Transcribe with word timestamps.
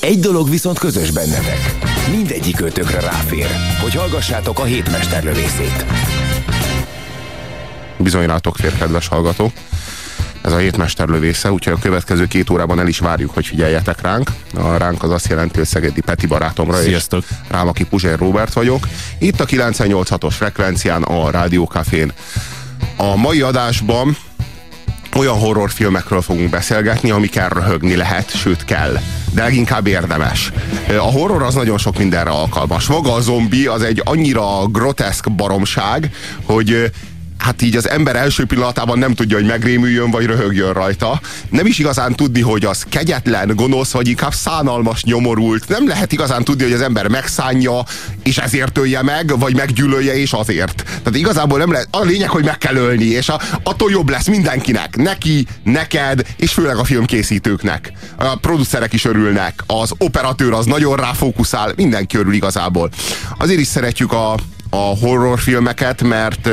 Egy 0.00 0.20
dolog 0.20 0.50
viszont 0.50 0.78
közös 0.78 1.10
bennetek. 1.10 1.74
Mindegyik 2.10 2.60
ötökre 2.60 3.00
ráfér, 3.00 3.46
hogy 3.80 3.94
hallgassátok 3.94 4.58
a 4.58 4.64
hétmesterlövészét. 4.64 5.84
Bizony 7.98 8.26
rátok 8.26 8.56
fér, 8.56 8.76
kedves 8.76 9.08
hallgató. 9.08 9.52
Ez 10.42 10.52
a 10.52 10.56
hétmester 10.56 11.08
lövésze, 11.08 11.52
úgyhogy 11.52 11.72
a 11.72 11.78
következő 11.78 12.26
két 12.26 12.50
órában 12.50 12.80
el 12.80 12.86
is 12.86 12.98
várjuk, 12.98 13.34
hogy 13.34 13.46
figyeljetek 13.46 14.00
ránk. 14.00 14.30
A 14.54 14.76
ránk 14.76 15.02
az 15.02 15.10
azt 15.10 15.28
jelenti, 15.28 15.58
hogy 15.58 15.66
Szegedi 15.66 16.00
Peti 16.00 16.26
barátomra, 16.26 16.76
Sziasztok. 16.76 17.24
és 17.30 17.36
rám, 17.48 17.68
aki 17.68 17.84
Puzsér 17.84 18.18
Robert 18.18 18.52
vagyok. 18.52 18.88
Itt 19.18 19.40
a 19.40 19.44
98.6-os 19.46 20.34
frekvencián, 20.36 21.02
a 21.02 21.30
Rádiókafén. 21.30 22.12
A 22.96 23.16
mai 23.16 23.40
adásban 23.40 24.16
olyan 25.16 25.38
horrorfilmekről 25.38 26.22
fogunk 26.22 26.50
beszélgetni, 26.50 27.10
amikkel 27.10 27.48
röhögni 27.48 27.96
lehet, 27.96 28.36
sőt 28.36 28.64
kell. 28.64 28.98
De 29.34 29.42
leginkább 29.42 29.86
érdemes. 29.86 30.52
A 30.88 31.10
horror 31.10 31.42
az 31.42 31.54
nagyon 31.54 31.78
sok 31.78 31.98
mindenre 31.98 32.30
alkalmas. 32.30 32.86
Maga 32.86 33.12
a 33.12 33.20
zombi 33.20 33.66
az 33.66 33.82
egy 33.82 34.02
annyira 34.04 34.66
groteszk 34.66 35.30
baromság, 35.30 36.10
hogy 36.44 36.90
hát 37.38 37.62
így 37.62 37.76
az 37.76 37.88
ember 37.88 38.16
első 38.16 38.44
pillanatában 38.44 38.98
nem 38.98 39.14
tudja, 39.14 39.36
hogy 39.36 39.46
megrémüljön, 39.46 40.10
vagy 40.10 40.26
röhögjön 40.26 40.72
rajta. 40.72 41.20
Nem 41.50 41.66
is 41.66 41.78
igazán 41.78 42.14
tudni, 42.14 42.40
hogy 42.40 42.64
az 42.64 42.84
kegyetlen, 42.88 43.52
gonosz, 43.56 43.90
vagy 43.90 44.08
inkább 44.08 44.34
szánalmas, 44.34 45.02
nyomorult. 45.02 45.68
Nem 45.68 45.88
lehet 45.88 46.12
igazán 46.12 46.44
tudni, 46.44 46.62
hogy 46.62 46.72
az 46.72 46.80
ember 46.80 47.08
megszánja, 47.08 47.84
és 48.22 48.36
ezért 48.38 48.78
ölje 48.78 49.02
meg, 49.02 49.38
vagy 49.38 49.56
meggyűlölje, 49.56 50.16
és 50.16 50.32
azért. 50.32 50.82
Tehát 50.84 51.16
igazából 51.16 51.58
nem 51.58 51.72
lehet. 51.72 51.88
A 51.90 52.04
lényeg, 52.04 52.28
hogy 52.28 52.44
meg 52.44 52.58
kell 52.58 52.74
ölni, 52.76 53.04
és 53.04 53.28
a, 53.28 53.40
attól 53.62 53.90
jobb 53.90 54.08
lesz 54.08 54.26
mindenkinek. 54.26 54.96
Neki, 54.96 55.46
neked, 55.64 56.26
és 56.36 56.52
főleg 56.52 56.76
a 56.76 56.84
filmkészítőknek. 56.84 57.92
A 58.16 58.36
producerek 58.36 58.92
is 58.92 59.04
örülnek, 59.04 59.64
az 59.66 59.92
operatőr 59.98 60.52
az 60.52 60.66
nagyon 60.66 60.96
ráfókuszál, 60.96 61.72
mindenki 61.76 62.16
örül 62.16 62.32
igazából. 62.32 62.90
Azért 63.38 63.60
is 63.60 63.66
szeretjük 63.66 64.12
a, 64.12 64.32
a 64.70 64.96
horrorfilmeket, 65.00 66.02
mert 66.02 66.48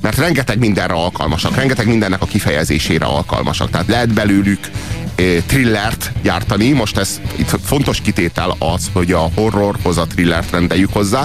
mert 0.00 0.18
rengeteg 0.18 0.58
mindenre 0.58 0.94
alkalmasak, 0.94 1.56
rengeteg 1.56 1.86
mindennek 1.86 2.22
a 2.22 2.26
kifejezésére 2.26 3.04
alkalmasak. 3.04 3.70
Tehát 3.70 3.88
lehet 3.88 4.12
belőlük 4.12 4.70
eh, 5.14 5.42
thrillert 5.46 6.12
gyártani, 6.22 6.70
most 6.70 6.96
ez 6.96 7.20
itt 7.36 7.56
fontos 7.64 8.00
kitétel 8.00 8.56
az, 8.58 8.90
hogy 8.92 9.12
a 9.12 9.30
horrorhoz 9.34 9.98
a 9.98 10.06
thrillert 10.06 10.50
rendeljük 10.50 10.92
hozzá, 10.92 11.24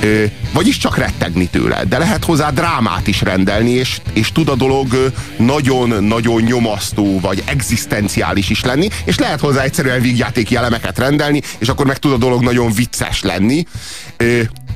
eh, 0.00 0.30
vagyis 0.52 0.76
csak 0.76 0.96
rettegni 0.96 1.46
tőle, 1.46 1.84
de 1.84 1.98
lehet 1.98 2.24
hozzá 2.24 2.50
drámát 2.50 3.06
is 3.06 3.20
rendelni, 3.20 3.70
és, 3.70 4.00
és 4.12 4.32
tud 4.32 4.48
a 4.48 4.54
dolog 4.54 5.12
nagyon-nagyon 5.36 6.42
nyomasztó, 6.42 7.20
vagy 7.20 7.42
egzisztenciális 7.46 8.50
is 8.50 8.64
lenni, 8.64 8.88
és 9.04 9.18
lehet 9.18 9.40
hozzá 9.40 9.62
egyszerűen 9.62 10.00
vígjátéki 10.00 10.56
elemeket 10.56 10.98
rendelni, 10.98 11.42
és 11.58 11.68
akkor 11.68 11.86
meg 11.86 11.98
tud 11.98 12.12
a 12.12 12.16
dolog 12.16 12.42
nagyon 12.42 12.72
vicces 12.72 13.22
lenni. 13.22 13.66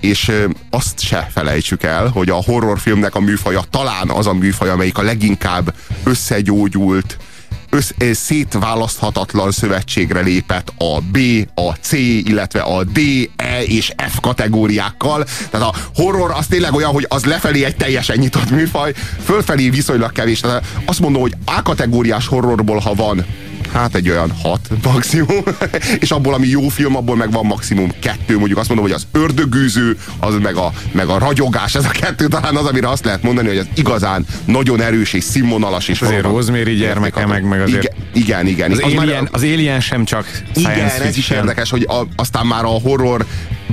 És 0.03 0.33
azt 0.71 1.01
se 1.01 1.29
felejtsük 1.33 1.83
el, 1.83 2.09
hogy 2.09 2.29
a 2.29 2.35
horrorfilmnek 2.35 3.15
a 3.15 3.21
műfaja 3.21 3.63
talán 3.71 4.11
az 4.11 4.27
a 4.27 4.33
műfaj, 4.33 4.69
amelyik 4.69 4.99
a 4.99 5.03
leginkább 5.03 5.75
összegyógyult, 6.05 7.17
össz, 7.71 7.91
szétválaszthatatlan 8.13 9.51
szövetségre 9.51 10.21
lépett 10.21 10.73
a 10.79 11.01
B, 11.01 11.19
a 11.55 11.73
C, 11.81 11.93
illetve 11.93 12.61
a 12.61 12.85
D, 12.85 12.99
E 13.37 13.63
és 13.63 13.93
F 14.09 14.21
kategóriákkal. 14.21 15.25
Tehát 15.51 15.67
a 15.67 15.75
horror 15.95 16.31
az 16.31 16.47
tényleg 16.47 16.75
olyan, 16.75 16.93
hogy 16.93 17.07
az 17.09 17.25
lefelé 17.25 17.65
egy 17.65 17.77
teljesen 17.77 18.19
nyitott 18.19 18.51
műfaj, 18.51 18.93
fölfelé 19.25 19.71
viszonylag 19.71 20.13
kevés. 20.13 20.41
Tehát 20.41 20.67
azt 20.85 21.01
mondom, 21.01 21.23
hogy 21.23 21.35
A 21.45 21.63
kategóriás 21.63 22.27
horrorból, 22.27 22.79
ha 22.79 22.95
van 22.95 23.25
hát 23.73 23.95
egy 23.95 24.11
olyan 24.11 24.31
hat 24.43 24.69
maximum, 24.83 25.45
és 25.99 26.11
abból, 26.11 26.35
ami 26.35 26.47
jó 26.47 26.69
film, 26.69 26.97
abból 26.97 27.17
meg 27.17 27.33
van 27.33 27.47
maximum 27.47 27.93
kettő, 27.99 28.39
mondjuk 28.39 28.59
azt 28.59 28.69
mondom, 28.69 28.87
hogy 28.87 28.95
az 28.95 29.07
ördögűző, 29.13 29.97
az 30.19 30.35
meg 30.43 30.57
a, 30.57 30.73
meg 30.93 31.09
a 31.09 31.19
ragyogás, 31.19 31.75
ez 31.75 31.85
a 31.85 31.91
kettő 31.91 32.27
talán 32.27 32.57
az, 32.57 32.65
amire 32.67 32.89
azt 32.89 33.05
lehet 33.05 33.23
mondani, 33.23 33.49
hogy 33.49 33.59
az 33.59 33.67
igazán 33.75 34.27
nagyon 34.45 34.81
erős 34.81 35.13
és 35.13 35.25
színvonalas. 35.25 35.89
És 35.89 36.03
azért 36.03 36.23
Rosemary 36.23 36.75
gyermeke, 36.75 37.27
meg, 37.27 37.45
meg 37.45 37.61
azért... 37.61 37.95
Igen, 38.13 38.47
igen. 38.47 38.47
igen. 38.47 38.71
Az, 38.71 38.79
az, 38.83 38.93
alien, 38.99 39.23
már, 39.23 39.29
az 39.33 39.43
Alien 39.43 39.81
sem 39.81 40.05
csak 40.05 40.43
Igen, 40.55 40.89
ez 41.01 41.17
is 41.17 41.31
érdekes, 41.31 41.71
hogy 41.71 41.87
a, 41.89 42.07
aztán 42.17 42.47
már 42.47 42.65
a 42.65 42.69
horror 42.69 43.27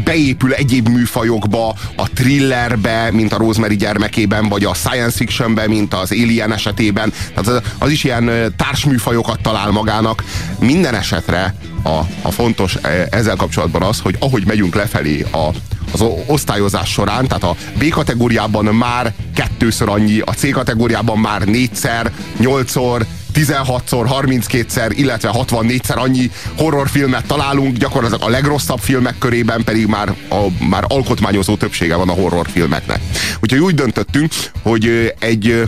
beépül 0.04 0.54
egyéb 0.54 0.88
műfajokba, 0.88 1.76
a 1.96 2.10
thrillerbe, 2.14 3.12
mint 3.12 3.34
a 3.34 3.38
Rosemary 3.38 3.76
gyermekében, 3.76 4.50
vagy 4.50 4.64
a 4.64 4.74
science 4.74 5.18
fictionbe, 5.18 5.68
mint 5.68 5.94
az 5.94 6.12
Alien 6.12 6.54
esetében. 6.54 7.14
Tehát 7.34 7.48
az, 7.48 7.62
az 7.78 7.92
is 7.92 8.04
ilyen 8.04 8.54
társműfajokat 8.58 9.42
talál 9.42 9.72
magának. 9.72 10.24
Minden 10.60 10.96
esetre 10.96 11.54
a, 11.84 12.00
a 12.22 12.32
fontos 12.32 12.76
ezzel 13.10 13.36
kapcsolatban 13.36 13.82
az, 13.82 14.00
hogy 14.00 14.16
ahogy 14.20 14.46
megyünk 14.46 14.76
lefelé 14.76 15.26
a, 15.32 15.50
az 15.92 16.04
osztályozás 16.26 16.90
során, 16.90 17.28
tehát 17.28 17.44
a 17.44 17.56
B 17.78 17.90
kategóriában 17.90 18.66
már 18.66 19.14
kettőször 19.36 19.90
annyi, 19.90 20.20
a 20.20 20.32
C 20.32 20.52
kategóriában 20.52 21.18
már 21.18 21.42
négyszer, 21.42 22.12
nyolcszor, 22.38 23.06
16-szor, 23.34 24.08
32-szer, 24.22 24.92
illetve 24.96 25.32
64-szer 25.34 25.96
annyi 25.96 26.32
horrorfilmet 26.58 27.26
találunk, 27.26 27.78
gyakorlatilag 27.78 28.22
a 28.24 28.30
legrosszabb 28.30 28.80
filmek 28.80 29.18
körében 29.18 29.64
pedig 29.64 29.86
már, 29.86 30.14
a, 30.30 30.66
már 30.70 30.84
alkotmányozó 30.88 31.56
többsége 31.56 31.96
van 31.96 32.10
a 32.10 32.14
horrorfilmeknek. 32.14 33.00
Úgyhogy 33.40 33.60
úgy 33.60 33.76
döntöttünk, 33.76 34.32
hogy 34.64 35.14
egy 35.20 35.64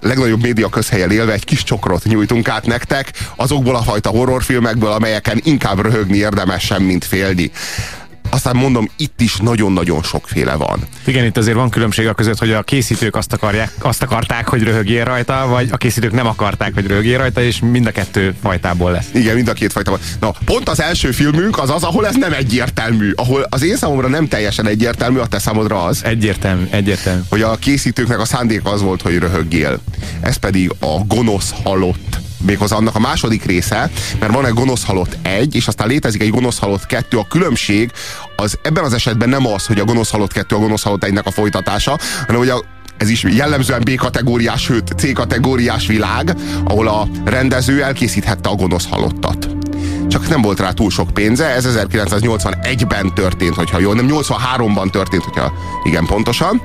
legnagyobb 0.00 0.42
média 0.42 0.68
közhelyen 0.68 1.10
élve 1.10 1.32
egy 1.32 1.44
kis 1.44 1.62
csokrot 1.62 2.04
nyújtunk 2.04 2.48
át 2.48 2.66
nektek, 2.66 3.10
azokból 3.36 3.76
a 3.76 3.82
fajta 3.82 4.08
horrorfilmekből, 4.08 4.90
amelyeken 4.90 5.40
inkább 5.44 5.80
röhögni 5.80 6.16
érdemes 6.16 6.62
sem, 6.64 6.82
mint 6.82 7.04
félni 7.04 7.50
aztán 8.30 8.56
mondom, 8.56 8.90
itt 8.96 9.20
is 9.20 9.36
nagyon-nagyon 9.36 10.02
sokféle 10.02 10.54
van. 10.54 10.80
Igen, 11.04 11.24
itt 11.24 11.36
azért 11.36 11.56
van 11.56 11.70
különbség 11.70 12.06
a 12.06 12.14
között, 12.14 12.38
hogy 12.38 12.52
a 12.52 12.62
készítők 12.62 13.16
azt, 13.16 13.32
akarják, 13.32 13.72
azt 13.78 14.02
akarták, 14.02 14.48
hogy 14.48 14.62
röhögjél 14.62 15.04
rajta, 15.04 15.46
vagy 15.48 15.68
a 15.72 15.76
készítők 15.76 16.12
nem 16.12 16.26
akarták, 16.26 16.74
hogy 16.74 16.86
röhögjél 16.86 17.18
rajta, 17.18 17.42
és 17.42 17.60
mind 17.60 17.86
a 17.86 17.90
kettő 17.90 18.34
fajtából 18.42 18.90
lesz. 18.90 19.06
Igen, 19.14 19.34
mind 19.34 19.48
a 19.48 19.52
két 19.52 19.72
fajtából. 19.72 20.00
Na, 20.20 20.32
pont 20.44 20.68
az 20.68 20.80
első 20.80 21.10
filmünk 21.10 21.58
az 21.58 21.70
az, 21.70 21.82
ahol 21.82 22.06
ez 22.06 22.14
nem 22.14 22.32
egyértelmű. 22.32 23.12
Ahol 23.16 23.46
az 23.48 23.62
én 23.62 23.76
számomra 23.76 24.08
nem 24.08 24.28
teljesen 24.28 24.66
egyértelmű, 24.66 25.18
a 25.18 25.26
te 25.26 25.38
számodra 25.38 25.84
az. 25.84 26.04
Egyértelmű, 26.04 26.66
egyértelmű. 26.70 27.20
Hogy 27.28 27.42
a 27.42 27.56
készítőknek 27.56 28.20
a 28.20 28.24
szándék 28.24 28.60
az 28.64 28.82
volt, 28.82 29.02
hogy 29.02 29.18
röhögjél. 29.18 29.80
Ez 30.20 30.36
pedig 30.36 30.72
a 30.80 31.04
gonosz 31.06 31.54
halott 31.62 32.18
méghozzá 32.40 32.76
annak 32.76 32.94
a 32.94 32.98
második 32.98 33.44
része, 33.44 33.90
mert 34.20 34.32
van 34.32 34.46
egy 34.46 34.52
gonosz 34.52 34.84
halott 34.84 35.16
egy, 35.22 35.54
és 35.54 35.66
aztán 35.66 35.88
létezik 35.88 36.22
egy 36.22 36.30
gonosz 36.30 36.58
halott 36.58 36.86
kettő. 36.86 37.18
A 37.18 37.26
különbség 37.28 37.90
az 38.36 38.58
ebben 38.62 38.84
az 38.84 38.92
esetben 38.92 39.28
nem 39.28 39.46
az, 39.46 39.66
hogy 39.66 39.78
a 39.78 39.84
gonosz 39.84 40.10
halott 40.10 40.32
kettő 40.32 40.56
a 40.56 40.58
gonosz 40.58 40.82
halott 40.82 41.04
egynek 41.04 41.26
a 41.26 41.30
folytatása, 41.30 41.98
hanem 42.26 42.36
hogy 42.36 42.48
a 42.48 42.64
ez 42.98 43.08
is 43.08 43.22
jellemzően 43.22 43.80
B 43.80 43.94
kategóriás, 43.94 44.62
sőt 44.62 44.92
C 44.96 45.12
kategóriás 45.12 45.86
világ, 45.86 46.34
ahol 46.64 46.88
a 46.88 47.08
rendező 47.24 47.82
elkészíthette 47.82 48.48
a 48.48 48.54
gonosz 48.54 48.86
halottat. 48.90 49.48
Csak 50.08 50.28
nem 50.28 50.42
volt 50.42 50.60
rá 50.60 50.70
túl 50.70 50.90
sok 50.90 51.10
pénze, 51.10 51.46
ez 51.46 51.66
1981-ben 51.68 53.14
történt, 53.14 53.54
hogyha 53.54 53.78
jól, 53.78 53.94
nem 53.94 54.08
83-ban 54.10 54.90
történt, 54.90 55.22
hogyha 55.22 55.52
igen 55.84 56.06
pontosan. 56.06 56.62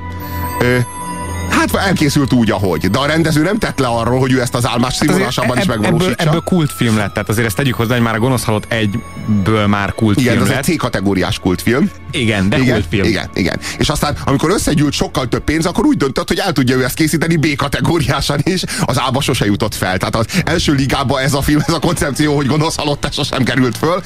Hát 1.49 1.75
elkészült 1.75 2.33
úgy, 2.33 2.51
ahogy. 2.51 2.89
De 2.89 2.99
a 2.99 3.05
rendező 3.05 3.41
nem 3.41 3.57
tett 3.57 3.79
le 3.79 3.87
arról, 3.87 4.19
hogy 4.19 4.31
ő 4.31 4.41
ezt 4.41 4.55
az 4.55 4.67
álmás 4.67 4.95
színvonalásában 4.95 5.57
is 5.57 5.65
megvalósítsa. 5.65 6.11
Ebből, 6.11 6.27
ebből 6.27 6.41
kultfilm 6.41 6.97
lett, 6.97 7.13
tehát 7.13 7.29
azért 7.29 7.47
ezt 7.47 7.55
tegyük 7.55 7.75
hozzá, 7.75 7.93
hogy 7.93 8.03
már 8.03 8.15
a 8.15 8.19
gonosz 8.19 8.43
halott 8.43 8.71
egyből 8.71 9.67
már 9.67 9.93
kultfilm 9.93 10.35
Igen, 10.35 10.51
ez 10.51 10.57
egy 10.57 10.63
C-kategóriás 10.63 11.39
kultfilm. 11.39 11.89
Igen, 12.11 12.49
de 12.49 12.57
igen, 12.57 12.73
kultfilm. 12.73 13.03
Igen, 13.03 13.29
igen. 13.33 13.59
És 13.77 13.89
aztán, 13.89 14.17
amikor 14.25 14.49
összegyűlt 14.49 14.93
sokkal 14.93 15.27
több 15.27 15.43
pénz, 15.43 15.65
akkor 15.65 15.85
úgy 15.85 15.97
döntött, 15.97 16.27
hogy 16.27 16.39
el 16.39 16.51
tudja 16.51 16.75
ő 16.75 16.83
ezt 16.83 16.95
készíteni 16.95 17.35
B-kategóriásan 17.35 18.39
is. 18.43 18.63
Az 18.85 18.97
A-ba 18.97 19.21
sose 19.21 19.45
jutott 19.45 19.75
fel. 19.75 19.97
Tehát 19.97 20.15
az 20.15 20.25
első 20.45 20.73
ligába 20.73 21.21
ez 21.21 21.33
a 21.33 21.41
film, 21.41 21.61
ez 21.67 21.73
a 21.73 21.79
koncepció, 21.79 22.35
hogy 22.35 22.45
gonosz 22.45 22.75
halott 22.75 23.07
sosem 23.11 23.43
került 23.43 23.77
föl. 23.77 24.01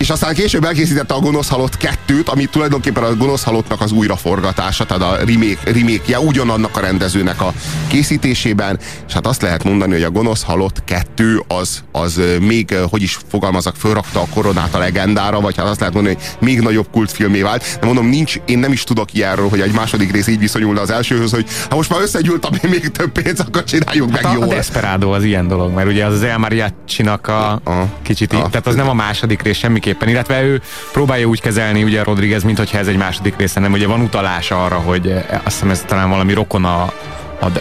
És 0.00 0.10
aztán 0.10 0.34
később 0.34 0.64
elkészítette 0.64 1.14
a 1.14 1.18
Gonosz 1.18 1.48
Halott 1.48 1.76
2-t, 2.08 2.24
ami 2.24 2.44
tulajdonképpen 2.44 3.02
a 3.02 3.14
Gonosz 3.14 3.42
Halottnak 3.42 3.80
az 3.80 3.92
újraforgatása, 3.92 4.84
tehát 4.84 5.02
a 5.02 5.16
remake, 5.16 5.72
remake 5.72 6.20
ugyanannak 6.20 6.76
a 6.76 6.80
rendezőnek 6.80 7.40
a 7.40 7.52
készítésében, 7.88 8.78
és 9.06 9.12
hát 9.12 9.26
azt 9.26 9.42
lehet 9.42 9.64
mondani, 9.64 9.92
hogy 9.92 10.02
a 10.02 10.10
Gonosz 10.10 10.42
Halott 10.42 10.84
2 10.84 11.42
az, 11.48 11.82
az 11.92 12.20
még, 12.40 12.74
hogy 12.90 13.02
is 13.02 13.18
fogalmazok, 13.30 13.76
fölrakta 13.76 14.20
a 14.20 14.26
koronát 14.34 14.74
a 14.74 14.78
legendára, 14.78 15.40
vagy 15.40 15.56
hát 15.56 15.66
azt 15.66 15.78
lehet 15.78 15.94
mondani, 15.94 16.14
hogy 16.14 16.48
még 16.48 16.60
nagyobb 16.60 16.86
kultfilmé 16.92 17.40
vált. 17.42 17.78
De 17.80 17.86
mondom, 17.86 18.06
nincs, 18.06 18.34
én 18.46 18.58
nem 18.58 18.72
is 18.72 18.84
tudok 18.84 19.14
ilyenről, 19.14 19.48
hogy 19.48 19.60
egy 19.60 19.72
második 19.72 20.12
rész 20.12 20.26
így 20.26 20.38
viszonyulna 20.38 20.80
az 20.80 20.90
elsőhöz, 20.90 21.30
hogy 21.30 21.46
ha 21.70 21.76
most 21.76 21.90
már 21.90 22.00
összegyűlt, 22.00 22.44
ami 22.44 22.58
még 22.70 22.88
több 22.90 23.12
pénz, 23.12 23.40
akkor 23.40 23.64
csináljuk 23.64 24.10
meg 24.10 24.24
Hát 24.24 24.32
a, 24.34 24.38
jól. 24.38 24.44
a 24.44 24.54
Desperado 24.54 25.10
az 25.10 25.24
ilyen 25.24 25.48
dolog, 25.48 25.74
mert 25.74 25.88
ugye 25.88 26.04
az 26.04 26.14
az 26.14 26.22
El 26.22 26.38
Mariachi-nak 26.38 27.28
a, 27.28 27.50
A- 27.52 27.86
kicsit, 28.02 28.32
a- 28.32 28.36
így, 28.36 28.42
tehát 28.50 28.66
az 28.66 28.74
nem 28.74 28.88
a 28.88 28.94
második 28.94 29.42
rész 29.42 29.56
semmiképpen, 29.90 30.08
illetve 30.08 30.42
ő 30.42 30.60
próbálja 30.92 31.26
úgy 31.26 31.40
kezelni 31.40 31.82
ugye 31.82 32.02
Rodriguez, 32.02 32.42
mint 32.42 32.58
hogyha 32.58 32.78
ez 32.78 32.86
egy 32.86 32.96
második 32.96 33.36
része, 33.36 33.60
nem 33.60 33.72
ugye 33.72 33.86
van 33.86 34.00
utalás 34.00 34.50
arra, 34.50 34.76
hogy 34.76 35.06
eh, 35.06 35.24
azt 35.30 35.44
hiszem 35.54 35.70
ez 35.70 35.84
talán 35.86 36.10
valami 36.10 36.32
rokon 36.32 36.64
a, 36.64 36.92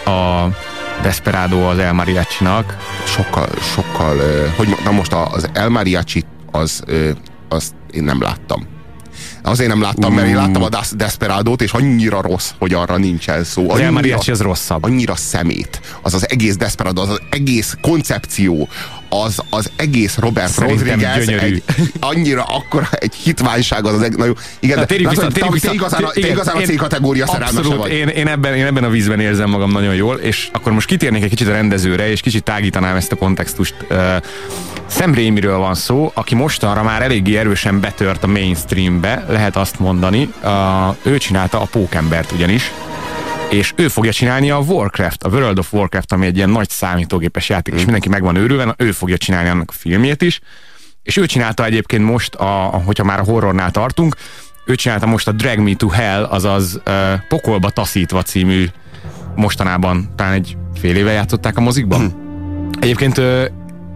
a, 0.04 0.10
a 0.10 0.50
Desperado 1.02 1.58
az 1.70 1.78
El 1.78 1.94
Mariachi-nak. 1.94 2.78
sokkal, 3.06 3.48
sokkal, 3.74 4.18
ö, 4.18 4.46
hogy 4.56 4.76
na 4.84 4.92
most 4.92 5.14
az 5.14 5.50
El 5.54 5.70
Mariachi 5.70 6.24
az, 6.52 6.82
ö, 6.86 7.10
azt 7.50 7.74
én 7.92 8.04
nem 8.04 8.22
láttam. 8.22 8.68
Azért 9.44 9.70
nem 9.70 9.82
láttam, 9.82 10.14
mert 10.14 10.28
én 10.28 10.36
láttam 10.36 10.64
a 10.64 10.70
Des- 10.70 10.96
Desperadót, 10.96 11.62
és 11.62 11.72
annyira 11.72 12.22
rossz, 12.22 12.50
hogy 12.60 12.74
arra 12.74 12.98
nincsen 12.98 13.44
szó. 13.44 13.62
Az 13.64 13.68
El 13.70 13.76
Annyira, 13.76 13.92
Mariachi 13.92 14.32
az 14.32 14.42
rosszabb. 14.42 14.84
annyira 14.84 15.16
szemét. 15.16 15.80
Az 16.02 16.14
az 16.14 16.30
egész 16.30 16.56
Desperado, 16.58 17.02
az 17.02 17.10
az 17.10 17.22
egész 17.30 17.78
koncepció, 17.82 18.68
az, 19.10 19.40
az 19.50 19.72
egész 19.76 20.18
Robert 20.18 20.52
Szerintem 20.52 20.88
Rodriguez 20.88 21.26
gyönyörű. 21.26 21.46
egy, 21.46 21.64
annyira 22.00 22.44
akkora 22.44 22.88
egy 22.92 23.14
hitványság 23.16 23.86
az 23.86 23.94
az 23.94 24.02
egész, 24.02 24.18
igen, 24.60 24.76
Na, 24.76 24.82
látod, 24.82 25.10
vissza, 25.10 25.28
te, 25.28 25.50
vissza. 25.52 25.74
igazán, 25.74 26.04
a- 26.04 26.08
te 26.12 26.20
Igen, 26.20 26.32
igazán 26.32 26.56
a 26.56 26.60
én- 26.60 26.66
C-kategória 26.68 27.28
szerelmese 27.28 27.76
vagy. 27.76 27.92
én, 27.92 28.08
én, 28.08 28.28
ebben, 28.28 28.56
én 28.56 28.66
ebben 28.66 28.84
a 28.84 28.90
vízben 28.90 29.20
érzem 29.20 29.50
magam 29.50 29.72
nagyon 29.72 29.96
jól, 29.96 30.16
és 30.16 30.50
akkor 30.54 30.72
most 30.72 30.88
kitérnék 30.88 31.24
egy 31.24 31.30
kicsit 31.30 31.48
a 31.48 31.52
rendezőre, 31.52 32.10
és 32.12 32.22
kicsit 32.22 32.44
tágítanám 32.44 32.96
ezt 32.96 33.12
a 33.12 33.16
kontextust. 33.16 33.76
Sam 34.90 35.14
Raimiről 35.14 35.58
van 35.58 35.76
szó, 35.76 36.12
aki 36.14 36.36
mostanra 36.36 36.84
már 36.84 37.02
eléggé 37.02 37.38
erősen 37.38 37.80
betört 37.80 38.24
a 38.24 38.28
mainstreambe, 38.28 39.26
lehet 39.30 39.56
azt 39.56 39.80
mondani. 39.80 40.34
Ő 41.02 41.18
csinálta 41.18 41.62
a 41.62 41.66
Pókembert 41.66 42.32
ugyanis, 42.32 42.72
és 43.50 43.74
ő 43.76 43.88
fogja 43.88 44.12
csinálni 44.12 44.50
a 44.50 44.58
Warcraft, 44.58 45.24
a 45.24 45.30
World 45.30 45.60
of 45.60 45.74
Warcraft, 45.74 46.12
ami 46.12 46.26
egy 46.26 46.36
ilyen 46.36 46.50
nagy 46.50 46.70
számítógépes 46.70 47.50
játék, 47.50 47.74
és 47.74 47.84
mindenki 47.84 48.10
meg 48.10 48.22
van 48.22 48.36
őrülve, 48.36 48.74
ő 48.78 48.92
fogja 48.92 49.18
csinálni 49.18 49.50
annak 49.50 49.70
a 49.70 49.74
filmjét 49.78 50.22
is. 50.22 50.40
És 51.04 51.18
ő 51.18 51.26
csinálta 51.26 51.66
egyébként 51.66 52.04
most, 52.04 52.36
a, 52.36 52.74
a- 52.74 52.78
hogyha 52.86 53.04
már 53.04 53.20
a 53.20 53.24
horrornál 53.24 53.72
tartunk, 53.72 54.16
ő 54.66 54.76
csinálta 54.76 55.06
most 55.06 55.28
a 55.28 55.32
Drag 55.32 55.60
Me 55.60 55.74
to 55.76 55.88
Hell, 55.88 56.24
azaz 56.24 56.82
uh, 56.86 56.94
Pokolba 57.28 57.70
taszítva 57.70 58.22
című 58.22 58.66
mostanában 59.36 60.10
talán 60.16 60.34
egy 60.34 60.58
fél 60.80 60.96
éve 60.96 61.12
játszották 61.12 61.58
a 61.58 61.62
mozikban. 61.62 62.28
Egyébként 62.80 63.18
ö, 63.18 63.46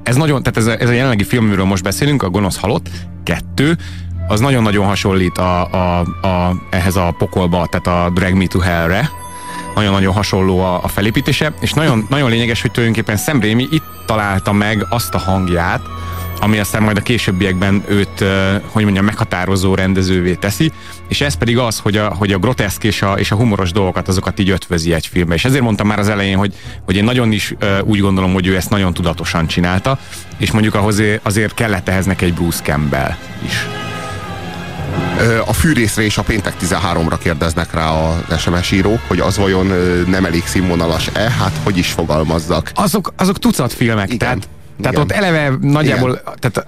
ez 0.04 0.16
nagyon, 0.16 0.44
tehát 0.44 0.58
ez 0.58 0.66
a, 0.66 0.82
ez 0.82 0.90
a 0.90 0.94
jelenlegi 0.94 1.24
film, 1.24 1.46
amiről 1.46 1.66
most 1.66 1.84
beszélünk, 1.84 2.24
a 2.24 2.30
Gonosz 2.30 2.58
Halott, 2.60 2.90
kettő, 3.24 3.78
az 4.28 4.40
nagyon-nagyon 4.40 4.86
hasonlít 4.86 5.38
a, 5.38 5.72
a, 5.72 6.00
a, 6.22 6.56
ehhez 6.70 6.96
a 6.96 7.16
pokolba, 7.18 7.68
tehát 7.72 8.08
a 8.08 8.10
Drag 8.14 8.34
Me 8.34 8.46
to 8.48 8.60
Hell-re. 8.60 9.10
Nagyon-nagyon 9.76 10.14
hasonló 10.14 10.60
a, 10.60 10.84
a 10.84 10.88
felépítése, 10.88 11.54
és 11.60 11.74
nagyon, 11.74 12.06
nagyon 12.10 12.30
lényeges, 12.30 12.62
hogy 12.62 12.72
tulajdonképpen 12.72 13.18
Sam 13.18 13.42
Raimi 13.42 13.68
itt 13.72 13.84
találta 14.06 14.52
meg 14.52 14.86
azt 14.90 15.14
a 15.14 15.18
hangját, 15.18 15.82
ami 16.40 16.60
aztán 16.60 16.84
majd 16.84 16.98
a 16.98 17.02
későbbiekben 17.02 17.84
őt, 17.88 18.24
hogy 18.66 18.84
mondjam, 18.84 19.06
meghatározó 19.06 19.76
rendezővé 19.76 20.34
teszi, 20.34 20.72
és 21.08 21.22
ez 21.22 21.34
pedig 21.34 21.58
az, 21.58 21.80
hogy 21.80 21.98
a, 21.98 22.14
hogy 22.14 22.32
a 22.32 22.38
groteszk 22.38 22.84
és 22.84 23.02
a, 23.02 23.14
és 23.14 23.32
a 23.32 23.36
humoros 23.36 23.72
dolgokat, 23.72 24.08
azokat 24.08 24.40
így 24.40 24.50
ötvözi 24.50 24.94
egy 24.94 25.08
filmbe. 25.08 25.34
És 25.34 25.46
ezért 25.46 25.64
mondtam 25.64 25.88
már 25.88 26.00
az 26.00 26.10
elején, 26.10 26.38
hogy, 26.38 26.54
hogy 26.86 26.96
én 26.96 27.04
nagyon 27.04 27.32
is 27.32 27.56
úgy 27.84 28.00
gondolom, 28.00 28.34
hogy 28.34 28.48
ő 28.48 28.56
ezt 28.56 28.70
nagyon 28.70 28.94
tudatosan 28.94 29.48
csinálta, 29.48 30.00
és 30.38 30.52
mondjuk 30.52 30.76
ahhoz 30.76 31.02
azért 31.22 31.54
kellett 31.54 31.90
ehhez 31.90 32.06
neki 32.06 32.26
egy 32.26 32.34
Bruce 32.34 32.64
Campbell 32.64 33.16
is. 33.46 33.83
A 35.46 35.54
fűrészre 35.54 36.02
és 36.02 36.18
a 36.18 36.22
péntek 36.22 36.54
13-ra 36.62 37.18
kérdeznek 37.20 37.74
rá 37.74 37.90
az 37.90 38.40
SMS 38.40 38.72
írók, 38.72 39.00
hogy 39.08 39.20
az 39.20 39.38
vajon 39.38 39.66
nem 40.08 40.26
elég 40.26 40.44
színvonalas-e? 40.46 41.30
Hát 41.32 41.60
hogy 41.64 41.78
is 41.78 41.92
fogalmazzak? 41.92 42.72
Azok, 42.76 43.14
azok 43.18 43.40
tucat 43.40 43.74
filmek, 43.74 44.06
Igen. 44.06 44.18
tehát, 44.18 44.48
tehát 44.82 44.92
Igen. 44.92 45.02
ott 45.04 45.12
eleve 45.12 45.58
nagyjából, 45.62 46.22
tehát 46.40 46.68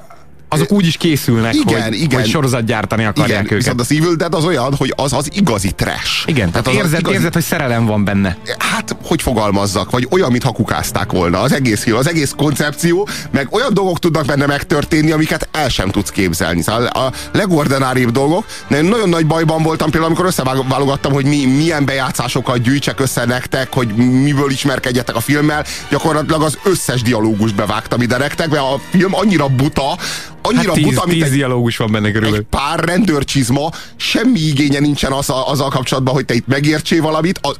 azok 0.50 0.72
úgy 0.72 0.86
is 0.86 0.98
készülnek, 0.98 1.54
Igen, 1.54 1.82
hogy, 1.84 2.02
igen. 2.02 2.20
hogy 2.20 2.30
sorozatgyártani 2.30 3.06
akarják 3.06 3.30
Igen, 3.30 3.44
őket. 3.44 3.58
viszont 3.58 3.80
az 3.80 3.92
Evil 3.92 4.16
Dead 4.16 4.34
az 4.34 4.46
olyan, 4.46 4.74
hogy 4.76 4.94
az 4.96 5.14
az 5.14 5.30
igazi 5.34 5.72
trash. 5.72 6.24
Igen, 6.28 6.52
tehát, 6.52 6.68
az 6.68 6.74
érzed, 6.74 7.00
igazi- 7.00 7.16
érzed, 7.16 7.34
hogy 7.34 7.44
szerelem 7.44 7.86
van 7.86 8.04
benne. 8.04 8.38
Hát, 8.58 8.96
hogy 9.04 9.22
fogalmazzak, 9.22 9.92
vagy 9.92 10.08
olyan, 10.10 10.32
mintha 10.32 10.52
kukázták 10.52 11.12
volna. 11.12 11.40
Az 11.40 11.52
egész 11.54 11.84
film, 11.84 11.98
az 11.98 12.08
egész 12.08 12.34
koncepció, 12.38 13.08
meg 13.32 13.48
olyan 13.52 13.74
dolgok 13.74 14.00
tudnak 14.00 14.26
benne 14.26 14.46
megtörténni, 14.46 15.12
amiket 15.12 15.48
el 15.52 15.70
sem 15.70 15.90
tudsz 15.90 16.10
képzelni. 16.10 16.62
Szóval 16.62 16.86
a 16.86 17.12
legordináribb 17.32 18.10
dolgok, 18.12 18.46
de 18.68 18.78
én 18.78 18.84
nagyon 18.86 19.10
nagy 19.10 19.26
bajban 19.28 19.64
voltam 19.64 19.90
például, 19.90 20.12
amikor 20.12 20.26
összeválogattam, 20.30 21.12
hogy 21.14 21.26
mi, 21.26 21.46
milyen 21.46 21.86
bejátszásokat 21.86 22.62
gyűjtsek 22.62 23.00
össze 23.00 23.26
nektek, 23.26 23.74
hogy 23.74 23.88
miből 23.96 24.52
ismerkedjetek 24.52 25.16
a 25.16 25.20
filmmel. 25.20 25.66
Gyakorlatilag 25.90 26.42
az 26.42 26.58
összes 26.64 27.02
dialógust 27.02 27.56
bevágtam 27.56 28.02
ide 28.02 28.18
nektek, 28.18 28.50
mert 28.50 28.62
a 28.62 28.80
film 28.92 29.14
annyira 29.16 29.48
buta, 29.48 29.98
annyira 30.46 30.74
Hát 30.74 30.74
tíz, 30.74 30.84
buta, 30.84 31.06
mint 31.06 31.18
tíz 31.18 31.32
egy 31.32 31.38
dialógus 31.38 31.78
van 31.78 31.92
benne 31.92 32.08
egy 32.08 32.14
körülbelül. 32.14 32.46
pár 32.50 32.80
rendőrcsizma, 32.80 33.72
semmi 33.96 34.40
igénye 34.40 34.80
nincsen 34.80 35.12
az, 35.12 35.30
azzal 35.30 35.70
kapcsolatban, 35.70 36.14
hogy 36.14 36.26
te 36.26 36.34
itt 36.34 36.48
megértsél 36.48 37.02
valamit. 37.02 37.40
Az 37.42 37.56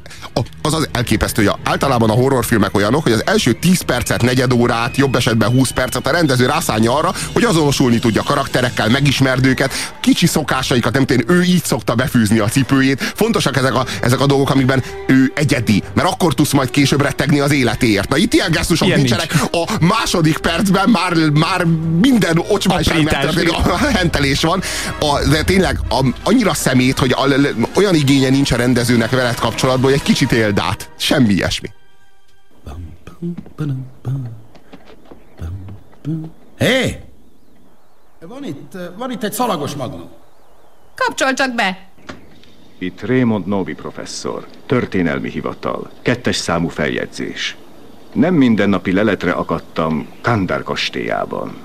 az, 0.62 0.74
az 0.74 0.88
elképesztő, 0.92 1.44
hogy 1.44 1.54
általában 1.64 2.10
a 2.10 2.12
horrorfilmek 2.12 2.74
olyanok, 2.74 3.02
hogy 3.02 3.12
az 3.12 3.22
első 3.26 3.52
10 3.52 3.80
percet, 3.80 4.22
negyed 4.22 4.52
órát, 4.52 4.96
jobb 4.96 5.14
esetben 5.14 5.50
20 5.50 5.70
percet 5.70 6.06
a 6.06 6.10
rendező 6.10 6.46
rászánja 6.46 6.96
arra, 6.96 7.14
hogy 7.32 7.44
azonosulni 7.44 7.98
tudja 7.98 8.22
karakterekkel, 8.22 8.88
megismerd 8.88 9.46
őket, 9.46 9.72
kicsi 10.00 10.26
szokásaikat, 10.26 10.92
nem 10.92 11.04
ő 11.26 11.42
így 11.42 11.64
szokta 11.64 11.94
befűzni 11.94 12.38
a 12.38 12.48
cipőjét. 12.48 13.12
Fontosak 13.14 13.56
ezek 13.56 13.74
a, 13.74 13.86
ezek 14.00 14.20
a 14.20 14.26
dolgok, 14.26 14.50
amikben 14.50 14.82
ő 15.06 15.32
egyedi, 15.34 15.82
mert 15.94 16.08
akkor 16.08 16.34
tudsz 16.34 16.52
majd 16.52 16.70
később 16.70 17.02
rettegni 17.02 17.40
az 17.40 17.52
életéért. 17.52 18.08
Na 18.08 18.16
itt 18.16 18.32
ilyen 18.32 18.50
gesztusok 18.50 18.86
Ilyen 18.86 18.98
nincsenek. 18.98 19.34
A 19.52 19.64
második 19.80 20.38
percben 20.38 20.88
már, 20.88 21.30
már 21.30 21.64
minden 22.00 22.42
ocsmányság 22.48 22.75
Aprítás, 22.76 23.24
megtörténik, 23.24 23.66
a 23.66 23.76
hentelés 23.76 24.42
van, 24.42 24.62
a, 25.00 25.28
de 25.30 25.44
tényleg 25.44 25.78
a, 25.88 26.06
annyira 26.24 26.54
szemét, 26.54 26.98
hogy 26.98 27.12
a, 27.12 27.26
olyan 27.74 27.94
igénye 27.94 28.28
nincs 28.28 28.52
a 28.52 28.56
rendezőnek 28.56 29.10
veled 29.10 29.34
kapcsolatban, 29.34 29.84
hogy 29.84 29.98
egy 30.00 30.02
kicsit 30.02 30.32
éld 30.32 30.58
át. 30.58 30.90
Semmi 30.96 31.32
ilyesmi. 31.32 31.68
Hé! 36.58 36.96
Van 38.20 38.44
itt, 38.44 38.72
van 38.96 39.10
itt 39.10 39.22
egy 39.22 39.32
szalagos 39.32 39.74
magnum. 39.74 40.08
Kapcsol 40.94 41.32
csak 41.32 41.54
be! 41.54 41.88
Itt 42.78 43.00
Raymond 43.06 43.46
Novi 43.46 43.74
professzor, 43.74 44.46
történelmi 44.66 45.30
hivatal, 45.30 45.90
kettes 46.02 46.36
számú 46.36 46.68
feljegyzés. 46.68 47.56
Nem 48.12 48.34
mindennapi 48.34 48.92
leletre 48.92 49.32
akadtam 49.32 50.08
Kandár 50.20 50.62
kastélyában. 50.62 51.56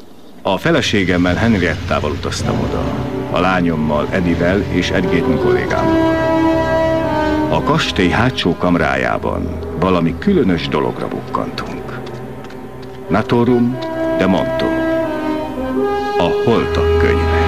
A 0.44 0.58
feleségemmel 0.58 1.36
Henriettával 1.36 2.12
utaztam 2.12 2.60
oda, 2.60 2.84
a 3.32 3.40
lányommal 3.40 4.08
Edivel 4.12 4.62
és 4.72 4.90
egy-két 4.90 5.24
kollégámmal. 5.24 6.16
A 7.50 7.64
kastély 7.64 8.10
hátsó 8.10 8.56
kamrájában 8.56 9.60
valami 9.80 10.16
különös 10.20 10.68
dologra 10.68 11.08
bukkantunk. 11.08 12.00
Natorum 13.10 13.78
de 14.18 14.28
Monto. 14.28 14.66
A 16.18 16.32
holtak 16.46 16.98
könyve. 17.00 17.40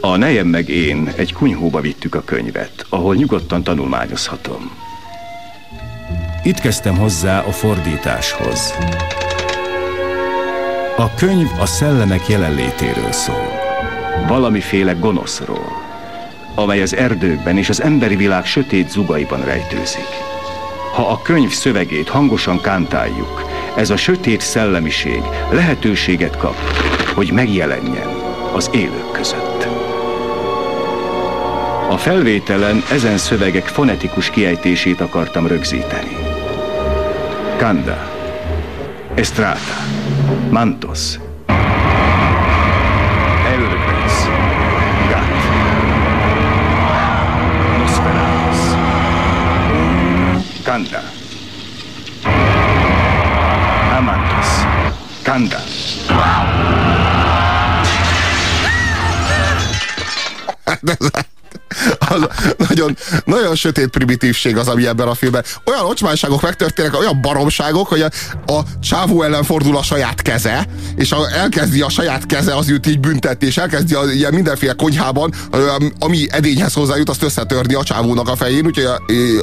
A 0.00 0.16
nejem 0.16 0.46
meg 0.46 0.68
én 0.68 1.12
egy 1.16 1.32
kunyhóba 1.32 1.80
vittük 1.80 2.14
a 2.14 2.22
könyvet, 2.24 2.86
ahol 2.88 3.14
nyugodtan 3.14 3.62
tanulmányozhatom. 3.62 4.70
Itt 6.42 6.58
kezdtem 6.58 6.96
hozzá 6.96 7.40
a 7.40 7.50
fordításhoz. 7.52 8.74
A 11.02 11.14
könyv 11.14 11.48
a 11.58 11.66
szellemek 11.66 12.28
jelenlétéről 12.28 13.12
szól. 13.12 13.60
Valamiféle 14.28 14.92
gonoszról, 14.92 15.82
amely 16.54 16.82
az 16.82 16.94
erdőkben 16.96 17.58
és 17.58 17.68
az 17.68 17.82
emberi 17.82 18.16
világ 18.16 18.44
sötét 18.44 18.90
zugaiban 18.90 19.44
rejtőzik. 19.44 20.08
Ha 20.94 21.08
a 21.08 21.22
könyv 21.22 21.50
szövegét 21.50 22.08
hangosan 22.08 22.60
kántáljuk, 22.60 23.50
ez 23.76 23.90
a 23.90 23.96
sötét 23.96 24.40
szellemiség 24.40 25.22
lehetőséget 25.50 26.36
kap, 26.36 26.56
hogy 27.14 27.32
megjelenjen 27.32 28.08
az 28.54 28.70
élők 28.72 29.12
között. 29.12 29.66
A 31.90 31.96
felvételen 31.96 32.82
ezen 32.90 33.18
szövegek 33.18 33.66
fonetikus 33.66 34.30
kiejtését 34.30 35.00
akartam 35.00 35.46
rögzíteni. 35.46 36.16
Kanda, 37.58 38.10
Estrata, 39.14 39.82
mantos, 40.50 41.20
elderberries, 43.46 44.16
gat, 45.10 45.32
nosferatus, 47.78 48.60
kanda, 50.64 51.02
amantos, 53.96 54.50
kanda. 55.24 55.60
az 62.12 62.28
nagyon, 62.68 62.96
nagyon 63.24 63.54
sötét 63.54 63.88
primitívség 63.88 64.56
az, 64.56 64.68
ami 64.68 64.86
ebben 64.86 65.08
a 65.08 65.14
filmben. 65.14 65.44
Olyan 65.64 65.84
ocsmányságok 65.84 66.42
megtörténnek, 66.42 66.98
olyan 66.98 67.20
baromságok, 67.20 67.88
hogy 67.88 68.00
a, 68.00 68.10
a 68.52 68.62
csávó 68.82 69.22
ellen 69.22 69.44
fordul 69.44 69.76
a 69.76 69.82
saját 69.82 70.22
keze, 70.22 70.66
és 70.96 71.12
a, 71.12 71.28
elkezdi 71.34 71.80
a 71.80 71.88
saját 71.88 72.26
keze 72.26 72.54
az 72.56 72.70
őt 72.70 72.86
így 72.86 73.00
büntetni, 73.00 73.46
és 73.46 73.56
elkezdi 73.56 73.94
a, 73.94 74.10
ilyen 74.12 74.34
mindenféle 74.34 74.72
konyhában, 74.72 75.34
ami 75.98 76.26
edényhez 76.30 76.72
hozzájut, 76.72 77.08
azt 77.08 77.22
összetörni 77.22 77.74
a 77.74 77.82
csávónak 77.82 78.28
a 78.28 78.36
fején, 78.36 78.66
úgyhogy 78.66 78.84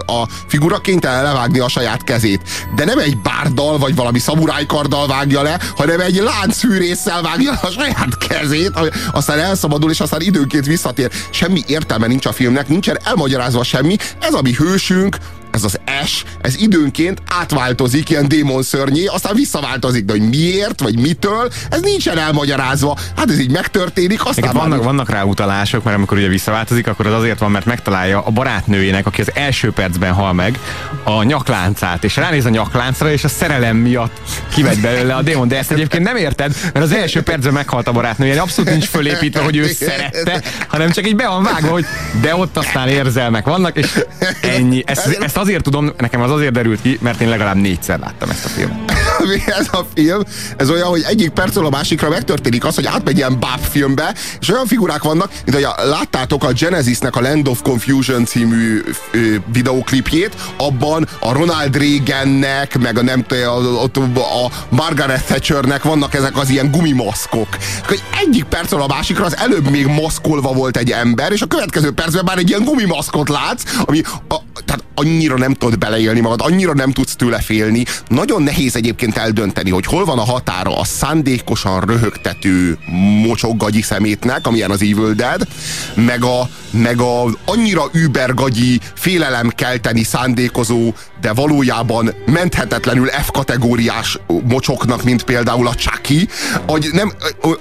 a, 0.06 0.12
a 0.12 0.28
figura 0.48 0.78
kénytelen 0.78 1.24
levágni 1.24 1.60
a 1.60 1.68
saját 1.68 2.04
kezét. 2.04 2.42
De 2.76 2.86
nem 2.86 3.00
egy 3.00 3.18
bárdal, 3.18 3.78
vagy 3.78 3.96
valami 3.96 4.20
szamurájkarddal 4.20 5.08
vágja 5.08 5.42
le, 5.42 5.60
hanem 5.76 6.00
egy 6.00 6.16
láncfűrészsel 6.16 7.22
vágja 7.22 7.52
a 7.52 7.70
saját 7.70 8.18
kezét, 8.28 8.72
aztán 9.12 9.40
elszabadul, 9.40 9.92
és 9.92 10.00
aztán 10.00 10.22
időnként 10.22 10.66
visszatér. 10.66 11.12
Semmi 11.30 11.64
értelme 11.68 12.08
nincs 12.08 12.26
a 12.26 12.32
filmnek, 12.60 12.68
nincsen 12.68 12.98
elmagyarázva 13.04 13.64
semmi. 13.64 13.96
Ez 14.20 14.34
a 14.34 14.42
mi 14.42 14.54
hősünk, 14.54 15.18
ez 15.52 15.64
az 15.64 15.80
S, 16.06 16.24
ez 16.42 16.56
időnként 16.62 17.22
átváltozik 17.28 18.10
ilyen 18.10 18.28
démon 18.28 18.64
szörnyé, 18.64 19.06
aztán 19.06 19.36
visszaváltozik, 19.36 20.06
de 20.06 20.12
hogy 20.12 20.30
miért, 20.30 20.82
vagy 20.82 21.00
mitől, 21.00 21.52
ez 21.70 21.82
nincsen 21.82 22.18
elmagyarázva. 22.18 22.98
Hát 23.16 23.30
ez 23.30 23.40
így 23.40 23.52
megtörténik, 23.52 24.26
aztán 24.26 24.54
vannak, 24.54 24.70
már... 24.70 24.80
vannak 24.80 25.10
rá 25.10 25.24
utalások, 25.24 25.84
mert 25.84 25.98
amikor 25.98 26.18
ugye 26.18 26.28
visszaváltozik, 26.28 26.88
akkor 26.88 27.08
az 27.08 27.14
azért 27.14 27.40
van, 27.40 27.52
mert 27.52 27.66
megtalálja 27.66 28.22
a 28.22 28.30
barátnőjének, 28.30 29.06
aki 29.06 29.22
az 29.22 29.32
első 29.34 29.72
percben 29.72 30.14
hal 30.14 30.34
meg, 30.34 30.60
a 31.04 31.24
nyakláncát, 31.24 32.04
és 32.04 32.16
ránéz 32.16 32.46
a 32.46 32.50
nyakláncra, 32.50 33.12
és 33.12 33.24
a 33.24 33.28
szerelem 33.28 33.78
miatt 33.78 34.22
kimegy 34.54 34.80
belőle 34.80 35.16
a 35.16 35.22
démon. 35.22 35.48
De 35.48 35.58
ezt 35.58 35.72
egyébként 35.72 36.04
nem 36.04 36.16
érted, 36.16 36.56
mert 36.74 36.86
az 36.86 36.92
első 36.92 37.22
percben 37.22 37.54
meghalt 37.54 37.88
a 37.88 37.92
barátnője, 37.92 38.42
abszolút 38.42 38.72
nincs 38.72 38.86
fölépítve, 38.86 39.42
hogy 39.42 39.58
ő 39.58 39.68
szerette, 39.68 40.42
hanem 40.68 40.92
csak 40.92 41.08
így 41.08 41.16
be 41.16 41.28
van 41.28 41.44
vágva, 41.44 41.70
hogy 41.70 41.86
de 42.22 42.36
ott 42.36 42.58
aztán 42.58 42.88
érzelmek 42.88 43.46
vannak, 43.46 43.78
és 43.78 44.04
ennyi. 44.42 44.84
Ezt, 44.86 45.08
ezt 45.08 45.38
azért 45.40 45.64
tudom, 45.64 45.92
nekem 45.98 46.22
az 46.22 46.32
azért 46.32 46.52
derült 46.52 46.82
ki, 46.82 46.98
mert 47.02 47.22
én 47.22 47.30
legalább 47.30 47.56
négyszer 47.56 48.00
láttam 48.00 48.30
ezt 48.30 48.46
a 48.46 48.48
filmet. 48.48 48.92
ez 49.60 49.68
a 49.72 49.86
film, 49.94 50.22
ez 50.58 50.70
olyan, 50.70 50.88
hogy 50.88 51.04
egyik 51.08 51.30
percről 51.30 51.66
a 51.66 51.70
másikra 51.70 52.10
megtörténik 52.10 52.66
az, 52.66 52.76
hogy 52.76 52.86
átmegy 52.86 53.18
ilyen 53.18 53.40
báb 53.40 53.60
filmbe, 53.60 54.14
és 54.40 54.50
olyan 54.50 54.66
figurák 54.66 55.04
vannak, 55.04 55.32
mint 55.46 55.58
hogy 55.58 55.88
láttátok 55.90 56.44
a 56.44 56.52
Genesisnek 56.52 57.16
a 57.16 57.22
Land 57.22 57.48
of 57.48 57.62
Confusion 57.62 58.26
című 58.26 58.82
ö, 59.12 59.36
videóklipjét, 59.52 60.36
abban 60.58 61.08
a 61.20 61.34
Ronald 61.34 61.78
Reagannek, 61.78 62.80
meg 62.80 62.98
a 62.98 63.02
nem 63.02 63.26
a, 63.30 64.20
a 64.20 64.52
Margaret 64.70 65.26
Thatchernek 65.26 65.84
vannak 65.84 66.14
ezek 66.14 66.38
az 66.38 66.50
ilyen 66.50 66.72
gumimaszkok. 66.72 67.48
Hogy 67.88 68.04
egyik 68.22 68.44
percről 68.44 68.82
a 68.82 68.88
másikra 68.88 69.26
az 69.26 69.38
előbb 69.38 69.70
még 69.70 69.86
maszkolva 69.86 70.54
volt 70.54 70.78
egy 70.78 70.92
ember, 70.92 71.32
és 71.32 71.42
a 71.42 71.46
következő 71.46 71.92
percben 71.92 72.24
már 72.26 72.38
egy 72.38 72.50
ilyen 72.50 72.64
gumimaszkot 72.64 73.30
látsz, 73.30 73.64
ami 73.86 74.02
a, 74.28 74.36
tehát 74.66 74.84
annyira 74.96 75.29
nem 75.38 75.54
tudod 75.54 75.78
beleélni 75.78 76.20
magad, 76.20 76.42
annyira 76.42 76.74
nem 76.74 76.92
tudsz 76.92 77.16
tőle 77.16 77.40
félni. 77.40 77.86
Nagyon 78.08 78.44
nehéz 78.44 78.76
egyébként 78.76 79.18
eldönteni, 79.18 79.70
hogy 79.70 79.86
hol 79.86 80.06
van 80.06 80.20
a 80.20 80.24
határa 80.26 80.78
a 80.80 80.84
szándékosan 80.84 81.82
röhögtető 81.82 82.78
mocsok 83.24 83.58
szemétnek, 83.82 84.48
amilyen 84.48 84.72
az 84.72 84.82
Evil 84.82 85.14
Dead, 85.14 85.48
meg 85.94 86.24
a, 86.24 86.50
meg 86.72 87.02
a 87.02 87.24
annyira 87.46 87.84
übergagyi, 87.94 88.80
félelem-kelteni 88.94 90.04
szándékozó, 90.04 90.94
de 91.22 91.34
valójában 91.34 92.14
menthetetlenül 92.26 93.08
F-kategóriás 93.08 94.20
mocsoknak, 94.44 95.04
mint 95.04 95.24
például 95.24 95.68
a 95.68 95.76
Chucky, 95.76 96.28
hogy 96.68 96.90
nem, 96.92 97.12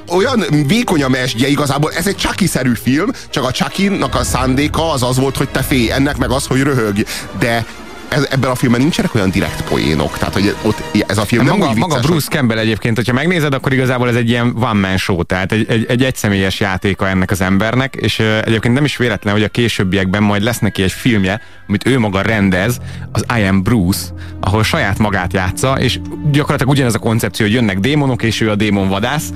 olyan 0.08 0.44
vékony 0.66 1.02
a 1.02 1.08
mesdje 1.08 1.48
igazából, 1.48 1.92
ez 1.92 2.06
egy 2.06 2.16
Chucky-szerű 2.16 2.72
film, 2.82 3.10
csak 3.30 3.44
a 3.44 3.50
Chucky-nak 3.50 4.14
a 4.14 4.24
szándéka 4.24 4.90
az 4.90 5.02
az 5.02 5.18
volt, 5.18 5.36
hogy 5.36 5.48
te 5.48 5.62
félj, 5.62 5.90
ennek 5.90 6.16
meg 6.16 6.30
az, 6.30 6.46
hogy 6.46 6.62
röhög, 6.62 7.04
de 7.38 7.64
ez, 8.08 8.26
ebben 8.30 8.50
a 8.50 8.54
filmben 8.54 8.80
nincsenek 8.80 9.14
olyan 9.14 9.30
direkt 9.30 9.62
poénok, 9.62 10.18
tehát 10.18 10.34
hogy 10.34 10.54
ott 10.62 10.82
ez 11.06 11.18
a 11.18 11.24
film 11.24 11.44
nem 11.44 11.56
maga, 11.56 11.74
maga 11.74 12.00
Bruce 12.00 12.28
Campbell 12.28 12.58
egyébként, 12.58 12.96
hogyha 12.96 13.12
megnézed, 13.12 13.54
akkor 13.54 13.72
igazából 13.72 14.08
ez 14.08 14.14
egy 14.14 14.28
ilyen 14.28 14.54
one 14.60 14.88
man 14.88 14.96
show, 14.96 15.22
tehát 15.22 15.52
egy, 15.52 15.66
egy, 15.68 15.86
egy 15.88 16.02
egyszemélyes 16.02 16.60
játéka 16.60 17.08
ennek 17.08 17.30
az 17.30 17.40
embernek, 17.40 17.94
és 17.94 18.18
uh, 18.18 18.38
egyébként 18.44 18.74
nem 18.74 18.84
is 18.84 18.96
véletlen, 18.96 19.32
hogy 19.34 19.42
a 19.42 19.48
későbbiekben 19.48 20.22
majd 20.22 20.42
lesz 20.42 20.58
neki 20.58 20.82
egy 20.82 20.92
filmje, 20.92 21.40
amit 21.68 21.86
ő 21.86 21.98
maga 21.98 22.20
rendez, 22.20 22.78
az 23.12 23.24
I 23.38 23.42
Am 23.42 23.62
Bruce, 23.62 24.00
ahol 24.40 24.62
saját 24.62 24.98
magát 24.98 25.32
játsza, 25.32 25.78
és 25.80 25.98
gyakorlatilag 26.30 26.72
ugyanez 26.72 26.94
a 26.94 26.98
koncepció, 26.98 27.46
hogy 27.46 27.54
jönnek 27.54 27.78
démonok, 27.78 28.22
és 28.22 28.40
ő 28.40 28.50
a 28.50 28.54
démon 28.54 28.88
vadász. 28.88 29.24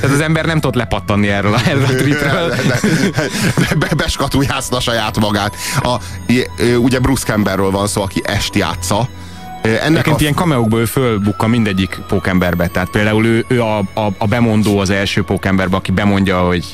tehát 0.00 0.14
az 0.14 0.20
ember 0.20 0.44
nem 0.44 0.60
tud 0.60 0.74
lepattanni 0.74 1.28
erről 1.28 1.54
a, 1.54 1.60
erről 1.66 1.84
a 1.84 1.94
tripről. 1.94 2.54
Beskatujázta 3.96 4.80
saját 4.80 5.18
magát. 5.18 5.54
A, 5.82 5.96
ugye 6.76 6.91
Bruce 6.98 7.24
Campbellről 7.24 7.70
van 7.70 7.86
szó, 7.86 8.02
aki 8.02 8.20
est 8.24 8.54
játsza, 8.54 9.08
ennek 9.62 10.06
a... 10.06 10.16
ilyen 10.18 10.34
kameókból 10.34 10.80
ő 10.80 10.84
fölbukka 10.84 11.46
mindegyik 11.46 12.00
pókemberbe. 12.08 12.66
Tehát 12.66 12.90
például 12.90 13.26
ő, 13.26 13.44
ő 13.48 13.62
a, 13.62 13.78
a, 13.78 14.12
a 14.18 14.26
bemondó 14.26 14.78
az 14.78 14.90
első 14.90 15.22
pókemberbe, 15.22 15.76
aki 15.76 15.92
bemondja, 15.92 16.40
hogy 16.40 16.64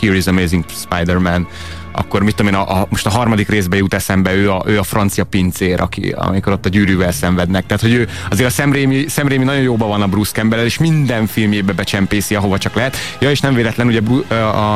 Here 0.00 0.16
is 0.16 0.26
Amazing 0.26 0.64
Spider-Man 0.68 1.48
akkor 1.98 2.22
mit 2.22 2.34
tudom 2.34 2.52
én, 2.52 2.58
a, 2.58 2.80
a, 2.80 2.86
most 2.90 3.06
a 3.06 3.10
harmadik 3.10 3.48
részbe 3.48 3.76
jut 3.76 3.94
eszembe 3.94 4.34
ő 4.34 4.50
a, 4.50 4.62
ő 4.66 4.78
a 4.78 4.82
francia 4.82 5.24
pincér, 5.24 5.80
aki, 5.80 6.14
amikor 6.16 6.52
ott 6.52 6.66
a 6.66 6.68
gyűrűvel 6.68 7.12
szenvednek. 7.12 7.66
Tehát, 7.66 7.82
hogy 7.82 7.92
ő 7.92 8.08
azért 8.30 8.48
a 8.48 8.52
Szemrémi, 8.52 9.04
Szemrémi 9.08 9.44
nagyon 9.44 9.62
jóban 9.62 9.88
van 9.88 10.02
a 10.02 10.06
Bruce 10.06 10.32
campbell 10.32 10.64
és 10.64 10.78
minden 10.78 11.26
filmjébe 11.26 11.72
becsempészi, 11.72 12.34
ahova 12.34 12.58
csak 12.58 12.74
lehet. 12.74 12.96
Ja, 13.18 13.30
és 13.30 13.40
nem 13.40 13.54
véletlen, 13.54 13.86
ugye 13.86 14.00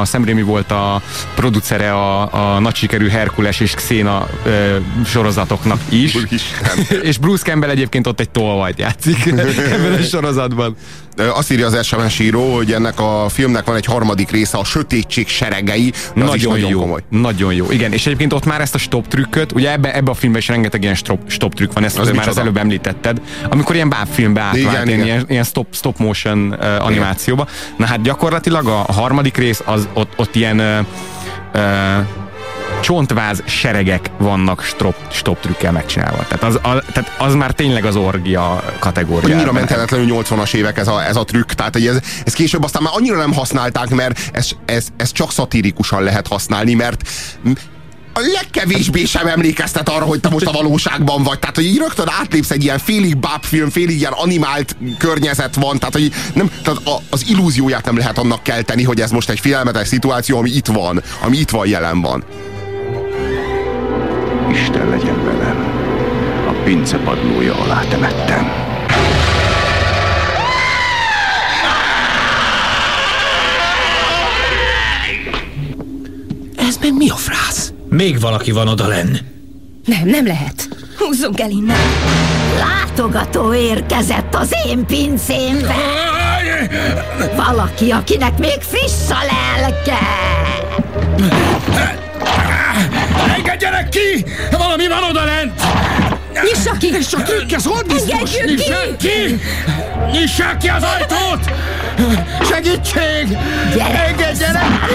a 0.00 0.05
Szemrémi 0.05 0.43
volt 0.43 0.71
a 0.71 1.02
producere 1.35 1.93
a, 1.93 2.55
a 2.55 2.59
nagy 2.59 2.75
sikerű 2.75 3.09
Herkules 3.09 3.61
és 3.61 3.75
Xena 3.75 4.26
ö, 4.45 4.76
sorozatoknak 5.05 5.81
is. 5.88 6.17
és 7.02 7.19
Bruce 7.19 7.45
Campbell 7.45 7.71
egyébként 7.71 8.07
ott 8.07 8.21
egy 8.21 8.31
tolvajt 8.31 8.79
játszik 8.79 9.26
ebben 9.75 9.93
a 9.93 10.02
sorozatban. 10.02 10.76
Azt 11.16 11.52
írja 11.52 11.66
az 11.66 11.87
SMS 11.87 12.19
író, 12.19 12.54
hogy 12.54 12.73
ennek 12.73 13.00
a 13.00 13.26
filmnek 13.28 13.64
van 13.64 13.76
egy 13.76 13.85
harmadik 13.85 14.31
része, 14.31 14.59
a 14.59 14.64
sötétség 14.64 15.28
seregei. 15.28 15.92
Nagyon, 16.14 16.52
nagyon 16.52 16.71
jó. 16.71 16.81
Komoly. 16.81 17.00
Nagyon 17.09 17.54
jó. 17.54 17.71
Igen, 17.71 17.92
és 17.92 18.07
egyébként 18.07 18.33
ott 18.33 18.45
már 18.45 18.61
ezt 18.61 18.75
a 18.75 18.78
stop 18.78 19.09
trükköt, 19.09 19.52
ugye 19.52 19.73
ebbe, 19.73 19.95
ebbe 19.95 20.11
a 20.11 20.14
filmben 20.14 20.40
is 20.40 20.49
rengeteg 20.49 20.83
ilyen 20.83 20.95
stop, 20.95 21.21
stop 21.26 21.54
trükk 21.54 21.73
van, 21.73 21.85
ezt 21.85 21.99
az 21.99 22.11
már 22.11 22.28
az 22.28 22.38
előbb 22.38 22.57
említetted, 22.57 23.21
amikor 23.50 23.75
ilyen 23.75 23.88
bábfilmbe 23.88 24.40
átvált, 24.40 24.87
igen, 24.87 24.88
ilyen, 24.88 25.00
igen. 25.00 25.25
ilyen 25.28 25.45
stop, 25.45 25.66
stop 25.71 25.99
motion 25.99 26.57
uh, 26.61 26.87
animációba. 26.87 27.47
Na 27.76 27.87
hát 27.87 28.02
gyakorlatilag 28.02 28.66
a, 28.66 28.85
a 28.87 28.92
harmadik 28.92 29.37
rész 29.37 29.62
az 29.64 29.88
ott, 29.92 30.12
ott 30.16 30.35
ilyen 30.35 30.61
uh, 30.61 30.87
uh, 31.54 32.07
csontváz 32.83 33.43
seregek 33.47 34.11
vannak 34.19 34.62
stop, 34.62 34.95
stop 35.11 35.41
trükkel 35.41 35.73
megcsinálva. 35.73 36.27
Tehát 36.29 36.43
az, 36.43 36.55
a, 36.55 36.83
tehát 36.93 37.17
az 37.19 37.35
már 37.35 37.53
tényleg 37.53 37.85
az 37.85 37.97
orgia 37.97 38.65
kategória. 38.79 39.35
Annyira 39.35 39.53
menthetetlenül 39.53 40.23
80-as 40.23 40.55
évek 40.55 40.79
ez 40.79 40.89
a, 40.89 41.05
ez 41.05 41.17
a 41.17 41.25
trükk, 41.25 41.51
tehát 41.53 41.77
ez, 41.77 41.99
ez 42.25 42.33
később 42.33 42.65
aztán 42.65 42.83
már 42.83 42.93
annyira 42.97 43.17
nem 43.17 43.33
használták, 43.33 43.89
mert 43.89 44.21
ez, 44.33 44.51
ez, 44.65 44.87
ez 44.97 45.12
csak 45.12 45.33
szatirikusan 45.33 46.03
lehet 46.03 46.27
használni, 46.27 46.75
mert 46.75 47.03
a 48.15 48.21
legkevésbé 48.33 49.05
sem 49.05 49.27
emlékeztet 49.27 49.89
arra, 49.89 50.05
hogy 50.05 50.21
te 50.21 50.29
most 50.29 50.47
a 50.47 50.53
valóságban 50.53 51.23
vagy. 51.23 51.39
Tehát, 51.39 51.57
hogy 51.57 51.65
így 51.65 51.79
rögtön 51.79 52.09
átlépsz 52.21 52.51
egy 52.51 52.62
ilyen 52.62 52.79
félig 52.79 53.17
bábfilm, 53.17 53.71
félig 53.71 53.99
ilyen 53.99 54.12
animált 54.12 54.77
környezet 54.99 55.55
van. 55.55 55.79
Tehát, 55.79 55.95
hogy 55.95 56.12
nem, 56.35 56.51
tehát 56.62 56.87
a, 56.87 56.97
az 57.11 57.25
illúzióját 57.29 57.85
nem 57.85 57.97
lehet 57.97 58.19
annak 58.19 58.43
kelteni, 58.43 58.83
hogy 58.83 59.01
ez 59.01 59.11
most 59.11 59.31
egy 59.31 59.41
félelmetes 59.41 59.89
szituáció, 59.89 60.39
ami 60.39 60.51
itt 60.51 60.67
van, 60.67 61.03
ami 61.23 61.37
itt 61.37 61.51
van, 61.51 61.67
jelen 61.67 62.01
van. 62.01 62.25
Isten 64.53 64.89
legyen 64.89 65.25
velem. 65.25 65.57
A 66.49 66.53
pince 66.65 66.97
padlója 66.97 67.55
alá 67.55 67.81
temettem. 67.89 68.53
Ez 76.57 76.77
meg 76.81 76.95
mi 76.95 77.09
a 77.09 77.15
frász? 77.15 77.73
Még 77.89 78.21
valaki 78.21 78.51
van 78.51 78.69
oda 78.69 78.87
lenn. 78.87 79.17
Nem, 79.85 80.05
nem 80.05 80.27
lehet. 80.27 80.69
Húzzunk 80.99 81.41
el 81.41 81.51
innen. 81.51 81.81
Látogató 82.59 83.55
érkezett 83.55 84.35
az 84.35 84.55
én 84.67 84.87
pincémbe. 84.87 85.75
Valaki, 87.37 87.91
akinek 87.91 88.39
még 88.39 88.61
friss 88.61 89.11
a 89.11 89.19
lelke. 89.25 89.99
Engedjenek 93.37 93.88
ki! 93.88 94.25
Valami 94.50 94.88
van 94.88 95.02
oda 95.02 95.25
lent! 95.25 95.62
Nyissa 96.43 96.73
ki! 96.73 96.95
És 96.99 97.12
a 97.12 97.23
trükk, 97.23 97.52
ez 97.52 97.64
hol 97.64 97.83
biztos? 97.83 98.31
Nyissák 98.45 98.97
ki! 98.99 99.41
Nyissák 100.12 100.57
ki 100.57 100.69
az 100.69 100.83
ajtót! 100.83 101.50
Segítség! 102.50 103.38
Gyere! 103.75 104.07
Engedjenek 104.07 104.91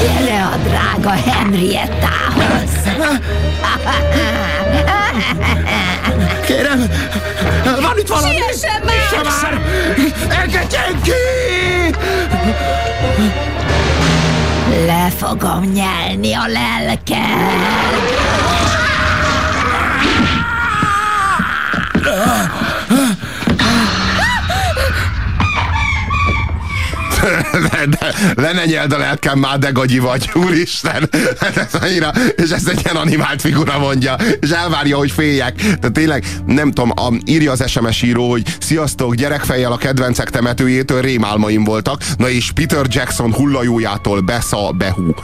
Gyere 0.00 0.42
a 0.44 0.56
drága 0.56 1.10
Henriettához! 1.10 2.70
Kérem, 6.46 6.90
van 7.80 7.98
itt 7.98 8.08
valami! 8.08 8.34
Siessen 8.34 8.82
már! 8.84 8.94
Nyissa 8.94 9.22
már! 9.22 9.60
Engedjen 10.42 11.00
ki! 11.02 11.12
Le 14.84 15.10
fogom 15.10 15.64
nyelni 15.64 16.34
a 16.34 16.46
lelked! 16.46 17.14
de, 27.70 27.86
de, 27.86 28.14
le 28.34 28.52
ne 28.52 28.64
nyeld 28.64 28.92
a 28.92 28.98
lelkem 28.98 29.38
már, 29.38 29.58
de 29.58 29.70
gagyi 29.70 29.98
vagy, 29.98 30.30
úristen. 30.34 31.08
Ez 31.54 31.74
annyira, 31.82 32.12
és 32.36 32.50
ezt 32.50 32.68
egy 32.68 32.80
ilyen 32.84 32.96
animált 32.96 33.40
figura 33.40 33.78
mondja, 33.78 34.16
és 34.40 34.50
elvárja, 34.50 34.96
hogy 34.96 35.10
féljek. 35.10 35.54
Tehát 35.56 35.92
tényleg, 35.92 36.24
nem 36.46 36.72
tudom, 36.72 36.92
a, 36.94 37.12
írja 37.24 37.52
az 37.52 37.70
SMS 37.70 38.02
író, 38.02 38.30
hogy 38.30 38.42
sziasztok, 38.60 39.14
gyerekfejjel 39.14 39.72
a 39.72 39.76
kedvencek 39.76 40.30
temetőjétől 40.30 41.00
rémálmaim 41.00 41.64
voltak, 41.64 42.02
na 42.16 42.28
és 42.28 42.50
Peter 42.50 42.86
Jackson 42.88 43.32
hullajójától 43.32 44.20
besza 44.20 44.70
behú. 44.78 45.14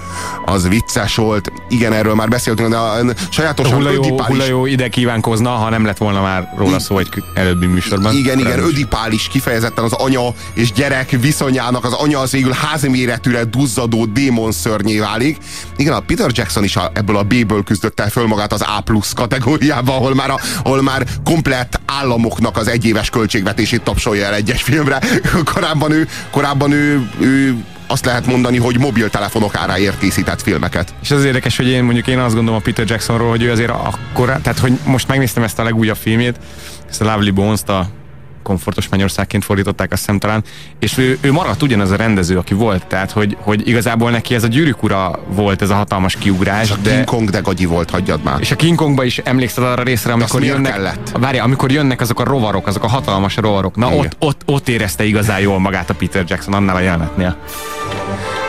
Az 0.45 0.69
vicces 0.69 1.15
volt. 1.15 1.53
Igen, 1.69 1.93
erről 1.93 2.15
már 2.15 2.29
beszéltünk, 2.29 2.69
de 2.69 2.77
a, 2.77 2.95
sajátosan 3.31 3.73
A 3.73 3.77
hullajó, 3.77 4.03
ödipális- 4.03 4.27
hullajó 4.27 4.67
ide 4.67 4.89
kívánkozna, 4.89 5.51
ha 5.51 5.71
nem 5.71 5.85
lett 5.85 5.99
volna 5.99 6.23
már 6.23 6.53
róla 6.57 6.79
szó 6.79 6.99
egy 6.99 7.09
előbbi 7.35 7.67
műsorban. 7.67 8.15
Igen, 8.15 8.39
igen, 8.39 8.59
ödipális 8.59 9.29
kifejezetten 9.29 9.85
az 9.85 9.93
anya 9.93 10.35
és 10.55 10.73
gyerek 10.73 11.11
viszonyának, 11.11 11.85
az 11.85 11.92
anya 11.93 12.19
az 12.19 12.31
végül 12.31 12.53
házméretűre 12.53 13.45
duzzadó 13.45 14.07
démon 14.07 14.53
szörnyé 14.53 14.99
válik. 14.99 15.37
Igen, 15.77 15.93
a 15.93 16.01
Peter 16.01 16.31
Jackson 16.33 16.65
is 16.65 16.77
a, 16.77 16.91
ebből 16.95 17.17
a 17.17 17.23
B-ből 17.23 17.65
küzdött 17.65 18.01
el 18.01 18.11
föl 18.11 18.27
magát 18.27 18.53
az 18.53 18.65
A 18.77 18.81
plusz 18.81 19.13
kategóriába, 19.13 19.95
ahol 19.95 20.15
már, 20.15 20.31
a, 20.31 20.41
ahol 20.63 20.83
már 20.83 21.07
komplett 21.25 21.81
államoknak 21.87 22.57
az 22.57 22.69
egyéves 22.69 23.11
költségvetését 23.11 23.83
tapsolja 23.83 24.27
el 24.27 24.35
egyes 24.35 24.63
filmre. 24.63 25.01
Korábban 25.53 25.93
ő, 25.93 26.09
korábban 26.31 26.73
ő, 26.73 27.11
ő 27.21 27.65
azt 27.87 28.05
lehet 28.05 28.27
mondani, 28.27 28.59
hogy 28.59 28.79
mobiltelefonok 28.79 29.55
áráért 29.55 29.99
készített 29.99 30.43
filmeket. 30.43 30.95
És 31.03 31.11
az 31.11 31.25
érdekes, 31.25 31.57
hogy 31.57 31.67
én 31.67 31.85
mondjuk 31.85 32.07
én 32.07 32.19
azt 32.19 32.35
gondolom 32.35 32.61
a 32.61 32.63
Peter 32.63 32.85
Jacksonról, 32.89 33.31
hogy 33.31 33.43
ő 33.43 33.51
azért 33.51 33.71
akkor, 33.71 34.39
tehát 34.43 34.59
hogy 34.59 34.79
most 34.85 35.09
megnéztem 35.09 35.43
ezt 35.43 35.59
a 35.59 35.63
legújabb 35.63 35.97
filmét, 35.97 36.37
ezt 36.89 37.01
a 37.01 37.05
Lovely 37.05 37.31
Bones-t, 37.31 37.69
a 37.69 37.89
komfortos 38.43 38.89
mennyországként 38.89 39.45
fordították, 39.45 39.93
azt 39.93 40.01
hiszem 40.01 40.19
talán, 40.19 40.43
és 40.79 40.99
ő, 40.99 41.19
ő 41.21 41.33
maradt 41.33 41.63
ugyanaz 41.63 41.91
a 41.91 41.97
rendező, 41.97 42.39
aki 42.39 42.55
volt, 42.55 42.87
tehát 42.87 43.11
hogy, 43.11 43.37
hogy 43.41 43.69
igazából 43.69 44.11
neki 44.11 44.35
ez 44.35 44.45
a 44.45 44.47
gyűrűk 44.47 44.83
ura 44.83 45.21
volt 45.29 45.63
ez 45.63 45.71
a 45.71 45.75
hatalmas 45.75 46.17
kiugrás, 46.17 46.65
És 46.65 46.71
a 46.71 46.77
de... 46.83 46.91
King 46.91 47.05
Kong 47.05 47.31
de 47.31 47.41
gagyi 47.41 47.65
volt, 47.65 47.91
hagyjad 47.91 48.23
már. 48.23 48.41
És 48.41 48.51
a 48.51 48.57
King 48.57 48.77
Kongba 48.77 49.05
is 49.05 49.19
emlékszel 49.19 49.65
arra 49.65 49.83
részre, 49.83 50.13
amikor 50.13 50.45
jönnek, 50.45 50.73
kellett? 50.73 51.13
várjál, 51.21 51.45
amikor 51.45 51.71
jönnek 51.73 52.01
azok 52.01 52.21
a 52.21 52.25
rovarok, 52.25 52.67
azok 52.67 52.85
a 52.85 52.89
hatalmas 52.89 53.37
rovarok, 53.37 53.77
na 53.77 53.87
Igen. 53.87 53.99
ott, 53.99 54.17
ott, 54.19 54.43
ott 54.47 54.69
érezte 54.69 55.05
igazán 55.05 55.41
jól 55.41 55.59
magát 55.59 55.91
a 55.91 55.95
Peter 55.95 56.25
Jackson 56.29 56.55
annál 56.55 56.77
a 56.77 56.81
jelenetnél. 56.81 57.37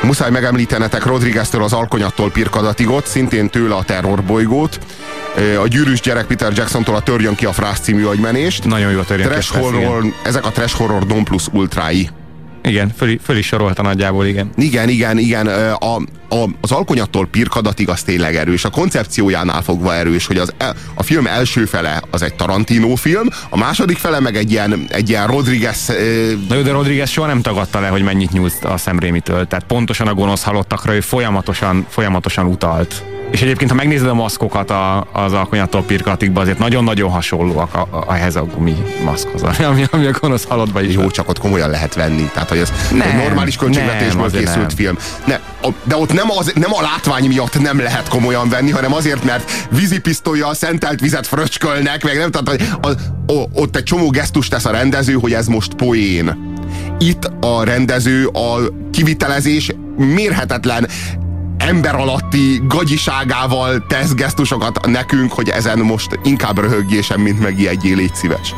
Muszáj 0.03 0.29
megemlítenetek 0.29 1.05
Rodriguez-től 1.05 1.63
az 1.63 1.74
Alkonyattól 1.74 2.31
Pirkadatigot, 2.31 3.07
szintén 3.07 3.50
tőle 3.50 3.75
a 3.75 3.83
terrorbolygót, 3.83 4.79
a 5.63 5.67
gyűrűs 5.67 6.01
gyerek 6.01 6.25
Peter 6.25 6.51
Jackson-tól 6.55 6.95
a 6.95 7.01
Törjön 7.01 7.36
ki 7.36 7.45
a 7.45 7.51
frász 7.51 7.79
című 7.79 8.05
agymenést. 8.05 8.65
Nagyon 8.65 8.91
jó 8.91 9.01
törjön 9.01 9.27
ki 9.27 9.33
a 9.33 9.41
frász, 9.41 9.63
horror, 9.63 10.13
ezek 10.24 10.45
a 10.45 10.50
trash 10.50 10.75
horror 10.75 11.05
non 11.05 11.24
plus 11.24 11.48
ultrái. 11.51 12.10
Igen, 12.63 12.91
föl, 12.98 13.20
föl 13.24 13.38
is 13.38 13.46
sorolta 13.46 13.82
nagyjából, 13.82 14.25
igen. 14.25 14.50
Igen, 14.58 14.89
igen, 14.89 15.17
igen. 15.17 15.48
A, 15.48 15.96
a, 16.29 16.50
az 16.62 16.72
alkonyattól 16.72 17.27
pirkadatig 17.27 17.89
az 17.89 18.03
tényleg 18.03 18.36
erős. 18.36 18.65
A 18.65 18.70
koncepciójánál 18.70 19.62
fogva 19.62 19.96
erős, 19.96 20.25
hogy 20.25 20.38
az, 20.38 20.53
el- 20.58 20.75
a 20.93 21.03
film 21.03 21.27
első 21.27 21.65
fele 21.65 22.01
az 22.12 22.22
egy 22.22 22.34
Tarantino 22.36 22.96
film, 22.96 23.27
a 23.50 23.58
második 23.58 23.98
fele 23.98 24.20
meg 24.20 24.36
egy 24.36 24.51
ilyen, 24.51 24.86
egy 24.88 25.10
ilyen 25.10 25.27
Rodriguez 25.27 25.91
Na 26.50 26.55
jó, 26.55 26.62
de 26.62 26.72
Rodriguez 26.72 27.10
soha 27.10 27.27
nem 27.27 27.41
tagadta 27.41 27.79
le, 27.79 27.88
hogy 27.88 28.03
mennyit 28.03 28.32
nyújt 28.32 28.63
a 28.63 28.77
szemrémitől. 28.77 29.48
Tehát 29.48 29.65
pontosan 29.65 30.07
a 30.07 30.14
gonosz 30.14 30.44
halottakra 30.44 30.96
ő 30.96 31.00
folyamatosan, 31.00 31.85
folyamatosan 31.90 32.46
utalt. 32.46 33.03
És 33.33 33.41
egyébként, 33.41 33.69
ha 33.69 33.75
megnézed 33.75 34.07
a 34.07 34.13
maszkokat 34.13 34.69
a, 34.69 35.07
az 35.11 35.33
alkonyattól 35.33 35.83
pirkatikba, 35.83 36.41
azért 36.41 36.57
nagyon-nagyon 36.57 37.09
hasonlóak 37.09 37.75
a, 37.75 38.05
a, 38.07 38.15
ehhez 38.15 38.35
a 38.35 38.46
gumi 38.46 38.75
maszkhoz, 39.03 39.41
ami, 39.59 39.85
ami 39.91 40.05
a 40.05 40.11
gonosz 40.19 40.46
halottban 40.46 40.83
is 40.83 40.93
jó, 40.93 41.09
csak 41.09 41.29
ott 41.29 41.39
komolyan 41.39 41.69
lehet 41.69 41.96
venni. 41.96 42.29
Tehát, 42.33 42.50
hogy 42.50 42.57
ez 42.57 42.72
Nem, 42.91 43.07
egy 43.07 43.15
normális 43.15 43.55
nem, 43.55 43.65
költségvetésből 43.65 44.24
azért 44.24 44.43
készült 44.43 44.67
nem. 44.67 44.75
film. 44.75 44.98
Ne, 45.25 45.39
a, 45.61 45.74
de 45.83 45.98
ott 45.98 46.13
nem, 46.13 46.31
az, 46.37 46.51
nem 46.55 46.74
a 46.74 46.81
látvány 46.81 47.27
miatt 47.27 47.61
nem 47.61 47.79
lehet 47.79 48.07
komolyan 48.07 48.50
venni, 48.50 48.72
hanem 48.72 48.93
azért, 48.93 49.24
mert 49.24 49.67
vízipisztolya, 49.69 50.53
szentelt 50.53 51.00
vizet 51.00 51.27
fröcskölnek, 51.27 52.03
meg 52.03 52.17
nem, 52.17 52.31
tehát 52.31 52.50
hogy 52.50 52.77
az, 52.81 52.96
o, 53.27 53.61
ott 53.61 53.75
egy 53.75 53.83
csomó 53.83 54.09
gesztus 54.09 54.48
tesz 54.48 54.65
a 54.65 54.72
rendező, 54.72 55.13
hogy 55.13 55.33
ez 55.33 55.48
most 55.48 55.74
poén. 55.74 56.55
Itt 57.00 57.31
a 57.39 57.63
rendező 57.63 58.27
a 58.27 58.59
kivitelezés 58.91 59.72
mérhetetlen 59.98 60.87
ember 61.67 61.95
alatti 61.95 62.61
gagyiságával 62.67 63.85
tesz 63.87 64.13
gesztusokat 64.13 64.85
nekünk, 64.85 65.33
hogy 65.33 65.49
ezen 65.49 65.79
most 65.79 66.19
inkább 66.23 66.59
röhögjésen, 66.59 67.19
mint 67.19 67.39
megijedjél, 67.39 67.95
légy 67.95 68.15
szíves. 68.15 68.53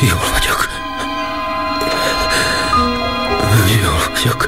Jól 0.00 0.28
vagyok. 0.32 0.68
Jól 3.82 4.10
vagyok. 4.14 4.46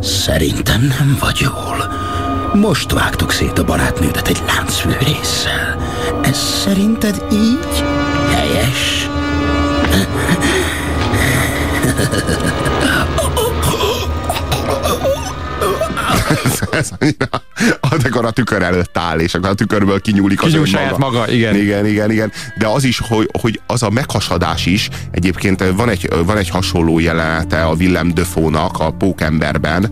Szerintem 0.00 0.80
nem 0.80 1.16
vagy 1.20 1.38
jól. 1.40 1.97
Most 2.60 2.92
vágtuk 2.92 3.32
szét 3.32 3.58
a 3.58 3.64
barátnődet 3.64 4.28
egy 4.28 4.42
láncfűrésszel. 4.46 5.76
Ez 6.22 6.38
szerinted 6.38 7.24
így 7.32 7.84
helyes? 8.34 9.08
ez 16.70 16.90
annyira, 16.98 17.28
amikor 17.80 18.24
a 18.24 18.30
tükör 18.30 18.62
előtt 18.62 18.98
áll, 18.98 19.18
és 19.18 19.34
akkor 19.34 19.48
a 19.48 19.54
tükörből 19.54 20.00
kinyúlik 20.00 20.42
az 20.42 20.50
Kinyúl 20.50 20.66
önmaga. 20.66 20.82
saját 20.84 20.98
maga, 20.98 21.30
igen. 21.30 21.56
Igen, 21.56 21.86
igen, 21.86 22.10
igen. 22.10 22.32
De 22.58 22.66
az 22.66 22.84
is, 22.84 23.00
hogy, 23.08 23.28
hogy 23.40 23.60
az 23.66 23.82
a 23.82 23.90
meghasadás 23.90 24.66
is, 24.66 24.88
egyébként 25.10 25.64
van 25.76 25.88
egy, 25.88 26.08
van 26.24 26.36
egy 26.36 26.48
hasonló 26.48 26.98
jelenete 26.98 27.64
a 27.64 27.72
Willem 27.72 28.14
Dafoe-nak 28.14 28.78
a 28.78 28.90
Pókemberben, 28.90 29.90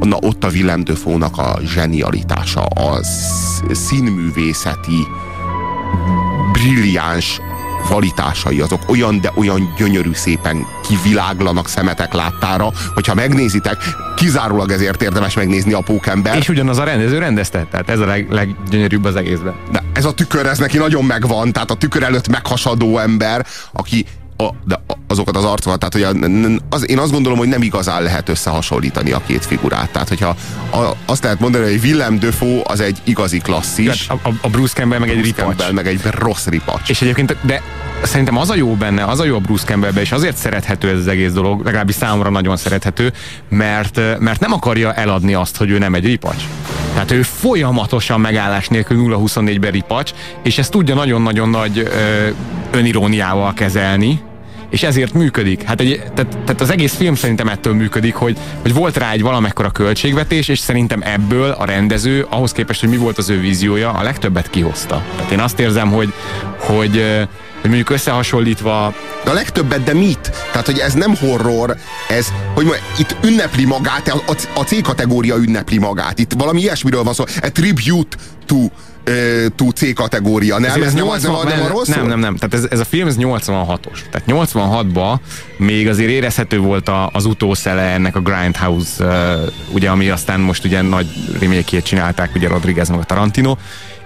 Na, 0.00 0.16
ott 0.20 0.44
a 0.44 0.48
Willem 0.48 0.84
Dafoe-nak 0.84 1.38
a 1.38 1.58
zsenialitása, 1.64 2.62
a 2.64 3.02
sz- 3.02 3.74
színművészeti 3.74 5.06
brilliáns 6.52 7.40
kvalitásai 7.86 8.60
azok 8.60 8.80
olyan, 8.86 9.20
de 9.20 9.32
olyan 9.34 9.74
gyönyörű 9.76 10.12
szépen 10.12 10.66
kiviláglanak 10.88 11.68
szemetek 11.68 12.12
láttára, 12.12 12.70
hogyha 12.94 13.14
megnézitek, 13.14 13.76
kizárólag 14.16 14.70
ezért 14.70 15.02
érdemes 15.02 15.34
megnézni 15.34 15.72
a 15.72 15.80
Pókember. 15.80 16.36
És 16.36 16.48
ugyanaz 16.48 16.78
a 16.78 16.84
rendező 16.84 17.18
rendezte, 17.18 17.66
tehát 17.70 17.90
ez 17.90 17.98
a 17.98 18.06
leg, 18.06 18.30
leggyönyörűbb 18.30 19.04
az 19.04 19.16
egészben. 19.16 19.54
De 19.72 19.82
ez 19.92 20.04
a 20.04 20.12
tükör, 20.12 20.46
ez 20.46 20.58
neki 20.58 20.76
nagyon 20.78 21.04
megvan, 21.04 21.52
tehát 21.52 21.70
a 21.70 21.74
tükör 21.74 22.02
előtt 22.02 22.28
meghasadó 22.28 22.98
ember, 22.98 23.46
aki 23.72 24.06
a, 24.36 24.48
de 24.64 24.82
azokat 25.08 25.36
az 25.36 25.44
arcokat, 25.44 25.78
tehát 25.78 26.10
hogy 26.10 26.24
az, 26.68 26.90
én 26.90 26.98
azt 26.98 27.12
gondolom, 27.12 27.38
hogy 27.38 27.48
nem 27.48 27.62
igazán 27.62 28.02
lehet 28.02 28.28
összehasonlítani 28.28 29.10
a 29.10 29.22
két 29.26 29.46
figurát. 29.46 29.90
Tehát, 29.90 30.08
hogyha 30.08 30.36
a, 30.72 30.90
azt 31.06 31.22
lehet 31.22 31.40
mondani, 31.40 31.64
hogy 31.64 31.80
Willem 31.82 32.18
Dafoe 32.18 32.60
az 32.64 32.80
egy 32.80 32.98
igazi 33.04 33.38
klasszis, 33.38 34.08
A, 34.08 34.12
a, 34.12 34.32
a 34.40 34.48
Bruce 34.48 34.74
Campbell 34.74 34.98
meg 34.98 35.08
egy 35.08 35.14
Bruce 35.14 35.34
ripacs. 35.36 35.46
Campbell 35.46 35.72
meg 35.72 35.86
egy 35.86 36.00
rossz 36.10 36.46
ripacs. 36.46 36.88
És 36.88 37.02
egyébként, 37.02 37.36
de 37.42 37.62
szerintem 38.02 38.36
az 38.36 38.50
a 38.50 38.54
jó 38.54 38.74
benne, 38.74 39.04
az 39.04 39.20
a 39.20 39.24
jó 39.24 39.36
a 39.36 39.38
Bruce 39.38 39.66
Campbellbe, 39.66 40.00
és 40.00 40.12
azért 40.12 40.36
szerethető 40.36 40.88
ez 40.88 40.98
az 40.98 41.06
egész 41.06 41.32
dolog, 41.32 41.64
legalábbis 41.64 41.94
számomra 41.94 42.30
nagyon 42.30 42.56
szerethető, 42.56 43.12
mert, 43.48 44.00
mert 44.18 44.40
nem 44.40 44.52
akarja 44.52 44.94
eladni 44.94 45.34
azt, 45.34 45.56
hogy 45.56 45.70
ő 45.70 45.78
nem 45.78 45.94
egy 45.94 46.04
ripacs. 46.04 46.42
Tehát 46.92 47.10
ő 47.10 47.22
folyamatosan 47.22 48.20
megállás 48.20 48.68
nélkül 48.68 49.18
0-24-ben 49.18 49.70
ripacs, 49.70 50.12
és 50.42 50.58
ezt 50.58 50.70
tudja 50.70 50.94
nagyon-nagyon 50.94 51.48
nagy 51.48 51.78
ö, 51.78 52.28
öniróniával 52.72 53.52
kezelni, 53.54 54.20
és 54.72 54.82
ezért 54.82 55.12
működik. 55.12 55.62
Hát 55.62 55.80
egy, 55.80 56.02
tehát, 56.14 56.38
tehát 56.38 56.60
az 56.60 56.70
egész 56.70 56.94
film 56.94 57.14
szerintem 57.14 57.48
ettől 57.48 57.74
működik, 57.74 58.14
hogy, 58.14 58.36
hogy 58.62 58.74
volt 58.74 58.96
rá 58.96 59.10
egy 59.12 59.22
valamekkora 59.22 59.70
költségvetés, 59.70 60.48
és 60.48 60.58
szerintem 60.58 61.00
ebből 61.04 61.50
a 61.50 61.64
rendező, 61.64 62.26
ahhoz 62.28 62.52
képest, 62.52 62.80
hogy 62.80 62.88
mi 62.88 62.96
volt 62.96 63.18
az 63.18 63.30
ő 63.30 63.40
víziója, 63.40 63.90
a 63.90 64.02
legtöbbet 64.02 64.50
kihozta. 64.50 65.02
Tehát 65.16 65.32
én 65.32 65.40
azt 65.40 65.60
érzem, 65.60 65.90
hogy, 65.90 66.12
hogy, 66.58 67.04
hogy 67.60 67.70
mondjuk 67.70 67.90
összehasonlítva 67.90 68.86
a 69.24 69.32
legtöbbet, 69.32 69.82
de 69.82 69.94
mit? 69.94 70.32
Tehát, 70.50 70.66
hogy 70.66 70.78
ez 70.78 70.94
nem 70.94 71.16
horror, 71.16 71.76
ez, 72.08 72.32
hogy 72.54 72.64
mondjam, 72.64 72.86
itt 72.98 73.16
ünnepli 73.24 73.64
magát, 73.64 74.08
a, 74.08 74.34
a, 74.54 74.62
C 74.62 74.82
kategória 74.82 75.36
ünnepli 75.36 75.78
magát. 75.78 76.18
Itt 76.18 76.32
valami 76.32 76.60
ilyesmiről 76.60 77.02
van 77.02 77.14
szó. 77.14 77.24
A 77.42 77.52
tribute 77.52 78.16
to 78.46 78.56
C 79.74 79.94
kategória, 79.94 80.58
nem? 80.58 80.70
Ez, 80.70 80.86
ez 80.86 80.94
nem, 80.94 81.04
80, 81.04 81.32
nem, 81.32 81.48
nem, 81.48 81.58
nem, 81.58 81.72
nem, 81.86 81.98
nem, 81.98 82.06
nem, 82.06 82.18
nem. 82.18 82.36
Tehát 82.36 82.54
ez, 82.54 82.66
ez 82.70 82.80
a 82.80 82.84
film 82.84 83.06
ez 83.06 83.16
86-os. 83.18 83.98
Tehát 84.10 84.22
86-ban 84.26 85.14
még 85.56 85.88
azért 85.88 86.10
érezhető 86.10 86.58
volt 86.58 86.88
a, 86.88 87.10
az 87.12 87.24
utószele 87.24 87.82
ennek 87.82 88.16
a 88.16 88.20
Grindhouse, 88.20 89.04
uh, 89.04 89.52
ugye, 89.72 89.90
ami 89.90 90.08
aztán 90.08 90.40
most 90.40 90.64
ugye 90.64 90.82
nagy 90.82 91.06
remékét 91.40 91.84
csinálták, 91.84 92.34
ugye 92.34 92.48
Rodriguez 92.48 92.88
meg 92.88 92.98
a 92.98 93.04
Tarantino, 93.04 93.56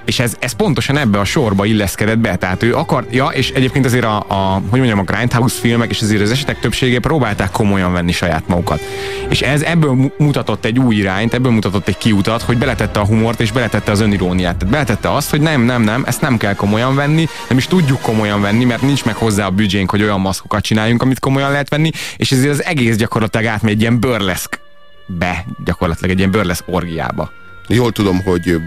és 0.07 0.19
ez, 0.19 0.37
ez 0.39 0.53
pontosan 0.53 0.97
ebbe 0.97 1.19
a 1.19 1.25
sorba 1.25 1.65
illeszkedett 1.65 2.19
be, 2.19 2.37
tehát 2.37 2.63
ő 2.63 2.75
akar, 2.75 3.07
ja, 3.11 3.27
és 3.27 3.51
egyébként 3.51 3.85
azért 3.85 4.05
a, 4.05 4.17
a 4.17 4.63
hogy 4.69 4.79
mondjam, 4.79 4.99
a 4.99 5.03
Grindhouse 5.03 5.61
filmek, 5.61 5.91
és 5.91 6.01
azért 6.01 6.23
az 6.23 6.31
esetek 6.31 6.61
többsége 6.61 6.99
próbálták 7.01 7.51
komolyan 7.51 7.93
venni 7.93 8.13
saját 8.13 8.49
magukat. 8.49 8.81
És 9.29 9.41
ez 9.41 9.63
ebből 9.63 10.13
mutatott 10.19 10.65
egy 10.65 10.79
új 10.79 10.95
irányt, 10.95 11.35
ebből 11.35 11.53
mutatott 11.53 11.89
egy 11.89 11.99
kiutat, 11.99 12.43
hogy 12.43 12.59
beletette 12.59 13.01
a 13.01 13.05
humort, 13.05 13.41
és 13.41 13.53
beletette 13.53 13.91
az 13.91 14.01
öniróniát. 14.01 14.57
Tehát 14.57 14.73
beletette 14.73 15.13
azt, 15.13 15.31
hogy 15.31 15.41
nem, 15.41 15.63
nem, 15.63 15.83
nem, 15.83 16.05
ezt 16.07 16.21
nem 16.21 16.37
kell 16.37 16.55
komolyan 16.55 16.95
venni, 16.95 17.29
nem 17.49 17.59
is 17.59 17.67
tudjuk 17.67 18.01
komolyan 18.01 18.41
venni, 18.41 18.65
mert 18.65 18.83
nincs 18.83 19.05
meg 19.05 19.15
hozzá 19.15 19.47
a 19.47 19.51
büdzsénk, 19.51 19.91
hogy 19.91 20.03
olyan 20.03 20.21
maszkokat 20.21 20.63
csináljunk, 20.63 21.03
amit 21.03 21.19
komolyan 21.19 21.51
lehet 21.51 21.69
venni, 21.69 21.91
és 22.17 22.33
ezért 22.33 22.53
az 22.53 22.65
egész 22.65 22.97
gyakorlatilag 22.97 23.47
átmegy 23.47 23.73
egy 23.73 23.81
ilyen 23.81 24.01
burleszk 24.01 24.61
be, 25.07 25.45
gyakorlatilag 25.65 26.11
egy 26.11 26.19
ilyen 26.19 26.31
burleszk 26.31 26.65
orgiába. 26.67 27.31
Jól 27.69 27.93
tudom, 27.93 28.23
hogy 28.23 28.61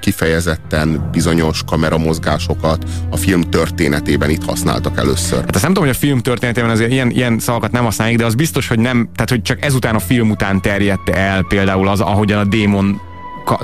kifejezetten 0.00 1.08
bizonyos 1.12 1.62
kameramozgásokat 1.66 2.84
a 3.10 3.16
film 3.16 3.40
történetében 3.40 4.30
itt 4.30 4.44
használtak 4.44 4.98
először. 4.98 5.38
Hát 5.40 5.54
azt 5.54 5.62
nem 5.62 5.72
tudom, 5.72 5.88
hogy 5.88 5.96
a 5.96 5.98
film 5.98 6.18
történetében 6.18 6.70
azért 6.70 6.90
ilyen, 6.90 7.10
ilyen 7.10 7.38
szavakat 7.38 7.72
nem 7.72 7.84
használják, 7.84 8.18
de 8.18 8.24
az 8.24 8.34
biztos, 8.34 8.68
hogy 8.68 8.78
nem, 8.78 9.08
tehát 9.14 9.30
hogy 9.30 9.42
csak 9.42 9.64
ezután 9.64 9.94
a 9.94 9.98
film 9.98 10.30
után 10.30 10.60
terjedt 10.60 11.08
el 11.08 11.42
például 11.42 11.88
az, 11.88 12.00
ahogyan 12.00 12.38
a 12.38 12.44
démon 12.44 13.00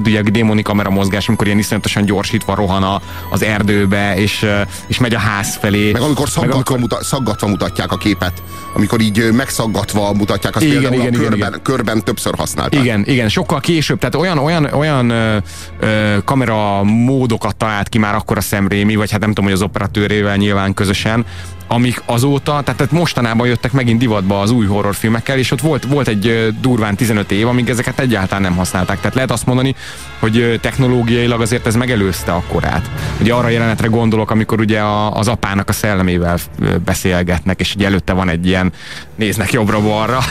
ugye 0.04 0.22
démoni 0.22 0.62
kamera 0.62 0.90
mozgás, 0.90 1.28
amikor 1.28 1.46
ilyen 1.46 1.58
iszonyatosan 1.58 2.04
gyorsítva 2.04 2.54
rohan 2.54 2.82
a, 2.82 3.00
az 3.30 3.42
erdőbe, 3.42 4.16
és, 4.16 4.46
és 4.86 4.98
megy 4.98 5.14
a 5.14 5.18
ház 5.18 5.56
felé. 5.56 5.92
Meg 5.92 6.02
amikor 6.02 6.28
szaggatva, 6.28 6.46
meg 6.46 6.54
amikor... 6.54 6.78
Muta, 6.78 7.04
szaggatva 7.04 7.46
mutatják 7.46 7.92
a 7.92 7.96
képet, 7.96 8.42
amikor 8.74 9.00
így 9.00 9.32
megszaggatva 9.32 10.12
mutatják, 10.12 10.56
azt 10.56 10.64
igen, 10.64 10.80
például 10.80 11.00
igen, 11.02 11.14
a 11.14 11.18
körben, 11.18 11.48
igen, 11.48 11.60
körben 11.62 12.04
többször 12.04 12.34
használták. 12.34 12.80
Igen, 12.80 13.04
igen, 13.06 13.28
sokkal 13.28 13.60
később, 13.60 13.98
tehát 13.98 14.14
olyan, 14.14 14.38
olyan, 14.38 14.64
olyan 14.64 15.10
ö, 15.10 15.36
ö, 15.80 16.16
kamera 16.24 16.82
módokat 16.82 17.56
talált 17.56 17.88
ki 17.88 17.98
már 17.98 18.14
akkor 18.14 18.36
a 18.36 18.40
szemrémi, 18.40 18.96
vagy 18.96 19.10
hát 19.10 19.20
nem 19.20 19.28
tudom, 19.28 19.44
hogy 19.44 19.52
az 19.52 19.62
operatőrével 19.62 20.36
nyilván 20.36 20.74
közösen, 20.74 21.26
amik 21.68 22.02
azóta, 22.06 22.62
tehát 22.64 22.90
mostanában 22.90 23.46
jöttek 23.46 23.72
megint 23.72 23.98
divatba 23.98 24.40
az 24.40 24.50
új 24.50 24.66
horrorfilmekkel, 24.66 25.38
és 25.38 25.50
ott 25.50 25.60
volt, 25.60 25.84
volt 25.84 26.08
egy 26.08 26.54
durván 26.60 26.96
15 26.96 27.32
év, 27.32 27.48
amíg 27.48 27.68
ezeket 27.68 28.00
egyáltalán 28.00 28.42
nem 28.42 28.56
használták. 28.56 28.96
Tehát 28.96 29.14
lehet 29.14 29.30
azt 29.30 29.46
mondani, 29.46 29.74
hogy 30.18 30.58
technológiailag 30.62 31.40
azért 31.40 31.66
ez 31.66 31.76
megelőzte 31.76 32.32
a 32.32 32.42
korát. 32.48 32.90
Ugye 33.20 33.32
arra 33.32 33.48
jelenetre 33.48 33.86
gondolok, 33.86 34.30
amikor 34.30 34.60
ugye 34.60 34.80
a, 34.80 35.16
az 35.16 35.28
apának 35.28 35.68
a 35.68 35.72
szellemével 35.72 36.38
beszélgetnek, 36.84 37.60
és 37.60 37.74
ugye 37.74 37.86
előtte 37.86 38.12
van 38.12 38.28
egy 38.28 38.46
ilyen 38.46 38.72
néznek 39.14 39.52
jobbra-balra. 39.52 40.18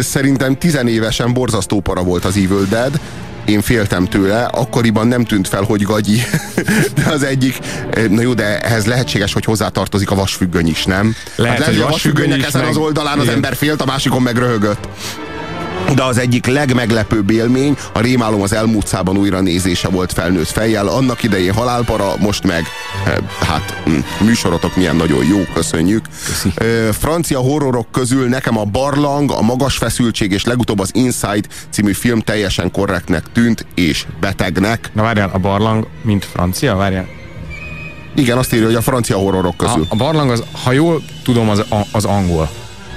Szerintem 0.00 0.58
tizenévesen 0.58 1.32
borzasztó 1.32 1.80
para 1.80 2.02
volt 2.02 2.24
az 2.24 2.36
Evil 2.36 2.66
Dead, 2.68 3.00
én 3.44 3.60
féltem 3.60 4.04
tőle, 4.04 4.44
akkoriban 4.44 5.06
nem 5.06 5.24
tűnt 5.24 5.48
fel, 5.48 5.62
hogy 5.62 5.82
gagyi, 5.82 6.22
de 6.96 7.10
az 7.10 7.22
egyik, 7.22 7.58
na 8.08 8.20
jó, 8.20 8.34
de 8.34 8.60
ehhez 8.60 8.86
lehetséges, 8.86 9.32
hogy 9.32 9.44
hozzátartozik 9.44 10.10
a 10.10 10.14
vasfüggöny 10.14 10.68
is, 10.68 10.84
nem? 10.84 11.14
Lehet, 11.34 11.52
hát 11.52 11.66
lehet 11.66 11.74
hogy 11.74 11.88
a 11.88 11.90
vasfüggönynek 11.90 12.42
ezen 12.42 12.60
meg... 12.60 12.70
az 12.70 12.76
oldalán 12.76 13.18
az 13.18 13.28
ember 13.28 13.54
félt, 13.54 13.80
a 13.80 13.86
másikon 13.86 14.22
meg 14.22 14.36
röhögött 14.36 14.88
de 15.94 16.02
az 16.02 16.18
egyik 16.18 16.46
legmeglepőbb 16.46 17.30
élmény 17.30 17.76
a 17.92 18.00
Rémálom 18.00 18.42
az 18.42 18.52
elmúlt 18.52 18.86
szában 18.86 19.16
újra 19.16 19.40
nézése 19.40 19.88
volt 19.88 20.12
felnőtt 20.12 20.48
fejjel. 20.48 20.86
Annak 20.86 21.22
idején 21.22 21.52
halálpara, 21.52 22.12
most 22.18 22.46
meg 22.46 22.64
eh, 23.06 23.14
hát 23.40 23.80
hm, 23.84 24.24
műsorotok 24.24 24.76
milyen 24.76 24.96
nagyon 24.96 25.24
jó, 25.24 25.38
köszönjük. 25.54 26.04
Köszi. 26.24 26.52
Francia 26.92 27.38
horrorok 27.38 27.90
közül 27.90 28.28
nekem 28.28 28.58
a 28.58 28.64
Barlang, 28.64 29.30
a 29.30 29.42
Magas 29.42 29.76
Feszültség 29.76 30.32
és 30.32 30.44
legutóbb 30.44 30.78
az 30.78 30.90
Inside 30.92 31.48
című 31.70 31.92
film 31.92 32.20
teljesen 32.20 32.70
korrektnek 32.70 33.24
tűnt 33.32 33.66
és 33.74 34.06
betegnek. 34.20 34.90
Na 34.92 35.02
várjál, 35.02 35.30
a 35.32 35.38
Barlang, 35.38 35.86
mint 36.02 36.24
francia, 36.24 36.76
várjál. 36.76 37.06
Igen, 38.14 38.38
azt 38.38 38.52
írja, 38.52 38.66
hogy 38.66 38.74
a 38.74 38.80
francia 38.80 39.16
horrorok 39.16 39.56
közül. 39.56 39.86
A, 39.88 39.94
a 39.94 39.96
Barlang, 39.96 40.30
az, 40.30 40.42
ha 40.64 40.72
jól 40.72 41.02
tudom, 41.24 41.48
az, 41.48 41.64
az 41.92 42.04
angol. 42.04 42.50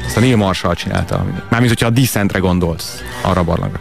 Ezt 0.06 0.18
a 0.18 0.20
Neil 0.20 0.36
Marshall 0.36 0.74
csinálta. 0.74 1.26
Mármint, 1.50 1.72
hogyha 1.72 1.88
a 1.88 1.90
Descentre 1.90 2.40
gondolsz, 2.40 3.04
arra 3.22 3.40
a 3.40 3.44
barlangra. 3.44 3.80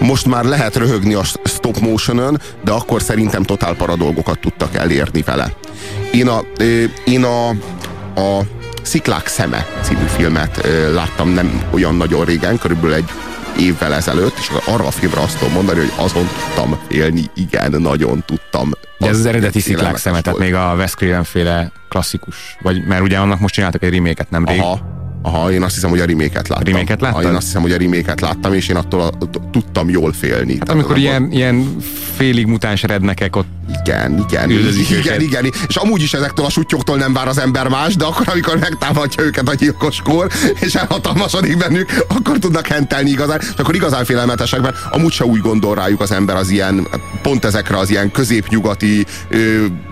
Most 0.00 0.26
már 0.26 0.44
lehet 0.44 0.76
röhögni 0.76 1.14
a 1.14 1.22
stop 1.44 1.78
motion 1.78 2.40
de 2.64 2.72
akkor 2.72 3.02
szerintem 3.02 3.42
totál 3.42 3.74
paradolgokat 3.74 4.38
tudtak 4.38 4.74
elérni 4.74 5.22
vele. 5.22 5.52
Én 6.12 6.28
a, 6.28 6.40
én 7.04 7.24
a, 7.24 7.48
a 8.20 8.40
Sziklák 8.82 9.26
szeme 9.26 9.66
című 9.82 10.04
filmet 10.06 10.68
láttam 10.94 11.28
nem 11.28 11.62
olyan 11.70 11.94
nagyon 11.94 12.24
régen, 12.24 12.58
körülbelül 12.58 12.94
egy 12.94 13.08
évvel 13.58 13.94
ezelőtt, 13.94 14.38
és 14.38 14.50
arra 14.66 14.86
a 14.86 14.90
filmre 14.90 15.20
azt 15.20 15.38
tudom 15.38 15.52
mondani, 15.52 15.78
hogy 15.78 15.92
azon 15.96 16.26
tudtam 16.26 16.78
félni, 16.88 17.30
igen, 17.34 17.70
nagyon 17.78 18.22
tudtam. 18.26 18.70
De 18.98 19.08
ez 19.08 19.18
az 19.18 19.26
eredeti 19.26 19.60
sziklák 19.60 19.96
szeme, 19.96 20.20
tehát 20.20 20.38
még 20.38 20.54
a 20.54 20.74
Wes 20.76 20.94
Craven 20.94 21.24
féle 21.24 21.72
klasszikus, 21.88 22.56
vagy 22.62 22.84
mert 22.84 23.02
ugye 23.02 23.18
annak 23.18 23.40
most 23.40 23.54
csináltak 23.54 23.82
egy 23.82 23.94
reméket 23.94 24.30
nemrég. 24.30 24.60
Aha, 24.60 24.80
Aha, 25.22 25.52
én 25.52 25.62
azt 25.62 25.74
hiszem, 25.74 25.90
hogy 25.90 26.00
a 26.00 26.04
reméket 26.04 26.48
láttam. 26.48 26.72
Reméket 26.72 27.00
láttad? 27.00 27.22
Én 27.22 27.34
azt 27.34 27.46
hiszem, 27.46 27.62
hogy 27.62 27.72
a 27.72 27.76
reméket 27.76 28.20
láttam, 28.20 28.52
és 28.52 28.68
én 28.68 28.76
attól 28.76 29.00
a, 29.00 29.10
tudtam 29.50 29.88
jól 29.88 30.12
félni. 30.12 30.56
Hát 30.58 30.70
amikor 30.70 30.98
ilyen, 30.98 31.32
ilyen 31.32 31.76
félig 32.16 32.46
mutáns 32.46 32.82
rednekek 32.82 33.36
ott 33.36 33.46
igen, 33.80 34.24
igen, 34.28 34.50
igen, 34.50 34.74
igen, 34.98 35.20
igen, 35.20 35.52
és 35.68 35.76
amúgy 35.76 36.02
is 36.02 36.14
ezektől 36.14 36.44
a 36.44 36.50
suttyoktól 36.50 36.96
nem 36.96 37.12
vár 37.12 37.28
az 37.28 37.38
ember 37.38 37.68
más, 37.68 37.96
de 37.96 38.04
akkor, 38.04 38.28
amikor 38.28 38.58
megtámadja 38.58 39.24
őket 39.24 39.48
a 39.48 39.54
gyilkoskor, 39.54 40.30
és 40.60 40.74
elhatalmasodik 40.74 41.56
bennük, 41.56 42.04
akkor 42.08 42.38
tudnak 42.38 42.66
hentelni 42.66 43.10
igazán, 43.10 43.40
és 43.40 43.58
akkor 43.58 43.74
igazán 43.74 44.04
félelmetesek, 44.04 44.60
mert 44.60 44.76
amúgy 44.90 45.12
se 45.12 45.24
úgy 45.24 45.40
gondol 45.40 45.74
rájuk 45.74 46.00
az 46.00 46.12
ember 46.12 46.36
az 46.36 46.50
ilyen, 46.50 46.86
pont 47.22 47.44
ezekre 47.44 47.78
az 47.78 47.90
ilyen 47.90 48.10
középnyugati, 48.10 49.06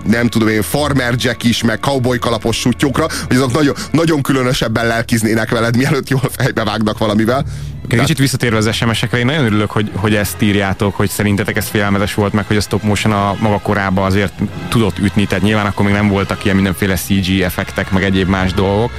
nem 0.04 0.28
tudom 0.28 0.48
én, 0.48 0.62
farmer 0.62 1.14
jack 1.16 1.44
is, 1.44 1.62
meg 1.62 1.78
cowboy 1.80 2.18
kalapos 2.18 2.56
sutyokra, 2.56 3.06
hogy 3.26 3.36
azok 3.36 3.52
nagyon, 3.52 3.74
nagyon 3.90 4.22
különösebben 4.22 4.86
lelkiznének 5.22 5.50
veled, 5.50 5.76
mielőtt 5.76 6.08
jól 6.08 6.30
fejbe 6.36 6.64
vágnak 6.64 6.98
valamivel. 6.98 7.44
Kicsit 7.88 8.18
visszatérve 8.18 8.56
az 8.56 8.74
SMS-ekre, 8.74 9.18
én 9.18 9.26
nagyon 9.26 9.44
örülök, 9.44 9.70
hogy, 9.70 9.90
hogy 9.94 10.14
ezt 10.14 10.42
írjátok, 10.42 10.94
hogy 10.94 11.08
szerintetek 11.08 11.56
ez 11.56 11.68
félelmetes 11.68 12.14
volt, 12.14 12.32
meg 12.32 12.46
hogy 12.46 12.56
a 12.56 12.60
stop 12.60 12.82
motion 12.82 13.12
a 13.12 13.36
maga 13.40 13.58
korában 13.58 14.04
azért 14.04 14.32
tudott 14.68 14.98
ütni, 14.98 15.26
tehát 15.26 15.44
nyilván 15.44 15.66
akkor 15.66 15.84
még 15.84 15.94
nem 15.94 16.08
voltak 16.08 16.44
ilyen 16.44 16.56
mindenféle 16.56 16.94
CG 16.94 17.40
effektek, 17.40 17.90
meg 17.90 18.02
egyéb 18.02 18.28
más 18.28 18.52
dolgok. 18.52 18.90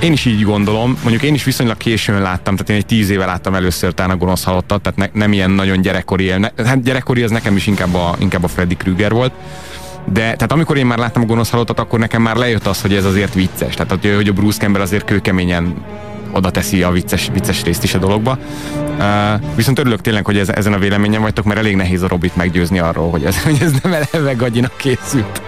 Én 0.00 0.12
is 0.12 0.24
így 0.24 0.42
gondolom, 0.42 0.98
mondjuk 1.02 1.22
én 1.22 1.34
is 1.34 1.44
viszonylag 1.44 1.76
későn 1.76 2.22
láttam, 2.22 2.54
tehát 2.56 2.70
én 2.70 2.76
egy 2.76 2.86
tíz 2.86 3.10
éve 3.10 3.24
láttam 3.24 3.54
először 3.54 3.94
talán 3.94 4.10
a 4.10 4.16
gonosz 4.16 4.44
halottat, 4.44 4.82
tehát 4.82 4.98
ne, 4.98 5.20
nem 5.20 5.32
ilyen 5.32 5.50
nagyon 5.50 5.80
gyerekkori, 5.80 6.30
ne, 6.30 6.48
hát 6.64 6.82
gyerekkori 6.82 7.22
az 7.22 7.30
nekem 7.30 7.56
is 7.56 7.66
inkább 7.66 7.94
a, 7.94 8.16
inkább 8.18 8.44
a 8.44 8.48
Freddy 8.48 8.76
Krueger 8.76 9.12
volt. 9.12 9.32
De 10.04 10.20
tehát 10.20 10.52
amikor 10.52 10.76
én 10.76 10.86
már 10.86 10.98
láttam 10.98 11.22
a 11.22 11.26
gonosz 11.26 11.50
halottat, 11.50 11.78
akkor 11.78 11.98
nekem 11.98 12.22
már 12.22 12.36
lejött 12.36 12.66
az, 12.66 12.80
hogy 12.80 12.94
ez 12.94 13.04
azért 13.04 13.34
vicces. 13.34 13.74
Tehát 13.74 14.16
hogy 14.16 14.28
a 14.28 14.32
Bruce 14.32 14.58
Campbell 14.58 14.82
azért 14.82 15.04
kőkeményen 15.04 15.84
oda 16.32 16.50
teszi 16.50 16.82
a 16.82 16.90
vicces, 16.90 17.28
vicces 17.32 17.62
részt 17.62 17.84
is 17.84 17.94
a 17.94 17.98
dologba. 17.98 18.38
Uh, 18.98 19.06
viszont 19.54 19.78
örülök 19.78 20.00
tényleg, 20.00 20.24
hogy 20.24 20.38
ez, 20.38 20.48
ezen 20.48 20.72
a 20.72 20.78
véleményen 20.78 21.20
vagytok, 21.20 21.44
mert 21.44 21.58
elég 21.58 21.76
nehéz 21.76 22.02
a 22.02 22.08
Robit 22.08 22.36
meggyőzni 22.36 22.78
arról, 22.78 23.10
hogy 23.10 23.24
ez, 23.24 23.42
hogy 23.44 23.58
ez 23.60 23.72
nem 23.82 23.92
eleve 23.92 24.32
gagyinak 24.32 24.76
készült. 24.76 25.42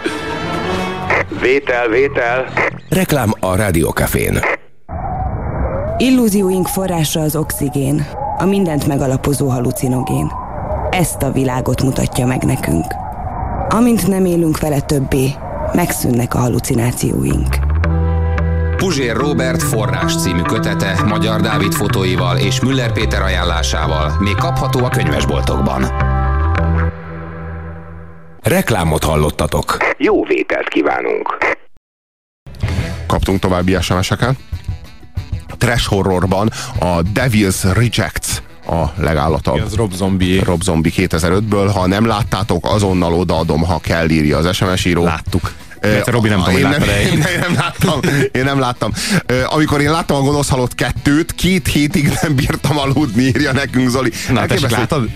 Vétel, 1.41 1.89
vétel. 1.89 2.53
Reklám 2.89 3.33
a 3.41 3.57
Rádiókafén. 3.57 4.41
Illúzióink 5.97 6.67
forrása 6.67 7.21
az 7.21 7.37
oxigén, 7.37 8.07
a 8.39 8.45
mindent 8.45 8.87
megalapozó 8.87 9.49
halucinogén. 9.49 10.33
Ezt 10.91 11.23
a 11.23 11.33
világot 11.33 11.83
mutatja 11.83 12.27
meg 12.27 12.43
nekünk. 12.43 12.85
Amint 13.75 14.07
nem 14.07 14.25
élünk 14.25 14.59
vele 14.59 14.81
többé, 14.81 15.31
megszűnnek 15.73 16.35
a 16.35 16.39
halucinációink. 16.39 17.57
Puzsér 18.77 19.17
Robert 19.17 19.63
forrás 19.63 20.17
című 20.17 20.43
kötete 20.43 21.03
Magyar 21.07 21.41
Dávid 21.41 21.73
fotóival 21.73 22.39
és 22.39 22.61
Müller 22.61 22.93
Péter 22.93 23.23
ajánlásával 23.23 24.13
még 24.21 24.35
kapható 24.35 24.85
a 24.85 24.89
könyvesboltokban. 24.89 25.85
Reklámot 28.43 29.05
hallottatok. 29.05 29.77
Jó 29.99 30.25
vételt 30.25 30.69
kívánunk! 30.69 31.39
Kaptunk 33.07 33.39
további 33.39 33.77
SMS-eket. 33.81 34.37
Trash 35.59 35.89
horrorban 35.89 36.51
a 36.79 37.03
Devil's 37.15 37.71
Rejects 37.75 38.43
a 38.67 38.93
legállatabb. 38.97 39.63
Az 39.65 39.75
Rob 39.75 39.95
Zombie. 39.95 40.45
Rob 40.45 40.63
Zombie 40.63 40.93
2005-ből. 40.97 41.71
Ha 41.75 41.87
nem 41.87 42.07
láttátok, 42.07 42.67
azonnal 42.67 43.15
odaadom, 43.15 43.65
ha 43.65 43.79
kell, 43.79 44.09
írja 44.09 44.39
az 44.39 44.57
SMS 44.57 44.85
író. 44.85 45.05
Láttuk 45.05 45.53
Mert 45.81 46.11
Robi 46.11 46.29
nem 46.29 46.39
tudom, 46.39 46.57
én 46.57 46.69
nem, 46.69 46.83
én, 46.83 47.13
én 47.13 47.39
nem 47.41 47.55
láttam, 47.55 48.01
én 48.33 48.45
nem 48.45 48.59
láttam. 48.59 48.93
Amikor 49.47 49.81
én 49.81 49.91
láttam 49.91 50.17
a 50.17 50.21
Gonosz 50.21 50.49
Halott 50.49 50.75
kettőt, 50.75 51.35
két 51.35 51.67
hétig 51.67 52.19
nem 52.23 52.35
bírtam 52.35 52.79
aludni, 52.79 53.23
írja 53.23 53.53
nekünk 53.53 53.89
Zoli. 53.89 54.11
Na, 54.31 54.47
tessék, 54.47 54.71
látod? 54.71 55.09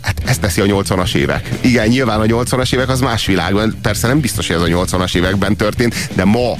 Hát 0.00 0.22
ezt 0.24 0.40
teszi 0.40 0.60
a 0.60 0.64
80-as 0.64 1.14
évek. 1.14 1.50
Igen, 1.60 1.88
nyilván 1.88 2.20
a 2.20 2.24
80-as 2.24 2.74
évek 2.74 2.88
az 2.88 3.00
más 3.00 3.26
világban. 3.26 3.78
Persze 3.82 4.06
nem 4.06 4.20
biztos, 4.20 4.46
hogy 4.46 4.56
ez 4.56 4.62
a 4.62 4.84
80-as 4.84 5.16
években 5.16 5.56
történt, 5.56 6.08
de 6.14 6.24
ma 6.24 6.56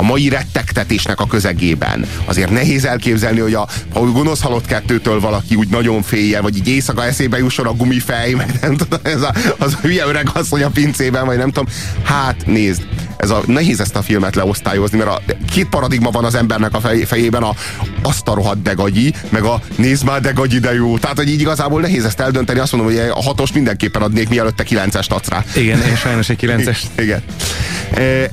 a 0.00 0.02
mai 0.02 0.28
rettegtetésnek 0.28 1.20
a 1.20 1.26
közegében. 1.26 2.06
Azért 2.24 2.50
nehéz 2.50 2.84
elképzelni, 2.84 3.38
hogy 3.40 3.54
a, 3.54 3.68
a 3.92 3.98
gonosz 3.98 4.42
halott 4.42 4.66
kettőtől 4.66 5.20
valaki 5.20 5.54
úgy 5.54 5.68
nagyon 5.68 6.02
félje, 6.02 6.40
vagy 6.40 6.56
így 6.56 6.68
éjszaka 6.68 7.04
eszébe 7.04 7.38
jusson 7.38 7.66
a 7.66 7.72
gumifej, 7.72 8.32
meg 8.32 8.58
nem 8.60 8.76
tudom, 8.76 9.00
ez 9.02 9.22
a, 9.22 9.34
az 9.58 9.74
a 9.74 9.78
hülye 9.82 10.06
öreg 10.06 10.28
asszony 10.32 10.62
a 10.62 10.68
pincében, 10.68 11.26
vagy 11.26 11.36
nem 11.36 11.50
tudom. 11.50 11.72
Hát 12.02 12.46
nézd, 12.46 12.82
ez 13.20 13.30
a, 13.30 13.42
nehéz 13.46 13.80
ezt 13.80 13.96
a 13.96 14.02
filmet 14.02 14.34
leosztályozni, 14.34 14.98
mert 14.98 15.10
a, 15.10 15.22
két 15.50 15.68
paradigma 15.68 16.10
van 16.10 16.24
az 16.24 16.34
embernek 16.34 16.74
a 16.74 16.80
fej, 16.80 16.98
fejében, 16.98 17.42
a, 17.42 17.54
azt 18.02 18.28
a 18.28 18.34
rohadt 18.34 18.62
degagyi, 18.62 19.14
meg 19.28 19.42
a 19.42 19.60
nézd 19.76 20.04
már 20.04 20.20
degagyi, 20.20 20.58
de 20.58 20.74
jó. 20.74 20.98
Tehát, 20.98 21.16
hogy 21.16 21.28
így 21.28 21.40
igazából 21.40 21.80
nehéz 21.80 22.04
ezt 22.04 22.20
eldönteni, 22.20 22.58
azt 22.58 22.72
mondom, 22.72 22.92
hogy 22.92 23.10
a 23.14 23.22
hatos 23.22 23.52
mindenképpen 23.52 24.02
adnék, 24.02 24.28
mielőtt 24.28 24.60
a 24.60 24.62
kilencest 24.62 25.12
adsz 25.12 25.28
rá. 25.28 25.44
Igen, 25.56 25.82
és 25.92 25.98
sajnos 25.98 26.28
egy 26.28 26.38
9-es. 26.42 26.78
Igen. 27.04 27.22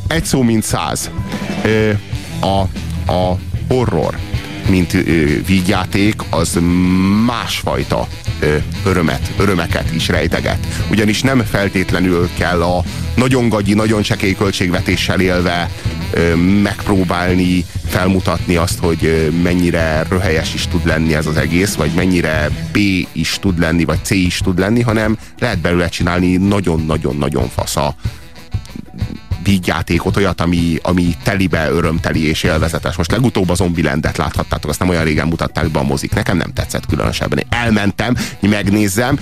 Egy 0.07 0.25
szó, 0.25 0.41
mint 0.41 0.63
száz. 0.63 1.09
A, 2.41 2.59
a 3.11 3.37
horror, 3.67 4.17
mint 4.69 4.93
ö, 4.93 4.99
vígjáték, 5.45 6.15
az 6.29 6.59
másfajta 7.25 8.07
ö, 8.39 8.55
örömet, 8.85 9.31
örömeket 9.37 9.93
is 9.93 10.07
rejteget. 10.07 10.57
Ugyanis 10.91 11.21
nem 11.21 11.43
feltétlenül 11.49 12.29
kell 12.37 12.61
a 12.61 12.83
nagyon 13.17 13.49
gagyi, 13.49 13.73
nagyon 13.73 14.01
csekély 14.01 14.33
költségvetéssel 14.33 15.19
élve 15.19 15.69
megpróbálni 16.61 17.65
felmutatni 17.85 18.55
azt, 18.55 18.79
hogy 18.79 19.31
mennyire 19.43 20.05
röhelyes 20.09 20.53
is 20.53 20.67
tud 20.67 20.85
lenni 20.85 21.15
ez 21.15 21.25
az 21.25 21.37
egész, 21.37 21.75
vagy 21.75 21.91
mennyire 21.95 22.49
B 22.71 22.77
is 23.11 23.37
tud 23.41 23.59
lenni, 23.59 23.85
vagy 23.85 23.99
C 24.03 24.09
is 24.09 24.37
tud 24.37 24.59
lenni, 24.59 24.81
hanem 24.81 25.17
lehet 25.39 25.59
belőle 25.59 25.89
csinálni 25.89 26.35
nagyon-nagyon-nagyon 26.35 27.49
fasza 27.49 27.95
vígjátékot, 29.47 30.17
olyat, 30.17 30.41
ami, 30.41 30.79
ami 30.81 31.15
telibe 31.23 31.69
örömteli 31.69 32.27
és 32.27 32.43
élvezetes. 32.43 32.95
Most 32.95 33.11
legutóbb 33.11 33.49
a 33.49 33.55
Zombielandet 33.55 34.17
láthattátok, 34.17 34.69
azt 34.69 34.79
nem 34.79 34.89
olyan 34.89 35.03
régen 35.03 35.27
mutatták 35.27 35.69
be 35.69 35.79
a 35.79 35.83
mozik. 35.83 36.13
Nekem 36.13 36.37
nem 36.37 36.53
tetszett 36.53 36.85
különösebben. 36.85 37.37
Én 37.37 37.45
elmentem, 37.49 38.15
hogy 38.39 38.49
megnézzem. 38.49 39.19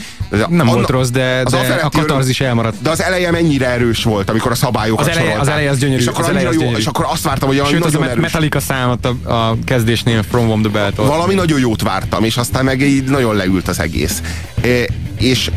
Nem 0.50 0.66
volt 0.66 0.90
rossz, 0.90 1.10
de, 1.10 1.44
de 1.50 1.58
a 1.58 1.90
katarzis 1.90 2.42
elmaradt. 2.42 2.82
De 2.82 2.90
az 2.90 3.02
eleje 3.02 3.32
mennyire 3.32 3.70
erős 3.70 4.04
volt, 4.04 4.30
amikor 4.30 4.52
a 4.52 4.56
szabályokat 4.56 5.08
Az 5.08 5.18
eleje, 5.18 5.40
az 5.40 5.48
eleje 5.48 5.70
az 5.70 5.78
gyönyörű. 5.78 6.02
És 6.02 6.08
akkor, 6.08 6.24
az 6.24 6.30
eleje 6.30 6.48
az 6.48 6.54
jó, 6.54 6.60
gyönyörű. 6.60 6.80
és 6.80 6.86
akkor 6.86 7.06
azt 7.10 7.24
vártam, 7.24 7.48
hogy 7.48 7.62
Sőt, 7.68 7.86
az 7.86 7.96
a 7.96 8.04
erős. 8.04 8.22
Metallica 8.22 8.60
számot 8.60 9.06
a, 9.06 9.50
a 9.50 9.58
kezdésnél 9.66 10.24
From 10.24 10.46
Whom 10.46 10.62
the 10.62 10.72
Bell. 10.72 10.92
Valami 10.96 11.34
nagyon 11.34 11.60
jót 11.60 11.82
vártam, 11.82 12.24
és 12.24 12.38
aztán 12.38 12.64
meg 12.64 12.82
így 12.82 13.04
nagyon 13.04 13.36
leült 13.36 13.68
az 13.68 13.80
egész. 13.80 14.22
E, 14.62 14.68
és 15.20 15.52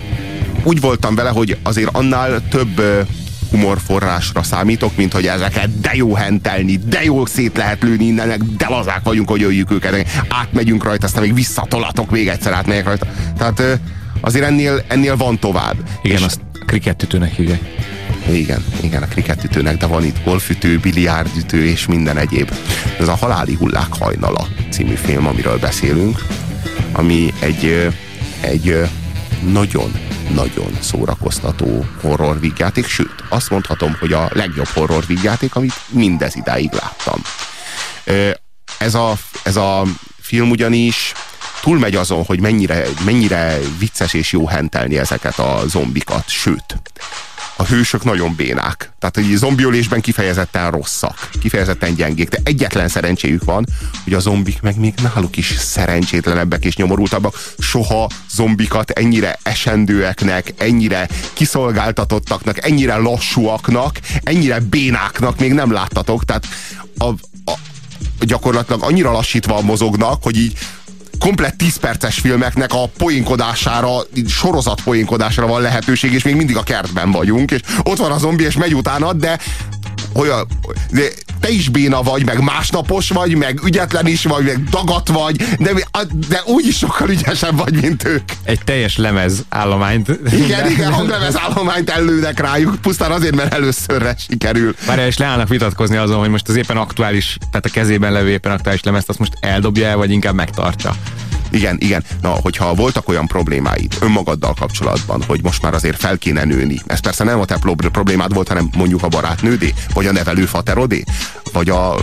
úgy 0.63 0.81
voltam 0.81 1.15
vele, 1.15 1.31
hogy 1.31 1.57
azért 1.63 1.89
annál 1.93 2.49
több 2.49 2.81
humorforrásra 3.51 4.43
számítok, 4.43 4.97
mint 4.97 5.13
hogy 5.13 5.27
ezeket 5.27 5.81
de 5.81 5.91
jó 5.95 6.15
hentelni, 6.15 6.77
de 6.77 7.05
jó 7.05 7.27
szét 7.27 7.57
lehet 7.57 7.83
lőni 7.83 8.05
innen, 8.05 8.55
de 8.57 8.67
lazák 8.69 9.01
vagyunk, 9.03 9.29
hogy 9.29 9.43
öljük 9.43 9.71
őket, 9.71 10.09
átmegyünk 10.29 10.85
rajta, 10.85 11.07
aztán 11.07 11.23
még 11.23 11.35
visszatolatok, 11.35 12.11
még 12.11 12.29
egyszer 12.29 12.53
átmegyek 12.53 12.85
rajta. 12.85 13.07
Tehát 13.39 13.81
azért 14.21 14.45
ennél, 14.45 14.85
ennél 14.89 15.17
van 15.17 15.39
tovább. 15.39 15.77
Igen, 16.03 16.19
és, 16.19 16.25
azt 16.25 16.41
krikettütőnek 16.67 17.33
hívják. 17.33 17.61
igen, 18.31 18.65
igen, 18.81 19.03
a 19.03 19.07
krikettütőnek, 19.07 19.77
de 19.77 19.87
van 19.87 20.05
itt 20.05 20.25
golfütő, 20.25 20.79
biliárdütő 20.79 21.65
és 21.65 21.87
minden 21.87 22.17
egyéb. 22.17 22.53
Ez 23.01 23.09
a 23.09 23.15
Haláli 23.15 23.55
hullák 23.55 23.93
hajnala 23.99 24.47
című 24.71 24.95
film, 24.95 25.27
amiről 25.27 25.59
beszélünk, 25.59 26.23
ami 26.93 27.33
egy, 27.41 27.93
egy 28.41 28.69
ö, 28.69 28.85
nagyon-nagyon 30.35 30.83
szórakoztató 30.83 31.87
horror 32.01 32.41
vígjáték, 32.41 32.87
sőt, 32.87 33.25
azt 33.29 33.51
mondhatom, 33.51 33.97
hogy 34.01 34.13
a 34.13 34.31
legjobb 34.33 34.67
horror 34.67 35.07
vígjáték, 35.07 35.55
amit 35.55 35.75
mindez 35.89 36.37
idáig 36.37 36.73
láttam. 36.73 37.23
Ez 38.79 38.95
a, 38.95 39.17
ez 39.43 39.57
a 39.57 39.83
film 40.21 40.51
ugyanis 40.51 41.13
túlmegy 41.61 41.95
azon, 41.95 42.25
hogy 42.25 42.41
mennyire, 42.41 42.85
mennyire 43.05 43.59
vicces 43.79 44.15
és 44.15 44.33
jó 44.33 44.47
hentelni 44.47 44.99
ezeket 44.99 45.39
a 45.39 45.63
zombikat, 45.67 46.29
sőt, 46.29 46.83
a 47.61 47.65
hősök 47.65 48.05
nagyon 48.05 48.35
bénák. 48.35 48.93
Tehát, 48.99 49.15
hogy 49.15 49.37
zombiölésben 49.37 50.01
kifejezetten 50.01 50.71
rosszak, 50.71 51.29
kifejezetten 51.41 51.95
gyengék, 51.95 52.29
de 52.29 52.39
egyetlen 52.43 52.89
szerencséjük 52.89 53.45
van, 53.45 53.67
hogy 54.05 54.13
a 54.13 54.19
zombik 54.19 54.61
meg 54.61 54.79
még 54.79 54.95
náluk 55.03 55.37
is 55.37 55.55
szerencsétlenebbek 55.59 56.65
és 56.65 56.77
nyomorultabbak. 56.77 57.53
Soha 57.59 58.11
zombikat 58.31 58.91
ennyire 58.91 59.39
esendőeknek, 59.43 60.55
ennyire 60.59 61.09
kiszolgáltatottaknak, 61.33 62.67
ennyire 62.67 62.97
lassúaknak, 62.97 64.01
ennyire 64.23 64.61
bénáknak 64.61 65.39
még 65.39 65.53
nem 65.53 65.73
láttatok. 65.73 66.25
Tehát 66.25 66.47
a, 66.99 67.07
a, 67.45 67.59
gyakorlatilag 68.21 68.83
annyira 68.83 69.13
lassítva 69.13 69.61
mozognak, 69.61 70.23
hogy 70.23 70.37
így 70.37 70.59
komplett 71.19 71.57
10 71.57 71.77
perces 71.77 72.19
filmeknek 72.19 72.73
a 72.73 72.91
poénkodására, 72.99 73.97
sorozat 74.29 74.81
poénkodására 74.81 75.47
van 75.47 75.61
lehetőség, 75.61 76.13
és 76.13 76.23
még 76.23 76.35
mindig 76.35 76.57
a 76.57 76.63
kertben 76.63 77.11
vagyunk, 77.11 77.51
és 77.51 77.61
ott 77.83 77.99
van 77.99 78.13
a 78.13 78.19
zombi, 78.19 78.45
és 78.45 78.57
megy 78.57 78.75
utána, 78.75 79.13
de 79.13 79.39
olyan, 80.13 80.47
de 80.91 81.09
te 81.49 81.55
is 81.55 81.69
béna 81.69 82.03
vagy, 82.03 82.25
meg 82.25 82.43
másnapos 82.43 83.11
vagy, 83.11 83.35
meg 83.35 83.61
ügyetlen 83.65 84.07
is 84.07 84.25
vagy, 84.25 84.45
meg 84.45 84.65
dagat 84.65 85.09
vagy, 85.09 85.37
de, 85.59 85.73
de 86.29 86.43
úgyis 86.45 86.77
sokkal 86.77 87.09
ügyesebb 87.09 87.59
vagy, 87.59 87.81
mint 87.81 88.05
ők. 88.05 88.23
Egy 88.43 88.61
teljes 88.65 88.97
lemez 88.97 89.45
állományt. 89.49 90.09
Igen, 90.33 90.71
igen, 90.73 90.93
hanglemez 90.93 91.39
állományt 91.39 91.91
ellőnek 91.91 92.41
rájuk, 92.41 92.77
pusztán 92.81 93.11
azért, 93.11 93.35
mert 93.35 93.55
előszörre 93.55 94.15
sikerül. 94.29 94.75
Várjál, 94.87 95.07
és 95.07 95.19
leállnak 95.19 95.49
vitatkozni 95.49 95.97
azon, 95.97 96.19
hogy 96.19 96.31
most 96.31 96.49
az 96.49 96.57
éppen 96.57 96.77
aktuális, 96.77 97.37
tehát 97.51 97.67
a 97.67 97.71
kezében 97.71 98.13
levő 98.13 98.29
éppen 98.29 98.53
aktuális 98.53 98.83
lemezt, 98.83 99.09
azt 99.09 99.19
most 99.19 99.33
eldobja 99.41 99.87
el, 99.87 99.97
vagy 99.97 100.11
inkább 100.11 100.35
megtartsa. 100.35 100.95
Igen, 101.51 101.77
igen. 101.81 102.05
Na, 102.23 102.29
hogyha 102.29 102.75
voltak 102.75 103.09
olyan 103.09 103.27
problémáid 103.27 103.97
önmagaddal 104.01 104.55
kapcsolatban, 104.55 105.23
hogy 105.27 105.43
most 105.43 105.63
már 105.63 105.75
azért 105.75 106.01
fel 106.01 106.19
kéne 106.19 106.45
nőni, 106.45 106.81
ez 106.87 107.01
persze 107.01 107.25
nem 107.25 107.41
a 107.41 107.45
te 107.45 107.57
pro- 107.59 107.89
problémád 107.89 108.35
volt, 108.35 108.49
hanem 108.49 108.69
mondjuk 108.77 109.03
a 109.03 109.09
barátnődé, 109.09 109.75
vagy 109.95 110.07
a 110.07 110.13
nevelő 110.13 110.45
faterodé, 110.45 111.05
vagy 111.53 111.69
a 111.69 111.95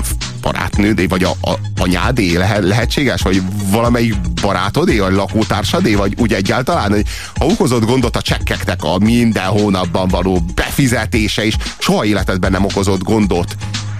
barátnődé, 0.41 1.05
vagy 1.05 1.23
a, 1.23 1.29
a 1.29 1.59
anyádé 1.77 2.35
lehet, 2.35 2.63
lehetséges, 2.63 3.21
vagy 3.21 3.41
valamelyik 3.69 4.15
barátodé, 4.41 4.99
vagy 4.99 5.13
lakótársadé, 5.13 5.95
vagy 5.95 6.13
úgy 6.17 6.33
egyáltalán, 6.33 6.91
hogy 6.91 7.05
ha 7.35 7.45
okozott 7.45 7.85
gondot 7.85 8.15
a 8.15 8.21
csekkeknek 8.21 8.83
a 8.83 8.97
minden 8.97 9.45
hónapban 9.47 10.07
való 10.07 10.41
befizetése, 10.55 11.45
és 11.45 11.55
soha 11.77 12.05
életedben 12.05 12.51
nem 12.51 12.65
okozott 12.65 13.03
gondot 13.03 13.55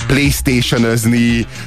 playstation 0.08 0.98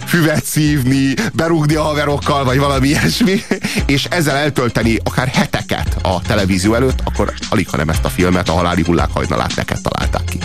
füvet 0.06 0.44
szívni, 0.44 1.14
berúgni 1.34 1.74
a 1.74 1.82
haverokkal, 1.82 2.44
vagy 2.44 2.58
valami 2.58 2.88
ilyesmi, 2.88 3.42
és 3.86 4.04
ezzel 4.04 4.36
eltölteni 4.36 4.98
akár 5.04 5.28
heteket 5.28 5.96
a 6.02 6.20
televízió 6.20 6.74
előtt, 6.74 6.98
akkor 7.04 7.32
alig, 7.50 7.68
hanem 7.68 7.88
ezt 7.88 8.04
a 8.04 8.08
filmet, 8.08 8.48
a 8.48 8.52
haláli 8.52 8.82
hullák 8.82 9.10
hajnalát 9.12 9.56
neked 9.56 9.78
találták 9.80 10.24
ki. 10.24 10.38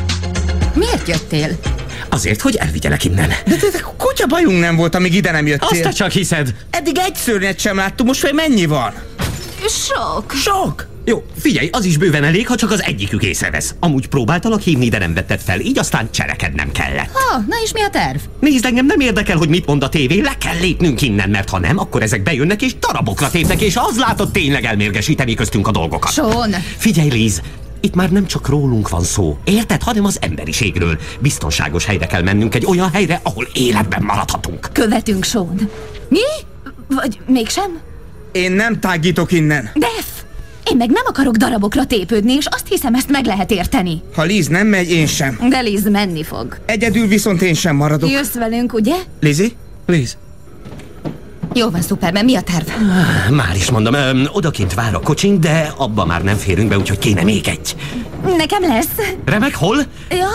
Miért 0.73 1.07
jöttél? 1.07 1.59
Azért, 2.09 2.41
hogy 2.41 2.55
elvigyelek 2.55 3.03
innen. 3.03 3.27
De, 3.27 3.55
de, 3.55 3.69
de 3.71 3.79
kutya 3.97 4.25
bajunk 4.25 4.59
nem 4.59 4.75
volt, 4.75 4.95
amíg 4.95 5.13
ide 5.13 5.31
nem 5.31 5.47
jöttél. 5.47 5.67
Azt 5.69 5.81
te 5.81 5.89
csak 5.89 6.11
hiszed. 6.11 6.55
Eddig 6.69 6.97
egy 6.97 7.15
szörnyet 7.15 7.59
sem 7.59 7.75
láttunk, 7.75 8.09
most 8.09 8.21
vagy 8.21 8.33
mennyi 8.33 8.65
van? 8.65 8.93
Sok. 9.67 10.31
Sok? 10.31 10.87
Jó, 11.05 11.23
figyelj, 11.39 11.69
az 11.71 11.85
is 11.85 11.97
bőven 11.97 12.23
elég, 12.23 12.47
ha 12.47 12.55
csak 12.55 12.71
az 12.71 12.83
egyikük 12.83 13.23
észrevesz. 13.23 13.75
Amúgy 13.79 14.07
próbáltalak 14.07 14.61
hívni, 14.61 14.89
de 14.89 14.97
nem 14.97 15.13
vetted 15.13 15.39
fel, 15.39 15.59
így 15.59 15.79
aztán 15.79 16.11
cselekednem 16.11 16.71
kellett. 16.71 17.11
Ha, 17.11 17.37
na 17.37 17.55
és 17.63 17.73
mi 17.73 17.81
a 17.81 17.89
terv? 17.89 18.17
Nézd, 18.39 18.65
engem 18.65 18.85
nem 18.85 18.99
érdekel, 18.99 19.37
hogy 19.37 19.49
mit 19.49 19.65
mond 19.65 19.83
a 19.83 19.89
tévé, 19.89 20.19
le 20.19 20.37
kell 20.37 20.59
lépnünk 20.59 21.01
innen, 21.01 21.29
mert 21.29 21.49
ha 21.49 21.59
nem, 21.59 21.77
akkor 21.77 22.01
ezek 22.01 22.23
bejönnek 22.23 22.61
és 22.61 22.75
darabokra 22.79 23.29
tépnek, 23.29 23.61
és 23.61 23.75
az 23.75 23.97
látod 23.97 24.31
tényleg 24.31 24.65
elmérgesíteni 24.65 25.33
köztünk 25.33 25.67
a 25.67 25.71
dolgokat. 25.71 26.11
Sean! 26.11 26.51
Figyelj, 26.77 27.09
Liz, 27.09 27.41
itt 27.81 27.95
már 27.95 28.11
nem 28.11 28.25
csak 28.25 28.47
rólunk 28.47 28.89
van 28.89 29.03
szó, 29.03 29.37
érted, 29.43 29.83
hanem 29.83 30.05
az 30.05 30.17
emberiségről. 30.21 30.97
Biztonságos 31.19 31.85
helyre 31.85 32.05
kell 32.05 32.21
mennünk, 32.21 32.55
egy 32.55 32.65
olyan 32.65 32.91
helyre, 32.91 33.19
ahol 33.23 33.47
életben 33.53 34.03
maradhatunk. 34.03 34.69
Követünk, 34.71 35.23
Sean. 35.23 35.69
Mi? 36.09 36.19
Vagy 36.87 37.19
mégsem? 37.27 37.91
Én 38.33 38.51
nem 38.51 38.79
tágítok 38.79 39.31
innen. 39.31 39.69
Def! 39.73 40.05
Én 40.71 40.77
meg 40.77 40.89
nem 40.89 41.03
akarok 41.07 41.35
darabokra 41.35 41.85
tépődni, 41.85 42.33
és 42.33 42.45
azt 42.45 42.67
hiszem, 42.67 42.93
ezt 42.93 43.09
meg 43.09 43.25
lehet 43.25 43.51
érteni. 43.51 44.01
Ha 44.15 44.23
Liz 44.23 44.47
nem 44.47 44.67
megy, 44.67 44.91
én 44.91 45.07
sem. 45.07 45.39
De 45.49 45.59
Liz 45.59 45.89
menni 45.89 46.23
fog. 46.23 46.57
Egyedül 46.65 47.07
viszont 47.07 47.41
én 47.41 47.53
sem 47.53 47.75
maradok. 47.75 48.09
Jössz 48.09 48.33
velünk, 48.33 48.73
ugye? 48.73 48.95
Lizi? 49.19 49.53
Liz, 49.85 50.17
Jó 51.55 51.69
van, 51.69 51.81
Superman, 51.81 52.25
mi 52.25 52.35
a 52.35 52.41
terv? 52.41 52.67
Már 53.31 53.55
is 53.55 53.69
mondom, 53.71 53.93
öm, 53.93 54.27
odakint 54.31 54.73
vár 54.73 54.95
a 54.95 54.99
kocsink, 54.99 55.39
de 55.39 55.73
abba 55.77 56.05
már 56.05 56.23
nem 56.23 56.35
férünk 56.35 56.69
be, 56.69 56.77
úgyhogy 56.77 56.97
kéne 56.97 57.23
még 57.23 57.47
egy. 57.47 57.75
Nekem 58.37 58.61
lesz. 58.61 58.87
Remek, 59.25 59.55
hol? 59.55 59.77
Ja, 60.09 60.27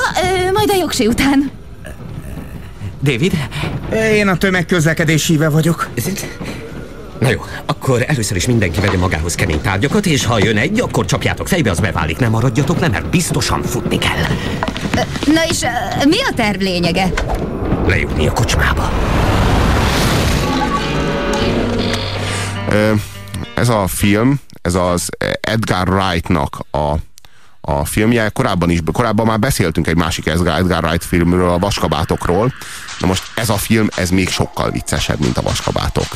ö, 0.46 0.52
majd 0.52 0.70
a 0.70 0.76
jogsi 0.76 1.06
után. 1.06 1.50
David? 3.02 3.32
Én 4.12 4.28
a 4.28 4.36
tömegközlekedés 4.36 5.26
híve 5.26 5.48
vagyok. 5.48 5.88
Na 7.20 7.30
jó, 7.30 7.44
akkor 7.66 8.04
először 8.06 8.36
is 8.36 8.46
mindenki 8.46 8.80
vegye 8.80 8.96
magához 8.96 9.34
kemény 9.34 9.60
tárgyakat, 9.60 10.06
és 10.06 10.24
ha 10.24 10.38
jön 10.38 10.56
egy, 10.56 10.80
akkor 10.80 11.04
csapjátok 11.04 11.48
fejbe, 11.48 11.70
az 11.70 11.80
beválik. 11.80 12.18
Nem 12.18 12.30
maradjatok 12.30 12.78
le, 12.78 12.88
mert 12.88 13.10
biztosan 13.10 13.62
futni 13.62 13.98
kell. 13.98 14.36
Na 15.24 15.44
és 15.48 15.60
mi 16.04 16.22
a 16.22 16.32
terv 16.34 16.60
lényege? 16.60 17.12
Lejutni 17.86 18.26
a 18.26 18.32
kocsmába. 18.32 18.90
Ez 23.54 23.68
a 23.68 23.86
film, 23.86 24.40
ez 24.62 24.74
az 24.74 25.08
Edgar 25.40 25.88
Wrightnak 25.88 26.58
a, 26.70 26.94
a 27.60 27.84
filmje. 27.84 28.28
Korábban 28.28 28.70
is, 28.70 28.78
korábban 28.92 29.26
már 29.26 29.38
beszéltünk 29.38 29.86
egy 29.86 29.96
másik 29.96 30.26
Edgar, 30.26 30.58
Edgar 30.58 30.84
Wright 30.84 31.04
filmről, 31.04 31.48
a 31.48 31.58
Vaskabátokról. 31.58 32.52
Na 33.00 33.06
most 33.06 33.22
ez 33.34 33.48
a 33.48 33.56
film, 33.56 33.88
ez 33.96 34.10
még 34.10 34.28
sokkal 34.28 34.70
viccesebb, 34.70 35.20
mint 35.20 35.38
a 35.38 35.42
Vaskabátok. 35.42 36.06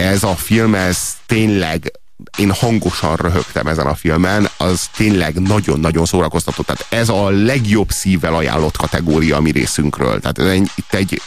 Ez 0.00 0.22
a 0.22 0.34
film, 0.34 0.74
ez 0.74 1.16
tényleg 1.26 1.92
én 2.36 2.52
hangosan 2.52 3.16
röhögtem 3.16 3.66
ezen 3.66 3.86
a 3.86 3.94
filmen, 3.94 4.48
az 4.56 4.88
tényleg 4.96 5.40
nagyon-nagyon 5.40 6.04
szórakoztató. 6.04 6.62
Tehát 6.62 6.86
ez 6.88 7.08
a 7.08 7.28
legjobb 7.28 7.90
szívvel 7.90 8.34
ajánlott 8.34 8.76
kategória 8.76 9.36
a 9.36 9.40
mi 9.40 9.50
részünkről. 9.50 10.20
Tehát 10.20 10.38
ez 10.38 10.46
egy, 10.46 10.70
itt 10.74 10.94
egy, 10.94 11.22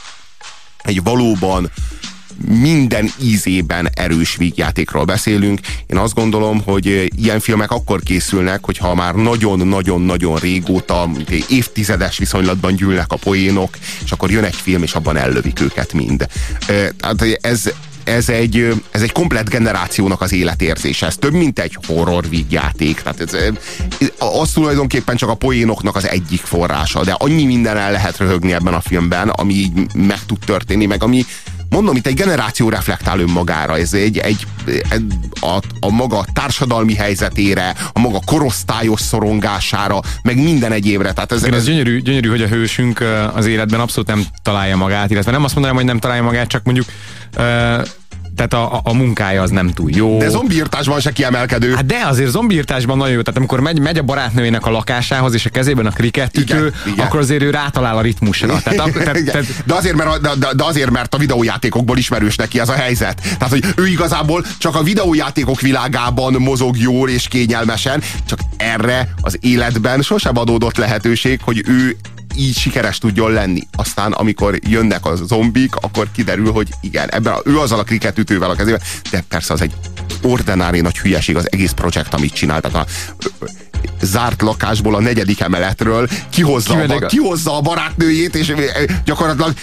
egy 0.84 1.04
valóban 1.04 1.72
minden 2.48 3.12
ízében 3.22 3.90
erős 3.94 4.36
vígjátékról 4.36 5.04
beszélünk. 5.04 5.60
Én 5.88 5.98
azt 5.98 6.14
gondolom, 6.14 6.62
hogy 6.62 7.12
ilyen 7.16 7.40
filmek 7.40 7.72
akkor 7.72 8.02
készülnek, 8.02 8.66
hogyha 8.66 8.96
már 8.96 9.16
nagyon-nagyon-nagyon 9.16 10.38
régóta, 10.38 11.08
mint 11.08 11.30
évtizedes 11.30 12.18
viszonylatban 12.18 12.76
gyűlnek 12.76 13.12
a 13.12 13.16
poénok, 13.16 13.78
és 14.04 14.12
akkor 14.12 14.32
jön 14.32 14.44
egy 14.44 14.56
film, 14.56 14.84
és 14.84 14.94
abban 14.94 15.18
ellövik 15.18 15.62
őket 15.62 15.94
mind. 15.94 16.28
Tehát 16.66 17.38
ez, 17.42 17.74
ez 18.04 18.30
egy, 18.30 18.84
ez 18.92 19.02
egy 19.02 19.12
komplet 19.12 19.50
generációnak 19.50 20.22
az 20.22 20.34
életérzése. 20.34 21.06
Ez 21.06 21.16
több, 21.16 21.34
mint 21.34 21.60
egy 21.60 21.78
horror 21.88 22.30
vígjáték. 22.30 23.02
Tehát 23.02 23.20
ez, 23.20 23.36
az 24.18 24.52
tulajdonképpen 24.52 25.16
csak 25.16 25.30
a 25.30 25.36
poénoknak 25.36 25.96
az 25.96 26.08
egyik 26.08 26.42
forrása, 26.42 27.04
de 27.04 27.16
annyi 27.18 27.46
minden 27.46 27.78
el 27.78 27.92
lehet 27.92 28.18
röhögni 28.18 28.54
ebben 28.54 28.74
a 28.74 28.82
filmben, 28.82 29.30
ami 29.30 29.54
így 29.54 29.96
meg 29.96 30.20
tud 30.26 30.40
történni, 30.46 30.86
meg 30.86 31.04
ami 31.04 31.26
mondom, 31.74 31.96
itt 31.96 32.08
egy 32.08 32.14
generáció 32.14 32.70
reflektál 32.70 33.20
önmagára, 33.20 33.78
ez 33.78 33.94
egy, 33.94 34.18
egy 34.18 34.48
a, 35.42 35.58
a 35.80 35.90
maga 35.90 36.26
társadalmi 36.34 36.96
helyzetére, 36.96 37.76
a 37.94 38.00
maga 38.00 38.20
korosztályos 38.26 39.02
szorongására, 39.02 40.00
meg 40.24 40.44
minden 40.44 40.72
egyébre. 40.72 41.14
Tehát 41.14 41.32
ez, 41.32 41.42
Igen, 41.42 41.54
ez, 41.54 41.60
ez 41.60 41.66
gyönyörű, 41.66 42.02
gyönyörű, 42.02 42.30
hogy 42.30 42.42
a 42.42 42.48
hősünk 42.48 43.04
az 43.34 43.46
életben 43.46 43.80
abszolút 43.80 44.10
nem 44.10 44.24
találja 44.42 44.76
magát, 44.76 45.12
illetve 45.12 45.32
nem 45.32 45.44
azt 45.44 45.54
mondanám, 45.54 45.78
hogy 45.78 45.88
nem 45.88 46.00
találja 46.00 46.24
magát, 46.24 46.48
csak 46.48 46.64
mondjuk 46.64 46.86
tehát 48.36 48.54
a, 48.54 48.82
a, 48.84 48.94
munkája 48.94 49.42
az 49.42 49.50
nem 49.50 49.70
túl 49.70 49.90
jó. 49.94 50.18
De 50.18 50.30
zombiírtásban 50.30 51.00
se 51.00 51.12
kiemelkedő. 51.12 51.74
Hát 51.74 51.86
de 51.86 52.02
azért 52.06 52.30
zombiírtásban 52.30 52.98
nagyon 52.98 53.14
jó. 53.14 53.22
Tehát 53.22 53.38
amikor 53.38 53.60
megy, 53.60 53.80
megy 53.80 53.98
a 53.98 54.02
barátnőjének 54.02 54.66
a 54.66 54.70
lakásához, 54.70 55.34
és 55.34 55.46
a 55.46 55.50
kezében 55.50 55.86
a 55.86 55.92
krikettütő, 55.92 56.74
akkor 56.98 57.20
azért 57.20 57.44
ő 57.44 57.50
rátalál 57.50 57.98
a 57.98 58.02
ritmusra. 58.02 58.62
Tehát, 58.64 58.80
ak- 58.80 59.04
tehát, 59.04 59.24
tehát, 59.24 59.46
de, 59.66 59.74
azért, 59.74 59.96
mert 59.96 60.10
a, 60.10 60.36
de, 60.36 60.48
de 60.56 60.64
azért, 60.64 60.90
mert 60.90 61.14
a 61.14 61.18
videójátékokból 61.18 61.98
ismerős 61.98 62.36
neki 62.36 62.60
ez 62.60 62.70
a 62.70 62.74
helyzet. 62.74 63.22
Tehát, 63.22 63.50
hogy 63.50 63.66
ő 63.76 63.88
igazából 63.88 64.46
csak 64.58 64.76
a 64.76 64.84
videójátékok 64.84 65.62
világában 65.62 66.34
mozog 66.34 66.78
jól 66.78 67.10
és 67.10 67.28
kényelmesen, 67.28 68.02
csak 68.26 68.40
erre 68.58 69.14
az 69.22 69.38
életben 69.42 70.02
sosem 70.02 70.38
adódott 70.38 70.78
lehetőség, 70.78 71.40
hogy 71.44 71.64
ő 71.68 71.98
így 72.38 72.58
sikeres 72.58 72.98
tudjon 72.98 73.32
lenni. 73.32 73.62
Aztán, 73.76 74.12
amikor 74.12 74.60
jönnek 74.68 75.06
a 75.06 75.16
zombik, 75.16 75.76
akkor 75.76 76.08
kiderül, 76.16 76.52
hogy 76.52 76.70
igen, 76.82 77.10
ebben 77.10 77.34
a, 77.34 77.42
ő 77.46 77.60
azzal 77.60 77.80
a 77.80 77.84
kriketütővel 77.84 78.50
a 78.50 78.56
kezében, 78.56 78.82
de 79.12 79.24
persze 79.28 79.54
az 79.54 79.62
egy 79.62 79.74
ordinári 80.22 80.82
nagy 80.82 80.98
hülyeség 80.98 81.36
az 81.36 81.52
egész 81.52 81.72
projekt, 81.72 82.14
amit 82.14 82.34
csinál. 82.34 82.62
Tehát 82.62 82.88
a, 82.88 82.92
zárt 84.02 84.42
lakásból 84.42 84.96
a 84.96 85.00
negyedik 85.00 85.40
emeletről 85.40 86.08
kihozza, 86.30 86.74
a, 86.74 87.06
kihozza 87.06 87.58
a 87.58 87.62
barátnőjét, 87.62 88.36
és 88.36 88.54
gyakorlatilag 89.06 89.54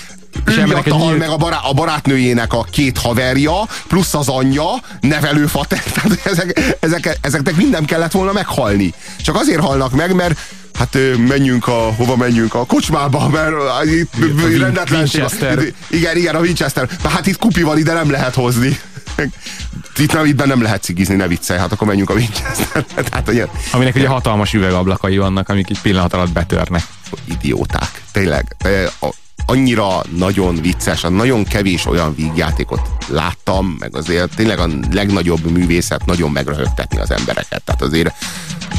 És 0.46 0.56
ő 0.56 0.64
miatta 0.64 0.94
hal 0.94 1.16
meg 1.16 1.28
a, 1.28 1.37
bará, 1.37 1.56
a 1.56 1.72
barátnőjének 1.72 2.52
a 2.52 2.62
két 2.62 2.98
haverja, 2.98 3.54
plusz 3.87 4.14
az 4.14 4.28
anyja, 4.28 4.68
nevelőfater, 5.00 5.83
tehát 5.94 6.26
ezek, 6.26 6.76
ezek, 6.80 7.18
ezeknek 7.20 7.56
minden 7.56 7.85
kellett 7.85 8.12
volna 8.12 8.33
meghalni. 8.33 8.94
Csak 9.22 9.37
azért 9.37 9.61
halnak 9.61 9.92
meg, 9.92 10.14
mert 10.14 10.38
hát 10.80 10.98
menjünk 11.28 11.66
a, 11.68 11.72
hova 11.72 12.16
menjünk, 12.16 12.54
a 12.54 12.64
kocsmába, 12.66 13.28
mert 13.28 13.54
á, 13.54 13.84
itt 13.84 14.12
Win- 14.20 14.58
rendetlenség. 14.58 15.22
Igen, 15.90 16.16
igen, 16.16 16.34
a 16.34 16.38
Winchester. 16.40 16.88
Hát 17.08 17.26
itt 17.26 17.36
kupi 17.38 17.62
van, 17.62 17.78
ide 17.78 17.92
nem 17.92 18.10
lehet 18.10 18.34
hozni. 18.34 18.78
Itt 19.96 20.12
nem, 20.12 20.24
itt 20.24 20.44
nem 20.44 20.62
lehet 20.62 20.82
cigizni, 20.82 21.14
ne 21.14 21.28
viccelj, 21.28 21.58
hát 21.58 21.72
akkor 21.72 21.86
menjünk 21.86 22.10
a 22.10 22.14
Winchester. 22.14 22.84
Tehát, 23.08 23.26
hogy 23.26 23.48
aminek 23.72 23.94
ugye 23.94 24.08
hatalmas 24.08 24.52
üvegablakai 24.52 25.18
vannak, 25.18 25.48
amik 25.48 25.70
egy 25.70 25.80
pillanat 25.82 26.12
alatt 26.12 26.32
betörnek. 26.32 26.82
idióták. 27.24 28.02
Tényleg. 28.12 28.56
a- 29.00 29.14
Annyira 29.46 30.03
nagyon 30.16 30.55
vicces, 30.55 31.05
a 31.05 31.09
nagyon 31.09 31.44
kevés 31.44 31.87
olyan 31.87 32.14
vígjátékot 32.14 32.81
láttam, 33.09 33.76
meg 33.79 33.96
azért 33.96 34.35
tényleg 34.35 34.59
a 34.59 34.68
legnagyobb 34.90 35.50
művészet 35.50 36.07
nagyon 36.07 36.31
megröhögtetni 36.31 36.98
az 36.98 37.11
embereket. 37.11 37.62
Tehát 37.62 37.83
azért 37.83 38.14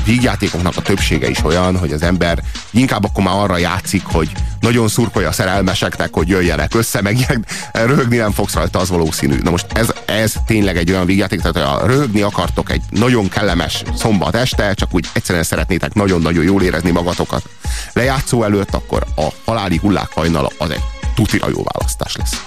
vígjátékoknak 0.06 0.78
a 0.78 0.82
többsége 0.82 1.30
is 1.30 1.44
olyan, 1.44 1.78
hogy 1.78 1.92
az 1.92 2.02
ember 2.02 2.44
inkább 2.72 3.04
akkor 3.04 3.24
már 3.24 3.36
arra 3.36 3.58
játszik, 3.58 4.04
hogy 4.06 4.32
nagyon 4.60 4.88
szurkolja 4.88 5.28
a 5.28 5.32
szerelmeseknek, 5.32 6.14
hogy 6.14 6.28
jöjjenek 6.28 6.76
össze, 6.76 7.02
meg 7.02 7.18
ilyen, 7.18 7.46
röhögni 7.72 8.18
nem 8.18 8.32
fogsz 8.32 8.54
rajta, 8.54 8.80
az 8.80 8.90
valószínű. 8.90 9.40
Na 9.44 9.50
most 9.50 9.66
ez, 9.74 9.94
ez 10.06 10.34
tényleg 10.46 10.78
egy 10.78 10.92
olyan 10.92 11.06
vígjáték, 11.06 11.42
tehát 11.42 11.70
ha 11.70 11.86
röhögni 11.86 12.22
akartok 12.22 12.72
egy 12.72 12.82
nagyon 12.90 13.30
kellemes 13.30 13.84
szombat 13.96 14.36
este, 14.36 14.74
csak 14.74 14.94
úgy 14.94 15.10
egyszerűen 15.14 15.44
szeretnétek 15.44 15.94
nagyon-nagyon 15.94 16.44
jól 16.44 16.62
érezni 16.62 16.92
magatokat 16.92 17.50
lejátszó 17.94 18.44
előtt, 18.44 18.74
akkor 18.74 19.04
a 19.16 19.28
haláli 19.46 19.78
hullák 19.78 20.10
hajnala 20.14 20.52
az 20.62 20.70
egy 20.70 20.84
tutira 21.16 21.50
jó 21.50 21.64
választás 21.64 22.16
lesz. 22.16 22.44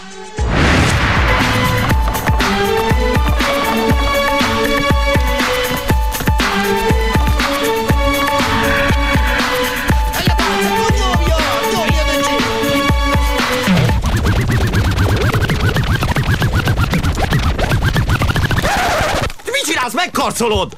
Csinálsz? 19.65 19.95
Megkarcolod! 19.95 20.77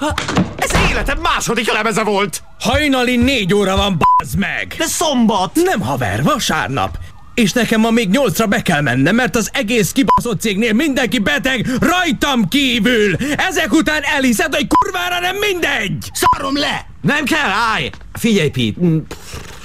Ha, 0.00 0.14
Ez 0.56 0.70
életem 0.90 1.18
második 1.18 1.72
lemeze 1.72 2.02
volt! 2.02 2.42
Hajnali 2.60 3.16
négy 3.16 3.54
óra 3.54 3.76
van, 3.76 3.98
bazd 3.98 4.38
meg! 4.38 4.74
De 4.78 4.86
szombat! 4.86 5.54
Nem 5.54 5.80
haver, 5.80 6.22
vasárnap. 6.22 6.98
És 7.34 7.52
nekem 7.52 7.80
ma 7.80 7.90
még 7.90 8.08
nyolcra 8.08 8.46
be 8.46 8.62
kell 8.62 8.80
mennem, 8.80 9.14
mert 9.14 9.36
az 9.36 9.50
egész 9.52 9.92
kibaszott 9.92 10.40
cégnél 10.40 10.72
mindenki 10.72 11.18
beteg, 11.18 11.66
rajtam 11.80 12.48
kívül! 12.48 13.16
Ezek 13.36 13.72
után 13.72 14.02
elhiszed, 14.02 14.54
hogy 14.54 14.66
kurvára 14.66 15.20
nem 15.20 15.36
mindegy! 15.36 16.10
Szarom 16.12 16.56
le! 16.56 16.86
Nem 17.00 17.24
kell, 17.24 17.50
állj! 17.74 17.90
Figyelj, 18.12 18.48
Pete, 18.50 18.80
mm, 18.86 18.98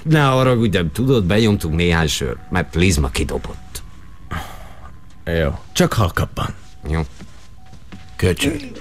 ne 0.03 0.21
haragudj, 0.21 0.77
de 0.77 0.83
tudod, 0.93 1.23
benyomtunk 1.23 1.75
néhány 1.75 2.07
sör, 2.07 2.35
mert 2.49 2.75
Lizma 2.75 3.09
kidobott. 3.09 3.81
Jó. 5.25 5.59
Csak 5.73 5.93
halkabban. 5.93 6.47
Jó. 6.89 7.01
Köcsög. 8.15 8.71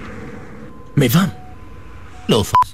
Mi 0.93 1.07
van? 1.07 1.43
Lófasz. 2.25 2.69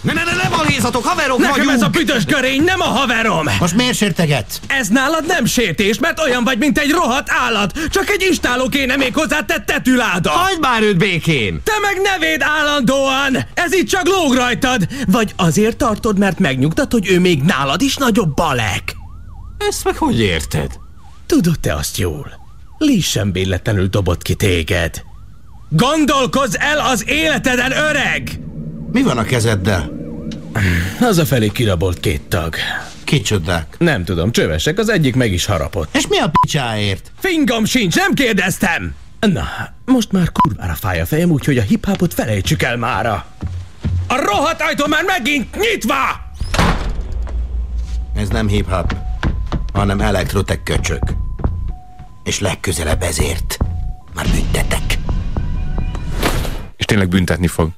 Ne, 0.00 0.12
ne, 0.12 0.24
ne, 0.24 0.32
ne 0.42 0.48
balézatok, 0.48 1.04
haverok 1.04 1.38
Nekem 1.38 1.54
vagyunk! 1.56 1.74
ez 1.74 1.82
a 1.82 1.88
büdös 1.88 2.24
görény 2.24 2.62
nem 2.62 2.80
a 2.80 2.84
haverom! 2.84 3.46
Most 3.60 3.74
miért 3.74 3.96
sértegetsz? 3.96 4.60
Ez 4.66 4.88
nálad 4.88 5.26
nem 5.26 5.44
sértés, 5.44 5.98
mert 5.98 6.20
olyan 6.20 6.44
vagy, 6.44 6.58
mint 6.58 6.78
egy 6.78 6.90
rohadt 6.90 7.30
állat. 7.30 7.78
Csak 7.90 8.08
egy 8.08 8.26
istáló 8.30 8.68
kéne 8.68 8.96
még 8.96 9.14
hozzá 9.14 9.40
te 9.40 9.60
tetüláda. 9.66 10.30
Hagyd 10.30 10.60
már 10.60 10.82
őt 10.82 10.96
békén! 10.98 11.60
Te 11.64 11.72
meg 11.82 12.00
nevéd 12.02 12.42
állandóan! 12.42 13.36
Ez 13.54 13.72
itt 13.72 13.88
csak 13.88 14.08
lóg 14.08 14.34
rajtad! 14.34 14.88
Vagy 15.06 15.32
azért 15.36 15.76
tartod, 15.76 16.18
mert 16.18 16.38
megnyugtat, 16.38 16.92
hogy 16.92 17.08
ő 17.08 17.20
még 17.20 17.42
nálad 17.42 17.82
is 17.82 17.96
nagyobb 17.96 18.34
balek? 18.34 18.96
Ezt 19.68 19.84
meg 19.84 19.96
hogy 19.96 20.20
érted? 20.20 20.70
Tudod 21.26 21.60
te 21.60 21.74
azt 21.74 21.96
jól. 21.96 22.38
Lee 22.78 23.00
sem 23.00 23.32
véletlenül 23.32 23.86
dobott 23.86 24.22
ki 24.22 24.34
téged. 24.34 25.02
Gondolkozz 25.72 26.56
el 26.58 26.78
az 26.78 27.04
életeden, 27.08 27.72
öreg! 27.72 28.40
Mi 28.92 29.02
van 29.02 29.18
a 29.18 29.22
kezeddel? 29.22 29.90
Hazafelé 30.98 31.48
kirabolt 31.48 32.00
két 32.00 32.20
tag. 32.20 32.54
Kicsodák? 33.04 33.74
Nem 33.78 34.04
tudom, 34.04 34.32
csövesek, 34.32 34.78
az 34.78 34.88
egyik 34.88 35.14
meg 35.14 35.32
is 35.32 35.44
harapott. 35.44 35.96
És 35.96 36.06
mi 36.06 36.18
a 36.18 36.30
picsáért? 36.40 37.12
Fingom 37.18 37.64
sincs, 37.64 37.96
nem 37.96 38.14
kérdeztem! 38.14 38.94
Na, 39.20 39.48
most 39.84 40.12
már 40.12 40.32
kurvára 40.32 40.74
fáj 40.74 41.00
a 41.00 41.06
fejem, 41.06 41.30
úgyhogy 41.30 41.58
a 41.58 41.62
hip-hopot 41.62 42.14
felejtsük 42.14 42.62
el 42.62 42.76
mára. 42.76 43.26
A 44.06 44.16
rohadt 44.24 44.60
ajtó 44.62 44.86
már 44.86 45.04
megint 45.04 45.56
nyitva! 45.56 45.94
Ez 48.16 48.28
nem 48.28 48.48
hip-hop, 48.48 48.96
hanem 49.72 50.00
elektrotek 50.00 50.62
köcsök. 50.62 51.02
És 52.24 52.40
legközelebb 52.40 53.02
ezért 53.02 53.56
már 54.14 54.26
büntetek. 54.30 54.98
Tényleg 56.90 57.08
büntetni 57.08 57.46
fog. 57.46 57.70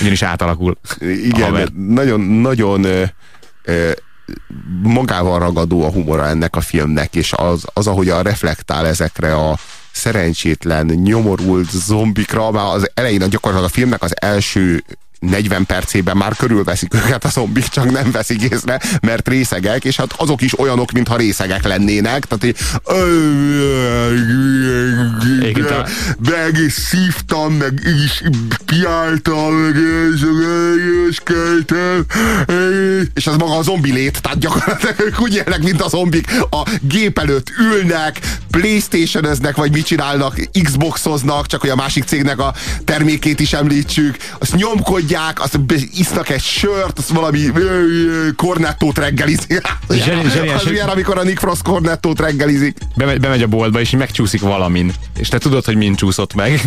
Ugyanis 0.00 0.22
átalakul. 0.22 0.78
Igen, 1.00 1.42
Haver. 1.42 1.68
nagyon, 1.72 2.20
nagyon 2.20 2.84
ö, 2.84 3.04
ö, 3.64 3.90
magával 4.82 5.38
ragadó 5.38 5.84
a 5.84 5.90
humora 5.90 6.26
ennek 6.26 6.56
a 6.56 6.60
filmnek, 6.60 7.14
és 7.14 7.32
az, 7.32 7.64
az 7.72 7.86
ahogyan 7.86 8.22
reflektál 8.22 8.86
ezekre 8.86 9.34
a 9.34 9.58
szerencsétlen, 9.92 10.86
nyomorult 10.86 11.70
zombikra, 11.70 12.50
már 12.50 12.74
az 12.74 12.90
elején 12.94 13.28
gyakorlatilag 13.28 13.70
a 13.70 13.74
filmnek 13.74 14.02
az 14.02 14.20
első 14.20 14.84
40 15.18 15.66
percében 15.66 16.16
már 16.16 16.36
körülveszik 16.36 16.94
őket 16.94 17.24
a 17.24 17.28
zombik, 17.28 17.68
csak 17.68 17.90
nem 17.90 18.10
veszik 18.10 18.42
észre, 18.42 18.80
mert 19.00 19.28
részegek, 19.28 19.84
és 19.84 19.96
hát 19.96 20.14
azok 20.16 20.40
is 20.40 20.58
olyanok, 20.58 20.92
mintha 20.92 21.16
részegek 21.16 21.64
lennének, 21.64 22.24
tehát 22.24 22.44
így 22.44 22.56
meg 26.18 26.58
is 26.66 26.72
szívtam, 26.72 27.52
meg 27.52 27.80
is 28.04 28.22
piáltam, 28.64 29.54
meg 29.54 29.76
és 31.10 31.20
keltem, 31.22 32.04
és 33.14 33.26
ez 33.26 33.36
maga 33.36 33.56
a 33.56 33.62
zombi 33.62 33.92
lét, 33.92 34.20
tehát 34.20 34.38
gyakorlatilag 34.38 35.00
ők 35.00 35.20
úgy 35.20 35.34
élnek, 35.34 35.62
mint 35.62 35.82
a 35.82 35.88
zombik, 35.88 36.30
a 36.50 36.68
gép 36.80 37.18
előtt 37.18 37.52
ülnek, 37.58 38.20
playstation 38.50 39.36
vagy 39.54 39.72
mit 39.72 39.86
csinálnak, 39.86 40.40
Xboxoznak, 40.62 41.46
csak 41.46 41.60
hogy 41.60 41.70
a 41.70 41.76
másik 41.76 42.04
cégnek 42.04 42.38
a 42.38 42.54
termékét 42.84 43.40
is 43.40 43.52
említsük, 43.52 44.16
azt 44.38 44.54
nyomkodják, 44.54 45.07
azt 45.34 45.60
be- 45.60 45.74
isznak 45.94 46.28
egy 46.28 46.40
sört, 46.42 46.98
azt 46.98 47.08
valami 47.08 47.40
kornettót 48.36 48.98
reggelizik. 48.98 49.60
Zseni- 49.90 50.30
zseniális, 50.34 50.62
Az 50.62 50.70
milyen, 50.70 50.88
amikor 50.88 51.18
a 51.18 51.22
Nick 51.22 51.38
Frost 51.38 51.62
kornettót 51.62 52.20
reggelizik. 52.20 52.76
Bemegy, 52.96 53.20
bemegy 53.20 53.42
a 53.42 53.46
boltba, 53.46 53.80
és 53.80 53.90
megcsúszik 53.90 54.40
valamin. 54.40 54.92
És 55.18 55.28
te 55.28 55.38
tudod, 55.38 55.64
hogy 55.64 55.76
mind 55.76 55.96
csúszott 55.96 56.34
meg. 56.34 56.60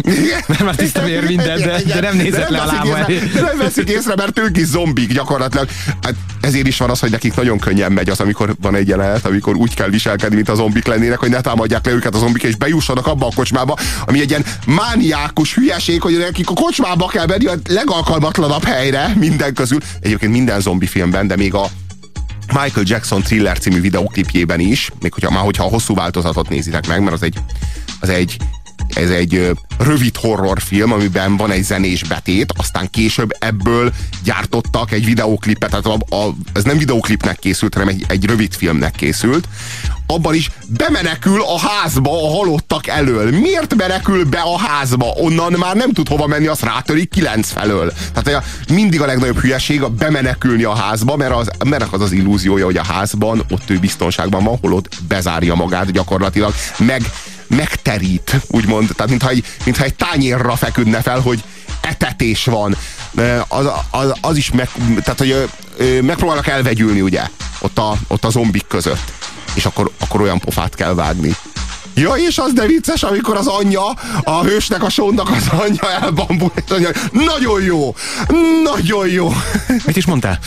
Nem 0.48 0.66
már 0.66 0.76
tiszta 0.76 1.04
vér 1.04 1.24
minden, 1.26 1.60
de, 1.60 1.82
de 1.86 2.00
nem 2.00 2.16
nézett 2.18 2.50
le 2.50 2.58
a 2.58 2.66
lába 2.66 3.06
észre, 3.08 3.28
de 3.34 3.42
nem 3.42 3.58
veszik 3.58 3.90
észre, 3.90 4.16
mert 4.16 4.40
ők 4.40 4.58
is 4.58 4.66
zombik 4.66 5.14
gyakorlatilag. 5.14 5.68
Hát 6.02 6.14
ezért 6.42 6.68
is 6.68 6.78
van 6.78 6.90
az, 6.90 7.00
hogy 7.00 7.12
nekik 7.12 7.36
nagyon 7.36 7.60
könnyen 7.60 7.92
megy 7.92 8.10
az, 8.10 8.20
amikor 8.20 8.56
van 8.62 8.76
egy 8.76 8.88
jelenet, 8.88 9.26
amikor 9.26 9.56
úgy 9.56 9.74
kell 9.74 9.90
viselkedni, 9.90 10.36
mint 10.36 10.50
a 10.50 10.56
zombik 10.56 10.86
lennének, 10.86 11.18
hogy 11.18 11.30
ne 11.30 11.42
támadják 11.42 11.86
le 11.86 11.92
őket 11.92 12.16
a 12.16 12.18
zombik, 12.18 12.44
és 12.44 12.56
bejussanak 12.56 13.08
abba 13.08 13.26
a 13.28 13.32
kocsmába, 13.36 13.78
ami 14.06 14.20
egy 14.20 14.30
ilyen 14.30 14.46
mániákus 14.66 15.54
hülyeség, 15.56 16.02
hogy 16.02 16.18
nekik 16.18 16.50
a 16.50 16.54
kocsmába 16.54 17.08
kell 17.08 17.26
menni 17.26 17.46
a 17.46 17.54
legalkalmatlanabb 18.38 18.64
helyre 18.64 19.14
minden 19.20 19.54
közül. 19.54 19.80
Egyébként 20.00 20.32
minden 20.32 20.60
zombi 20.60 20.86
filmben, 20.86 21.28
de 21.28 21.36
még 21.36 21.54
a 21.54 21.70
Michael 22.48 22.86
Jackson 22.86 23.22
Thriller 23.22 23.58
című 23.58 23.82
videoklipjében 23.82 24.60
is, 24.60 24.92
még 25.02 25.14
hogyha 25.14 25.32
már 25.32 25.44
hogyha 25.44 25.64
a 25.64 25.68
hosszú 25.70 25.96
változatot 25.96 26.50
nézitek 26.50 26.88
meg, 26.88 27.02
mert 27.02 27.14
az 27.14 27.24
egy, 27.24 27.38
az 28.00 28.10
egy 28.10 28.38
ez 28.94 29.10
egy 29.10 29.52
rövid 29.78 30.16
horrorfilm, 30.16 30.92
amiben 30.92 31.38
van 31.38 31.52
egy 31.52 31.64
zenés 31.64 32.04
betét, 32.04 32.54
aztán 32.58 32.90
később 32.90 33.36
ebből 33.40 33.92
gyártottak 34.24 34.92
egy 34.92 35.06
videoklipet, 35.06 35.70
tehát 35.70 35.86
a, 35.86 36.16
a, 36.16 36.36
ez 36.54 36.64
nem 36.64 36.78
videoklipnek 36.78 37.40
készült, 37.40 37.74
hanem 37.74 37.90
egy, 37.90 38.06
egy 38.08 38.26
rövid 38.26 38.54
filmnek 38.54 38.92
készült. 38.92 39.48
Abban 40.08 40.36
is 40.36 40.50
bemenekül 40.68 41.42
a 41.42 41.60
házba 41.60 42.24
a 42.24 42.38
halottak 42.38 42.88
elől. 42.88 43.40
Miért 43.40 43.76
menekül 43.76 44.26
be 44.26 44.40
a 44.40 44.58
házba? 44.58 45.06
Onnan 45.06 45.56
már 45.58 45.76
nem 45.76 45.94
tud 45.94 46.08
hova 46.08 46.28
menni, 46.28 46.48
az 46.48 46.60
rátörik 46.60 47.10
kilenc 47.10 47.52
felől. 47.52 47.94
Tehát 48.14 48.44
a, 48.44 48.72
mindig 48.74 49.02
a 49.02 49.06
legnagyobb 49.06 49.40
hülyeség 49.40 49.82
a 49.82 49.90
bemenekülni 49.90 50.64
a 50.64 50.76
házba, 50.76 51.16
mert 51.16 51.34
az, 51.34 51.50
mert 51.66 51.94
az 51.94 52.02
az 52.02 52.12
illúziója, 52.12 52.66
hogy 52.66 52.78
a 52.78 52.84
házban 52.84 53.44
ott 53.50 53.70
ő 53.70 53.80
biztonságban 53.80 54.44
van, 54.44 54.58
holott 54.62 54.90
bezárja 55.08 55.56
magát 55.56 55.92
gyakorlatilag, 55.92 56.54
meg 56.78 57.02
megterít, 57.56 58.42
úgymond, 58.48 58.90
tehát 58.96 59.10
mintha 59.10 59.30
egy, 59.30 59.46
mintha 59.66 59.84
egy 59.84 59.96
tányérra 59.96 60.56
feküdne 60.56 61.02
fel, 61.02 61.20
hogy 61.20 61.44
etetés 61.82 62.46
van. 62.46 62.76
Az, 63.48 63.66
az, 63.90 64.14
az 64.22 64.38
is 64.38 64.52
meg, 64.52 64.70
tehát, 65.04 65.20
hogy 65.20 65.50
megpróbálnak 66.02 66.48
elvegyülni, 66.48 67.02
ugye, 67.02 67.22
ott 67.60 67.78
a, 67.78 67.98
ott 68.08 68.26
a 68.26 68.30
zombik 68.30 68.68
között. 68.68 69.14
És 69.54 69.66
akkor, 69.66 69.92
akkor 70.00 70.22
olyan 70.22 70.40
pofát 70.40 70.76
kell 70.76 70.94
vágni. 70.94 71.36
Ja, 71.96 72.14
és 72.14 72.38
az 72.38 72.54
de 72.54 72.66
vicces, 72.66 73.04
amikor 73.04 73.38
az 73.38 73.48
anyja, 73.48 73.86
a 74.24 74.44
hősnek, 74.44 74.84
a 74.84 74.90
sónak 74.90 75.30
az 75.30 75.48
anyja 75.48 75.92
elbambul, 76.02 76.52
és 76.56 76.64
mondja, 76.70 76.90
nagyon 77.12 77.62
jó, 77.62 77.96
nagyon 78.64 79.08
jó. 79.08 79.34
Mit 79.86 79.98
is 79.98 80.06
mondtál? 80.06 80.40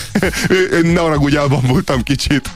Ne 0.83 1.17
úgy 1.17 1.37
elbambultam 1.37 2.03
kicsit. 2.03 2.51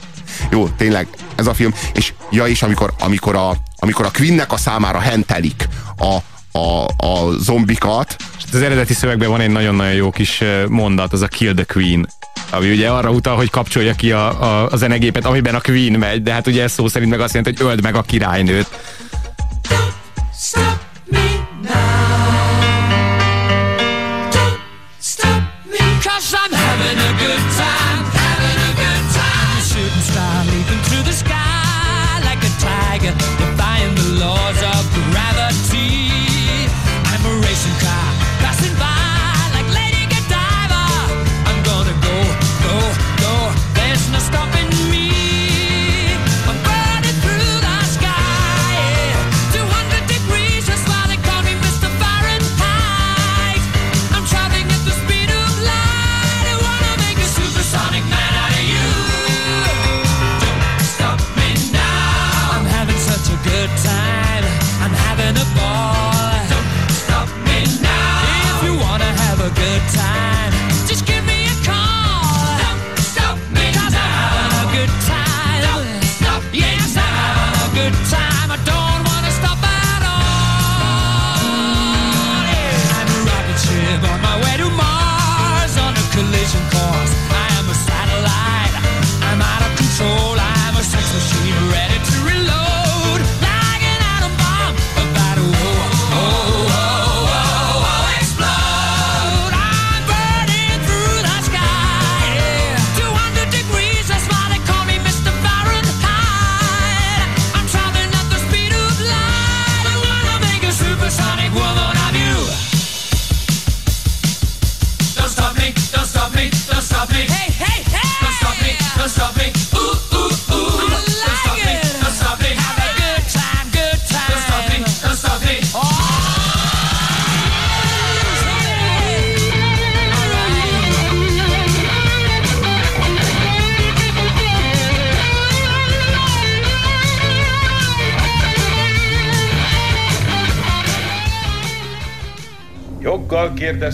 Jó, 0.50 0.68
tényleg, 0.68 1.08
ez 1.34 1.46
a 1.46 1.54
film. 1.54 1.74
És 1.94 2.12
ja, 2.30 2.46
és 2.46 2.62
amikor, 2.62 2.92
amikor, 2.98 3.36
a, 3.36 3.56
amikor 3.76 4.04
a 4.04 4.10
Queennek 4.10 4.52
a 4.52 4.56
számára 4.56 4.98
hentelik 4.98 5.68
a, 5.96 6.16
a, 6.58 6.84
a 6.84 7.30
zombikat, 7.38 8.16
Az 8.52 8.62
eredeti 8.62 8.94
szövegben 8.94 9.28
van 9.28 9.40
egy 9.40 9.50
nagyon-nagyon 9.50 9.94
jó 9.94 10.10
kis 10.10 10.42
mondat, 10.68 11.12
az 11.12 11.22
a 11.22 11.28
Kill 11.28 11.54
the 11.54 11.64
Queen 11.64 12.08
ami 12.50 12.70
ugye 12.70 12.88
arra 12.88 13.10
utal, 13.10 13.36
hogy 13.36 13.50
kapcsolja 13.50 13.94
ki 13.94 14.12
a, 14.12 14.42
a, 14.42 14.68
a 14.70 14.76
zenegépet, 14.76 15.24
amiben 15.24 15.54
a 15.54 15.60
Queen 15.60 15.98
megy, 15.98 16.22
de 16.22 16.32
hát 16.32 16.46
ugye 16.46 16.62
ez 16.62 16.72
szó 16.72 16.88
szerint 16.88 17.10
meg 17.10 17.20
azt 17.20 17.34
jelenti, 17.34 17.62
hogy 17.62 17.70
öld 17.70 17.82
meg 17.82 17.94
a 17.94 18.02
királynőt. 18.02 18.68
Stop 20.40 20.78
me 21.10 21.48
now. 21.62 21.97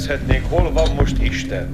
Joggal 0.04 0.18
kérdezhetnék, 0.18 0.50
hol 0.50 0.72
van 0.72 0.94
most 0.94 1.22
Isten? 1.22 1.68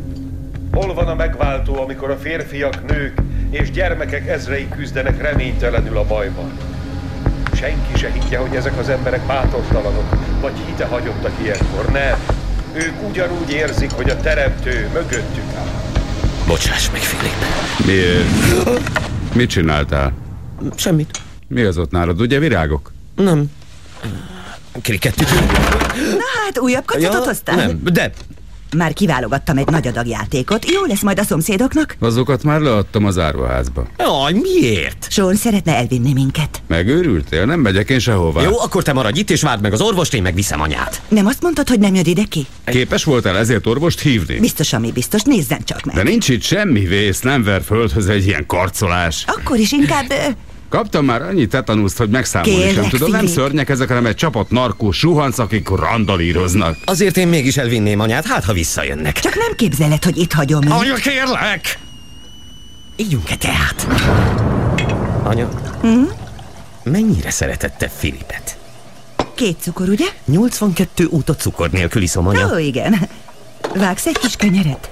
Hol 0.73 0.95
van 0.95 1.09
a 1.09 1.15
megváltó, 1.15 1.81
amikor 1.83 2.11
a 2.11 2.17
férfiak, 2.17 2.87
nők 2.89 3.21
és 3.51 3.71
gyermekek 3.71 4.29
ezrei 4.29 4.69
küzdenek 4.69 5.23
reménytelenül 5.23 5.97
a 5.97 6.05
bajban? 6.05 6.51
Senki 7.55 7.99
se 7.99 8.11
higgye, 8.13 8.39
hogy 8.39 8.55
ezek 8.55 8.79
az 8.79 8.89
emberek 8.89 9.27
bátortalanok, 9.27 10.17
vagy 10.41 10.53
hite 10.67 10.85
hagyottak 10.85 11.33
ilyenkor. 11.43 11.85
Nem. 11.93 12.19
Ők 12.73 13.09
ugyanúgy 13.09 13.51
érzik, 13.51 13.91
hogy 13.91 14.11
a 14.11 14.17
teremtő 14.17 14.89
mögöttük 14.93 15.55
áll. 15.57 15.93
Bocsáss 16.47 16.91
meg, 16.91 17.01
Filip. 17.01 17.35
Miért? 17.87 19.35
Mit 19.35 19.51
csináltál? 19.51 20.13
Semmit. 20.77 21.19
Mi 21.49 21.63
az 21.63 21.79
ott 21.79 21.91
nálad? 21.91 22.21
Ugye 22.21 22.39
virágok? 22.39 22.93
Nem. 23.15 23.51
Krikettütő? 24.83 25.60
Hát, 26.55 26.63
újabb 26.63 26.85
kacatot 26.85 27.25
hoztál? 27.25 27.57
Nem, 27.57 27.81
de 27.93 28.13
Már 28.77 28.93
kiválogattam 28.93 29.57
egy 29.57 29.67
nagy 29.67 29.87
adag 29.87 30.07
játékot. 30.07 30.71
Jó 30.71 30.85
lesz 30.85 31.03
majd 31.03 31.19
a 31.19 31.23
szomszédoknak? 31.23 31.97
Azokat 32.01 32.43
már 32.43 32.61
leadtam 32.61 33.05
az 33.05 33.19
árvaházba. 33.19 33.87
Jaj, 33.99 34.33
miért? 34.33 35.07
Sean 35.11 35.35
szeretne 35.35 35.77
elvinni 35.77 36.13
minket. 36.13 36.63
Megőrültél? 36.67 37.45
Nem 37.45 37.61
megyek 37.61 37.91
én 37.91 37.99
sehová. 37.99 38.43
Jó, 38.43 38.61
akkor 38.61 38.83
te 38.83 38.93
maradj 38.93 39.19
itt 39.19 39.31
és 39.31 39.43
várd 39.43 39.61
meg 39.63 39.73
az 39.73 39.81
orvost, 39.81 40.15
én 40.15 40.23
meg 40.23 40.35
viszem 40.35 40.61
anyát. 40.61 41.03
Nem 41.09 41.27
azt 41.27 41.43
mondtad, 41.43 41.69
hogy 41.69 41.79
nem 41.79 41.95
jön 41.95 42.05
ide 42.05 42.25
ki? 42.29 42.47
Képes 42.65 43.05
voltál 43.05 43.37
ezért 43.37 43.67
orvost 43.67 44.01
hívni? 44.01 44.39
Biztos, 44.39 44.73
ami 44.73 44.93
biztos. 44.93 45.23
Nézzen 45.23 45.65
csak 45.65 45.85
meg. 45.85 45.95
De 45.95 46.03
nincs 46.03 46.29
itt 46.29 46.43
semmi 46.43 46.81
vész, 46.87 47.21
nem 47.21 47.43
ver 47.43 47.63
földhöz 47.63 48.09
egy 48.09 48.27
ilyen 48.27 48.47
karcolás. 48.47 49.25
Akkor 49.27 49.59
is 49.59 49.73
inkább... 49.73 50.13
Kaptam 50.71 51.05
már 51.05 51.23
annyi 51.23 51.47
tetanuszt, 51.47 51.97
hogy 51.99 52.09
megszámolni 52.09 52.57
Kérlek, 52.57 52.75
sem 52.75 52.89
tudom. 52.89 53.11
Nem 53.11 53.27
szörnyek 53.27 53.69
ezek, 53.69 53.89
hanem 53.89 54.07
egy 54.07 54.15
csapat 54.15 54.51
narkós 54.51 54.97
suhanc, 54.99 55.39
akik 55.39 55.69
randalíroznak. 55.69 56.77
Azért 56.85 57.17
én 57.17 57.29
mégis 57.29 57.57
elvinném 57.57 58.01
anyát, 58.01 58.27
hát 58.27 58.45
ha 58.45 58.53
visszajönnek. 58.53 59.19
Csak 59.21 59.35
nem 59.37 59.53
képzeled, 59.57 60.05
hogy 60.05 60.17
itt 60.19 60.33
hagyom 60.33 60.63
őt. 60.65 60.71
Anya, 60.73 60.95
kérlek! 60.95 61.79
Ígyunk-e 62.97 63.37
teát? 63.37 63.87
Anya, 65.23 65.49
Hm? 65.81 66.03
mennyire 66.83 67.31
szeretette 67.31 67.89
Filipet? 67.97 68.59
Két 69.35 69.57
cukor, 69.61 69.89
ugye? 69.89 70.07
82 70.27 71.05
út 71.05 71.29
a 71.29 71.35
cukor 71.35 71.71
nélkül 71.71 72.03
iszom, 72.03 72.27
anya. 72.27 72.51
Ó, 72.55 72.59
igen. 72.59 73.09
Vágsz 73.75 74.07
egy 74.07 74.19
kis 74.19 74.37
kenyeret? 74.37 74.91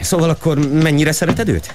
Szóval 0.00 0.28
akkor 0.30 0.58
mennyire 0.72 1.12
szereted 1.12 1.48
őt? 1.48 1.74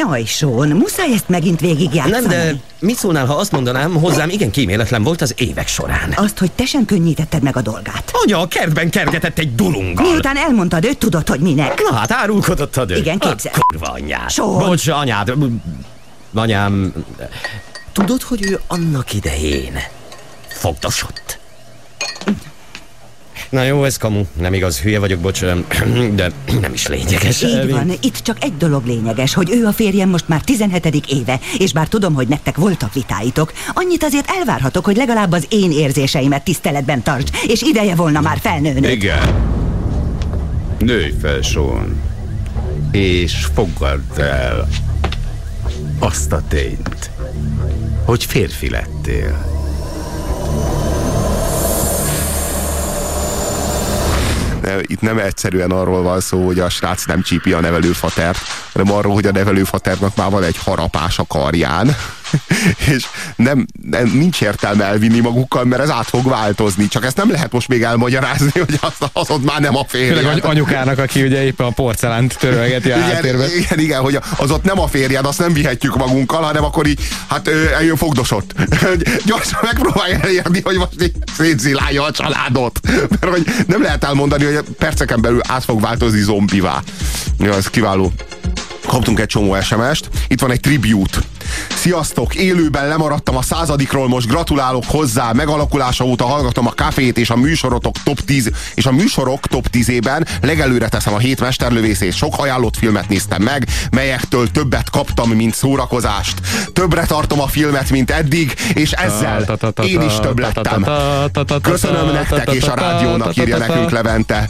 Jaj, 0.00 0.24
Sean, 0.24 0.68
muszáj 0.68 1.12
ezt 1.12 1.28
megint 1.28 1.60
végigjátszani. 1.60 2.26
Nem, 2.26 2.28
de 2.28 2.54
mit 2.78 2.96
szólnál, 2.96 3.26
ha 3.26 3.34
azt 3.34 3.52
mondanám, 3.52 3.94
hozzám 3.94 4.28
igen 4.28 4.50
kíméletlen 4.50 5.02
volt 5.02 5.20
az 5.20 5.34
évek 5.36 5.68
során. 5.68 6.12
Azt, 6.16 6.38
hogy 6.38 6.52
te 6.52 6.64
sem 6.64 6.84
könnyítetted 6.84 7.42
meg 7.42 7.56
a 7.56 7.60
dolgát. 7.60 8.10
Anya 8.12 8.40
a 8.40 8.46
kertben 8.48 8.90
kergetett 8.90 9.38
egy 9.38 9.54
dulunggal. 9.54 10.10
Miután 10.10 10.36
elmondtad, 10.36 10.84
őt 10.84 10.98
tudod, 10.98 11.28
hogy 11.28 11.40
minek. 11.40 11.82
Na 11.90 11.96
hát 11.96 12.12
árulkodott 12.12 12.76
a. 12.76 12.84
Igen, 12.88 13.18
képzel. 13.18 13.52
A 13.54 13.60
kurva 13.66 13.86
anyád. 13.92 14.30
Sean. 14.30 14.58
Bocs, 14.58 14.88
anyád. 14.88 15.32
Anyám, 16.34 16.92
tudod, 17.92 18.22
hogy 18.22 18.50
ő 18.50 18.60
annak 18.66 19.14
idején 19.14 19.78
fogdosott? 20.48 21.39
Na 23.50 23.62
jó, 23.62 23.84
ez 23.84 23.96
kamu. 23.96 24.24
Nem 24.40 24.54
igaz, 24.54 24.80
hülye 24.80 24.98
vagyok, 24.98 25.20
bocs, 25.20 25.40
de 26.14 26.32
nem 26.60 26.72
is 26.72 26.86
lényeges. 26.86 27.42
Így 27.42 27.70
van, 27.70 27.92
itt 28.02 28.18
csak 28.18 28.44
egy 28.44 28.56
dolog 28.56 28.86
lényeges, 28.86 29.34
hogy 29.34 29.50
ő 29.50 29.66
a 29.66 29.72
férjem 29.72 30.08
most 30.08 30.28
már 30.28 30.40
17. 30.40 31.04
éve, 31.08 31.40
és 31.58 31.72
bár 31.72 31.88
tudom, 31.88 32.14
hogy 32.14 32.28
nektek 32.28 32.56
voltak 32.56 32.92
vitáitok, 32.92 33.52
annyit 33.74 34.02
azért 34.04 34.30
elvárhatok, 34.30 34.84
hogy 34.84 34.96
legalább 34.96 35.32
az 35.32 35.46
én 35.48 35.70
érzéseimet 35.70 36.44
tiszteletben 36.44 37.02
tartsd, 37.02 37.34
és 37.46 37.62
ideje 37.62 37.94
volna 37.94 38.20
már 38.20 38.38
felnőni. 38.40 38.90
Igen. 38.90 39.58
Nőj 40.78 41.14
fel, 41.20 41.40
Sean. 41.42 42.00
És 42.92 43.46
fogadd 43.54 44.20
el 44.20 44.68
azt 45.98 46.32
a 46.32 46.42
tényt, 46.48 47.10
hogy 48.04 48.24
férfi 48.24 48.70
lettél. 48.70 49.59
Ne, 54.70 54.80
itt 54.82 55.00
nem 55.00 55.18
egyszerűen 55.18 55.70
arról 55.70 56.02
van 56.02 56.20
szó, 56.20 56.46
hogy 56.46 56.58
a 56.58 56.68
srác 56.68 57.04
nem 57.04 57.22
csípi 57.22 57.52
a 57.52 57.60
nevelőfatert, 57.60 58.38
hanem 58.72 58.92
arról, 58.92 59.14
hogy 59.14 59.26
a 59.26 59.32
nevelőfaternak 59.32 60.16
már 60.16 60.30
van 60.30 60.42
egy 60.42 60.56
harapás 60.64 61.18
a 61.18 61.24
karján, 61.28 61.96
és 62.94 63.06
nem, 63.36 63.66
nem, 63.82 64.06
nincs 64.06 64.40
értelme 64.40 64.84
elvinni 64.84 65.20
magukkal, 65.20 65.64
mert 65.64 65.82
ez 65.82 65.90
át 65.90 66.08
fog 66.08 66.28
változni. 66.28 66.88
Csak 66.88 67.04
ezt 67.04 67.16
nem 67.16 67.30
lehet 67.30 67.52
most 67.52 67.68
még 67.68 67.82
elmagyarázni, 67.82 68.50
hogy 68.52 68.78
az, 68.80 69.08
az 69.12 69.30
ott 69.30 69.44
már 69.44 69.60
nem 69.60 69.76
a 69.76 69.84
férje. 69.88 70.08
Főleg 70.14 70.26
any- 70.26 70.44
anyukának, 70.44 70.98
aki 70.98 71.22
ugye 71.22 71.44
éppen 71.44 71.66
a 71.66 71.70
porcelánt 71.70 72.38
törölgeti 72.38 72.90
a 72.90 72.96
igen, 72.96 73.10
háttérben. 73.10 73.48
igen, 73.56 73.78
igen, 73.78 74.00
hogy 74.00 74.18
az 74.36 74.50
ott 74.50 74.64
nem 74.64 74.80
a 74.80 74.86
férjed, 74.86 75.24
azt 75.24 75.38
nem 75.38 75.52
vihetjük 75.52 75.96
magunkkal, 75.96 76.42
hanem 76.42 76.64
akkor 76.64 76.86
így, 76.86 77.00
hát 77.26 77.48
eljön 77.48 77.96
fogdosott. 77.96 78.54
Gyorsan 79.26 79.60
megpróbálja 79.62 80.18
elérni, 80.18 80.60
hogy 80.64 80.76
most 80.76 81.12
szétzilálja 81.36 82.02
a 82.02 82.10
családot. 82.10 82.80
Mert 83.20 83.34
hogy 83.34 83.44
nem 83.66 83.82
lehet 83.82 84.04
elmondani, 84.04 84.44
hogy 84.44 84.64
perceken 84.78 85.20
belül 85.20 85.40
át 85.48 85.64
fog 85.64 85.80
változni 85.80 86.20
zombivá. 86.20 86.82
Ja, 87.38 87.54
ez 87.54 87.66
kiváló. 87.66 88.12
Kaptunk 88.90 89.20
egy 89.20 89.26
csomó 89.26 89.60
SMS-t. 89.60 90.08
Itt 90.28 90.40
van 90.40 90.50
egy 90.50 90.60
tribute. 90.60 91.18
Sziasztok, 91.74 92.34
élőben 92.34 92.88
lemaradtam 92.88 93.36
a 93.36 93.42
századikról, 93.42 94.08
most 94.08 94.26
gratulálok 94.26 94.84
hozzá. 94.86 95.32
Megalakulása 95.32 96.04
óta 96.04 96.26
hallgatom 96.26 96.66
a 96.66 96.72
kafét 96.76 97.18
és 97.18 97.30
a 97.30 97.36
műsorotok 97.36 97.94
top 98.04 98.20
10 98.20 98.50
és 98.74 98.86
a 98.86 98.92
műsorok 98.92 99.46
top 99.46 99.66
10-ében 99.72 100.26
legelőre 100.42 100.88
teszem 100.88 101.14
a 101.14 101.18
hét 101.18 101.40
mesterlövészét. 101.40 102.14
Sok 102.14 102.34
ajánlott 102.36 102.76
filmet 102.76 103.08
néztem 103.08 103.42
meg, 103.42 103.66
melyektől 103.90 104.50
többet 104.50 104.90
kaptam, 104.90 105.30
mint 105.30 105.54
szórakozást. 105.54 106.40
Többre 106.72 107.06
tartom 107.06 107.40
a 107.40 107.46
filmet, 107.46 107.90
mint 107.90 108.10
eddig, 108.10 108.54
és 108.74 108.90
ezzel 108.90 109.58
én 109.82 110.02
is 110.02 110.14
több 110.20 110.38
lettem. 110.38 110.86
Köszönöm 111.62 112.12
nektek 112.12 112.52
és 112.52 112.62
a 112.64 112.74
rádiónak 112.74 113.36
írja 113.36 113.58
nekünk 113.58 113.90
Levente. 113.90 114.48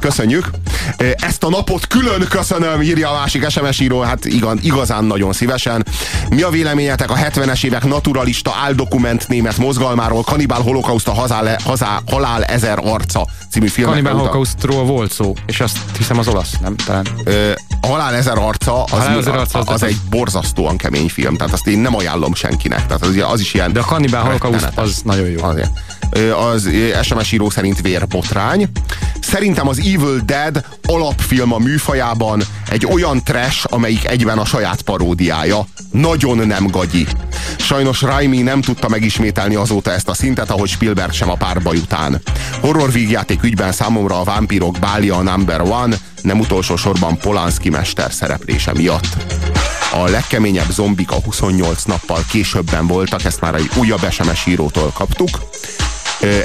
Köszönjük. 0.00 0.50
Ezt 1.16 1.44
a 1.44 1.48
napot 1.48 1.86
külön 1.86 2.26
köszönöm, 2.28 2.82
írja 2.82 3.10
a 3.10 3.18
másik 3.18 3.50
SMS 3.50 3.80
író, 3.80 4.00
hát 4.00 4.24
igaz, 4.60 4.85
igazán 4.86 5.04
nagyon 5.04 5.32
szívesen. 5.32 5.86
Mi 6.30 6.42
a 6.42 6.50
véleményetek 6.50 7.10
a 7.10 7.14
70-es 7.14 7.64
évek 7.64 7.84
naturalista 7.84 8.54
áldokument 8.64 9.28
német 9.28 9.56
mozgalmáról, 9.56 10.22
Kanibál 10.22 10.60
holokauszt 10.60 11.08
a 11.08 11.12
hazá, 11.12 11.56
hazá, 11.64 12.00
halál 12.10 12.44
ezer 12.44 12.78
arca 12.84 13.26
című 13.50 13.66
filmet. 13.66 13.94
Cannibal 13.94 14.18
Holocaustról 14.18 14.84
volt 14.84 15.12
szó, 15.12 15.34
és 15.46 15.60
azt 15.60 15.78
hiszem 15.96 16.18
az 16.18 16.28
olasz, 16.28 16.52
nem? 16.60 16.76
Talán. 16.76 17.06
Ö, 17.24 17.50
a 17.80 17.86
Halál 17.86 18.14
ezer 18.14 18.38
arca 18.38 18.82
az, 18.84 18.90
Halál 18.90 19.18
ezer 19.18 19.34
az, 19.34 19.40
arca, 19.40 19.58
az, 19.58 19.66
az- 19.68 19.74
az 19.74 19.82
egy 19.82 19.96
borzasztóan 20.10 20.76
kemény 20.76 21.08
film, 21.08 21.36
tehát 21.36 21.52
azt 21.52 21.66
én 21.66 21.78
nem 21.78 21.94
ajánlom 21.96 22.34
senkinek. 22.34 22.86
Tehát 22.86 23.02
az, 23.02 23.16
az 23.32 23.40
is 23.40 23.54
ilyen 23.54 23.72
De 23.72 23.80
a 23.80 23.84
Holocaust 23.84 24.42
rettenetes. 24.42 24.84
az 24.84 25.00
nagyon 25.04 25.28
jó. 25.28 25.40
Ö, 25.48 25.62
Az 26.52 26.68
SMS 27.02 27.32
író 27.32 27.50
szerint 27.50 27.80
vérbotrány. 27.80 28.68
Szerintem 29.20 29.68
az 29.68 29.78
Evil 29.78 30.20
Dead 30.24 30.64
alapfilm 30.86 31.52
a 31.52 31.58
műfajában 31.58 32.42
egy 32.68 32.86
olyan 32.86 33.24
trash, 33.24 33.66
amelyik 33.70 34.08
egyben 34.08 34.38
a 34.38 34.44
saját 34.44 34.82
paródiája. 34.82 35.66
Nagyon 35.90 36.46
nem 36.46 36.66
gagyi. 36.66 37.06
Sajnos 37.56 38.02
Raimi 38.02 38.42
nem 38.42 38.60
tudta 38.60 38.88
megismételni 38.88 39.54
azóta 39.54 39.92
ezt 39.92 40.08
a 40.08 40.14
szintet, 40.14 40.50
ahogy 40.50 40.68
Spielberg 40.68 41.12
sem 41.12 41.30
a 41.30 41.34
párbaj 41.34 41.76
után. 41.76 42.22
Horror 42.60 42.92
vígjáték 42.92 43.42
ügyben 43.42 43.72
számomra 43.72 44.20
a 44.20 44.24
vámpírok 44.24 44.78
bália 44.78 45.16
a 45.16 45.22
number 45.22 45.60
one, 45.60 45.96
nem 46.22 46.40
utolsó 46.40 46.76
sorban 46.76 47.18
Polanski 47.18 47.70
mester 47.70 48.12
szereplése 48.12 48.72
miatt. 48.72 49.16
A 49.92 50.08
legkeményebb 50.08 50.70
zombik 50.70 51.10
a 51.10 51.20
28 51.24 51.82
nappal 51.82 52.24
későbben 52.30 52.86
voltak, 52.86 53.24
ezt 53.24 53.40
már 53.40 53.54
egy 53.54 53.70
újabb 53.76 54.10
SMS 54.10 54.46
írótól 54.46 54.90
kaptuk. 54.94 55.28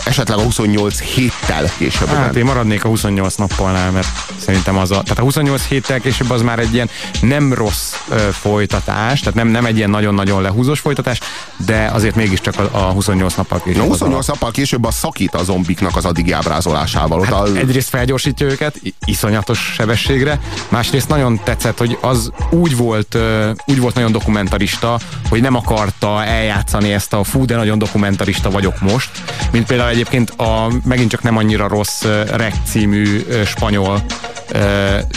Esetleg 0.05 0.37
a 0.37 0.41
28 0.41 0.99
héttel 0.99 1.71
későbben. 1.77 2.15
Hát 2.15 2.35
én 2.35 2.45
maradnék 2.45 2.83
a 2.83 2.87
28 2.87 3.35
nappalnál, 3.35 3.91
mert 3.91 4.07
szerintem 4.37 4.77
az 4.77 4.91
a, 4.91 5.01
tehát 5.01 5.19
a 5.19 5.21
28 5.21 5.67
héttel 5.67 5.99
később 5.99 6.29
az 6.29 6.41
már 6.41 6.59
egy 6.59 6.73
ilyen 6.73 6.89
nem 7.21 7.53
rossz 7.53 7.93
ö, 8.09 8.15
folytatás, 8.31 9.19
tehát 9.19 9.35
nem, 9.35 9.47
nem 9.47 9.65
egy 9.65 9.77
ilyen 9.77 9.89
nagyon-nagyon 9.89 10.41
lehúzós 10.41 10.79
folytatás, 10.79 11.19
de 11.65 11.89
azért 11.93 12.15
mégiscsak 12.15 12.59
a, 12.59 12.69
a 12.71 12.91
28 12.91 13.35
nappal 13.35 13.61
később. 13.63 13.81
A 13.81 13.83
az 13.83 13.89
28 13.89 14.27
nappal 14.27 14.51
később 14.51 14.85
a 14.85 14.91
szakít 14.91 15.35
a 15.35 15.43
zombiknak 15.43 15.95
az 15.95 16.05
addigi 16.05 16.31
ábrázolásával. 16.31 17.23
Hát 17.23 17.33
a, 17.33 17.45
egyrészt 17.55 17.89
felgyorsítja 17.89 18.47
őket 18.47 18.81
iszonyatos 19.05 19.71
sebességre, 19.73 20.39
másrészt 20.69 21.09
nagyon 21.09 21.41
tetszett, 21.43 21.77
hogy 21.77 21.97
az 22.01 22.31
úgy 22.49 22.77
volt, 22.77 23.17
úgy 23.65 23.79
volt 23.79 23.95
nagyon 23.95 24.11
dokumentarista, 24.11 24.99
hogy 25.29 25.41
nem 25.41 25.55
akarta 25.55 26.23
eljátszani 26.23 26.93
ezt 26.93 27.13
a 27.13 27.23
fú, 27.23 27.45
de 27.45 27.55
nagyon 27.55 27.77
dokumentarista 27.77 28.49
vagyok 28.49 28.81
most, 28.81 29.09
mint 29.51 29.60
például 29.65 29.89
egyébként 29.89 30.29
a 30.29 30.71
megint 30.85 31.09
csak 31.09 31.21
nem 31.21 31.37
annyira 31.37 31.67
rossz 31.67 32.03
Rec 32.35 32.55
című 32.69 33.25
spanyol 33.45 34.03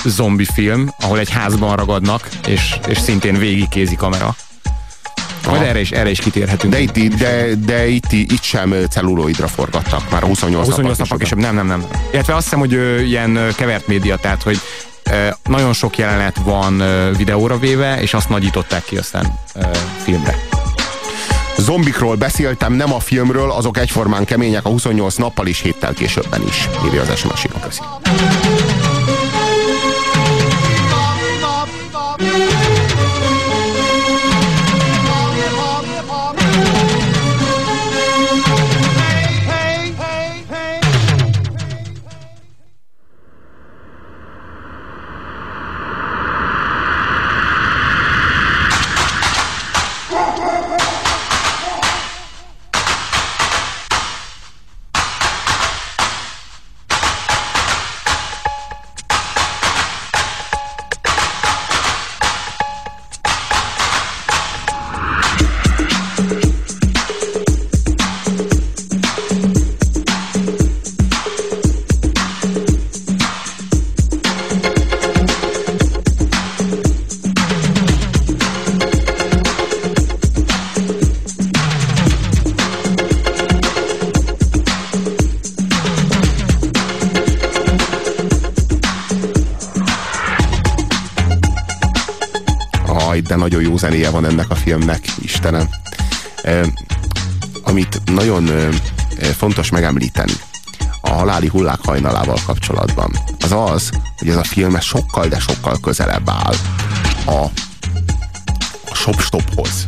zombi 0.05 0.45
film, 0.45 0.95
ahol 1.01 1.18
egy 1.18 1.30
házban 1.30 1.76
ragadnak, 1.76 2.28
és, 2.47 2.76
és 2.86 2.99
szintén 2.99 3.38
végig 3.38 3.68
kézi 3.68 3.97
kamera. 3.97 4.36
Majd 5.47 5.62
erre 5.62 5.80
is, 5.80 5.90
erre 5.90 6.11
is 6.11 6.18
kitérhetünk. 6.18 6.72
De 6.72 6.80
itt, 6.80 7.14
de, 7.14 7.55
de 7.55 7.86
itt, 7.86 8.12
itt 8.12 8.42
sem 8.42 8.74
celluloidra 8.90 9.49
forgattak, 9.49 10.11
már 10.11 10.22
a 10.22 10.26
28, 10.26 10.66
A 10.66 10.70
28 10.70 10.99
napot 10.99 10.99
napok 10.99 11.22
is 11.22 11.30
és 11.30 11.42
nem, 11.42 11.55
nem, 11.55 11.66
nem. 11.66 11.84
Illetve 12.12 12.34
azt 12.34 12.45
hiszem, 12.45 12.59
hogy 12.59 12.74
ö, 12.74 13.01
ilyen 13.01 13.38
kevert 13.57 13.86
média, 13.86 14.16
tehát 14.16 14.42
hogy 14.42 14.59
ö, 15.11 15.28
nagyon 15.45 15.72
sok 15.72 15.99
jelenet 15.99 16.36
van 16.45 16.80
ö, 16.80 17.12
videóra 17.16 17.59
véve, 17.59 18.01
és 18.01 18.14
azt 18.14 18.28
nagyították 18.28 18.84
ki 18.84 18.97
aztán 18.97 19.38
ö, 19.55 19.61
filmre. 20.03 20.34
Zombikról 21.59 22.16
beszéltem, 22.16 22.72
nem 22.72 22.92
a 22.92 22.98
filmről, 22.98 23.50
azok 23.50 23.78
egyformán 23.78 24.24
kemények 24.24 24.64
a 24.64 24.68
28 24.68 25.14
nappal 25.14 25.46
is 25.46 25.61
héttel 25.61 25.92
későbben 25.92 26.42
is, 26.42 26.68
írja 26.86 27.00
az 27.00 27.16
SMS 27.18 27.44
író. 27.44 29.13
Zenéje 93.85 94.11
van 94.11 94.24
ennek 94.24 94.51
a 94.51 94.55
filmnek, 94.55 95.05
Istenem. 95.22 95.68
Amit 97.62 98.01
nagyon 98.05 98.51
fontos 99.37 99.70
megemlíteni 99.70 100.32
a 101.01 101.11
haláli 101.11 101.49
hullák 101.49 101.78
hajnalával 101.85 102.39
kapcsolatban, 102.47 103.18
az 103.41 103.53
az, 103.53 103.91
hogy 104.18 104.28
ez 104.28 104.37
a 104.37 104.45
film 104.45 104.80
sokkal, 104.80 105.28
de 105.28 105.39
sokkal 105.39 105.78
közelebb 105.80 106.28
áll 106.28 106.55
a, 107.24 107.45
a 108.87 108.95
shop-stophoz, 108.95 109.87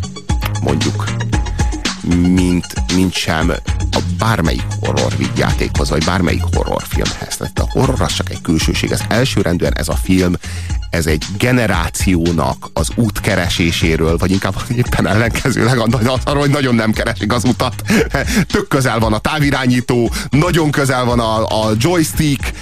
mondjuk, 0.63 1.05
mint, 2.17 2.67
mint 2.95 3.13
sem 3.13 3.53
a 3.91 3.99
bármelyik 4.19 4.67
horror 4.81 5.13
játékhoz, 5.37 5.89
vagy 5.89 6.05
bármelyik 6.05 6.43
horrorfilmhez. 6.53 7.37
Tehát 7.37 7.59
a 7.59 7.69
horror 7.69 8.03
az 8.03 8.13
csak 8.13 8.31
egy 8.31 8.41
külsőség. 8.41 8.91
Ez 8.91 9.01
elsőrendűen 9.09 9.77
ez 9.77 9.89
a 9.89 9.97
film, 9.97 10.35
ez 10.97 11.07
egy 11.07 11.25
generációnak 11.39 12.71
az 12.73 12.89
út 12.95 13.21
kereséséről, 13.21 14.17
vagy 14.17 14.31
inkább 14.31 14.55
éppen 14.77 15.07
ellenkezőleg 15.07 15.79
arról, 16.25 16.41
hogy 16.41 16.51
nagyon 16.51 16.75
nem 16.75 16.93
keresik 16.93 17.33
az 17.33 17.45
utat. 17.45 17.75
Tök 18.53 18.69
közel 18.69 18.99
van 18.99 19.13
a 19.13 19.19
távirányító, 19.19 20.11
nagyon 20.31 20.71
közel 20.71 21.05
van 21.05 21.21
a, 21.21 21.45
a 21.45 21.73
joystick, 21.79 22.53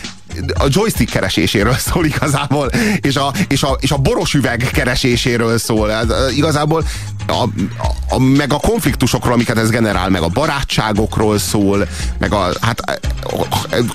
a 0.54 0.66
joystick 0.68 1.10
kereséséről 1.10 1.76
szól 1.92 2.04
igazából, 2.04 2.70
és 3.00 3.16
a, 3.16 3.32
és 3.48 3.62
a, 3.62 3.76
és 3.80 3.90
a 3.90 3.96
boros 3.96 4.34
üveg 4.34 4.68
kereséséről 4.72 5.58
szól. 5.58 5.92
Ez, 5.92 6.36
igazából 6.36 6.84
a, 7.26 7.48
a, 8.08 8.18
meg 8.18 8.52
a 8.52 8.56
konfliktusokról, 8.58 9.32
amiket 9.32 9.58
ez 9.58 9.70
generál, 9.70 10.08
meg 10.08 10.22
a 10.22 10.28
barátságokról 10.28 11.38
szól, 11.38 11.88
meg 12.18 12.32
a, 12.32 12.50
hát, 12.60 12.80
a, 12.80 12.92
a 13.22 13.48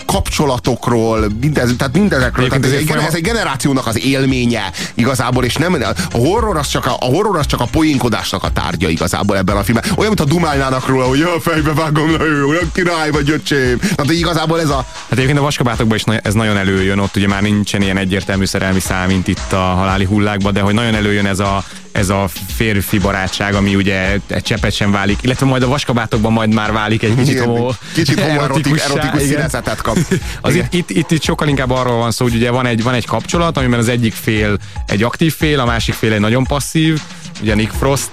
kapcsolatokról, 0.06 1.28
mindez, 1.42 1.74
tehát 1.78 1.94
mindezekről. 1.94 2.48
Tehát 2.48 2.66
ez, 2.66 2.72
egy, 2.72 2.90
ez 3.08 3.14
egy 3.14 3.22
generációnak 3.22 3.88
az 3.88 4.06
élménye 4.06 4.72
igazából, 4.94 5.46
és 5.46 5.56
nem, 5.56 5.78
a 6.12 6.18
horror 6.18 6.58
az 6.58 6.68
csak 6.68 6.86
a, 6.86 6.96
a, 7.00 7.06
horror 7.06 7.38
az 7.38 7.46
csak 7.46 7.60
a 7.60 7.66
poénkodásnak 7.66 8.44
a 8.44 8.52
tárgya 8.52 8.90
igazából 8.90 9.38
ebben 9.38 9.58
a 9.58 9.64
filmben. 9.64 9.92
Olyan, 9.96 10.14
mint 10.18 10.30
a 10.30 10.34
dumálnának 10.34 10.88
róla, 10.88 11.06
hogy 11.06 11.22
a 11.22 11.40
fejbe 11.42 11.74
vágom, 11.74 12.12
na 12.12 12.26
jó, 12.26 12.50
király 12.74 13.12
vagy 13.12 13.30
öcsém. 13.30 13.80
Tehát 13.80 14.12
igazából 14.12 14.62
ez 14.62 14.70
a... 14.70 14.86
Hát 15.10 15.12
egyébként 15.12 15.38
a 15.38 15.42
vaskabátokban 15.42 15.98
is 15.98 16.04
na- 16.04 16.20
ez 16.30 16.36
nagyon 16.36 16.58
előjön, 16.58 17.00
ott 17.00 17.16
ugye 17.16 17.28
már 17.28 17.42
nincsen 17.42 17.82
ilyen 17.82 17.98
egyértelmű 17.98 18.46
szerelmi 18.46 18.80
szál, 18.80 19.08
mint 19.08 19.28
itt 19.28 19.52
a 19.52 19.58
haláli 19.58 20.06
hullákban, 20.06 20.54
de 20.54 20.62
hogy 20.62 20.74
nagyon 20.74 20.96
előjön 20.96 21.26
ez 21.26 21.40
a, 21.40 21.64
ez 21.92 22.10
a 22.10 22.30
férfi 22.56 22.98
barátság, 22.98 23.54
ami 23.54 23.76
ugye 23.76 24.18
egy 24.28 24.42
csepet 24.44 24.74
sem 24.74 24.92
válik, 24.92 25.20
illetve 25.22 25.46
majd 25.46 25.64
a 25.64 25.68
vaskabátokban 25.68 26.32
majd 26.32 26.54
már 26.54 26.72
válik 26.72 27.04
egy 27.04 27.16
kicsit, 27.16 27.34
Igen, 27.34 27.46
homo, 27.46 27.72
kicsit 27.94 28.20
erotikus 28.44 28.86
igen. 28.90 29.20
színezetet 29.20 29.82
kap. 29.82 29.98
Az 30.42 30.56
itt, 30.56 30.74
itt, 30.74 30.90
itt, 30.90 31.12
itt 31.12 31.22
sokkal 31.22 31.48
inkább 31.48 31.72
arról 31.72 31.98
van 31.98 32.12
szó, 32.12 32.26
hogy 32.26 32.36
ugye 32.36 32.52
van 32.52 32.66
egy, 32.66 32.84
van 32.84 32.94
egy 32.94 33.06
kapcsolat, 33.06 33.58
amiben 33.58 33.80
az 33.80 33.88
egyik 33.88 34.14
fél 34.14 34.58
egy 34.88 35.04
aktív 35.04 35.34
fél, 35.36 35.60
a 35.60 35.66
másik 35.66 35.94
fél 35.94 36.14
egy 36.14 36.20
nagyon 36.20 36.44
passzív, 36.44 37.02
ugye 37.42 37.56
Nick 37.56 37.72
Frost 37.72 38.10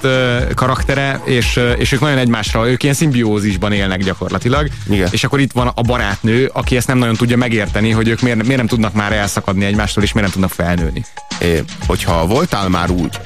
karaktere, 0.55 1.21
és, 1.25 1.61
és 1.79 1.93
ők 1.93 2.01
nagyon 2.01 2.19
egymásra, 2.19 2.69
ők 2.69 2.83
ilyen 2.83 2.95
szimbiózisban 2.95 3.73
élnek 3.73 4.03
gyakorlatilag. 4.03 4.69
Igen. 4.89 5.09
És 5.11 5.25
akkor 5.25 5.41
itt 5.41 5.53
van 5.53 5.73
a 5.75 5.83
barátnő, 5.83 6.51
aki 6.53 6.77
ezt 6.77 6.87
nem 6.87 6.99
nagyon 6.99 7.15
tudja 7.15 7.37
megérteni, 7.37 7.91
hogy 7.91 8.09
ők 8.09 8.21
miért, 8.21 8.43
miért 8.43 8.57
nem 8.57 8.67
tudnak 8.67 8.93
már 8.93 9.13
elszakadni 9.13 9.65
egymástól, 9.65 10.03
és 10.03 10.13
miért 10.13 10.33
nem 10.33 10.41
tudnak 10.41 10.67
felnőni. 10.67 11.05
É, 11.41 11.63
hogyha 11.87 12.27
voltál 12.27 12.69
már 12.69 12.91
úgy, 12.91 13.21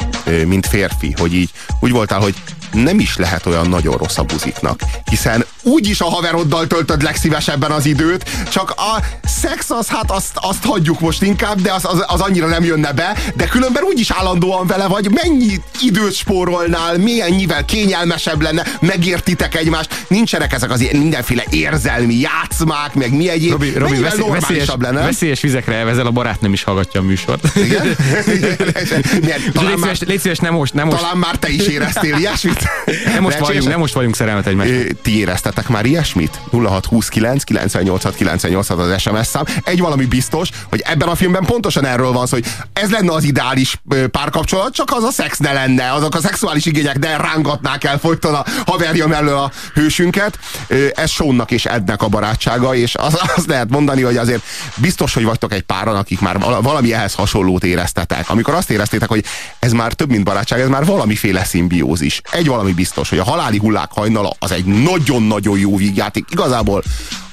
mint 0.46 0.66
férfi, 0.66 1.14
hogy 1.18 1.34
így 1.34 1.50
úgy 1.80 1.90
voltál, 1.90 2.20
hogy 2.20 2.34
nem 2.72 2.98
is 2.98 3.16
lehet 3.16 3.46
olyan 3.46 3.68
nagyon 3.68 3.96
rossz 3.96 4.18
a 4.18 4.22
buziknak, 4.22 4.80
hiszen 5.10 5.44
úgyis 5.62 6.00
a 6.00 6.04
haveroddal 6.04 6.66
töltöd 6.66 7.02
legszívesebben 7.02 7.70
az 7.70 7.86
időt, 7.86 8.30
csak 8.50 8.70
a 8.70 9.02
szex 9.24 9.70
az, 9.70 9.88
hát 9.88 10.10
azt, 10.10 10.30
azt 10.34 10.64
hagyjuk 10.64 11.00
most 11.00 11.22
inkább, 11.22 11.60
de 11.60 11.72
az, 11.72 11.84
az, 11.84 12.04
az 12.06 12.20
annyira 12.20 12.46
nem 12.46 12.64
jönne 12.64 12.92
be, 12.92 13.16
de 13.34 13.46
különben 13.46 13.82
úgyis 13.82 14.10
állandóan 14.10 14.66
vele 14.66 14.86
vagy, 14.86 15.10
mennyi 15.10 15.60
időt 15.80 16.14
spórolnál, 16.14 16.98
mennyivel 16.98 17.64
kényelmesebb 17.64 18.42
lenne, 18.42 18.64
megértitek 18.80 19.54
egymást, 19.54 20.04
nincsenek 20.08 20.52
ezek 20.52 20.70
az 20.70 20.80
ilyen 20.80 20.96
mindenféle 20.96 21.44
érzelmi 21.50 22.14
játszmák, 22.14 22.94
meg 22.94 23.16
mi 23.16 23.28
egyéb, 23.28 23.50
Robi, 23.50 23.72
Robi 23.72 23.98
mennyivel 23.98 24.30
veszélyes, 24.30 24.68
lenne. 24.78 25.02
veszélyes 25.02 25.40
vizekre 25.40 25.74
elvezel, 25.74 26.06
a 26.06 26.10
barátnőm 26.10 26.52
is 26.52 26.62
hallgatja 26.62 27.00
a 27.00 27.04
műsort. 27.04 27.56
Igen? 27.56 27.86
Milyen, 29.20 29.38
Úgyhogy 29.38 29.52
talán, 29.52 29.78
már, 29.78 29.96
légy 30.06 30.20
szíves, 30.20 30.38
nem 30.38 30.54
most, 30.54 30.74
nem 30.74 30.86
most, 30.86 30.98
talán 30.98 31.16
már 31.16 31.36
te 31.36 31.48
is 31.48 31.66
éreztél 31.66 32.16
ilyesmit? 32.16 32.59
Nem 33.04 33.22
most, 33.22 33.38
vagyunk, 33.38 33.68
nem 33.68 33.78
most 33.78 33.94
vagyunk 33.94 34.16
szerelmet 34.16 34.46
egymásban. 34.46 34.76
Ö, 34.76 34.84
Ti 35.02 35.18
éreztetek 35.18 35.68
már 35.68 35.84
ilyesmit? 35.84 36.40
0629 36.50 37.42
98 37.42 38.14
98 38.16 38.70
az 38.70 39.00
SMS 39.00 39.26
szám. 39.26 39.44
Egy 39.64 39.80
valami 39.80 40.04
biztos, 40.04 40.48
hogy 40.68 40.82
ebben 40.84 41.08
a 41.08 41.14
filmben 41.14 41.44
pontosan 41.44 41.86
erről 41.86 42.12
van 42.12 42.26
szó, 42.26 42.36
hogy 42.36 42.46
ez 42.72 42.90
lenne 42.90 43.12
az 43.12 43.24
ideális 43.24 43.80
párkapcsolat, 44.10 44.74
csak 44.74 44.92
az 44.92 45.02
a 45.02 45.10
szex 45.10 45.38
ne 45.38 45.52
lenne, 45.52 45.92
azok 45.92 46.14
a 46.14 46.20
szexuális 46.20 46.66
igények 46.66 46.98
ne 46.98 47.16
rángatnák 47.16 47.84
el 47.84 47.98
folyton 47.98 48.34
a 48.34 48.44
haverja 48.66 49.06
mellől 49.06 49.36
a 49.36 49.50
hősünket. 49.74 50.38
Ez 50.94 51.10
Seannak 51.10 51.50
és 51.50 51.64
Ednek 51.64 52.02
a 52.02 52.08
barátsága, 52.08 52.74
és 52.74 52.94
az, 52.94 53.18
azt 53.36 53.46
lehet 53.46 53.70
mondani, 53.70 54.02
hogy 54.02 54.16
azért 54.16 54.42
biztos, 54.76 55.14
hogy 55.14 55.24
vagytok 55.24 55.52
egy 55.52 55.62
páran, 55.62 55.96
akik 55.96 56.20
már 56.20 56.38
vala- 56.38 56.62
valami 56.62 56.92
ehhez 56.92 57.14
hasonlót 57.14 57.64
éreztetek. 57.64 58.30
Amikor 58.30 58.54
azt 58.54 58.70
éreztétek, 58.70 59.08
hogy 59.08 59.24
ez 59.58 59.72
már 59.72 59.92
több, 59.92 60.10
mint 60.10 60.24
barátság, 60.24 60.60
ez 60.60 60.68
már 60.68 60.84
valamiféle 60.84 61.44
szimbiózis. 61.44 62.20
Egy 62.30 62.46
valami 62.50 62.72
biztos, 62.72 63.08
hogy 63.08 63.18
a 63.18 63.24
haláli 63.24 63.58
hullák 63.58 63.90
hajnala 63.94 64.32
az 64.38 64.52
egy 64.52 64.64
nagyon-nagyon 64.64 65.58
jó 65.58 65.76
vígjáték. 65.76 66.24
Igazából 66.30 66.82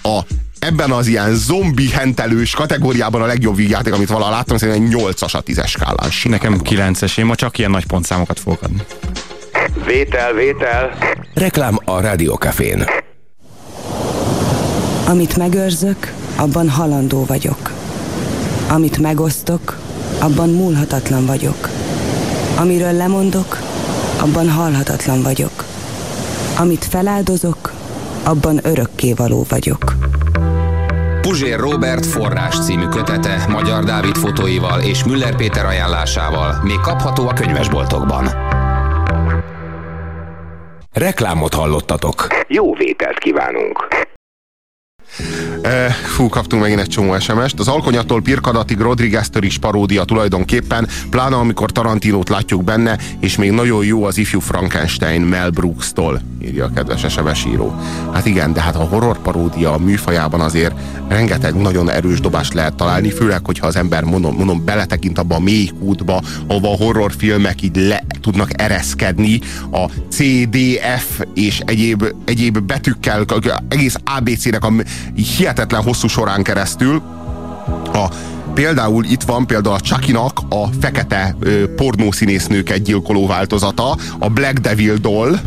a 0.03 0.19
ebben 0.59 0.91
az 0.91 1.07
ilyen 1.07 1.35
zombi 1.35 1.89
hentelős 1.89 2.51
kategóriában 2.51 3.21
a 3.21 3.25
legjobb 3.25 3.55
vígjáték, 3.55 3.93
amit 3.93 4.09
valaha 4.09 4.31
láttam, 4.31 4.57
szerintem 4.57 4.99
8-as 4.99 5.31
a 5.31 5.43
10-es 5.43 5.67
skálán. 5.67 6.09
Nekem 6.23 6.59
9-es, 6.63 7.17
én 7.17 7.25
ma 7.25 7.35
csak 7.35 7.57
ilyen 7.57 7.71
nagy 7.71 7.85
pontszámokat 7.85 8.39
fogok 8.39 8.61
adni. 8.61 8.81
Vétel, 9.85 10.33
vétel. 10.33 10.97
Reklám 11.33 11.79
a 11.85 11.99
Rádiókafén. 11.99 12.85
Amit 15.07 15.37
megőrzök, 15.37 16.13
abban 16.35 16.69
halandó 16.69 17.25
vagyok. 17.25 17.71
Amit 18.69 18.97
megosztok, 18.97 19.77
abban 20.19 20.49
múlhatatlan 20.49 21.25
vagyok. 21.25 21.69
Amiről 22.55 22.93
lemondok, 22.93 23.57
abban 24.19 24.49
halhatatlan 24.49 25.21
vagyok. 25.21 25.65
Amit 26.59 26.85
feláldozok, 26.85 27.71
abban 28.23 28.59
örökké 28.63 29.13
való 29.13 29.45
vagyok. 29.49 29.95
Puzsér 31.21 31.59
Robert 31.59 32.05
forrás 32.05 32.59
című 32.65 32.85
kötete 32.85 33.45
Magyar 33.49 33.83
Dávid 33.83 34.15
fotóival 34.15 34.81
és 34.81 35.03
Müller 35.03 35.35
Péter 35.35 35.65
ajánlásával 35.65 36.61
még 36.63 36.79
kapható 36.79 37.27
a 37.27 37.33
könyvesboltokban. 37.33 38.27
Reklámot 40.93 41.53
hallottatok. 41.53 42.27
Jó 42.47 42.73
vételt 42.73 43.17
kívánunk. 43.17 44.06
Fú, 46.15 46.29
kaptunk 46.29 46.61
megint 46.61 46.79
egy 46.79 46.87
csomó 46.87 47.19
SMS-t. 47.19 47.59
Az 47.59 47.67
Alkonyattól 47.67 48.21
Pirkadatig 48.21 48.79
Rodriguez-től 48.79 49.43
is 49.43 49.57
paródia 49.57 50.03
tulajdonképpen, 50.03 50.87
pláne 51.09 51.35
amikor 51.35 51.71
Tarantinót 51.71 52.29
látjuk 52.29 52.63
benne, 52.63 52.97
és 53.19 53.35
még 53.35 53.51
nagyon 53.51 53.85
jó 53.85 54.03
az 54.03 54.17
ifjú 54.17 54.39
Frankenstein 54.39 55.21
Mel 55.21 55.49
Brooks-tól, 55.49 56.21
írja 56.41 56.65
a 56.65 56.71
kedves 56.75 57.13
SMS 57.13 57.45
író. 57.45 57.75
Hát 58.13 58.25
igen, 58.25 58.53
de 58.53 58.61
hát 58.61 58.75
a 58.75 58.79
horror 58.83 59.17
paródia 59.17 59.73
a 59.73 59.77
műfajában 59.77 60.41
azért 60.41 60.75
rengeteg 61.07 61.55
nagyon 61.55 61.89
erős 61.89 62.19
dobást 62.19 62.53
lehet 62.53 62.75
találni, 62.75 63.09
főleg, 63.09 63.45
hogyha 63.45 63.67
az 63.67 63.75
ember 63.75 64.03
mondom, 64.03 64.35
mondom 64.35 64.65
beletekint 64.65 65.17
abba 65.17 65.35
a 65.35 65.39
mély 65.39 65.71
kútba, 65.79 66.21
ahova 66.47 66.71
a 66.71 66.75
horrorfilmek 66.75 67.61
így 67.61 67.75
le 67.75 68.03
tudnak 68.21 68.61
ereszkedni, 68.61 69.39
a 69.71 69.85
C, 70.09 70.17
D, 70.49 70.57
F 70.97 71.21
és 71.33 71.59
egyéb, 71.65 72.05
egyéb 72.25 72.59
betűkkel, 72.59 73.25
egész 73.67 73.95
ABC-nek 74.03 74.63
a 74.63 74.71
hihetetlen 75.15 75.83
hosszú 75.83 76.07
során 76.07 76.43
keresztül. 76.43 77.01
A, 77.93 78.07
például 78.53 79.03
itt 79.05 79.21
van 79.23 79.47
például 79.47 79.75
a 79.75 79.79
Chucky-nak 79.79 80.39
a 80.49 80.67
fekete 80.79 81.35
ö, 81.39 81.73
pornószínésznőket 81.75 82.81
gyilkoló 82.81 83.27
változata, 83.27 83.97
a 84.19 84.29
Black 84.29 84.57
Devil 84.57 84.95
Doll, 84.95 85.39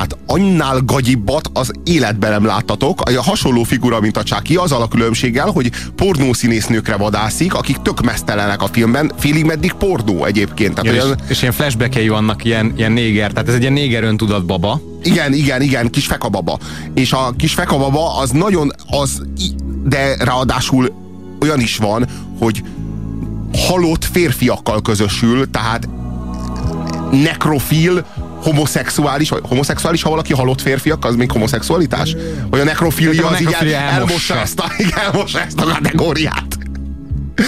Hát 0.00 0.16
annál 0.26 0.80
gagyibbat 0.84 1.50
az 1.52 1.72
életben 1.84 2.30
nem 2.30 2.44
láttatok. 2.44 3.00
A 3.00 3.22
hasonló 3.22 3.62
figura, 3.62 4.00
mint 4.00 4.16
a 4.16 4.22
Chucky, 4.22 4.56
azzal 4.56 4.82
a 4.82 4.88
különbséggel, 4.88 5.50
hogy 5.50 5.70
pornószínésznőkre 5.96 6.96
vadászik, 6.96 7.54
akik 7.54 7.76
tök 7.76 8.00
mesztelenek 8.00 8.62
a 8.62 8.66
filmben, 8.66 9.12
félig 9.18 9.44
meddig 9.44 9.72
pornó 9.72 10.24
egyébként. 10.24 10.74
Tehát 10.74 10.92
Igen, 10.92 11.04
olyan... 11.06 11.18
és, 11.24 11.30
és 11.30 11.40
ilyen 11.40 11.52
flashbackei 11.52 12.08
vannak, 12.08 12.44
ilyen, 12.44 12.72
ilyen 12.76 12.92
néger, 12.92 13.32
tehát 13.32 13.48
ez 13.48 13.54
egy 13.54 13.60
ilyen 13.60 13.72
néger 13.72 14.02
öntudat 14.02 14.46
baba. 14.46 14.80
Igen, 15.02 15.32
igen, 15.32 15.62
igen, 15.62 15.90
kis 15.90 16.06
fekababa. 16.06 16.58
És 16.94 17.12
a 17.12 17.32
kis 17.36 17.54
fekababa 17.54 18.18
az 18.18 18.30
nagyon, 18.30 18.72
az, 18.86 19.22
de 19.84 20.16
ráadásul 20.24 20.92
olyan 21.40 21.60
is 21.60 21.76
van, 21.76 22.06
hogy 22.38 22.62
halott 23.52 24.04
férfiakkal 24.04 24.82
közösül, 24.82 25.50
tehát 25.50 25.88
nekrofil, 27.10 28.04
homoszexuális, 28.42 29.28
vagy 29.28 29.42
homoszexuális, 29.48 30.02
ha 30.02 30.10
valaki 30.10 30.32
halott 30.32 30.60
férfiak, 30.60 31.04
az 31.04 31.16
még 31.16 31.30
homoszexualitás? 31.30 32.16
Vagy 32.50 32.60
a 32.60 32.64
nekrofilia 32.64 33.26
az 33.26 33.40
így 33.40 33.56
el, 33.60 33.74
elmossa 33.74 34.40
ezt 34.40 34.60
a, 34.60 34.72
elmossa 35.04 35.40
ezt 35.40 35.60
a 35.60 35.64
kategóriát. 35.64 36.58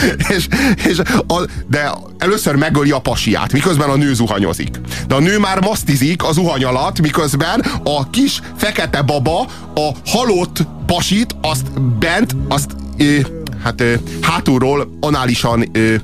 és, 0.36 0.48
és 0.84 0.98
a, 1.26 1.44
de 1.68 1.92
először 2.18 2.54
megöli 2.54 2.90
a 2.90 2.98
pasiát, 2.98 3.52
miközben 3.52 3.88
a 3.88 3.96
nő 3.96 4.14
zuhanyozik. 4.14 4.80
De 5.06 5.14
a 5.14 5.20
nő 5.20 5.38
már 5.38 5.60
masztizik 5.60 6.24
a 6.24 6.32
zuhany 6.32 6.64
alatt, 6.64 7.00
miközben 7.00 7.64
a 7.84 8.10
kis 8.10 8.40
fekete 8.56 9.02
baba 9.02 9.40
a 9.74 9.90
halott 10.06 10.66
pasit, 10.86 11.36
azt 11.40 11.80
bent, 11.80 12.36
azt 12.48 12.70
ö, 12.98 13.16
hát 13.62 13.80
ö, 13.80 13.94
hátulról 14.20 14.96
análisan 15.00 15.68
ö, 15.72 15.94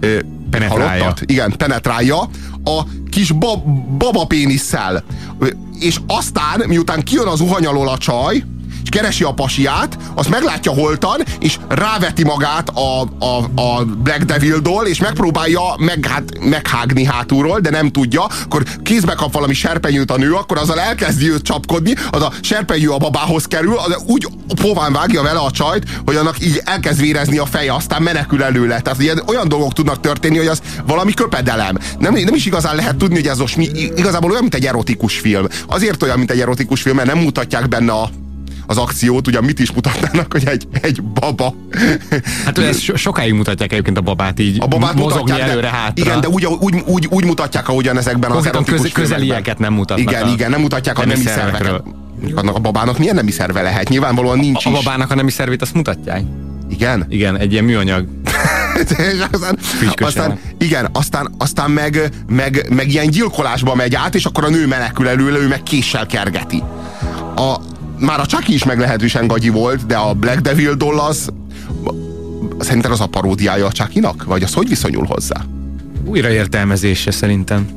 ö, 0.00 0.18
Penetrálja. 0.50 1.02
halottat, 1.02 1.30
igen, 1.30 1.54
penetrálja 1.56 2.28
a 2.64 2.82
kis 3.10 3.32
bab, 3.32 3.62
baba 3.98 4.24
pénisszel. 4.24 5.04
És 5.78 6.00
aztán, 6.06 6.62
miután 6.66 7.02
kijön 7.02 7.26
az 7.26 7.40
uhany 7.40 7.66
alól 7.66 7.88
a 7.88 7.98
csaj, 7.98 8.44
keresi 8.94 9.24
a 9.24 9.32
pasiát, 9.32 9.98
azt 10.14 10.28
meglátja 10.28 10.72
holtan, 10.72 11.20
és 11.40 11.58
ráveti 11.68 12.24
magát 12.24 12.68
a, 12.68 13.00
a, 13.18 13.60
a 13.60 13.84
Black 13.84 14.22
Devil 14.22 14.58
doll, 14.58 14.84
és 14.84 15.00
megpróbálja 15.00 15.60
meg, 15.78 16.06
hát, 16.06 16.22
meghágni 16.40 17.04
hátulról, 17.04 17.60
de 17.60 17.70
nem 17.70 17.90
tudja, 17.90 18.26
akkor 18.44 18.62
kézbe 18.82 19.14
kap 19.14 19.32
valami 19.32 19.54
serpenyőt 19.54 20.10
a 20.10 20.16
nő, 20.16 20.32
akkor 20.32 20.58
azzal 20.58 20.80
elkezdi 20.80 21.30
őt 21.30 21.42
csapkodni, 21.42 21.94
az 22.10 22.22
a 22.22 22.32
serpenyő 22.40 22.90
a 22.90 22.96
babához 22.96 23.44
kerül, 23.44 23.76
az 23.76 24.02
úgy 24.06 24.28
pován 24.62 24.92
vágja 24.92 25.22
vele 25.22 25.38
a 25.38 25.50
csajt, 25.50 25.84
hogy 26.04 26.16
annak 26.16 26.44
így 26.44 26.60
elkezd 26.64 27.00
vérezni 27.00 27.38
a 27.38 27.46
feje, 27.46 27.74
aztán 27.74 28.02
menekül 28.02 28.42
előle. 28.42 28.80
Tehát 28.80 29.00
ilyen, 29.00 29.22
olyan 29.26 29.48
dolgok 29.48 29.72
tudnak 29.72 30.00
történni, 30.00 30.36
hogy 30.36 30.46
az 30.46 30.62
valami 30.86 31.14
köpedelem. 31.14 31.78
Nem, 31.98 32.14
nem 32.14 32.34
is 32.34 32.46
igazán 32.46 32.76
lehet 32.76 32.96
tudni, 32.96 33.14
hogy 33.14 33.26
ez 33.26 33.38
most 33.38 33.56
mi, 33.56 33.68
igazából 33.96 34.30
olyan, 34.30 34.42
mint 34.42 34.54
egy 34.54 34.66
erotikus 34.66 35.18
film. 35.18 35.46
Azért 35.66 36.02
olyan, 36.02 36.18
mint 36.18 36.30
egy 36.30 36.40
erotikus 36.40 36.82
film, 36.82 36.96
mert 36.96 37.08
nem 37.08 37.18
mutatják 37.18 37.68
benne 37.68 37.92
a 37.92 38.10
az 38.66 38.76
akciót, 38.76 39.26
ugye 39.26 39.40
mit 39.40 39.58
is 39.58 39.72
mutatnának, 39.72 40.32
hogy 40.32 40.46
egy, 40.46 40.68
egy 40.80 41.02
baba. 41.02 41.54
Hát 42.44 42.74
so- 42.74 42.96
sokáig 42.96 43.32
mutatják 43.32 43.72
egyébként 43.72 43.98
a 43.98 44.00
babát 44.00 44.40
így 44.40 44.56
a 44.60 44.66
babát 44.66 44.94
mozogni 44.94 45.40
előre 45.40 45.60
de, 45.60 45.70
hátra. 45.70 46.04
Igen, 46.04 46.20
de 46.20 46.28
úgy, 46.28 46.46
úgy, 46.46 46.82
úgy, 46.86 47.06
úgy 47.10 47.24
mutatják, 47.24 47.68
ahogyan 47.68 47.96
ezekben 47.96 48.30
az 48.30 48.34
Konkrétan 48.34 48.62
erotikus 48.62 48.92
köz, 48.92 49.08
közelieket 49.08 49.58
nem 49.58 49.72
mutatnak. 49.72 50.10
Igen, 50.10 50.22
a 50.22 50.30
igen, 50.30 50.50
nem 50.50 50.60
mutatják 50.60 50.98
a 50.98 51.06
nemi 51.06 51.24
szerveket. 51.24 51.82
Annak 52.34 52.56
a 52.56 52.58
babának 52.58 52.98
milyen 52.98 53.14
nemi 53.14 53.30
szerve 53.30 53.62
lehet? 53.62 53.88
Nyilvánvalóan 53.88 54.38
nincs 54.38 54.66
A, 54.66 54.68
a 54.68 54.72
is. 54.72 54.78
babának 54.84 55.10
a 55.10 55.14
nemi 55.14 55.30
szervét 55.30 55.62
azt 55.62 55.74
mutatják. 55.74 56.22
Igen? 56.70 57.06
Igen, 57.08 57.38
egy 57.38 57.52
ilyen 57.52 57.64
műanyag. 57.64 58.06
és 58.78 59.20
aztán, 59.32 59.58
aztán, 60.00 60.38
igen, 60.58 60.88
aztán, 60.92 61.34
aztán 61.38 61.70
meg, 61.70 62.10
meg, 62.28 62.66
meg 62.70 62.90
ilyen 62.90 63.10
gyilkolásba 63.10 63.74
megy 63.74 63.94
át, 63.94 64.14
és 64.14 64.24
akkor 64.24 64.44
a 64.44 64.48
nő 64.48 64.66
menekül 64.66 65.08
előle, 65.08 65.38
ő 65.38 65.48
meg 65.48 65.62
késsel 65.62 66.06
kergeti. 66.06 66.62
A, 67.36 67.54
már 67.98 68.20
a 68.20 68.26
Chucky 68.26 68.54
is 68.54 68.64
meglehetősen 68.64 69.26
gagyi 69.26 69.48
volt, 69.48 69.86
de 69.86 69.96
a 69.96 70.12
Black 70.12 70.40
Devil 70.40 70.74
doll 70.74 70.98
az 70.98 71.28
szerinted 72.58 72.90
az 72.90 73.00
a 73.00 73.06
paródiája 73.06 73.66
a 73.66 73.72
Chucky-nak? 73.72 74.24
Vagy 74.24 74.42
az 74.42 74.54
hogy 74.54 74.68
viszonyul 74.68 75.04
hozzá? 75.04 75.44
Újraértelmezése 76.04 77.10
szerintem. 77.10 77.68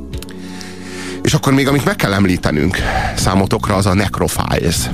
És 1.22 1.34
akkor 1.34 1.52
még 1.52 1.68
amit 1.68 1.84
meg 1.84 1.96
kell 1.96 2.12
említenünk 2.12 2.76
számotokra, 3.16 3.74
az 3.74 3.86
a 3.86 3.94
Necrofiles. 3.94 4.90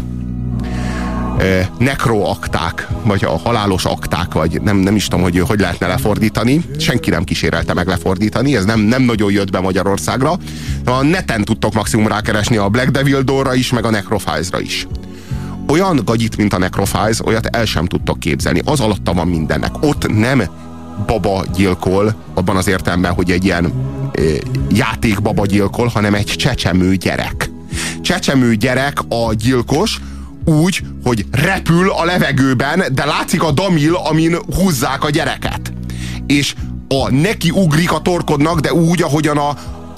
E, 1.39 1.71
nekroakták, 1.79 2.89
vagy 3.03 3.25
a 3.25 3.39
halálos 3.39 3.85
akták, 3.85 4.33
vagy 4.33 4.61
nem, 4.63 4.77
nem 4.77 4.97
is 4.97 5.05
tudom, 5.05 5.23
hogy 5.23 5.39
hogy 5.39 5.61
lehetne 5.61 5.87
lefordítani. 5.87 6.65
Senki 6.79 7.11
nem 7.11 7.25
kísérelte 7.25 7.75
meg 7.75 7.87
lefordítani, 7.87 8.57
ez 8.57 8.65
nem, 8.65 8.81
nem 8.81 9.03
nagyon 9.03 9.33
jött 9.33 9.51
be 9.51 9.61
Magyarországra. 9.61 10.39
A 10.85 11.03
neten 11.03 11.45
tudtok 11.45 11.75
maximum 11.75 12.07
rákeresni 12.07 12.57
a 12.57 12.69
Black 12.69 12.91
Devil 12.91 13.23
Door-ra 13.23 13.55
is, 13.55 13.73
meg 13.73 13.85
a 13.85 13.91
Necrofiles-ra 13.91 14.61
is. 14.61 14.87
Olyan 15.69 16.01
gagyit, 16.05 16.37
mint 16.37 16.53
a 16.53 16.59
Necrofiles, 16.59 17.27
olyat 17.27 17.47
el 17.47 17.65
sem 17.65 17.87
tudtok 17.87 18.21
képzelni. 18.21 18.61
Az 18.65 18.81
alatta 18.81 19.13
van 19.13 19.29
mindennek. 19.29 19.83
Ott 19.83 20.09
nem 20.09 20.43
baba 21.07 21.45
gyilkol, 21.55 22.15
abban 22.35 22.57
az 22.57 22.69
értelemben, 22.69 23.13
hogy 23.13 23.31
egy 23.31 23.45
ilyen 23.45 23.73
e, 24.13 24.21
játékbaba 24.71 25.47
gyilkol, 25.47 25.87
hanem 25.87 26.15
egy 26.15 26.27
csecsemő 26.27 26.95
gyerek. 26.95 27.51
Csecsemő 28.01 28.55
gyerek 28.55 28.99
a 29.09 29.35
gyilkos, 29.35 30.01
úgy, 30.45 30.81
hogy 31.05 31.27
repül 31.31 31.91
a 31.91 32.05
levegőben, 32.05 32.85
de 32.93 33.05
látszik 33.05 33.43
a 33.43 33.51
damil, 33.51 33.95
amin 33.95 34.37
húzzák 34.57 35.05
a 35.05 35.11
gyereket. 35.11 35.73
És 36.27 36.55
a 36.89 37.11
neki 37.11 37.51
ugrik 37.51 37.93
a 37.93 38.01
torkodnak, 38.01 38.61
de 38.61 38.73
úgy, 38.73 39.03
ahogyan 39.03 39.37
a, 39.37 39.49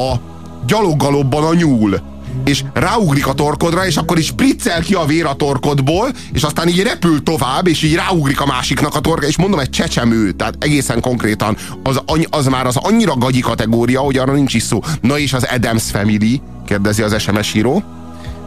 a 0.02 0.20
gyaloggalobban 0.66 1.44
a 1.44 1.54
nyúl. 1.54 2.00
És 2.44 2.64
ráugrik 2.72 3.26
a 3.26 3.32
torkodra, 3.32 3.86
és 3.86 3.96
akkor 3.96 4.18
is 4.18 4.26
spriccel 4.26 4.80
ki 4.80 4.94
a 4.94 5.04
vér 5.04 5.24
a 5.24 5.34
torkodból, 5.34 6.08
és 6.32 6.42
aztán 6.42 6.68
így 6.68 6.82
repül 6.82 7.22
tovább, 7.22 7.66
és 7.66 7.82
így 7.82 7.94
ráugrik 7.94 8.40
a 8.40 8.46
másiknak 8.46 8.94
a 8.94 9.00
torka, 9.00 9.26
és 9.26 9.36
mondom, 9.36 9.60
egy 9.60 9.70
csecsemő, 9.70 10.32
tehát 10.32 10.54
egészen 10.60 11.00
konkrétan 11.00 11.56
az, 11.82 12.00
az 12.30 12.46
már 12.46 12.66
az 12.66 12.76
annyira 12.76 13.16
gagyi 13.16 13.40
kategória, 13.40 14.00
hogy 14.00 14.16
arra 14.16 14.32
nincs 14.32 14.54
is 14.54 14.62
szó. 14.62 14.80
Na 15.00 15.18
és 15.18 15.32
az 15.32 15.46
Adams 15.54 15.90
Family, 15.90 16.40
kérdezi 16.66 17.02
az 17.02 17.20
SMS 17.20 17.54
író. 17.54 17.82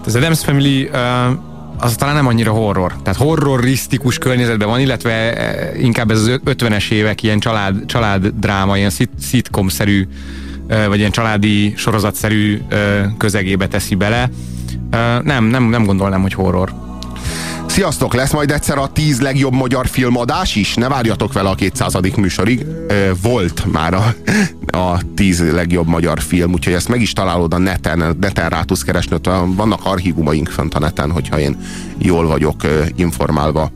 Az 0.05 0.15
Adams 0.15 0.39
Family 0.39 0.83
uh, 0.83 1.37
az 1.79 1.95
talán 1.95 2.15
nem 2.15 2.27
annyira 2.27 2.51
horror. 2.51 2.95
Tehát 3.03 3.19
horrorisztikus 3.19 4.17
környezetben 4.17 4.67
van, 4.67 4.79
illetve 4.79 5.33
inkább 5.77 6.11
ez 6.11 6.19
az 6.19 6.39
50-es 6.45 6.91
évek 6.91 7.23
ilyen 7.23 7.39
család, 7.39 7.85
család 7.85 8.27
dráma, 8.27 8.77
ilyen 8.77 8.89
szit- 8.89 9.19
szitcom-szerű, 9.21 10.01
eh, 10.01 10.07
vagy 10.87 10.99
ilyen 10.99 11.11
családi 11.11 11.73
sorozatszerű 11.77 12.61
közegébe 13.17 13.67
teszi 13.67 13.95
bele. 13.95 14.29
Nem, 15.23 15.43
nem, 15.43 15.63
nem 15.63 15.85
gondolnám, 15.85 16.21
hogy 16.21 16.33
horror. 16.33 16.73
Sziasztok, 17.65 18.13
lesz 18.13 18.31
majd 18.31 18.51
egyszer 18.51 18.77
a 18.77 18.87
10 18.87 19.21
legjobb 19.21 19.53
magyar 19.53 19.87
filmadás 19.87 20.55
is? 20.55 20.73
Ne 20.73 20.87
várjatok 20.87 21.33
vele 21.33 21.49
a 21.49 21.55
200. 21.55 21.93
műsorig. 22.15 22.65
Volt 23.21 23.65
már 23.71 23.93
a, 23.93 24.13
a 24.77 25.01
10 25.15 25.51
legjobb 25.51 25.87
magyar 25.87 26.21
film, 26.21 26.51
úgyhogy 26.53 26.73
ezt 26.73 26.87
meg 26.87 27.01
is 27.01 27.13
találod 27.13 27.53
a 27.53 27.57
neten, 27.57 28.15
neten 28.19 28.49
rá 28.49 28.61
tudsz 28.61 28.83
keresni, 28.83 29.17
vannak 29.45 29.79
archívumaink 29.83 30.49
fönt 30.49 30.73
a 30.73 30.79
neten, 30.79 31.11
hogyha 31.11 31.39
én 31.39 31.57
jól 31.97 32.27
vagyok 32.27 32.61
informálva. 32.95 33.71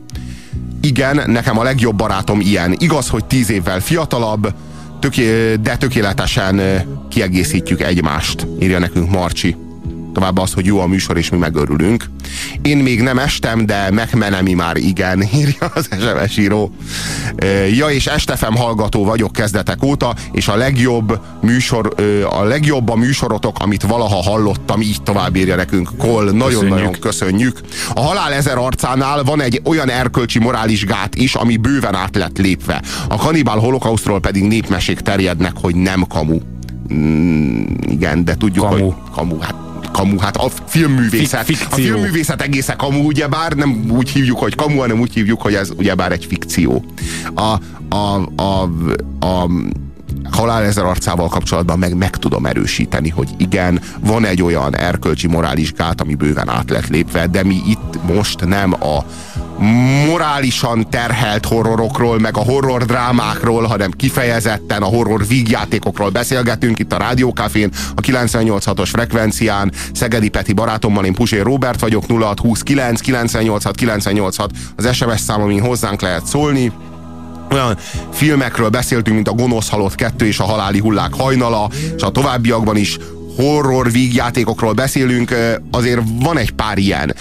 Igen, 0.80 1.30
nekem 1.30 1.58
a 1.58 1.62
legjobb 1.62 1.96
barátom 1.96 2.40
ilyen. 2.40 2.74
Igaz, 2.78 3.08
hogy 3.08 3.24
10 3.24 3.50
évvel 3.50 3.80
fiatalabb, 3.80 4.54
töké, 5.00 5.56
de 5.56 5.76
tökéletesen 5.76 6.60
kiegészítjük 7.08 7.80
egymást, 7.80 8.46
írja 8.60 8.78
nekünk 8.78 9.10
Marcsi. 9.10 9.56
Tovább 10.14 10.38
az, 10.38 10.52
hogy 10.52 10.66
jó 10.66 10.80
a 10.80 10.86
műsor, 10.86 11.16
és 11.16 11.30
mi 11.30 11.36
megörülünk. 11.36 12.04
Én 12.62 12.76
még 12.76 13.02
nem 13.02 13.18
estem, 13.18 13.66
de 13.66 13.90
megmenemi 13.90 14.52
már 14.52 14.76
igen, 14.76 15.22
írja 15.38 15.70
az 15.74 15.88
SMS 16.00 16.36
író. 16.36 16.74
Ja, 17.76 17.86
és 17.86 18.06
Estefem 18.06 18.56
hallgató 18.56 19.04
vagyok 19.04 19.32
kezdetek 19.32 19.82
óta, 19.82 20.14
és 20.32 20.48
a 20.48 20.56
legjobb 20.56 21.20
műsor, 21.42 21.94
a 22.30 22.42
legjobb 22.42 22.88
a 22.88 22.96
műsorotok, 22.96 23.58
amit 23.58 23.82
valaha 23.82 24.22
hallottam, 24.22 24.80
így 24.80 25.02
tovább 25.02 25.36
írja 25.36 25.56
nekünk. 25.56 25.90
Kol, 25.98 26.30
nagyon-nagyon 26.30 26.92
köszönjük. 27.00 27.60
A 27.94 28.00
halál 28.00 28.32
ezer 28.32 28.58
arcánál 28.58 29.22
van 29.22 29.40
egy 29.42 29.60
olyan 29.64 29.90
erkölcsi 29.90 30.38
morális 30.38 30.84
gát 30.84 31.14
is, 31.14 31.34
ami 31.34 31.56
bőven 31.56 31.94
át 31.94 32.16
lett 32.16 32.38
lépve. 32.38 32.82
A 33.08 33.16
kanibál 33.16 33.58
holokausztról 33.58 34.20
pedig 34.20 34.42
népmesék 34.42 35.00
terjednek, 35.00 35.52
hogy 35.60 35.74
nem 35.74 36.06
kamu. 36.08 36.38
Mm, 36.94 37.64
igen, 37.80 38.24
de 38.24 38.34
tudjuk, 38.34 38.68
kamu. 38.68 38.84
hogy 38.84 38.94
kamu, 39.14 39.38
hát 39.38 39.54
kamu, 39.94 40.18
hát 40.18 40.36
a 40.36 40.48
filmművészet, 40.66 41.44
Fik- 41.44 41.60
a 41.60 41.64
fikció. 41.64 41.84
filmművészet 41.84 42.42
egészen 42.42 42.76
kamu, 42.76 43.04
ugyebár 43.04 43.52
nem 43.52 43.84
úgy 43.90 44.08
hívjuk, 44.10 44.38
hogy 44.38 44.54
kamu, 44.54 44.78
hanem 44.78 45.00
úgy 45.00 45.12
hívjuk, 45.12 45.40
hogy 45.42 45.54
ez 45.54 45.70
ugyebár 45.76 46.12
egy 46.12 46.24
fikció. 46.24 46.84
A, 47.34 47.58
a, 47.96 48.28
a, 48.36 48.62
a 49.26 49.50
halál 50.34 50.64
ezer 50.64 50.84
arcával 50.84 51.28
kapcsolatban 51.28 51.78
meg, 51.78 51.96
meg 51.96 52.16
tudom 52.16 52.46
erősíteni, 52.46 53.08
hogy 53.08 53.28
igen, 53.36 53.80
van 54.00 54.24
egy 54.24 54.42
olyan 54.42 54.76
erkölcsi 54.76 55.26
morális 55.26 55.72
gát, 55.72 56.00
ami 56.00 56.14
bőven 56.14 56.48
át 56.48 56.70
lett 56.70 56.88
lépve, 56.88 57.26
de 57.26 57.42
mi 57.42 57.60
itt 57.66 57.98
most 58.06 58.44
nem 58.44 58.72
a 58.72 59.04
morálisan 60.06 60.90
terhelt 60.90 61.46
horrorokról, 61.46 62.18
meg 62.18 62.36
a 62.36 62.40
horror 62.40 62.84
drámákról, 62.84 63.64
hanem 63.64 63.90
kifejezetten 63.90 64.82
a 64.82 64.86
horror 64.86 65.26
vígjátékokról 65.26 66.10
beszélgetünk 66.10 66.78
itt 66.78 66.92
a 66.92 66.96
Rádiókafén, 66.96 67.70
a 67.94 68.00
98.6-os 68.00 68.88
frekvencián. 68.92 69.72
Szegedi 69.92 70.28
Peti 70.28 70.52
barátommal, 70.52 71.04
én 71.04 71.14
Pusér 71.14 71.42
Robert 71.42 71.80
vagyok, 71.80 72.04
0629 72.08 73.00
986 73.00 73.76
986 73.76 74.50
az 74.76 74.94
SMS 74.94 75.20
szám, 75.20 75.42
amin 75.42 75.60
hozzánk 75.60 76.00
lehet 76.00 76.26
szólni 76.26 76.72
olyan 77.54 77.76
filmekről 78.12 78.68
beszéltünk, 78.68 79.16
mint 79.16 79.28
a 79.28 79.32
Gonosz 79.32 79.68
Halott 79.68 79.94
2 79.94 80.26
és 80.26 80.38
a 80.38 80.44
Haláli 80.44 80.78
Hullák 80.78 81.14
hajnala, 81.14 81.70
és 81.96 82.02
a 82.02 82.10
továbbiakban 82.10 82.76
is 82.76 82.98
horror 83.36 83.92
vígjátékokról 83.92 84.72
beszélünk, 84.72 85.34
azért 85.70 86.00
van 86.20 86.38
egy 86.38 86.50
pár 86.50 86.78
ilyen. 86.78 87.14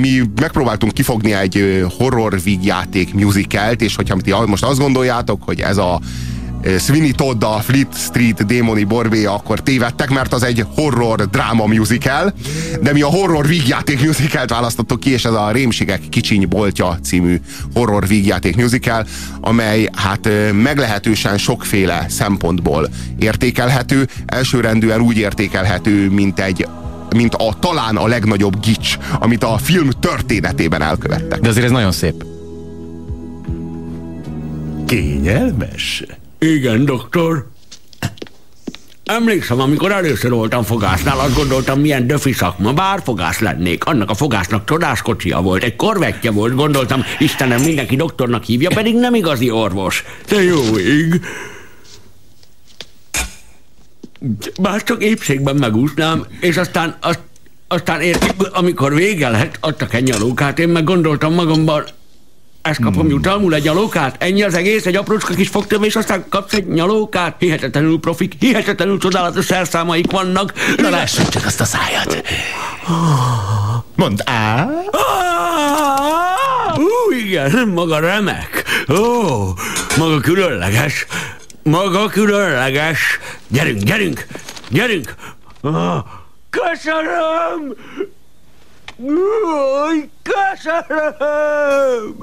Mi 0.00 0.22
megpróbáltunk 0.40 0.92
kifogni 0.92 1.32
egy 1.32 1.84
horror 1.98 2.42
vígjáték 2.42 3.14
musicalt, 3.14 3.82
és 3.82 3.96
hogyha 3.96 4.46
most 4.46 4.64
azt 4.64 4.78
gondoljátok, 4.78 5.42
hogy 5.44 5.60
ez 5.60 5.76
a 5.76 6.00
Sweeney 6.78 7.10
Todd 7.10 7.44
a 7.44 7.58
Fleet 7.60 7.94
Street 7.94 8.46
démoni 8.46 8.84
borbéja, 8.84 9.34
akkor 9.34 9.60
tévedtek, 9.60 10.10
mert 10.10 10.32
az 10.32 10.42
egy 10.42 10.66
horror 10.74 11.28
dráma 11.28 11.66
musical, 11.66 12.32
de 12.82 12.92
mi 12.92 13.02
a 13.02 13.06
horror 13.06 13.46
vígjáték 13.46 14.06
musicalt 14.06 14.50
választottuk 14.50 15.00
ki, 15.00 15.10
és 15.10 15.24
ez 15.24 15.32
a 15.32 15.50
Rémségek 15.50 16.00
kicsiny 16.08 16.48
boltja 16.48 16.98
című 17.02 17.40
horror 17.74 18.06
vígjáték 18.06 18.56
musical, 18.56 19.06
amely 19.40 19.88
hát 19.96 20.26
ö, 20.26 20.52
meglehetősen 20.52 21.38
sokféle 21.38 22.06
szempontból 22.08 22.88
értékelhető, 23.18 24.08
elsőrendűen 24.26 25.00
úgy 25.00 25.16
értékelhető, 25.16 26.10
mint 26.10 26.40
egy 26.40 26.66
mint 27.16 27.34
a 27.34 27.56
talán 27.60 27.96
a 27.96 28.06
legnagyobb 28.06 28.60
gics, 28.60 28.98
amit 29.20 29.44
a 29.44 29.58
film 29.58 29.90
történetében 30.00 30.82
elkövettek. 30.82 31.40
De 31.40 31.48
azért 31.48 31.64
ez 31.64 31.70
nagyon 31.70 31.92
szép. 31.92 32.24
Kényelmes? 34.86 36.04
Igen, 36.38 36.84
doktor. 36.84 37.46
Emlékszem, 39.04 39.60
amikor 39.60 39.92
először 39.92 40.30
voltam 40.30 40.62
fogásznál, 40.62 41.18
azt 41.18 41.34
gondoltam, 41.34 41.80
milyen 41.80 42.06
döfi 42.06 42.32
szakma, 42.32 42.72
bár 42.72 43.00
fogász 43.04 43.38
lennék. 43.38 43.84
Annak 43.84 44.10
a 44.10 44.14
fogásznak 44.14 44.66
csodás 44.66 45.02
kocsia 45.02 45.40
volt, 45.40 45.62
egy 45.62 45.76
korvettje 45.76 46.30
volt, 46.30 46.54
gondoltam, 46.54 47.04
Istenem, 47.18 47.62
mindenki 47.62 47.96
doktornak 47.96 48.44
hívja, 48.44 48.70
pedig 48.74 48.94
nem 48.94 49.14
igazi 49.14 49.50
orvos. 49.50 50.04
De 50.28 50.42
jó 50.42 50.78
ég. 50.78 51.20
Bár 54.60 54.82
csak 54.82 55.02
épségben 55.02 55.56
megúsznám, 55.56 56.26
és 56.40 56.56
aztán, 56.56 56.96
azt, 57.00 57.20
aztán 57.68 58.00
értik, 58.00 58.32
amikor 58.52 58.94
vége 58.94 59.28
lett, 59.28 59.56
adtak 59.60 59.94
egy 59.94 60.02
nyalókát, 60.02 60.58
én 60.58 60.68
meg 60.68 60.84
gondoltam 60.84 61.34
magamban, 61.34 61.84
ezt 62.62 62.80
kapom 62.80 63.00
hmm. 63.00 63.10
jutalmul 63.10 63.54
egy 63.54 63.62
nyalókát? 63.62 64.22
Ennyi 64.22 64.42
az 64.42 64.54
egész, 64.54 64.86
egy 64.86 64.96
aprócska 64.96 65.34
kis 65.34 65.48
fogtöm, 65.48 65.82
és 65.82 65.96
aztán 65.96 66.24
kapsz 66.28 66.52
egy 66.52 66.66
nyalókát? 66.66 67.36
Hihetetlenül 67.38 68.00
profik, 68.00 68.34
hihetetlenül 68.38 68.98
csodálatos 68.98 69.44
szerszámaik 69.44 70.10
vannak. 70.10 70.52
Na 70.76 70.88
lássuk 70.88 71.28
csak 71.28 71.46
azt 71.46 71.60
a 71.60 71.64
szájat. 71.64 72.22
Mondd 73.94 74.20
á. 74.24 74.68
Ú, 76.76 77.14
igen, 77.24 77.68
maga 77.68 77.98
remek. 77.98 78.64
Ó, 78.88 79.54
maga 79.96 80.20
különleges. 80.20 81.06
Maga 81.62 82.06
különleges. 82.06 83.18
Gyerünk, 83.48 83.82
gyerünk, 83.82 84.26
gyerünk. 84.68 85.14
Köszönöm! 86.50 87.74
Új, 89.00 90.08
köszönöm! 90.22 92.16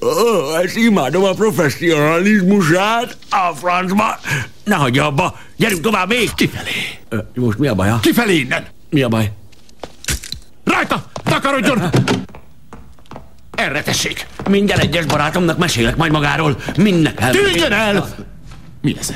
Ó, 0.00 0.54
ezt 0.54 0.76
imádom 0.76 1.24
a 1.24 1.32
professzionalizmusát, 1.32 3.16
a 3.30 3.54
francba. 3.54 4.18
Ne 4.64 4.74
hagyja 4.74 5.06
abba, 5.06 5.38
gyerünk 5.56 5.80
tovább 5.80 6.08
még! 6.08 6.34
Kifelé. 6.34 6.98
Most 7.34 7.58
mi 7.58 7.66
a 7.66 7.74
baja? 7.74 7.98
Kifelé 8.00 8.34
innen! 8.34 8.66
Mi 8.90 9.02
a 9.02 9.08
baj? 9.08 9.32
Rajta! 10.64 11.04
Takarodjon! 11.24 11.82
Erre 13.54 13.82
tessék! 13.82 14.26
Minden 14.48 14.78
egyes 14.78 15.04
barátomnak 15.04 15.58
mesélek 15.58 15.96
majd 15.96 16.12
magáról. 16.12 16.56
Mindnek 16.76 17.20
el. 17.20 17.30
Tűnjön 17.30 17.72
el! 17.72 18.08
Mi 18.82 18.96
ez? 18.98 19.12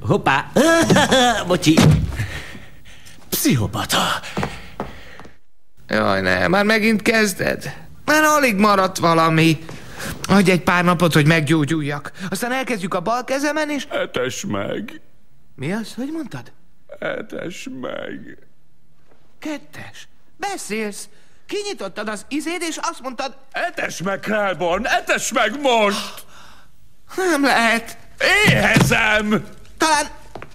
Hoppá! 0.00 0.50
Bocsi. 1.46 1.78
Pszichopata. 3.28 3.98
Jaj, 5.92 6.20
ne, 6.20 6.48
már 6.48 6.64
megint 6.64 7.02
kezded? 7.02 7.76
Már 8.04 8.22
alig 8.22 8.56
maradt 8.56 8.98
valami. 8.98 9.64
Adj 10.28 10.50
egy 10.50 10.62
pár 10.62 10.84
napot, 10.84 11.12
hogy 11.12 11.26
meggyógyuljak. 11.26 12.12
Aztán 12.30 12.52
elkezdjük 12.52 12.94
a 12.94 13.00
bal 13.00 13.24
kezemen, 13.24 13.70
és... 13.70 13.86
Etes 13.90 14.44
meg. 14.46 15.00
Mi 15.54 15.72
az? 15.72 15.94
Hogy 15.94 16.08
mondtad? 16.12 16.52
Etes 16.98 17.68
meg. 17.80 18.38
Kettes. 19.38 20.08
Beszélsz. 20.36 21.08
Kinyitottad 21.46 22.08
az 22.08 22.24
izéd, 22.28 22.62
és 22.62 22.78
azt 22.82 23.00
mondtad... 23.02 23.36
Etes 23.50 24.02
meg, 24.02 24.20
Králborn! 24.20 24.84
Etes 24.84 25.32
meg 25.32 25.60
most! 25.60 26.24
Nem 27.16 27.44
lehet. 27.44 27.98
Éhezem! 28.46 29.46
Talán 29.76 30.06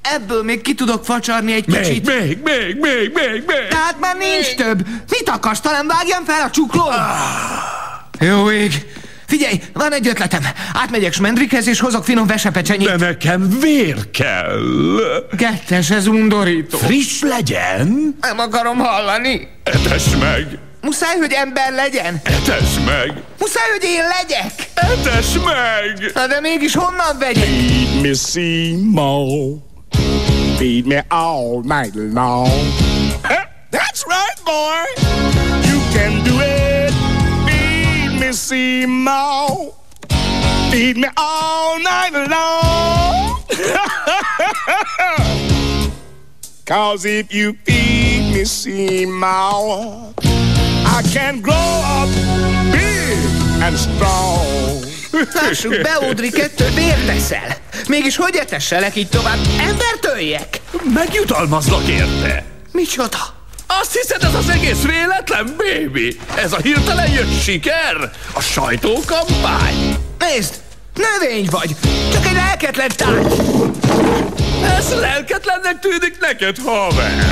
ebből 0.02 0.44
még 0.44 0.62
ki 0.62 0.74
tudok 0.74 1.06
facsarni 1.06 1.54
egy 1.54 1.68
Még, 1.68 1.82
kicsit. 1.82 2.06
még, 2.06 2.40
még, 2.44 2.76
még, 2.80 3.12
még, 3.14 3.44
még! 3.48 3.68
Tehát 3.70 3.96
már 4.00 4.16
nincs 4.18 4.56
több. 4.56 4.88
Mit 5.10 5.30
akarsz? 5.30 5.60
Talán 5.60 5.88
vágjam 5.88 6.24
fel 6.26 6.42
a 6.42 6.50
csuklót? 6.50 6.88
Ah. 6.88 8.28
Jó 8.28 8.52
ég. 8.52 8.86
Figyelj, 9.28 9.62
van 9.74 9.94
egy 9.94 10.08
ötletem. 10.08 10.42
Átmegyek 10.74 11.14
Smendrikhez, 11.14 11.68
és 11.68 11.80
hozok 11.80 12.04
finom 12.06 12.28
vesepecsenyét. 12.28 12.88
De 12.88 12.96
nekem 13.06 13.60
vér 13.60 14.12
kell. 14.12 14.60
Kettes, 15.38 15.90
ez 15.90 16.08
undorító. 16.08 16.78
Friss 16.78 17.22
legyen. 17.22 18.18
Nem 18.22 18.40
akarom 18.40 18.78
hallani. 18.78 19.48
Etes 19.64 20.04
meg. 20.20 20.58
Muszáj, 20.82 21.18
hogy 21.18 21.32
ember 21.32 21.72
legyen. 21.74 22.22
Etes 22.24 22.70
meg. 22.86 23.14
Muszáj, 23.40 23.70
hogy 23.72 23.84
én 23.84 24.04
legyek. 24.20 24.70
Etes 24.74 25.34
meg. 25.34 26.12
Na 26.14 26.28
de 26.28 26.40
mégis 26.40 26.76
honnan 26.76 27.18
vegyek? 27.20 27.44
Feed 27.44 28.02
me 28.02 28.14
Seymour. 28.14 29.56
Feed 30.58 30.88
me 30.88 31.00
all 31.12 31.62
night 31.62 31.94
long. 31.96 32.48
Eh, 33.24 33.46
that's 33.70 34.04
right, 34.08 34.36
boy. 34.44 34.86
You 35.70 35.80
can 35.94 36.24
do 36.24 36.40
it. 36.42 36.92
Feed 37.46 38.20
me 38.20 38.32
Seymour. 38.32 39.76
Feed 40.72 40.98
me 40.98 41.08
all 41.16 41.78
night 41.80 42.12
long. 42.28 43.40
Cause 46.66 47.06
if 47.06 47.32
you 47.32 47.54
feed 47.64 48.34
me 48.34 48.44
Seymour, 48.44 50.14
I 50.18 51.04
can 51.14 51.40
grow 51.42 51.54
up 51.54 52.10
big 52.72 53.18
and 53.62 53.78
strong. 53.78 54.82
Lássuk, 55.34 55.82
beudri 55.82 56.30
kettő, 56.30 56.70
miért 56.76 57.06
teszel? 57.06 57.58
Mégis 57.88 58.16
hogy 58.16 58.36
etesselek 58.36 58.96
így 58.96 59.10
tovább? 59.10 59.40
Embertöljek? 59.60 60.60
Megjutalmazlak 60.94 61.88
érte. 61.88 62.44
Micsoda? 62.72 63.36
Azt 63.68 63.94
hiszed, 63.94 64.24
ez 64.24 64.34
az 64.34 64.50
egész 64.50 64.82
véletlen, 64.82 65.56
baby? 65.58 66.20
Ez 66.36 66.54
a 66.54 66.58
hirtelen 66.58 67.12
jött 67.12 67.42
siker? 67.42 68.12
A 68.34 68.42
sajtókampány? 68.42 69.96
Nézd, 70.20 70.54
növény 70.94 71.48
vagy, 71.52 71.76
csak 72.14 72.26
egy 72.26 72.34
lelketlen 72.34 72.92
tárgy. 72.96 73.34
Ez 74.78 74.94
lelketlennek 75.00 75.80
tűnik 75.80 76.18
neked, 76.20 76.58
haver. 76.66 77.26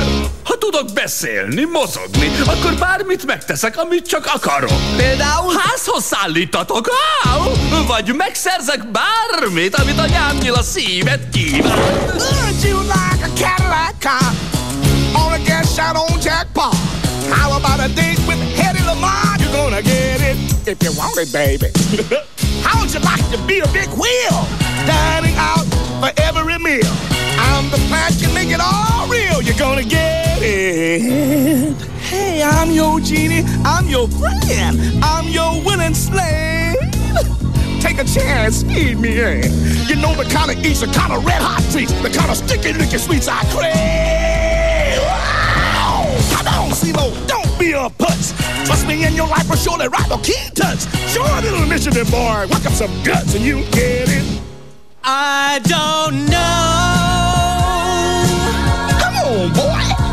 Ha 0.46 0.58
tudok 0.58 0.92
beszélni, 0.94 1.64
mozogni, 1.64 2.30
akkor 2.46 2.74
bármit 2.74 3.26
megteszek, 3.26 3.78
amit 3.78 4.06
csak 4.06 4.26
akarok. 4.34 4.70
Például 4.96 5.54
házhoz 5.58 6.04
szállítatok, 6.04 6.88
áú, 7.22 7.42
vagy 7.86 8.14
megszerzek 8.14 8.80
bármit, 8.90 9.74
amit 9.74 9.98
anyámnyil 9.98 10.54
a 10.54 10.62
szívet 10.62 11.28
kíván. 11.32 11.78
Would 11.78 12.62
you 12.62 12.80
like 12.80 13.24
a 13.24 13.30
Cadillac 13.34 13.94
car 14.00 14.32
on 15.24 15.32
a 15.32 15.38
gas 15.46 15.74
shot 15.74 15.96
on 15.96 16.20
jackpot? 16.20 16.74
How 17.30 17.50
about 17.56 17.80
a 17.80 17.88
date 17.94 18.20
with 18.26 18.38
Hedy 18.58 18.84
Lamar? 18.84 19.36
You're 19.38 19.52
gonna 19.52 19.82
get 19.82 20.20
it 20.20 20.36
if 20.66 20.82
you 20.82 20.92
want 20.96 21.18
it, 21.18 21.32
baby. 21.32 21.70
How 22.66 22.80
would 22.80 22.92
you 22.94 23.00
like 23.00 23.26
to 23.30 23.38
be 23.46 23.58
a 23.60 23.68
big 23.72 23.88
wheel, 23.88 24.38
I'm 32.66 32.72
your 32.72 32.98
genie. 32.98 33.44
I'm 33.64 33.86
your 33.86 34.08
friend. 34.08 34.80
I'm 35.00 35.28
your 35.28 35.62
willing 35.62 35.94
slave. 35.94 36.74
Take 37.80 37.98
a 37.98 38.04
chance, 38.04 38.64
feed 38.64 38.98
me 38.98 39.20
in. 39.20 39.52
You 39.86 39.94
know 39.94 40.12
the 40.16 40.28
kind 40.34 40.50
of 40.50 40.58
eats, 40.66 40.80
the 40.80 40.88
kind 40.88 41.12
of 41.12 41.24
red 41.24 41.40
hot 41.40 41.62
treats, 41.70 41.92
the 42.02 42.10
kind 42.10 42.28
of 42.28 42.36
sticky, 42.36 42.72
licky 42.72 42.98
sweets 42.98 43.28
I 43.28 43.44
crave. 43.54 44.98
Wow! 44.98 46.10
Come 46.34 46.48
on, 46.48 46.70
CeeLo, 46.72 47.14
don't 47.28 47.56
be 47.56 47.70
a 47.70 47.88
putz. 47.88 48.34
Trust 48.66 48.88
me, 48.88 49.06
in 49.06 49.14
your 49.14 49.28
life 49.28 49.48
will 49.48 49.54
surely 49.54 49.86
right 49.86 50.08
the 50.08 50.16
key 50.16 50.50
touch. 50.52 50.90
Show 51.08 51.22
a 51.22 51.40
little 51.42 51.62
initiative, 51.62 52.10
boy. 52.10 52.48
Work 52.50 52.66
up 52.66 52.72
some 52.72 52.90
guts 53.04 53.36
and 53.36 53.44
you 53.44 53.62
get 53.70 54.08
it. 54.08 54.40
I 55.04 55.60
don't 55.62 56.26
know. 56.26 56.66
Come 58.98 59.14
on, 59.14 59.52
boy. 59.54 60.05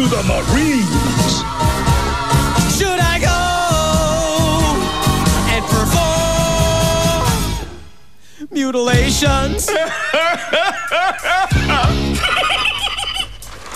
To 0.00 0.06
the 0.06 0.22
Marines. 0.22 1.42
Should 2.78 2.98
I 2.98 3.18
go 3.20 3.36
and 5.52 5.62
perform 5.76 7.28
mutilations? 8.50 9.68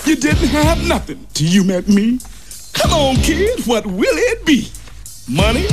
You 0.06 0.16
didn't 0.16 0.48
have 0.48 0.86
nothing 0.86 1.26
till 1.32 1.48
you 1.48 1.64
met 1.64 1.88
me. 1.88 2.18
Come 2.74 2.92
on, 2.92 3.16
kid, 3.16 3.64
what 3.66 3.86
will 3.86 4.18
it 4.30 4.44
be? 4.44 4.68
Money? 5.26 5.66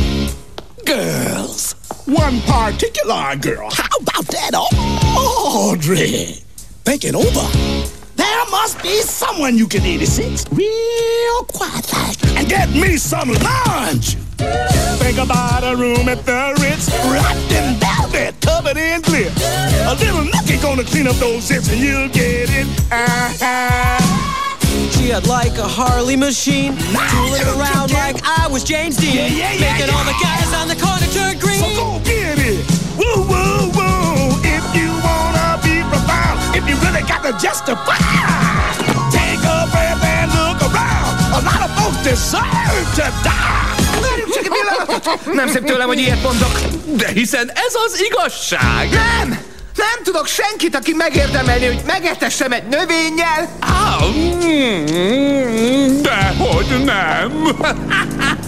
Girls. 0.85 1.73
One 2.05 2.39
particular 2.41 3.35
girl. 3.35 3.69
How 3.71 3.97
about 3.99 4.25
that, 4.27 4.51
Audrey? 4.55 6.41
Think 6.85 7.03
it 7.03 7.13
over. 7.13 7.45
Must 8.51 8.83
be 8.83 9.01
someone 9.01 9.57
you 9.57 9.65
can 9.65 9.81
86 9.81 10.45
real 10.51 11.43
quiet 11.45 11.91
like 11.93 12.37
and 12.37 12.47
get 12.49 12.69
me 12.69 12.97
some 12.97 13.29
lunch. 13.29 14.15
Think 14.99 15.17
about 15.17 15.63
a 15.63 15.75
room 15.75 16.09
at 16.09 16.25
the 16.25 16.57
Ritz, 16.61 16.89
wrapped 17.09 17.51
in 17.51 17.79
velvet, 17.79 18.35
covered 18.41 18.77
in 18.77 19.01
glitter. 19.01 19.31
A 19.87 19.95
little 19.95 20.25
nookie 20.25 20.61
gonna 20.61 20.83
clean 20.83 21.07
up 21.07 21.15
those 21.15 21.43
zips 21.43 21.69
and 21.71 21.79
you'll 21.79 22.09
get 22.09 22.49
it. 22.51 22.67
Uh-huh. 22.91 24.21
She 24.91 25.09
had 25.09 25.27
like 25.27 25.57
a 25.57 25.67
Harley 25.67 26.17
machine, 26.17 26.75
tooling 26.77 27.47
around 27.57 27.93
like 27.93 28.17
I 28.23 28.47
was 28.51 28.63
James 28.63 28.97
Dean, 28.97 29.15
Yeah, 29.15 29.27
yeah, 29.27 29.53
yeah, 29.53 29.73
making 29.73 29.95
all 29.95 30.03
the 30.03 30.17
guys 30.21 30.53
on 30.53 30.67
the 30.67 30.75
corner 30.75 31.07
turn 31.15 31.39
green. 31.39 31.59
So 31.59 31.69
go 31.75 31.99
get 32.03 32.37
it. 32.37 32.65
Woo, 32.97 33.27
woo. 33.27 33.70
Really 37.01 37.07
got 37.07 37.23
to 37.23 37.31
justify, 37.47 37.97
take 39.11 39.39
a 39.39 39.67
breath 39.71 40.03
and 40.03 40.31
look 40.33 40.61
around. 40.61 41.17
A 41.33 41.41
lot 41.43 41.61
of 41.65 41.71
folks 41.77 42.03
deserve 42.03 42.85
to 42.95 43.11
die. 43.23 43.69
Nem 45.33 45.47
szép 45.47 45.63
tőlem, 45.63 45.87
hogy 45.87 45.99
ilyet 45.99 46.21
mondok. 46.23 46.59
De 46.85 47.07
hiszen 47.07 47.49
ez 47.49 47.73
az 47.85 48.01
igazság. 48.01 48.89
Nem! 48.89 49.29
Nem 49.75 50.03
tudok 50.03 50.27
senkit, 50.27 50.75
aki 50.75 50.93
megérdemelni, 50.93 51.65
hogy 51.65 51.81
megetessem 51.85 52.51
egy 52.51 52.63
növényjel. 52.63 53.49
Á, 53.59 53.97
mm, 54.07 56.01
dehogy 56.01 56.83
nem. 56.85 57.31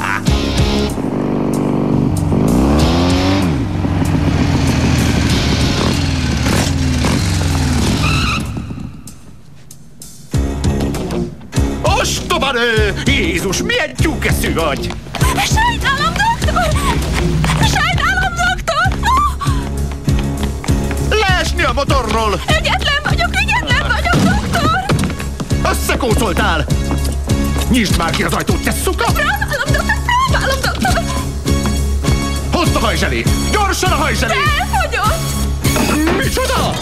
Nő! 12.52 13.02
Jézus, 13.06 13.62
milyen 13.62 13.96
tyúkeszű 13.96 14.54
vagy! 14.54 14.90
Sajnálom, 15.46 16.14
doktor! 16.14 16.68
Sajnálom, 17.60 18.34
doktor! 18.46 18.88
Leesni 21.20 21.64
a 21.64 21.74
motorról! 21.74 22.40
Ügyetlen 22.60 23.02
vagyok, 23.04 23.30
ügyetlen 23.42 23.88
vagyok, 23.92 24.36
doktor! 24.36 24.86
Összekócoltál! 25.72 26.66
Nyisd 27.70 27.98
már 27.98 28.12
ki 28.12 28.24
az 28.24 28.34
ajtót, 28.34 28.64
te 28.64 28.72
szuka! 28.72 29.04
Próbálom, 29.06 29.48
doktor, 29.50 29.84
próbálom, 30.06 30.60
doktor! 30.62 31.02
Hozd 32.52 32.76
a 32.76 32.80
hajzselét! 32.80 33.30
Gyorsan 33.52 33.92
a 33.92 33.96
hajzselét! 33.96 34.38
Elfogyott! 34.60 35.22
Micsoda? 36.18 36.74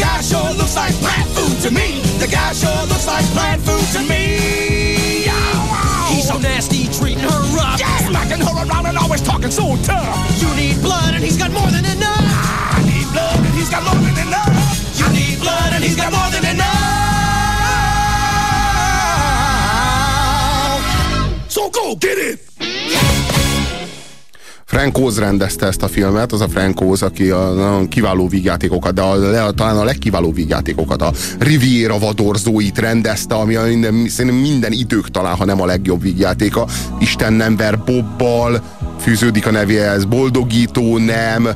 Guy 0.00 0.20
sure 0.22 0.52
looks 0.56 0.76
like 0.76 0.94
plant 0.94 1.28
food 1.36 1.60
to 1.60 1.70
me. 1.70 2.00
The 2.18 2.26
guy 2.26 2.52
sure 2.54 2.82
looks 2.88 3.06
like 3.06 3.24
plant 3.36 3.60
food 3.60 3.86
to 3.92 4.00
me. 4.08 5.28
He's 6.08 6.26
so 6.26 6.38
nasty, 6.38 6.88
treating 6.88 7.20
her 7.20 7.40
rough. 7.54 7.78
Yeah, 7.78 7.96
smacking 8.08 8.40
her 8.40 8.54
around 8.64 8.86
and 8.86 8.96
always 8.96 9.20
talking 9.20 9.50
so 9.50 9.76
tough. 9.84 10.29
Frank 24.80 24.98
Oz 24.98 25.18
rendezte 25.18 25.66
ezt 25.66 25.82
a 25.82 25.88
filmet, 25.88 26.32
az 26.32 26.40
a 26.40 26.48
Frank 26.48 26.80
Oz, 26.80 27.02
aki 27.02 27.30
a 27.30 27.52
nagyon 27.52 27.88
kiváló 27.88 28.28
vígjátékokat, 28.28 28.94
de 28.94 29.00
a, 29.00 29.46
a, 29.46 29.52
talán 29.52 29.76
a 29.76 29.84
legkiváló 29.84 30.32
vígjátékokat, 30.32 31.02
a 31.02 31.12
Riviera 31.38 31.98
vadorzóit 31.98 32.78
rendezte, 32.78 33.34
ami 33.34 33.54
a 33.54 33.62
minden, 33.62 34.08
szerintem 34.08 34.40
minden 34.40 34.72
idők 34.72 35.10
talán, 35.10 35.36
ha 35.36 35.44
nem 35.44 35.60
a 35.60 35.66
legjobb 35.66 36.02
vígjátéka. 36.02 36.66
Isten 36.98 37.32
nem 37.32 37.56
ver 37.56 37.78
Bobbal, 37.78 38.62
fűződik 39.00 39.46
a 39.46 39.50
nevéhez, 39.50 40.04
Boldogító 40.04 40.98
nem, 40.98 41.48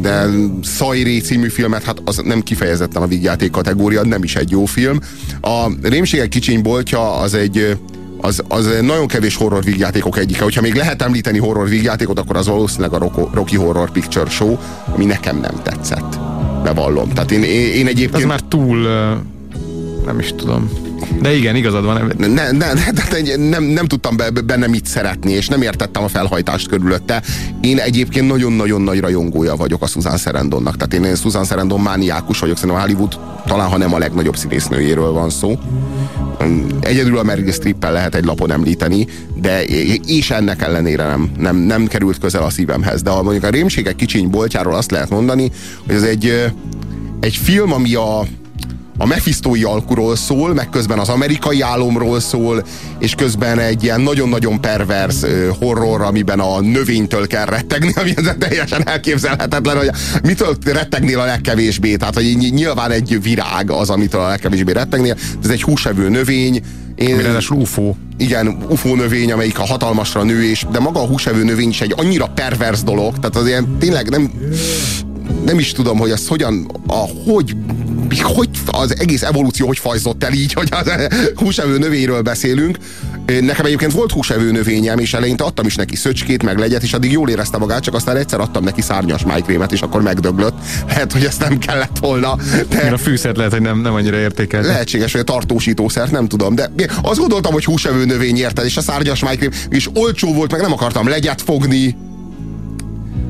de 0.00 0.26
Szajré 0.62 1.18
című 1.18 1.48
filmet, 1.48 1.82
hát 1.82 2.02
az 2.04 2.20
nem 2.24 2.42
kifejezetten 2.42 3.02
a 3.02 3.06
vígjáték 3.06 3.50
kategória, 3.50 4.04
nem 4.04 4.22
is 4.22 4.36
egy 4.36 4.50
jó 4.50 4.64
film. 4.64 5.00
A 5.40 5.70
Rémségek 5.82 6.28
kicsiny 6.28 6.62
boltja 6.62 7.16
az 7.16 7.34
egy 7.34 7.76
az, 8.20 8.42
az 8.48 8.68
nagyon 8.82 9.06
kevés 9.06 9.36
horror 9.36 9.64
vígjátékok 9.64 10.18
egyike. 10.18 10.42
Hogyha 10.42 10.60
még 10.60 10.74
lehet 10.74 11.02
említeni 11.02 11.38
horror 11.38 11.68
vígjátékot, 11.68 12.18
akkor 12.18 12.36
az 12.36 12.46
valószínűleg 12.46 12.92
a 12.92 13.10
Rocky 13.32 13.56
Horror 13.56 13.90
Picture 13.90 14.30
Show, 14.30 14.56
ami 14.94 15.04
nekem 15.04 15.40
nem 15.40 15.62
tetszett. 15.62 16.18
Bevallom. 16.62 17.08
Tehát 17.08 17.30
én, 17.30 17.42
én, 17.42 17.72
én 17.72 17.86
egyébként... 17.86 18.22
Ez 18.22 18.28
már 18.28 18.40
túl... 18.40 18.78
Nem 20.04 20.18
is 20.18 20.32
tudom. 20.36 20.70
De 21.20 21.36
igen, 21.36 21.56
igazad 21.56 21.84
van. 21.84 22.12
Ne, 22.16 22.26
ne, 22.26 22.50
ne, 22.50 22.72
nem, 23.22 23.40
nem, 23.40 23.62
nem 23.62 23.86
tudtam 23.86 24.16
be, 24.16 24.30
benne 24.30 24.66
mit 24.66 24.86
szeretni, 24.86 25.32
és 25.32 25.48
nem 25.48 25.62
értettem 25.62 26.02
a 26.02 26.08
felhajtást 26.08 26.68
körülötte. 26.68 27.22
Én 27.60 27.78
egyébként 27.78 28.28
nagyon-nagyon 28.28 28.80
nagy 28.80 29.00
rajongója 29.00 29.56
vagyok 29.56 29.82
a 29.82 29.86
Susan 29.86 30.16
Sarandonnak. 30.16 30.76
Tehát 30.76 31.06
én 31.06 31.14
Susan 31.14 31.44
Sarandon 31.44 31.80
mániákus 31.80 32.38
vagyok, 32.38 32.56
szerintem 32.56 32.82
a 32.82 32.84
Hollywood 32.86 33.18
talán, 33.46 33.68
ha 33.68 33.76
nem 33.76 33.94
a 33.94 33.98
legnagyobb 33.98 34.36
színésznőjéről 34.36 35.12
van 35.12 35.30
szó. 35.30 35.58
Egyedül 36.80 37.18
a 37.18 37.22
Meryl 37.22 37.52
Streep-el 37.52 37.92
lehet 37.92 38.14
egy 38.14 38.24
lapon 38.24 38.50
említeni, 38.52 39.06
de 39.34 39.64
és 40.06 40.30
ennek 40.30 40.62
ellenére 40.62 41.06
nem, 41.06 41.30
nem, 41.38 41.56
nem 41.56 41.86
került 41.86 42.18
közel 42.18 42.42
a 42.42 42.50
szívemhez. 42.50 43.02
De 43.02 43.10
a, 43.10 43.22
mondjuk 43.22 43.44
a 43.44 43.48
Rémségek 43.50 43.96
kicsiny 43.96 44.30
boltjáról 44.30 44.74
azt 44.74 44.90
lehet 44.90 45.10
mondani, 45.10 45.50
hogy 45.86 45.94
ez 45.94 46.02
egy, 46.02 46.52
egy 47.20 47.36
film, 47.36 47.72
ami 47.72 47.94
a, 47.94 48.26
a 48.98 49.06
Mephistói 49.06 49.62
alkuról 49.62 50.16
szól, 50.16 50.54
meg 50.54 50.68
közben 50.68 50.98
az 50.98 51.08
amerikai 51.08 51.60
álomról 51.60 52.20
szól, 52.20 52.64
és 52.98 53.14
közben 53.14 53.58
egy 53.58 53.82
ilyen 53.82 54.00
nagyon-nagyon 54.00 54.60
pervers 54.60 55.16
horror, 55.60 56.02
amiben 56.02 56.40
a 56.40 56.60
növénytől 56.60 57.26
kell 57.26 57.44
rettegni, 57.44 57.92
ami 57.96 58.12
ez 58.16 58.30
teljesen 58.38 58.88
elképzelhetetlen, 58.88 59.76
hogy 59.76 59.90
mitől 60.22 60.56
rettegnél 60.64 61.18
a 61.18 61.24
legkevésbé. 61.24 61.96
Tehát, 61.96 62.14
hogy 62.14 62.36
ny- 62.36 62.54
nyilván 62.54 62.90
egy 62.90 63.22
virág 63.22 63.70
az, 63.70 63.90
amitől 63.90 64.20
a 64.20 64.28
legkevésbé 64.28 64.72
rettegnél. 64.72 65.16
Ez 65.42 65.50
egy 65.50 65.62
húsevő 65.62 66.08
növény. 66.08 66.62
Én, 66.94 67.14
Ami 67.14 67.22
ráadásul 67.22 67.56
UFO. 67.56 67.94
Igen, 68.16 68.58
UFO 68.68 68.94
növény, 68.94 69.32
amelyik 69.32 69.58
a 69.58 69.66
hatalmasra 69.66 70.22
nő, 70.22 70.44
és 70.44 70.66
de 70.72 70.78
maga 70.78 71.00
a 71.00 71.06
húsevő 71.06 71.44
növény 71.44 71.68
is 71.68 71.80
egy 71.80 71.94
annyira 71.96 72.26
pervers 72.26 72.82
dolog, 72.82 73.18
tehát 73.18 73.36
az 73.36 73.46
ilyen 73.46 73.76
tényleg 73.78 74.08
nem, 74.08 74.32
nem 75.44 75.58
is 75.58 75.72
tudom, 75.72 75.98
hogy 75.98 76.10
az 76.10 76.26
hogyan, 76.26 76.70
a, 76.86 77.30
hogy, 77.30 77.56
hogy 78.16 78.48
az 78.66 78.98
egész 78.98 79.22
evolúció 79.22 79.66
hogy 79.66 79.78
fajzott 79.78 80.24
el 80.24 80.32
így, 80.32 80.52
hogy 80.52 80.68
az 80.70 80.92
húsevő 81.42 81.78
növényről 81.78 82.22
beszélünk. 82.22 82.78
Nekem 83.40 83.64
egyébként 83.64 83.92
volt 83.92 84.12
húsevő 84.12 84.50
növényem, 84.50 84.98
és 84.98 85.14
eleinte 85.14 85.44
adtam 85.44 85.66
is 85.66 85.74
neki 85.74 85.96
szöcskét, 85.96 86.42
meg 86.42 86.58
legyet, 86.58 86.82
és 86.82 86.92
addig 86.92 87.12
jól 87.12 87.28
érezte 87.28 87.58
magát, 87.58 87.82
csak 87.82 87.94
aztán 87.94 88.16
egyszer 88.16 88.40
adtam 88.40 88.64
neki 88.64 88.80
szárnyas 88.80 89.24
májkrémet, 89.24 89.72
és 89.72 89.80
akkor 89.80 90.02
megdöglött. 90.02 90.54
Lehet, 90.86 91.12
hogy 91.18 91.24
ezt 91.24 91.40
nem 91.40 91.58
kellett 91.58 91.98
volna. 92.00 92.36
De 92.68 92.90
A 92.92 92.98
fűszert 92.98 93.36
lehet, 93.36 93.52
hogy 93.52 93.62
nem, 93.62 93.80
nem 93.80 93.94
annyira 93.94 94.16
értékelt. 94.16 94.66
lehetséges, 94.66 95.12
hogy 95.12 95.20
a 95.20 95.24
tartósítószert, 95.24 96.10
nem 96.10 96.28
tudom, 96.28 96.54
de 96.54 96.70
azt 97.02 97.18
gondoltam, 97.18 97.52
hogy 97.52 97.64
húsevő 97.64 98.04
növény 98.04 98.36
érted, 98.36 98.64
és 98.64 98.76
a 98.76 98.80
szárnyas 98.80 99.22
májkrém, 99.22 99.50
és 99.68 99.88
olcsó 99.94 100.34
volt, 100.34 100.50
meg 100.50 100.60
nem 100.60 100.72
akartam 100.72 101.08
legyet 101.08 101.42
fogni. 101.42 101.96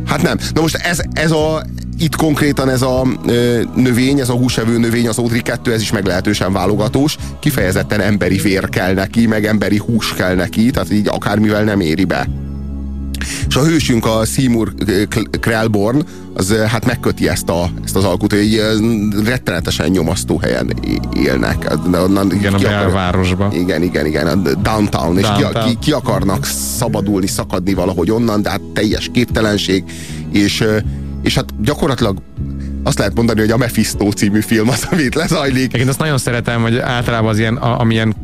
Hát 0.07 0.23
nem. 0.23 0.39
Na 0.55 0.61
most 0.61 0.75
ez, 0.75 0.99
ez 1.13 1.31
a, 1.31 1.63
itt 1.99 2.17
konkrétan 2.17 2.69
ez 2.69 2.83
a 2.83 3.07
ö, 3.27 3.63
növény, 3.75 4.21
ez 4.21 4.29
a 4.29 4.35
húsevő 4.35 4.79
növény, 4.79 5.09
az 5.09 5.19
Audrey 5.19 5.43
2, 5.43 5.73
ez 5.73 5.81
is 5.81 5.93
meglehetősen 5.93 6.53
válogatós. 6.53 7.17
Kifejezetten 7.41 8.01
emberi 8.01 8.37
vér 8.37 8.69
kell 8.69 8.95
neki, 8.95 9.27
meg 9.27 9.47
emberi 9.47 9.77
hús 9.77 10.15
kell 10.15 10.35
neki, 10.35 10.71
tehát 10.71 10.93
így 10.93 11.09
akármivel 11.09 11.65
nem 11.65 11.81
éri 11.81 12.05
be. 12.05 12.29
És 13.49 13.57
a 13.57 13.65
hősünk, 13.65 14.07
a 14.07 14.25
Seymour 14.25 14.73
Krelborn, 15.41 16.03
az 16.35 16.55
hát 16.67 16.87
megköti 16.87 17.29
ezt, 17.29 17.49
a, 17.49 17.71
ezt 17.85 17.97
az 17.97 18.05
alkut, 18.05 18.33
hogy 18.33 18.63
rettenetesen 19.25 19.89
nyomasztó 19.89 20.39
helyen 20.39 20.73
élnek. 21.17 21.73
Igen, 22.33 22.55
a 22.55 22.59
belvárosba. 22.59 23.51
Igen, 23.53 23.83
igen, 23.83 24.07
igen, 24.07 24.27
a 24.27 24.35
downtown, 24.63 25.19
és 25.19 25.27
ki, 25.37 25.45
ki, 25.65 25.77
ki 25.81 25.93
akarnak 25.93 26.45
szabadulni, 26.77 27.27
szakadni 27.27 27.75
valahogy 27.75 28.11
onnan, 28.11 28.43
de 28.43 28.51
hát 28.51 28.61
teljes 28.61 29.11
képtelenség, 29.13 29.85
és, 30.33 30.65
és 31.29 31.35
hát 31.35 31.63
gyakorlatilag 31.63 32.19
azt 32.83 32.99
lehet 32.99 33.15
mondani, 33.15 33.41
hogy 33.41 33.51
a 33.51 33.57
Mephisto 33.57 34.11
című 34.11 34.41
film 34.41 34.69
az, 34.69 34.87
amit 34.91 35.15
lezajlik. 35.15 35.73
Én 35.73 35.89
azt 35.89 35.99
nagyon 35.99 36.19
szeretem, 36.19 36.63
hogy 36.63 36.79
általában 36.79 37.31
az 37.31 37.39
ilyen, 37.39 37.57
a, 37.57 37.81
amilyen 37.81 38.15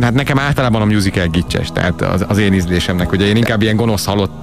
Hát 0.00 0.14
nekem 0.14 0.38
általában 0.38 0.82
a 0.82 0.84
musical 0.84 1.26
gicses, 1.26 1.68
tehát 1.72 2.02
az, 2.02 2.24
az 2.28 2.38
én 2.38 2.54
ízlésemnek. 2.54 3.12
Ugye 3.12 3.26
én 3.26 3.36
inkább 3.36 3.62
ilyen 3.62 3.76
gonosz 3.76 4.04
halott 4.04 4.42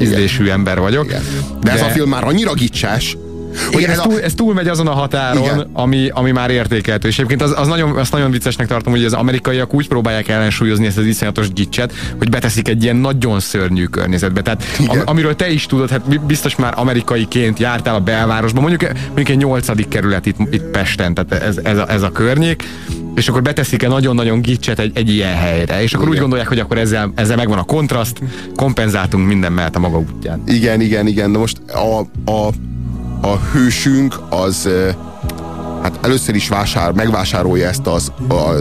ízlésű 0.00 0.48
ember 0.48 0.78
vagyok. 0.80 1.06
De, 1.06 1.22
de 1.60 1.70
ez 1.70 1.82
a 1.82 1.88
film 1.88 2.08
már 2.08 2.24
annyira 2.24 2.54
gicses, 2.54 3.16
hogy 3.72 3.80
Igen, 3.80 3.90
ez, 3.90 3.98
a- 3.98 4.02
túl, 4.02 4.20
ez 4.20 4.34
túl 4.34 4.54
megy 4.54 4.68
azon 4.68 4.86
a 4.86 4.92
határon, 4.92 5.42
Igen. 5.42 5.66
ami, 5.72 6.08
ami 6.14 6.30
már 6.30 6.50
értékeltő. 6.50 7.08
És 7.08 7.14
egyébként 7.18 7.42
az, 7.42 7.54
az 7.56 7.66
nagyon, 7.68 7.96
azt 7.96 8.12
nagyon 8.12 8.30
viccesnek 8.30 8.66
tartom, 8.66 8.92
hogy 8.92 9.04
az 9.04 9.12
amerikaiak 9.12 9.74
úgy 9.74 9.88
próbálják 9.88 10.28
ellensúlyozni 10.28 10.86
ezt 10.86 10.98
az 10.98 11.04
iszonyatos 11.04 11.52
gicset, 11.52 11.92
hogy 12.18 12.30
beteszik 12.30 12.68
egy 12.68 12.82
ilyen 12.82 12.96
nagyon 12.96 13.40
szörnyű 13.40 13.84
környezetbe. 13.84 14.42
Tehát 14.42 14.62
am, 14.86 14.98
amiről 15.04 15.36
te 15.36 15.50
is 15.50 15.66
tudod, 15.66 15.90
hát 15.90 16.08
bi- 16.08 16.20
biztos 16.26 16.56
már 16.56 16.72
amerikaiként 16.76 17.58
jártál 17.58 17.94
a 17.94 18.00
belvárosban, 18.00 18.62
mondjuk, 18.62 18.92
mondjuk 19.06 19.28
egy 19.28 19.36
nyolcadik 19.36 19.88
kerület 19.88 20.26
itt, 20.26 20.36
itt 20.50 20.62
Pesten, 20.64 21.14
tehát 21.14 21.42
ez, 21.44 21.56
ez, 21.62 21.78
a, 21.78 21.90
ez 21.90 22.02
a 22.02 22.10
környék, 22.10 22.64
és 23.14 23.28
akkor 23.28 23.42
beteszik 23.42 23.82
egy 23.82 23.88
nagyon-nagyon 23.88 24.40
gicset 24.40 24.78
egy, 24.78 24.90
egy 24.94 25.10
ilyen 25.10 25.34
helyre, 25.34 25.82
és 25.82 25.92
akkor 25.92 26.04
úgy 26.04 26.10
Igen. 26.10 26.22
gondolják, 26.22 26.48
hogy 26.48 26.58
akkor 26.58 26.78
ezzel, 26.78 27.12
ezzel 27.14 27.36
megvan 27.36 27.58
a 27.58 27.62
kontraszt, 27.62 28.18
kompenzáltunk 28.56 29.26
minden 29.26 29.52
mellett 29.52 29.76
a 29.76 29.78
maga 29.78 29.98
útján. 29.98 30.42
Igen, 30.46 30.80
igen, 30.80 31.06
igen. 31.06 31.30
Na 31.30 31.38
most 31.38 31.58
a, 31.68 31.98
a, 32.30 32.48
a 33.20 33.36
hősünk 33.36 34.20
az 34.28 34.68
hát 35.82 35.98
először 36.02 36.34
is 36.34 36.48
vásár, 36.48 36.92
megvásárolja 36.92 37.68
ezt 37.68 37.86
az 37.86 38.12
a 38.28 38.54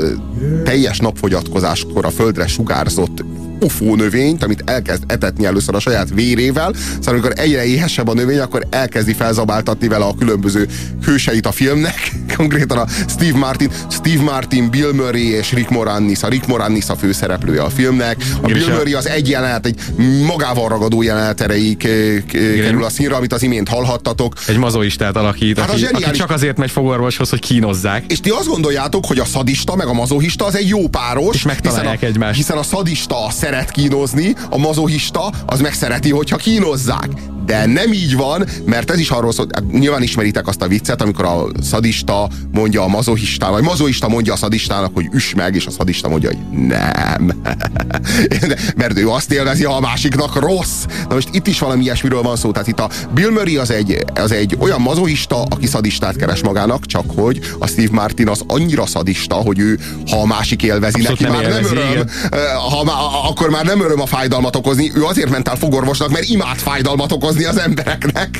teljes 0.64 1.00
napfogyatkozáskor 1.00 2.06
a 2.06 2.10
földre 2.10 2.48
sugárzott 2.48 3.24
UFO 3.60 3.96
növényt, 3.96 4.44
amit 4.44 4.64
elkezd 4.66 5.04
etetni 5.08 5.46
először 5.46 5.76
a 5.76 5.80
saját 5.80 6.08
vérével, 6.14 6.74
szóval 6.98 7.14
amikor 7.14 7.34
egyre 7.36 7.66
éhesebb 7.66 8.08
a 8.08 8.14
növény, 8.14 8.40
akkor 8.40 8.68
elkezdi 8.70 9.14
felzabáltatni 9.14 9.88
vele 9.88 10.06
a 10.06 10.16
különböző 10.20 10.68
hőseit 11.06 11.46
a 11.46 11.52
filmnek, 11.52 12.12
konkrétan 12.38 12.78
a 12.78 12.86
Steve 13.10 13.38
Martin, 13.38 13.70
Steve 13.92 14.22
Martin, 14.24 14.70
Bill 14.70 14.92
Murray 14.94 15.28
és 15.32 15.52
Rick 15.54 15.70
Moranis, 15.70 16.24
a 16.24 16.28
Rick 16.28 16.48
Moranis 16.48 16.88
a 16.90 16.96
főszereplője 16.96 17.62
a 17.62 17.70
filmnek, 17.70 18.18
a 18.42 18.48
Bill 18.48 18.70
a- 18.70 18.76
Murray 18.76 18.94
az 18.94 19.08
egy 19.08 19.30
jelenet, 19.30 19.66
egy 19.66 19.80
magával 20.26 20.68
ragadó 20.70 21.02
jelenet 21.02 21.42
erejéig 21.42 21.78
k- 21.78 22.26
k- 22.28 22.32
kerül 22.32 22.84
a 22.84 22.90
színre, 22.90 23.16
amit 23.16 23.34
az 23.34 23.44
imént 23.44 23.68
hallhattatok. 23.70 24.34
Egy 24.48 24.58
mazoistát 24.58 25.16
alakít, 25.16 25.60
Hát 25.60 25.70
a 25.70 25.72
aki, 25.72 25.84
aki 25.84 25.92
zseniális- 25.94 26.20
csak 26.20 26.32
azért 26.32 26.58
megy 26.58 26.72
fogorvoshoz, 26.72 27.30
hogy 27.30 27.40
kínozzák. 27.40 28.04
És 28.08 28.20
ti 28.20 28.30
azt 28.30 28.48
gondoljátok, 28.48 29.06
hogy 29.06 29.20
a 29.20 29.26
szadista 29.26 29.76
meg 29.76 29.88
a 29.88 29.94
mazohista 29.94 30.46
az 30.46 30.56
egy 30.56 30.68
jó 30.68 30.88
páros, 30.88 31.36
És 31.36 31.44
megtalálják 31.44 31.94
hiszen 32.00 32.08
a, 32.10 32.12
egymást. 32.14 32.36
Hiszen 32.38 32.58
a 32.58 32.64
szadista 32.64 33.30
szeret 33.50 33.72
kínozni, 33.72 34.36
a 34.50 34.58
mazohista 34.58 35.32
az 35.46 35.62
meg 35.62 35.74
szereti, 35.74 36.12
hogyha 36.12 36.38
kínozzák. 36.38 37.39
De 37.50 37.66
nem 37.66 37.94
így 37.94 38.16
van, 38.16 38.46
mert 38.66 38.92
ez 38.92 39.00
is 39.00 39.10
arról 39.10 39.32
szól, 39.32 39.48
hát 39.52 39.72
nyilván 39.72 40.02
ismeritek 40.02 40.48
azt 40.48 40.62
a 40.62 40.68
viccet, 40.68 41.02
amikor 41.02 41.26
a 41.26 41.46
szadista 41.62 42.30
mondja 42.52 42.84
a 42.84 42.88
mazohistának, 42.88 43.56
vagy 43.56 43.64
mazoista 43.64 44.08
mondja 44.08 44.34
a 44.34 44.36
szadistának, 44.36 44.92
hogy 44.94 45.10
üss 45.12 45.34
meg, 45.34 45.56
és 45.56 45.66
a 45.66 45.72
szadista 45.72 46.10
mondja, 46.10 46.30
hogy 46.30 46.68
nem. 46.68 47.42
mert 48.76 48.98
ő 48.98 49.10
azt 49.10 49.32
élvezi, 49.32 49.64
ha 49.64 49.74
a 49.74 49.80
másiknak 49.80 50.40
rossz. 50.40 50.86
Na 51.08 51.14
most 51.14 51.30
itt 51.32 51.48
is 51.48 51.60
valami 51.60 51.84
ilyesmiről 51.84 52.22
van 52.22 52.36
szó. 52.36 52.52
Tehát 52.52 52.68
itt 52.68 52.80
a 52.80 52.90
Bill 53.14 53.30
Murray 53.30 53.58
az 53.58 53.72
egy, 53.72 54.04
az 54.16 54.32
egy 54.32 54.58
olyan 54.60 54.82
mazohista, 54.82 55.42
aki 55.42 55.68
szadistát 55.68 56.16
keres 56.16 56.42
magának, 56.42 56.86
csak 56.86 57.06
hogy 57.16 57.40
a 57.60 57.68
Steve 57.68 57.92
Martin 57.92 58.28
az 58.28 58.44
annyira 58.48 58.86
szadista, 58.86 59.36
hogy 59.36 59.60
ő, 59.60 59.80
ha 60.10 60.22
a 60.22 60.26
másik 60.26 60.64
élvezi, 60.64 61.00
Abszolút 61.00 61.20
neki 61.20 61.32
nem 61.32 61.42
már 61.42 61.44
élvezi, 61.44 61.74
nem 61.74 61.84
öröm, 61.84 61.92
igen. 61.92 62.10
Ha 62.56 63.28
akkor 63.30 63.50
már 63.50 63.66
nem 63.66 63.82
öröm 63.82 64.02
a 64.02 64.06
fájdalmat 64.06 64.56
okozni. 64.56 64.92
Ő 64.96 65.04
azért 65.04 65.30
ment 65.30 65.48
el 65.48 65.56
fogorvosnak, 65.56 66.10
mert 66.10 66.26
imád 66.26 66.58
fájdalmat 66.58 67.12
okozni 67.12 67.39
az 67.44 67.58
embereknek. 67.58 68.40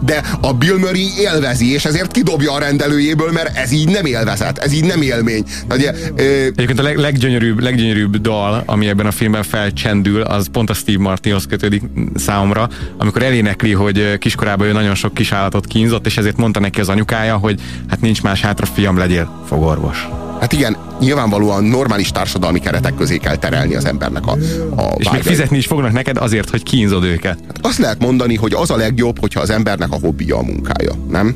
De 0.00 0.22
a 0.40 0.52
Bill 0.52 0.76
Murray 0.78 1.08
élvezi, 1.18 1.72
és 1.72 1.84
ezért 1.84 2.10
kidobja 2.10 2.52
a 2.52 2.58
rendelőjéből, 2.58 3.32
mert 3.32 3.56
ez 3.56 3.72
így 3.72 3.88
nem 3.88 4.04
élvezet, 4.04 4.58
ez 4.58 4.72
így 4.72 4.84
nem 4.84 5.02
élmény. 5.02 5.44
Ugye, 5.70 5.92
ö, 6.16 6.22
Egyébként 6.22 6.78
a 6.78 6.82
leg, 6.82 6.96
leggyönyörűbb, 6.96 7.60
leggyönyörűbb 7.60 8.16
dal, 8.16 8.62
ami 8.66 8.88
ebben 8.88 9.06
a 9.06 9.10
filmben 9.10 9.42
felcsendül, 9.42 10.22
az 10.22 10.46
pont 10.52 10.70
a 10.70 10.74
Steve 10.74 11.02
Martinhoz 11.02 11.46
kötődik 11.46 11.82
számomra, 12.14 12.68
amikor 12.98 13.22
elénekli, 13.22 13.72
hogy 13.72 14.18
kiskorában 14.18 14.66
ő 14.66 14.72
nagyon 14.72 14.94
sok 14.94 15.14
kisállatot 15.14 15.66
kínzott, 15.66 16.06
és 16.06 16.16
ezért 16.16 16.36
mondta 16.36 16.60
neki 16.60 16.80
az 16.80 16.88
anyukája, 16.88 17.36
hogy 17.36 17.60
hát 17.88 18.00
nincs 18.00 18.22
más 18.22 18.40
hátra, 18.40 18.66
fiam, 18.66 18.98
legyél 18.98 19.44
fogorvos. 19.48 20.27
Hát 20.40 20.52
igen, 20.52 20.76
nyilvánvalóan 21.00 21.64
normális 21.64 22.10
társadalmi 22.10 22.58
keretek 22.58 22.94
közé 22.94 23.16
kell 23.16 23.36
terelni 23.36 23.74
az 23.74 23.84
embernek 23.84 24.26
a, 24.26 24.30
a 24.30 24.36
És 24.36 24.94
még 24.96 25.04
vágyait. 25.04 25.22
fizetni 25.26 25.56
is 25.56 25.66
fognak 25.66 25.92
neked 25.92 26.16
azért, 26.16 26.50
hogy 26.50 26.62
kínzod 26.62 27.04
őket. 27.04 27.38
Azt 27.62 27.78
lehet 27.78 27.98
mondani, 27.98 28.34
hogy 28.34 28.52
az 28.52 28.70
a 28.70 28.76
legjobb, 28.76 29.18
hogyha 29.20 29.40
az 29.40 29.50
embernek 29.50 29.92
a 29.92 29.98
hobbija 30.02 30.36
a 30.36 30.42
munkája, 30.42 30.92
nem? 31.10 31.34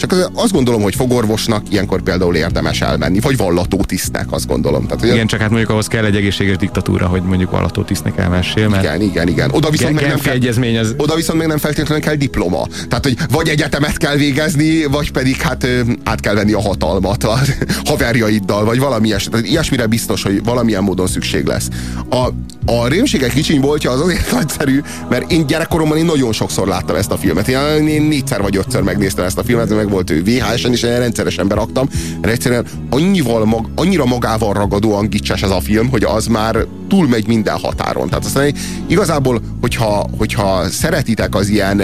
Csak 0.00 0.12
az- 0.12 0.30
azt 0.34 0.52
gondolom, 0.52 0.82
hogy 0.82 0.94
fogorvosnak 0.94 1.62
ilyenkor 1.70 2.02
például 2.02 2.36
érdemes 2.36 2.80
elmenni, 2.80 3.20
vagy 3.20 3.36
vallató 3.36 3.84
tisztek, 3.84 4.26
azt 4.30 4.46
gondolom. 4.46 4.86
Tehát, 4.86 5.04
Igen, 5.14 5.26
csak 5.26 5.40
hát 5.40 5.48
mondjuk 5.48 5.70
ahhoz 5.70 5.86
kell 5.86 6.04
egy 6.04 6.16
egészséges 6.16 6.56
diktatúra, 6.56 7.06
hogy 7.06 7.22
mondjuk 7.22 7.50
vallató 7.50 7.82
tisztnek 7.82 8.18
elmessél, 8.18 8.68
mert 8.68 8.82
Igen, 8.82 9.00
igen, 9.00 9.28
igen. 9.28 9.50
Oda 9.50 9.70
viszont, 9.70 9.94
meg 9.94 10.06
nem 10.06 10.18
kell, 10.18 10.34
egyezmény 10.34 10.78
az 10.78 10.94
oda 10.96 11.14
viszont 11.14 11.38
még 11.38 11.48
nem 11.48 11.58
feltétlenül 11.58 12.04
kell 12.04 12.14
diploma. 12.14 12.66
Tehát, 12.88 13.04
hogy 13.04 13.16
vagy 13.30 13.48
egyetemet 13.48 13.96
kell 13.96 14.16
végezni, 14.16 14.84
vagy 14.84 15.10
pedig 15.12 15.36
hát 15.36 15.66
át 16.04 16.20
kell 16.20 16.34
venni 16.34 16.52
a 16.52 16.60
hatalmat 16.60 17.24
a 17.24 17.38
haverjaiddal, 17.90 18.64
vagy 18.64 18.78
valami 18.78 19.06
ilyesmi. 19.06 19.30
Tehát 19.30 19.46
ilyesmire 19.46 19.86
biztos, 19.86 20.22
hogy 20.22 20.44
valamilyen 20.44 20.82
módon 20.82 21.06
szükség 21.06 21.46
lesz. 21.46 21.68
A, 22.10 22.28
a 22.72 22.86
rémségek 22.88 23.32
kicsiny 23.32 23.60
boltja 23.60 23.90
az 23.90 24.00
azért 24.00 24.32
nagyszerű, 24.38 24.80
mert 25.08 25.30
én 25.32 25.46
gyerekkoromban 25.46 25.98
én 25.98 26.04
nagyon 26.04 26.32
sokszor 26.32 26.66
láttam 26.68 26.96
ezt 26.96 27.10
a 27.10 27.16
filmet. 27.16 27.48
Én, 27.48 27.88
én 27.88 28.02
négyszer 28.02 28.42
vagy 28.42 28.56
ötször 28.56 28.82
megnéztem 28.82 29.24
ezt 29.24 29.38
a 29.38 29.42
filmet, 29.44 29.68
meg 29.74 29.88
volt 29.90 30.10
ő 30.10 30.22
VHS-en, 30.22 30.72
és 30.72 30.82
én 30.82 30.98
rendszeresen 30.98 31.48
beraktam, 31.48 31.88
mert 32.20 32.32
egyszerűen 32.32 32.66
annyival 32.90 33.44
mag, 33.44 33.68
annyira 33.74 34.04
magával 34.04 34.52
ragadóan 34.52 35.08
gicses 35.08 35.42
ez 35.42 35.50
a 35.50 35.60
film, 35.60 35.88
hogy 35.88 36.04
az 36.04 36.26
már 36.26 36.56
túlmegy 36.88 37.26
minden 37.26 37.58
határon. 37.58 38.08
Tehát 38.08 38.24
azt 38.24 38.34
mondani, 38.34 38.58
igazából, 38.86 39.40
hogyha, 39.60 40.06
hogyha 40.18 40.68
szeretitek 40.68 41.34
az 41.34 41.48
ilyen 41.48 41.82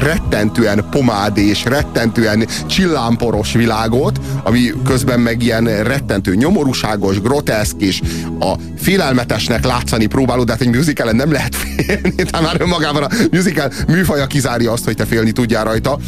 rettentően 0.00 0.86
pomádés, 0.90 1.64
rettentően 1.64 2.46
csillámporos 2.66 3.52
világot, 3.52 4.20
ami 4.44 4.72
közben 4.84 5.20
meg 5.20 5.42
ilyen 5.42 5.64
rettentő 5.64 6.34
nyomorúságos, 6.34 7.20
groteszk 7.20 7.76
és 7.78 8.00
a 8.40 8.54
félelmetesnek 8.78 9.64
látszani 9.64 10.06
próbálod, 10.06 10.46
de 10.46 10.52
hát 10.52 10.60
egy 10.60 10.74
musicalen 10.74 11.16
nem 11.16 11.32
lehet 11.32 11.56
félni, 11.56 12.14
tehát 12.14 12.42
már 12.42 12.60
önmagában 12.60 13.02
a 13.02 13.08
musical 13.30 13.72
műfaja 13.86 14.26
kizárja 14.26 14.72
azt, 14.72 14.84
hogy 14.84 14.96
te 14.96 15.04
félni 15.04 15.32
tudjál 15.32 15.64
rajta. 15.64 15.98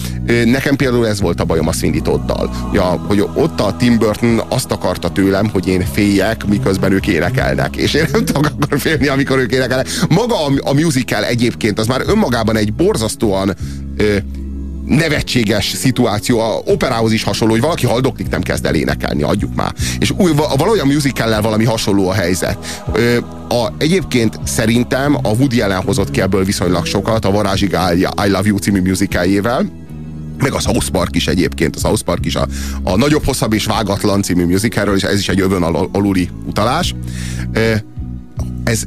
Nekem 0.44 0.76
például 0.76 1.08
ez 1.08 1.20
volt 1.22 1.40
a 1.40 1.44
bajom 1.44 1.68
a 1.68 1.72
Sweeney 1.72 2.00
Toddal. 2.00 2.70
Ja, 2.72 2.82
hogy 2.82 3.20
ott 3.34 3.60
a 3.60 3.76
Tim 3.76 3.98
Burton 3.98 4.42
azt 4.48 4.72
akarta 4.72 5.10
tőlem, 5.10 5.48
hogy 5.48 5.68
én 5.68 5.84
féljek, 5.92 6.46
miközben 6.46 6.92
ők 6.92 7.06
énekelnek. 7.06 7.76
És 7.76 7.94
én 7.94 8.04
nem 8.12 8.24
tudok 8.24 8.46
akkor 8.46 8.80
félni, 8.80 9.06
amikor 9.06 9.38
ők 9.38 9.52
énekelnek. 9.52 9.88
Maga 10.08 10.46
a, 10.46 10.50
a 10.64 10.72
musical 10.72 11.24
egyébként 11.24 11.78
az 11.78 11.86
már 11.86 12.02
önmagában 12.06 12.56
egy 12.56 12.72
borzasztóan 12.72 13.54
ö, 13.96 14.16
nevetséges 14.86 15.72
szituáció, 15.76 16.40
a 16.40 16.62
operához 16.64 17.12
is 17.12 17.22
hasonló, 17.22 17.52
hogy 17.52 17.62
valaki 17.62 17.86
haldoklik 17.86 18.28
nem 18.28 18.40
kezd 18.40 18.66
el 18.66 18.74
énekelni, 18.74 19.22
adjuk 19.22 19.54
már. 19.54 19.72
És 19.98 20.10
új, 20.16 20.32
va- 20.32 20.56
valójában 20.56 20.92
musicallel 20.92 21.42
valami 21.42 21.64
hasonló 21.64 22.08
a 22.08 22.12
helyzet. 22.12 22.82
Ö, 22.92 23.16
a, 23.48 23.72
egyébként 23.78 24.40
szerintem 24.44 25.16
a 25.22 25.28
Woody 25.28 25.60
Allen 25.60 25.82
hozott 25.82 26.10
ki 26.10 26.20
ebből 26.20 26.44
viszonylag 26.44 26.86
sokat, 26.86 27.24
a 27.24 27.30
Varázsig 27.30 27.76
I 28.26 28.30
Love 28.30 28.46
You 28.48 28.58
című 28.58 28.80
musicaljével, 28.80 29.81
meg 30.42 30.52
a 30.52 30.60
South 30.60 30.88
Park 30.88 31.16
is 31.16 31.26
egyébként, 31.26 31.76
a 31.76 31.78
South 31.78 32.02
Park 32.02 32.26
is 32.26 32.34
a, 32.34 32.46
a 32.82 32.96
Nagyobb, 32.96 33.24
Hosszabb 33.24 33.52
és 33.52 33.64
Vágatlan 33.64 34.22
című 34.22 34.46
musicalről, 34.46 34.96
és 34.96 35.02
ez 35.02 35.18
is 35.18 35.28
egy 35.28 35.40
övön 35.40 35.62
al- 35.62 35.88
aluli 35.92 36.28
utalás. 36.46 36.94
Ez 38.64 38.82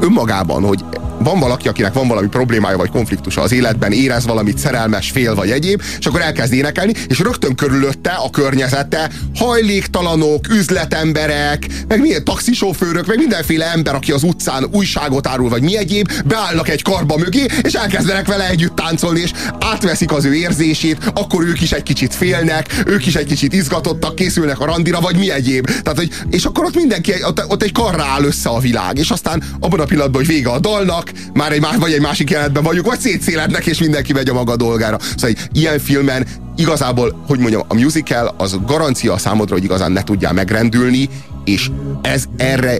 önmagában, 0.00 0.62
hogy 0.62 0.84
van 1.22 1.40
valaki, 1.40 1.68
akinek 1.68 1.92
van 1.92 2.08
valami 2.08 2.28
problémája 2.28 2.76
vagy 2.76 2.90
konfliktusa 2.90 3.40
az 3.40 3.52
életben, 3.52 3.92
érez 3.92 4.26
valamit 4.26 4.58
szerelmes, 4.58 5.10
fél 5.10 5.34
vagy 5.34 5.50
egyéb, 5.50 5.82
és 5.98 6.06
akkor 6.06 6.20
elkezd 6.20 6.52
énekelni, 6.52 6.92
és 7.06 7.18
rögtön 7.18 7.54
körülötte 7.54 8.10
a 8.10 8.30
környezete 8.30 9.10
hajléktalanok, 9.34 10.48
üzletemberek, 10.48 11.66
meg 11.88 12.00
milyen 12.00 12.24
taxisofőrök, 12.24 13.06
meg 13.06 13.16
mindenféle 13.16 13.72
ember, 13.72 13.94
aki 13.94 14.12
az 14.12 14.22
utcán 14.22 14.66
újságot 14.72 15.26
árul, 15.26 15.48
vagy 15.48 15.62
mi 15.62 15.76
egyéb, 15.76 16.12
beállnak 16.24 16.68
egy 16.68 16.82
karba 16.82 17.16
mögé, 17.16 17.46
és 17.62 17.72
elkezdenek 17.72 18.26
vele 18.26 18.48
együtt 18.48 18.76
táncolni, 18.76 19.20
és 19.20 19.32
átveszik 19.58 20.12
az 20.12 20.24
ő 20.24 20.34
érzését, 20.34 21.10
akkor 21.14 21.44
ők 21.44 21.60
is 21.60 21.72
egy 21.72 21.82
kicsit 21.82 22.14
félnek, 22.14 22.82
ők 22.86 23.06
is 23.06 23.14
egy 23.14 23.26
kicsit 23.26 23.52
izgatottak, 23.52 24.14
készülnek 24.14 24.60
a 24.60 24.64
randira, 24.64 25.00
vagy 25.00 25.16
mi 25.16 25.30
egyéb. 25.30 25.66
Tehát, 25.66 25.98
hogy, 25.98 26.10
és 26.30 26.44
akkor 26.44 26.64
ott 26.64 26.74
mindenki, 26.74 27.12
ott, 27.22 27.44
ott 27.48 27.62
egy 27.62 27.72
karra 27.72 28.04
áll 28.04 28.24
össze 28.24 28.48
a 28.48 28.58
világ, 28.58 28.98
és 28.98 29.10
aztán 29.10 29.42
abban 29.60 29.80
a 29.80 29.84
pillanatban, 29.84 30.24
hogy 30.24 30.34
vége 30.34 30.50
a 30.50 30.58
dalnak, 30.58 31.09
már 31.32 31.52
egy, 31.52 31.60
más, 31.60 31.76
vagy 31.76 31.92
egy 31.92 32.00
másik 32.00 32.30
jelenetben 32.30 32.62
vagyunk, 32.62 32.86
vagy 32.86 32.98
szétszélednek, 32.98 33.66
és 33.66 33.78
mindenki 33.78 34.12
megy 34.12 34.28
a 34.28 34.32
maga 34.32 34.56
dolgára. 34.56 34.98
Szóval 35.00 35.30
egy 35.30 35.38
ilyen 35.52 35.78
filmen 35.78 36.26
igazából, 36.56 37.24
hogy 37.26 37.38
mondjam, 37.38 37.62
a 37.68 37.74
musical 37.74 38.34
az 38.38 38.58
garancia 38.66 39.12
a 39.12 39.18
számodra, 39.18 39.54
hogy 39.54 39.64
igazán 39.64 39.92
ne 39.92 40.02
tudjál 40.02 40.32
megrendülni, 40.32 41.08
és 41.44 41.70
ez 42.02 42.24
erre, 42.36 42.78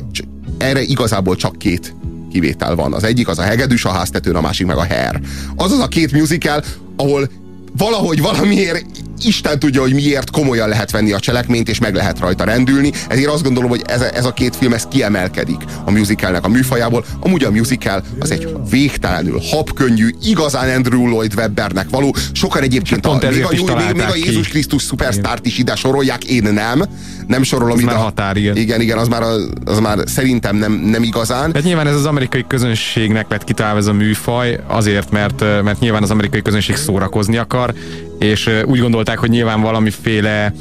erre 0.58 0.82
igazából 0.82 1.36
csak 1.36 1.58
két 1.58 1.94
kivétel 2.32 2.74
van. 2.74 2.92
Az 2.92 3.04
egyik 3.04 3.28
az 3.28 3.38
a 3.38 3.42
hegedűs 3.42 3.84
a 3.84 3.90
háztetőn, 3.90 4.34
a 4.34 4.40
másik 4.40 4.66
meg 4.66 4.76
a 4.76 4.86
Hair. 4.86 5.20
Az 5.56 5.72
az 5.72 5.78
a 5.78 5.88
két 5.88 6.12
musical, 6.12 6.62
ahol 6.96 7.30
valahogy 7.76 8.20
valamiért 8.20 8.84
Isten 9.24 9.58
tudja, 9.58 9.80
hogy 9.80 9.94
miért 9.94 10.30
komolyan 10.30 10.68
lehet 10.68 10.90
venni 10.90 11.12
a 11.12 11.20
cselekményt, 11.20 11.68
és 11.68 11.78
meg 11.78 11.94
lehet 11.94 12.18
rajta 12.18 12.44
rendülni. 12.44 12.92
Ezért 13.08 13.28
azt 13.28 13.42
gondolom, 13.42 13.70
hogy 13.70 13.82
ez, 13.86 14.00
ez 14.00 14.24
a 14.24 14.32
két 14.32 14.56
film 14.56 14.72
ez 14.72 14.86
kiemelkedik 14.90 15.60
a 15.84 15.90
musicalnek 15.90 16.44
a 16.44 16.48
műfajából. 16.48 17.04
Amúgy 17.20 17.44
a 17.44 17.50
musical 17.50 18.02
az 18.18 18.30
egy 18.30 18.56
végtelenül 18.70 19.40
habkönnyű, 19.50 20.08
igazán 20.22 20.76
Andrew 20.76 21.06
Lloyd 21.06 21.34
Webbernek 21.36 21.88
való. 21.90 22.14
Sokan 22.32 22.62
egyébként 22.62 23.06
a, 23.06 23.18
még, 23.30 23.44
a, 23.44 23.52
is 23.52 23.60
még, 23.60 23.76
még 23.92 24.02
a. 24.08 24.14
Jézus 24.14 24.48
Krisztus 24.48 24.82
szupersztárt 24.82 25.46
is 25.46 25.58
ide 25.58 25.74
sorolják, 25.74 26.24
én 26.24 26.42
nem. 26.42 26.84
Nem 27.26 27.42
sorolom 27.42 27.76
Ez 27.76 27.82
ide. 27.82 27.90
már 27.92 28.00
határ, 28.00 28.36
igen. 28.36 28.56
Igen, 28.56 28.80
igen, 28.80 28.98
az 28.98 29.08
már, 29.08 29.22
az 29.64 29.78
már 29.78 29.98
szerintem 30.06 30.56
nem, 30.56 30.72
nem 30.72 31.02
igazán. 31.02 31.50
Hát 31.54 31.62
nyilván 31.62 31.86
ez 31.86 31.94
az 31.94 32.06
amerikai 32.06 32.44
közönségnek 32.48 33.26
lett 33.28 33.44
kitalálva 33.44 33.78
ez 33.78 33.86
a 33.86 33.92
műfaj, 33.92 34.60
azért, 34.66 35.10
mert, 35.10 35.40
mert 35.40 35.80
nyilván 35.80 36.02
az 36.02 36.10
amerikai 36.10 36.42
közönség 36.42 36.76
szórakozni 36.76 37.36
akar, 37.36 37.74
és 38.18 38.50
úgy 38.64 38.80
gondolták, 38.80 39.09
hogy 39.18 39.30
nyilván 39.30 39.60
valamiféle 39.60 40.52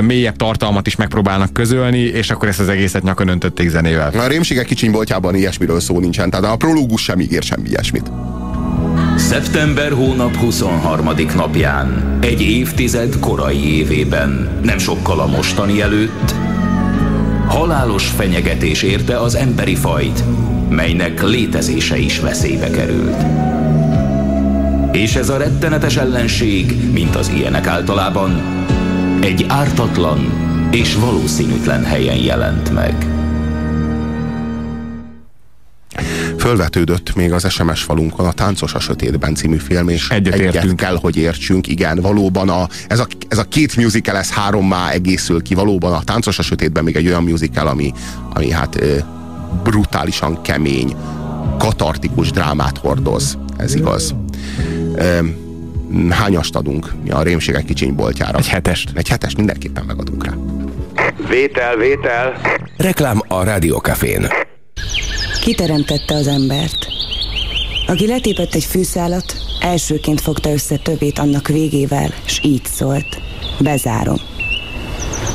mélyebb 0.00 0.36
tartalmat 0.36 0.86
is 0.86 0.96
megpróbálnak 0.96 1.52
közölni, 1.52 1.98
és 1.98 2.30
akkor 2.30 2.48
ezt 2.48 2.60
az 2.60 2.68
egészet 2.68 3.02
nyakon 3.02 3.28
öntötték 3.28 3.68
zenével. 3.68 4.10
A 4.18 4.26
rémségek 4.26 4.66
kicsiny 4.66 4.90
boltjában 4.90 5.34
ilyesmiről 5.34 5.80
szó 5.80 6.00
nincsen, 6.00 6.30
tehát 6.30 6.52
a 6.52 6.56
prológus 6.56 7.02
sem 7.02 7.20
ígér 7.20 7.42
semmi 7.42 7.68
ilyesmit. 7.68 8.10
Szeptember 9.16 9.92
hónap 9.92 10.36
23. 10.36 11.10
napján, 11.34 12.18
egy 12.20 12.40
évtized 12.40 13.18
korai 13.18 13.76
évében, 13.76 14.60
nem 14.62 14.78
sokkal 14.78 15.20
a 15.20 15.26
mostani 15.26 15.80
előtt, 15.80 16.34
halálos 17.48 18.06
fenyegetés 18.06 18.82
érte 18.82 19.20
az 19.20 19.34
emberi 19.34 19.74
fajt, 19.74 20.24
melynek 20.68 21.22
létezése 21.22 21.98
is 21.98 22.20
veszélybe 22.20 22.70
került. 22.70 23.22
És 24.92 25.16
ez 25.16 25.28
a 25.28 25.36
rettenetes 25.36 25.96
ellenség, 25.96 26.92
mint 26.92 27.16
az 27.16 27.28
ilyenek 27.28 27.66
általában, 27.66 28.42
egy 29.20 29.44
ártatlan 29.48 30.44
és 30.70 30.94
valószínűtlen 30.94 31.84
helyen 31.84 32.16
jelent 32.16 32.72
meg. 32.72 33.06
Fölvetődött 36.38 37.14
még 37.14 37.32
az 37.32 37.50
SMS 37.50 37.82
falunkon 37.82 38.26
a 38.26 38.32
Táncos 38.32 38.74
a 38.74 38.80
sötétben 38.80 39.34
című 39.34 39.56
film, 39.56 39.88
és 39.88 40.08
Egyet 40.08 40.34
egyet 40.34 40.54
értünk. 40.54 40.76
kell, 40.76 40.98
hogy 41.00 41.16
értsünk. 41.16 41.66
Igen, 41.66 42.00
valóban 42.00 42.48
a, 42.48 42.68
ez, 42.88 42.98
a, 42.98 43.06
ez 43.28 43.38
a 43.38 43.44
két 43.44 43.76
musical, 43.76 44.16
ez 44.16 44.30
hárommá 44.30 44.90
egészül 44.90 45.42
ki. 45.42 45.54
Valóban 45.54 45.92
a 45.92 46.02
Táncos 46.02 46.38
a 46.38 46.42
sötétben 46.42 46.84
még 46.84 46.96
egy 46.96 47.06
olyan 47.06 47.22
musical, 47.22 47.66
ami, 47.66 47.92
ami 48.32 48.50
hát 48.50 48.78
brutálisan 49.62 50.42
kemény, 50.42 50.94
katartikus 51.58 52.30
drámát 52.30 52.78
hordoz. 52.78 53.38
Ez 53.56 53.74
igaz. 53.74 54.14
Hányast 56.10 56.56
adunk 56.56 56.92
mi 57.02 57.10
a 57.10 57.22
rémségek 57.22 57.64
kicsiny 57.64 57.94
boltjára? 57.94 58.38
Egy 58.38 58.48
hetest. 58.48 58.90
Egy 58.94 59.08
hetest 59.08 59.36
mindenképpen 59.36 59.84
megadunk 59.84 60.24
rá. 60.24 60.32
Vétel, 61.28 61.76
vétel. 61.76 62.40
Reklám 62.76 63.20
a 63.28 63.42
Rádiókafén. 63.44 64.26
Kiteremtette 65.40 66.14
az 66.14 66.26
embert. 66.26 66.86
Aki 67.86 68.06
letépett 68.06 68.54
egy 68.54 68.64
fűszálat, 68.64 69.36
elsőként 69.60 70.20
fogta 70.20 70.52
össze 70.52 70.76
tövét 70.76 71.18
annak 71.18 71.48
végével, 71.48 72.14
s 72.24 72.40
így 72.42 72.64
szólt. 72.64 73.20
Bezárom. 73.60 74.16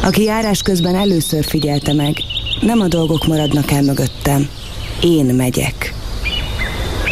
Aki 0.03 0.23
járás 0.23 0.61
közben 0.61 0.95
először 0.95 1.43
figyelte 1.43 1.93
meg, 1.93 2.15
nem 2.61 2.79
a 2.79 2.88
dolgok 2.88 3.27
maradnak 3.27 3.71
el 3.71 3.81
mögöttem, 3.81 4.49
én 5.01 5.25
megyek. 5.25 5.90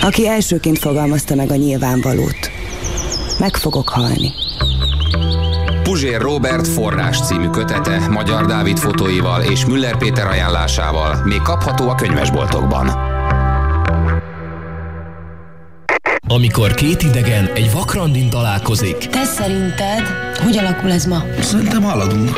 Aki 0.02 0.28
elsőként 0.28 0.80
fogalmazta 0.80 1.36
meg 1.36 1.52
a 1.52 1.56
nyilvánvalót, 1.56 2.52
meg 3.40 3.56
fogok 3.56 3.90
halni. 3.90 4.32
Puzsér 5.84 6.22
Robert 6.22 6.68
forrás 6.68 7.20
című 7.22 7.48
kötete 7.48 8.08
Magyar 8.10 8.46
Dávid 8.46 8.78
fotóival 8.78 9.42
és 9.42 9.66
Müller 9.66 9.98
Péter 9.98 10.28
ajánlásával 10.28 11.24
még 11.26 11.42
kapható 11.42 11.90
a 11.90 11.96
könyvesboltokban. 11.96 12.88
Amikor 16.28 16.74
két 16.74 17.02
idegen 17.02 17.50
egy 17.54 17.72
vakrandin 17.72 18.30
találkozik, 18.30 18.98
Te 18.98 19.24
szerinted, 19.24 20.04
hogy 20.44 20.58
alakul 20.58 20.92
ez 20.92 21.06
ma? 21.06 21.24
Szerintem 21.42 21.84
haladunk. 21.84 22.30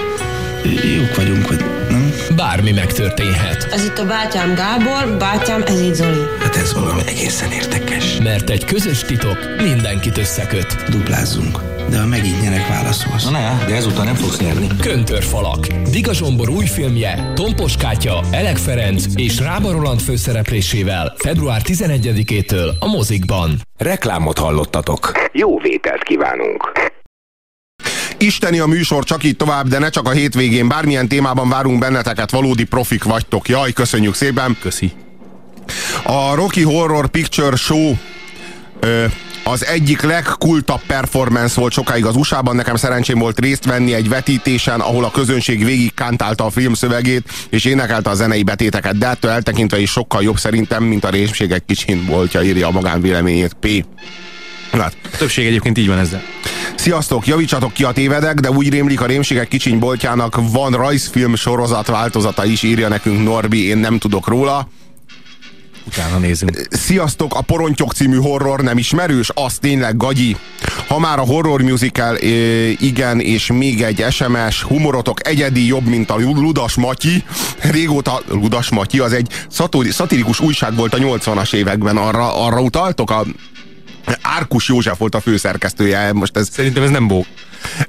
Jók 0.98 1.16
vagyunk, 1.16 1.48
vagy 1.48 1.71
nem? 1.92 2.14
Bármi 2.36 2.72
megtörténhet. 2.72 3.68
Ez 3.72 3.86
itt 3.86 3.98
a 3.98 4.06
bátyám 4.06 4.54
Gábor, 4.56 5.18
bátyám 5.18 5.64
ez 5.66 5.82
így 5.82 5.94
Zoli. 5.94 6.24
Hát 6.40 6.56
ez 6.56 6.74
valami 6.74 7.02
egészen 7.08 7.52
érdekes. 7.52 8.18
Mert 8.24 8.50
egy 8.50 8.66
közös 8.66 9.00
titok 9.04 9.38
mindenkit 9.64 10.18
összeköt. 10.18 10.90
Duplázzunk. 10.90 11.60
De 11.90 12.00
ha 12.00 12.06
megint 12.06 12.42
nyerek, 12.42 12.68
válaszolsz. 12.68 13.24
Na 13.24 13.32
ne, 13.32 13.66
de 13.68 13.76
ezúttal 13.76 14.04
nem 14.04 14.16
fogsz 14.16 14.40
nyerni. 14.40 14.68
Köntörfalak. 14.82 15.68
Diga 15.68 16.14
Zsombor 16.14 16.50
új 16.50 16.66
filmje, 16.66 17.32
Tompos 17.36 17.78
Kátya, 17.78 18.22
Elek 18.32 18.58
Ferenc 18.58 19.06
és 19.16 19.40
Rába 19.40 19.72
Roland 19.72 20.00
főszereplésével 20.00 21.14
február 21.18 21.62
11-től 21.64 22.70
a 22.80 22.88
mozikban. 22.88 23.52
Reklámot 23.78 24.38
hallottatok. 24.38 25.12
Jó 25.32 25.60
vételt 25.60 26.04
kívánunk. 26.04 26.72
Isteni 28.22 28.60
a 28.60 28.66
műsor, 28.66 29.04
csak 29.04 29.24
így 29.24 29.36
tovább, 29.36 29.68
de 29.68 29.80
ne 29.80 29.90
csak 29.90 30.08
a 30.08 30.12
hétvégén. 30.12 30.68
Bármilyen 30.68 31.08
témában 31.08 31.50
várunk 31.50 31.80
benneteket, 31.80 32.32
valódi 32.32 32.64
profik 32.64 33.04
vagytok. 33.04 33.50
Jaj, 33.50 33.72
köszönjük 33.72 34.16
szépen. 34.16 34.58
Köszi. 34.62 34.92
A 36.04 36.36
Rocky 36.36 36.62
Horror 36.62 37.08
Picture 37.08 37.56
Show 37.56 37.94
ö, 38.80 39.06
az 39.44 39.66
egyik 39.66 40.02
legkultabb 40.02 40.82
performance 40.88 41.60
volt 41.60 41.74
sokáig 41.74 42.06
az 42.06 42.16
USA-ban. 42.16 42.56
Nekem 42.56 42.76
szerencsém 42.76 43.20
volt 43.20 43.40
részt 43.40 43.66
venni 43.66 43.94
egy 43.94 44.10
vetítésen, 44.10 44.80
ahol 44.80 45.04
a 45.04 45.12
közönség 45.12 45.66
végig 45.66 45.94
kántálta 45.94 46.46
a 46.46 46.50
film 46.50 46.74
szövegét, 46.74 47.30
és 47.50 47.66
énekelte 47.66 48.10
a 48.10 48.14
zenei 48.14 48.44
betéteket, 48.44 48.98
de 48.98 49.08
ettől 49.08 49.32
eltekintve 49.32 49.80
is 49.80 49.92
sokkal 49.92 50.24
jobb 50.24 50.38
szerintem, 50.38 50.84
mint 50.84 51.04
a 51.04 51.10
rémségek 51.10 51.66
kicsin 51.66 52.06
voltja, 52.06 52.44
írja 52.44 52.68
a 52.68 52.72
magánvéleményét 52.72 53.54
P. 53.54 53.68
Hát. 54.72 54.96
A 55.14 55.18
többség 55.18 55.46
egyébként 55.46 55.78
így 55.78 55.88
van 55.88 55.98
ezzel. 55.98 56.22
Sziasztok, 56.76 57.28
javítsatok 57.28 57.74
ki 57.74 57.84
a 57.84 57.92
tévedek, 57.92 58.40
de 58.40 58.52
úgy 58.52 58.70
rémlik 58.70 59.02
a 59.02 59.06
rémségek 59.06 59.48
kicsiny 59.48 59.80
boltjának 59.80 60.52
van 60.52 60.72
rajzfilm 60.72 61.36
sorozat 61.36 61.88
változata 61.88 62.46
is, 62.46 62.64
írja 62.64 62.88
nekünk 62.88 63.24
Norbi, 63.24 63.68
én 63.68 63.78
nem 63.78 63.98
tudok 63.98 64.28
róla. 64.28 64.68
Utána 65.88 66.18
nézünk. 66.18 66.68
Sziasztok, 66.70 67.36
a 67.36 67.42
Porontyok 67.42 67.94
című 67.94 68.16
horror 68.16 68.62
nem 68.62 68.78
ismerős? 68.78 69.30
Az 69.34 69.58
tényleg 69.58 69.98
gagyi. 69.98 70.38
Ha 70.88 71.00
már 71.00 71.20
a 71.20 71.26
horror 71.26 71.62
musical, 71.62 72.18
igen, 72.80 73.20
és 73.20 73.52
még 73.52 73.82
egy 73.82 74.06
SMS, 74.10 74.62
humorotok 74.62 75.28
egyedi, 75.28 75.66
jobb, 75.66 75.86
mint 75.86 76.10
a 76.10 76.16
Ludas 76.20 76.76
Matyi. 76.76 77.24
Régóta, 77.60 78.22
Ludas 78.30 78.70
Matyi, 78.70 79.00
az 79.00 79.14
egy 79.14 79.28
szatirikus 79.90 80.40
újság 80.40 80.76
volt 80.76 80.94
a 80.94 80.98
80-as 80.98 81.54
években, 81.54 81.98
arra, 81.98 82.46
arra 82.46 82.62
utaltok? 82.62 83.12
A 83.12 83.26
Árkus 84.22 84.68
József 84.68 84.98
volt 84.98 85.16
a 85.16 85.20
főszerkesztője. 85.20 86.14
Most 86.14 86.38
ez... 86.38 86.50
Szerintem 86.52 86.84
ez 86.84 86.90
nem 86.90 87.08
bó. 87.08 87.26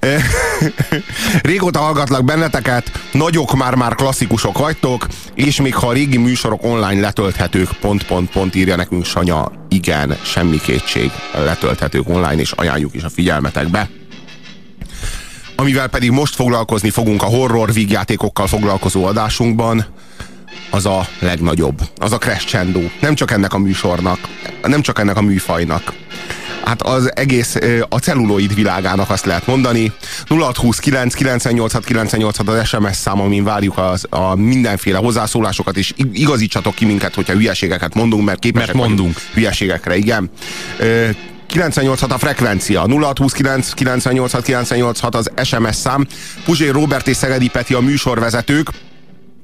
Régóta 1.43 1.79
hallgatlak 1.79 2.25
benneteket, 2.25 2.91
nagyok 3.13 3.57
már-már 3.57 3.95
klasszikusok 3.95 4.59
vagytok, 4.59 5.07
és 5.35 5.61
még 5.61 5.75
ha 5.75 5.87
a 5.89 5.93
régi 5.93 6.17
műsorok 6.17 6.65
online 6.65 7.01
letölthetők, 7.01 7.69
pont, 7.81 8.07
pont, 8.07 8.31
pont 8.31 8.55
írja 8.55 8.77
nekünk 8.77 9.05
Sanya, 9.05 9.53
igen, 9.69 10.17
semmi 10.23 10.61
kétség, 10.61 11.11
letölthetők 11.35 12.09
online, 12.09 12.41
és 12.41 12.53
ajánljuk 12.53 12.95
is 12.95 13.03
a 13.03 13.09
figyelmetekbe. 13.09 13.89
Amivel 15.57 15.89
pedig 15.89 16.11
most 16.11 16.35
foglalkozni 16.35 16.91
fogunk 16.91 17.23
a 17.23 17.27
horror 17.27 17.73
vígjátékokkal 17.73 18.47
foglalkozó 18.47 19.05
adásunkban, 19.05 19.87
az 20.73 20.87
a 20.87 21.07
legnagyobb, 21.19 21.81
az 21.97 22.13
a 22.13 22.19
crescendo. 22.19 22.81
Nem 23.01 23.15
csak 23.15 23.31
ennek 23.31 23.53
a 23.53 23.59
műsornak, 23.59 24.19
nem 24.63 24.81
csak 24.83 24.99
ennek 24.99 25.17
a 25.17 25.23
műfajnak. 25.23 25.93
Hát 26.65 26.83
az 26.83 27.17
egész, 27.17 27.57
a 27.89 27.97
celluloid 27.99 28.55
világának 28.55 29.11
azt 29.11 29.25
lehet 29.25 29.47
mondani. 29.47 29.93
0629 30.29 31.15
986 31.15 31.85
986 31.85 32.49
az 32.49 32.69
SMS 32.69 32.97
szám, 32.97 33.21
amin 33.21 33.45
várjuk 33.45 33.79
az, 33.79 34.07
a 34.11 34.35
mindenféle 34.35 34.99
hozzászólásokat, 34.99 35.77
és 35.77 35.93
igazítsatok 36.13 36.75
ki 36.75 36.85
minket, 36.85 37.15
hogyha 37.15 37.33
hülyeségeket 37.33 37.95
mondunk, 37.95 38.25
mert 38.25 38.39
képesek 38.39 38.75
mert 38.75 38.79
mondunk. 38.89 39.21
hülyeségekre, 39.35 39.97
igen. 39.97 40.31
986 41.47 42.13
a 42.13 42.19
frekvencia, 42.19 42.81
0629 42.81 43.73
986 43.73 44.45
986 44.45 45.15
az 45.15 45.31
SMS 45.45 45.77
szám. 45.77 46.07
Puzsé 46.45 46.69
Robert 46.69 47.09
és 47.09 47.17
Szegedi 47.17 47.49
Peti 47.49 47.75
a 47.75 47.81
műsorvezetők, 47.81 48.69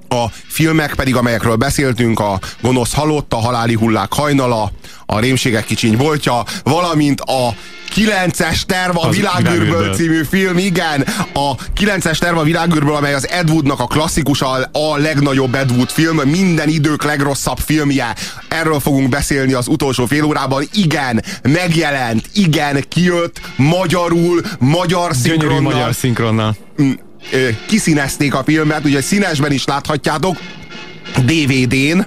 a 0.09 0.27
filmek 0.47 0.95
pedig, 0.95 1.17
amelyekről 1.17 1.57
beszéltünk, 1.57 2.21
a 2.21 2.41
Gonosz 2.63 2.95
halott, 2.95 3.33
a 3.33 3.37
Haláli 3.37 3.75
hullák 3.75 4.13
hajnala, 4.13 4.73
a 5.07 5.19
Rémségek 5.19 5.65
kicsiny 5.65 5.97
voltja, 5.97 6.45
valamint 6.65 7.21
a 7.21 7.55
9-es 7.95 8.63
terv 8.63 8.97
a 8.97 9.09
világűrből 9.11 9.95
című 9.95 10.23
film, 10.31 10.59
igen, 10.59 11.05
a 11.33 11.55
9-es 11.77 12.19
terv 12.19 12.39
a 12.39 12.43
világűrből, 12.43 12.95
amely 12.95 13.15
az 13.15 13.29
Ed 13.29 13.51
Woodnak 13.51 13.81
a 13.81 13.87
klasszikus, 13.87 14.43
a, 14.43 14.71
a 14.73 14.97
legnagyobb 14.97 15.55
Ed 15.55 15.71
Wood 15.71 15.91
film, 15.91 16.17
minden 16.17 16.69
idők 16.69 17.05
legrosszabb 17.05 17.59
filmje. 17.59 18.15
Erről 18.49 18.81
fogunk 18.81 19.09
beszélni 19.09 19.53
az 19.53 19.69
utolsó 19.69 20.07
fél 20.07 20.25
órában. 20.25 20.65
Igen, 20.73 21.25
megjelent, 21.43 22.29
igen, 22.35 22.85
kijött, 22.89 23.41
magyarul, 23.57 24.43
magyar 24.59 25.15
szinkronnal. 25.15 25.59
Gyönyörű 25.59 25.77
magyar 25.77 25.95
szinkronnal 25.95 26.57
kiszínezték 27.67 28.35
a 28.35 28.43
filmet, 28.45 28.85
ugye 28.85 29.01
színesben 29.01 29.53
is 29.53 29.65
láthatjátok, 29.65 30.37
DVD-n, 31.25 32.07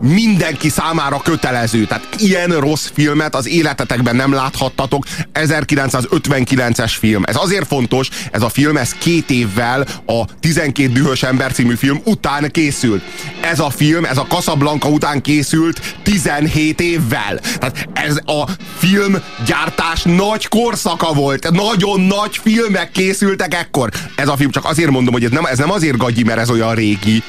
mindenki 0.00 0.68
számára 0.68 1.20
kötelező. 1.24 1.84
Tehát 1.84 2.06
ilyen 2.18 2.50
rossz 2.50 2.88
filmet 2.94 3.34
az 3.34 3.48
életetekben 3.48 4.16
nem 4.16 4.32
láthattatok. 4.32 5.06
1959-es 5.34 6.92
film. 6.98 7.22
Ez 7.26 7.36
azért 7.36 7.66
fontos, 7.66 8.08
ez 8.32 8.42
a 8.42 8.48
film, 8.48 8.76
ez 8.76 8.92
két 8.92 9.30
évvel 9.30 9.86
a 10.06 10.24
12 10.40 10.92
dühös 10.92 11.22
ember 11.22 11.52
című 11.52 11.74
film 11.74 12.00
után 12.04 12.50
készült. 12.50 13.02
Ez 13.40 13.60
a 13.60 13.70
film, 13.70 14.04
ez 14.04 14.18
a 14.18 14.26
Casablanca 14.28 14.88
után 14.88 15.20
készült 15.20 15.80
17 16.02 16.80
évvel. 16.80 17.38
Tehát 17.58 17.88
ez 17.92 18.16
a 18.16 18.50
filmgyártás 18.78 20.02
nagy 20.02 20.48
korszaka 20.48 21.12
volt. 21.12 21.50
Nagyon 21.50 22.00
nagy 22.00 22.40
filmek 22.42 22.90
készültek 22.90 23.54
ekkor. 23.54 23.90
Ez 24.16 24.28
a 24.28 24.36
film, 24.36 24.50
csak 24.50 24.64
azért 24.64 24.90
mondom, 24.90 25.12
hogy 25.12 25.24
ez 25.24 25.30
nem, 25.30 25.44
ez 25.44 25.58
nem 25.58 25.70
azért 25.70 25.96
gagyi, 25.96 26.22
mert 26.22 26.38
ez 26.38 26.50
olyan 26.50 26.74
régi, 26.74 27.22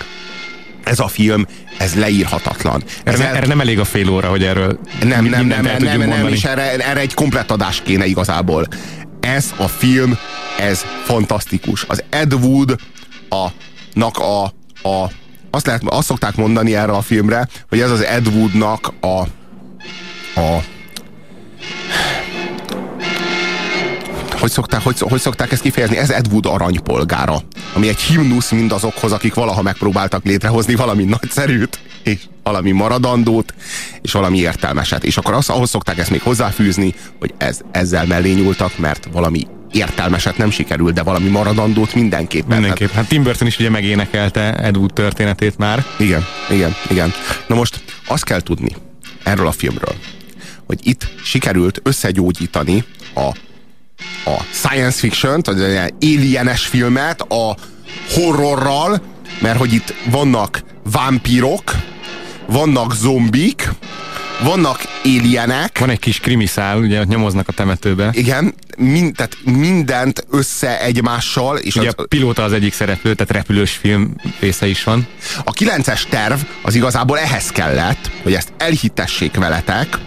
ez 0.87 0.99
a 0.99 1.07
film, 1.07 1.45
ez 1.77 1.95
leírhatatlan. 1.95 2.83
Ez 3.03 3.19
erre, 3.19 3.35
erre 3.35 3.47
nem 3.47 3.59
elég 3.59 3.79
a 3.79 3.85
fél 3.85 4.09
óra, 4.09 4.29
hogy 4.29 4.43
erről 4.43 4.79
nem, 4.99 5.25
nem, 5.25 5.45
nem, 5.45 5.63
nem, 5.63 5.83
nem, 5.83 6.09
nem, 6.09 6.27
és 6.27 6.43
erre, 6.43 6.71
erre 6.77 6.99
egy 6.99 7.13
komplett 7.13 7.51
adás 7.51 7.81
kéne 7.81 8.05
igazából. 8.05 8.67
Ez 9.19 9.53
a 9.57 9.67
film, 9.67 10.17
ez 10.59 10.85
fantasztikus. 11.03 11.83
Az 11.87 12.03
Ed 12.09 12.33
Wood 12.33 12.75
a, 13.29 13.47
nak 13.93 14.17
a, 14.17 14.43
a 14.89 15.11
azt, 15.51 15.65
lehet, 15.65 15.81
azt 15.85 16.07
szokták 16.07 16.35
mondani 16.35 16.75
erre 16.75 16.91
a 16.91 17.01
filmre, 17.01 17.47
hogy 17.69 17.79
ez 17.79 17.91
az 17.91 18.03
Ed 18.03 18.27
Woodnak 18.27 18.93
a, 19.01 19.21
a 20.39 20.63
hogy 24.39 24.51
szokták, 24.51 24.81
hogy, 24.81 24.99
hogy 24.99 25.19
szokták 25.19 25.51
ezt 25.51 25.61
kifejezni? 25.61 25.97
Ez 25.97 26.09
Ed 26.09 26.27
Wood 26.31 26.45
aranypolgára, 26.45 27.41
ami 27.73 27.87
egy 27.87 27.99
himnusz 27.99 28.51
mindazokhoz, 28.51 29.11
akik 29.11 29.33
valaha 29.33 29.61
megpróbáltak 29.61 30.25
létrehozni 30.25 30.75
valami 30.75 31.03
nagyszerűt, 31.03 31.79
és 32.03 32.19
valami 32.43 32.71
maradandót, 32.71 33.53
és 34.01 34.11
valami 34.11 34.37
értelmeset. 34.37 35.03
És 35.03 35.17
akkor 35.17 35.33
azt, 35.33 35.49
ahhoz 35.49 35.69
szokták 35.69 35.97
ezt 35.97 36.09
még 36.09 36.21
hozzáfűzni, 36.21 36.95
hogy 37.19 37.33
ez, 37.37 37.59
ezzel 37.71 38.05
mellé 38.05 38.33
nyúltak, 38.33 38.77
mert 38.77 39.07
valami 39.11 39.47
értelmeset 39.71 40.37
nem 40.37 40.49
sikerült, 40.49 40.93
de 40.93 41.03
valami 41.03 41.29
maradandót 41.29 41.93
mindenképpen. 41.93 42.57
Mindenképp. 42.57 42.91
Hát 42.91 43.07
Tim 43.07 43.23
Burton 43.23 43.47
is 43.47 43.59
ugye 43.59 43.69
megénekelte 43.69 44.53
Ed 44.53 44.77
Wood 44.77 44.93
történetét 44.93 45.57
már. 45.57 45.85
Igen, 45.97 46.25
igen, 46.49 46.75
igen. 46.89 47.13
Na 47.47 47.55
most 47.55 47.83
azt 48.07 48.23
kell 48.23 48.41
tudni 48.41 48.75
erről 49.23 49.47
a 49.47 49.51
filmről, 49.51 49.95
hogy 50.65 50.79
itt 50.83 51.07
sikerült 51.23 51.79
összegyógyítani 51.83 52.83
a 53.15 53.31
a 54.25 54.43
science 54.51 54.97
fiction, 54.99 55.41
vagy 55.43 55.61
egy 55.61 55.93
alienes 56.01 56.65
filmet 56.65 57.21
a 57.21 57.55
horrorral, 58.13 59.01
mert 59.41 59.57
hogy 59.57 59.73
itt 59.73 59.93
vannak 60.09 60.63
vámpírok, 60.91 61.63
vannak 62.45 62.95
zombik, 62.95 63.69
vannak 64.43 64.81
alienek. 65.03 65.79
Van 65.79 65.89
egy 65.89 65.99
kis 65.99 66.19
krimiszál, 66.19 66.77
ugye 66.77 67.03
nyomoznak 67.03 67.47
a 67.47 67.51
temetőbe. 67.51 68.09
Igen, 68.11 68.53
mind, 68.77 69.15
tehát 69.15 69.37
mindent 69.43 70.25
össze 70.29 70.81
egymással. 70.81 71.57
És 71.57 71.75
ugye 71.75 71.87
az, 71.87 71.93
a 71.97 72.03
pilóta 72.03 72.43
az 72.43 72.53
egyik 72.53 72.73
szereplő, 72.73 73.13
tehát 73.13 73.31
repülős 73.31 73.71
film 73.71 74.15
része 74.39 74.67
is 74.67 74.83
van. 74.83 75.07
A 75.43 75.51
kilences 75.51 76.05
terv 76.09 76.39
az 76.61 76.75
igazából 76.75 77.19
ehhez 77.19 77.49
kellett, 77.49 78.11
hogy 78.23 78.33
ezt 78.33 78.53
elhitessék 78.57 79.35
veletek, 79.35 79.97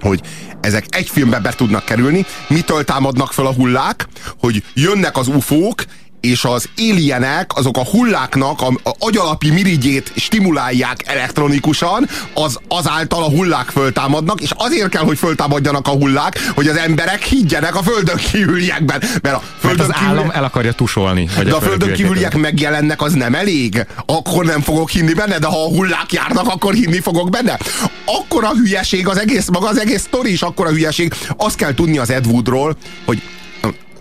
hogy 0.00 0.20
ezek 0.64 0.84
egy 0.88 1.08
filmbe 1.08 1.38
be 1.38 1.52
tudnak 1.52 1.84
kerülni. 1.84 2.26
Mitől 2.48 2.84
támadnak 2.84 3.32
fel 3.32 3.46
a 3.46 3.52
hullák? 3.52 4.08
Hogy 4.38 4.62
jönnek 4.74 5.16
az 5.16 5.28
ufók, 5.28 5.84
és 6.24 6.44
az 6.44 6.68
alienek, 6.76 7.56
azok 7.56 7.76
a 7.76 7.84
hulláknak 7.84 8.60
a, 8.60 8.66
a 8.66 8.94
agyalapi 8.98 9.50
mirigyét 9.50 10.12
stimulálják 10.16 11.02
elektronikusan, 11.06 12.08
az 12.34 12.58
azáltal 12.68 13.22
a 13.22 13.28
hullák 13.28 13.68
föltámadnak, 13.68 14.40
és 14.40 14.50
azért 14.56 14.88
kell, 14.88 15.02
hogy 15.02 15.18
föltámadjanak 15.18 15.88
a 15.88 15.90
hullák, 15.90 16.40
hogy 16.54 16.68
az 16.68 16.76
emberek 16.76 17.22
higgyenek 17.22 17.76
a 17.76 17.82
földön 17.82 18.16
kívüliekben. 18.16 19.02
Mert, 19.22 19.34
a 19.34 19.42
földön 19.58 19.86
Mert 19.86 19.98
az 19.98 20.06
állam 20.08 20.30
el 20.30 20.44
akarja 20.44 20.72
tusolni. 20.72 21.28
De 21.44 21.52
a, 21.52 21.56
a 21.56 21.60
földön 21.60 21.92
kívüliek 21.92 22.36
megjelennek, 22.36 23.02
az 23.02 23.12
nem 23.12 23.34
elég? 23.34 23.86
Akkor 24.06 24.44
nem 24.44 24.60
fogok 24.60 24.90
hinni 24.90 25.12
benne, 25.12 25.38
de 25.38 25.46
ha 25.46 25.64
a 25.64 25.68
hullák 25.68 26.12
járnak, 26.12 26.48
akkor 26.48 26.74
hinni 26.74 27.00
fogok 27.00 27.30
benne. 27.30 27.58
Akkor 28.04 28.44
a 28.44 28.52
hülyeség, 28.54 29.08
az 29.08 29.18
egész, 29.18 29.48
maga 29.48 29.68
az 29.68 29.78
egész 29.78 30.00
sztori 30.00 30.32
is 30.32 30.42
akkor 30.42 30.66
a 30.66 30.70
hülyeség. 30.70 31.14
Azt 31.36 31.56
kell 31.56 31.74
tudni 31.74 31.98
az 31.98 32.10
Ed 32.10 32.26
Woodról, 32.26 32.76
hogy 33.04 33.22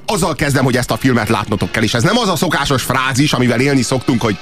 azzal 0.06 0.36
kezdem, 0.36 0.64
hogy 0.64 0.78
ezt 0.78 0.92
a 0.92 0.98
filmet 0.98 1.30
látnotok 1.30 1.72
kell, 1.72 1.84
és 1.84 1.94
ez 1.94 2.04
nem 2.04 2.18
az 2.18 2.28
a 2.28 2.36
szokásos 2.36 2.84
frázis, 2.84 3.34
amivel 3.34 3.60
élni 3.60 3.82
szoktunk, 3.82 4.22
hogy 4.22 4.38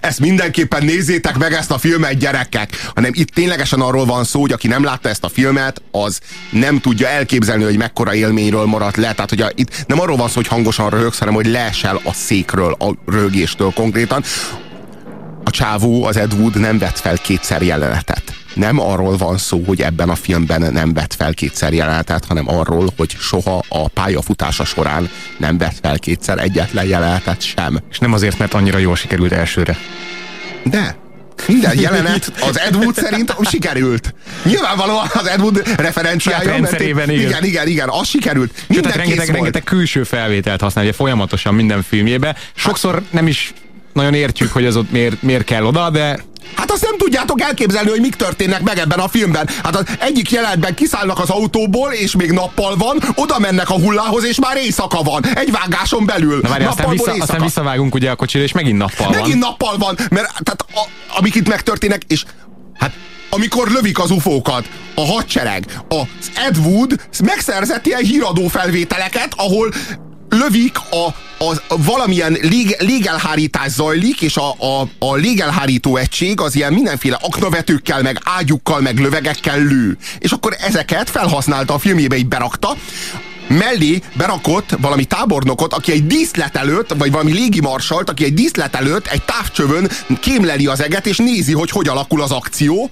ezt 0.00 0.20
mindenképpen 0.20 0.84
nézzétek 0.84 1.38
meg 1.38 1.52
ezt 1.52 1.70
a 1.70 1.78
filmet, 1.78 2.18
gyerekek, 2.18 2.90
hanem 2.94 3.10
itt 3.14 3.28
ténylegesen 3.28 3.80
arról 3.80 4.04
van 4.04 4.24
szó, 4.24 4.40
hogy 4.40 4.52
aki 4.52 4.68
nem 4.68 4.84
látta 4.84 5.08
ezt 5.08 5.24
a 5.24 5.28
filmet, 5.28 5.82
az 5.90 6.20
nem 6.50 6.80
tudja 6.80 7.08
elképzelni, 7.08 7.64
hogy 7.64 7.76
mekkora 7.76 8.14
élményről 8.14 8.64
maradt 8.64 8.96
le. 8.96 9.12
Tehát, 9.12 9.30
hogy 9.30 9.40
a, 9.40 9.50
itt 9.54 9.84
nem 9.86 10.00
arról 10.00 10.16
van 10.16 10.28
szó, 10.28 10.34
hogy 10.34 10.48
hangosan 10.48 10.90
röhögsz, 10.90 11.18
hanem 11.18 11.34
hogy 11.34 11.46
leesel 11.46 12.00
a 12.04 12.12
székről, 12.12 12.76
a 12.78 13.10
rögéstől 13.10 13.72
konkrétan. 13.72 14.22
A 15.44 15.50
csávó, 15.50 16.04
az 16.04 16.16
Ed 16.16 16.58
nem 16.58 16.78
vett 16.78 16.98
fel 16.98 17.16
kétszer 17.18 17.62
jelenetet 17.62 18.35
nem 18.56 18.80
arról 18.80 19.16
van 19.16 19.38
szó, 19.38 19.62
hogy 19.66 19.80
ebben 19.80 20.08
a 20.08 20.14
filmben 20.14 20.72
nem 20.72 20.92
vett 20.92 21.14
fel 21.14 21.34
kétszer 21.34 21.72
jelenetet, 21.72 22.24
hanem 22.24 22.48
arról, 22.48 22.92
hogy 22.96 23.16
soha 23.18 23.62
a 23.68 23.88
pályafutása 23.88 24.64
során 24.64 25.10
nem 25.36 25.58
vett 25.58 25.76
fel 25.82 25.98
kétszer 25.98 26.38
egyetlen 26.38 26.86
jelenetet 26.86 27.42
sem. 27.42 27.78
És 27.90 27.98
nem 27.98 28.12
azért, 28.12 28.38
mert 28.38 28.54
annyira 28.54 28.78
jól 28.78 28.96
sikerült 28.96 29.32
elsőre. 29.32 29.76
De, 30.62 30.96
minden 31.46 31.78
jelenet 31.78 32.32
az 32.40 32.58
Ed 32.58 32.76
Wood 32.76 32.94
szerint 32.94 33.36
sikerült. 33.42 34.14
Nyilvánvalóan 34.42 35.06
az 35.12 35.26
Ed 35.26 35.40
Wood 35.40 35.62
referenciája. 35.76 36.50
Rendszerében, 36.50 37.06
mert, 37.06 37.18
igen. 37.18 37.28
igen, 37.28 37.44
igen, 37.44 37.66
igen, 37.68 37.88
az 37.88 38.08
sikerült. 38.08 38.50
Sőt, 38.56 38.68
Minden 38.68 38.90
tehát 38.90 39.06
kész 39.06 39.16
rengeteg, 39.16 39.34
rengeteg 39.34 39.64
külső 39.64 40.02
felvételt 40.02 40.60
használ, 40.60 40.84
ugye 40.84 40.92
folyamatosan 40.92 41.54
minden 41.54 41.82
filmjébe. 41.82 42.36
Sokszor 42.54 43.02
nem 43.10 43.26
is 43.26 43.52
nagyon 43.96 44.14
értjük, 44.14 44.52
hogy 44.52 44.66
az 44.66 44.76
ott 44.76 44.90
miért, 44.90 45.22
miért 45.22 45.44
kell 45.44 45.64
oda, 45.64 45.90
de 45.90 46.24
Hát 46.54 46.70
azt 46.70 46.82
nem 46.82 46.96
tudjátok 46.96 47.40
elképzelni, 47.40 47.90
hogy 47.90 48.00
mik 48.00 48.14
történnek 48.14 48.62
meg 48.62 48.78
ebben 48.78 48.98
a 48.98 49.08
filmben. 49.08 49.48
Hát 49.62 49.76
az 49.76 49.84
egyik 49.98 50.30
jelenetben 50.30 50.74
kiszállnak 50.74 51.18
az 51.18 51.30
autóból, 51.30 51.92
és 51.92 52.16
még 52.16 52.30
nappal 52.30 52.76
van, 52.76 52.98
oda 53.14 53.38
mennek 53.38 53.70
a 53.70 53.74
hullához, 53.74 54.24
és 54.24 54.40
már 54.40 54.56
éjszaka 54.56 55.02
van. 55.02 55.26
Egy 55.26 55.50
vágáson 55.50 56.06
belül. 56.06 56.38
Na 56.42 56.48
várj, 56.48 56.64
aztán, 56.64 56.90
vissza, 56.90 57.02
éjszaka. 57.02 57.22
aztán 57.22 57.42
visszavágunk 57.42 57.94
ugye 57.94 58.10
a 58.10 58.16
kocsira, 58.16 58.44
és 58.44 58.52
megint 58.52 58.78
nappal 58.78 59.06
van. 59.06 59.20
Megint 59.20 59.38
nappal 59.38 59.76
van, 59.76 59.96
mert 60.10 60.32
tehát 60.42 60.64
a, 60.72 60.88
amik 61.18 61.34
itt 61.34 61.48
megtörténnek, 61.48 62.02
és 62.06 62.24
hát 62.78 62.92
amikor 63.30 63.70
lövik 63.70 63.98
az 63.98 64.10
ufókat, 64.10 64.68
a 64.94 65.00
hadsereg, 65.00 65.64
az 65.88 66.30
Ed 66.46 66.56
Wood 66.56 67.00
megszerzett 67.24 67.86
ilyen 67.86 68.02
híradó 68.02 68.46
felvételeket, 68.46 69.32
ahol 69.36 69.72
lövik 70.38 70.78
a, 70.78 71.14
az, 71.38 71.62
valamilyen 71.68 72.36
lég, 72.40 72.76
légelhárítás 72.78 73.70
zajlik, 73.70 74.20
és 74.20 74.36
a, 74.36 74.54
a, 74.58 74.88
a 74.98 75.14
légelhárító 75.14 75.96
egység 75.96 76.40
az 76.40 76.54
ilyen 76.54 76.72
mindenféle 76.72 77.18
aknavetőkkel, 77.20 78.02
meg 78.02 78.20
ágyukkal, 78.24 78.80
meg 78.80 78.98
lövegekkel 78.98 79.58
lő. 79.58 79.96
És 80.18 80.30
akkor 80.30 80.56
ezeket 80.60 81.10
felhasználta 81.10 81.74
a 81.74 81.78
filmjébe, 81.78 82.16
így 82.16 82.28
berakta, 82.28 82.76
mellé 83.48 84.02
berakott 84.16 84.70
valami 84.80 85.04
tábornokot, 85.04 85.72
aki 85.72 85.92
egy 85.92 86.06
díszlet 86.06 86.56
előtt, 86.56 86.94
vagy 86.98 87.10
valami 87.10 87.32
légimarsalt, 87.32 88.10
aki 88.10 88.24
egy 88.24 88.34
díszlet 88.34 88.74
előtt 88.74 89.06
egy 89.06 89.22
távcsövön 89.22 89.90
kémleli 90.20 90.66
az 90.66 90.82
eget, 90.82 91.06
és 91.06 91.16
nézi, 91.16 91.52
hogy 91.52 91.70
hogy 91.70 91.88
alakul 91.88 92.22
az 92.22 92.30
akció. 92.30 92.90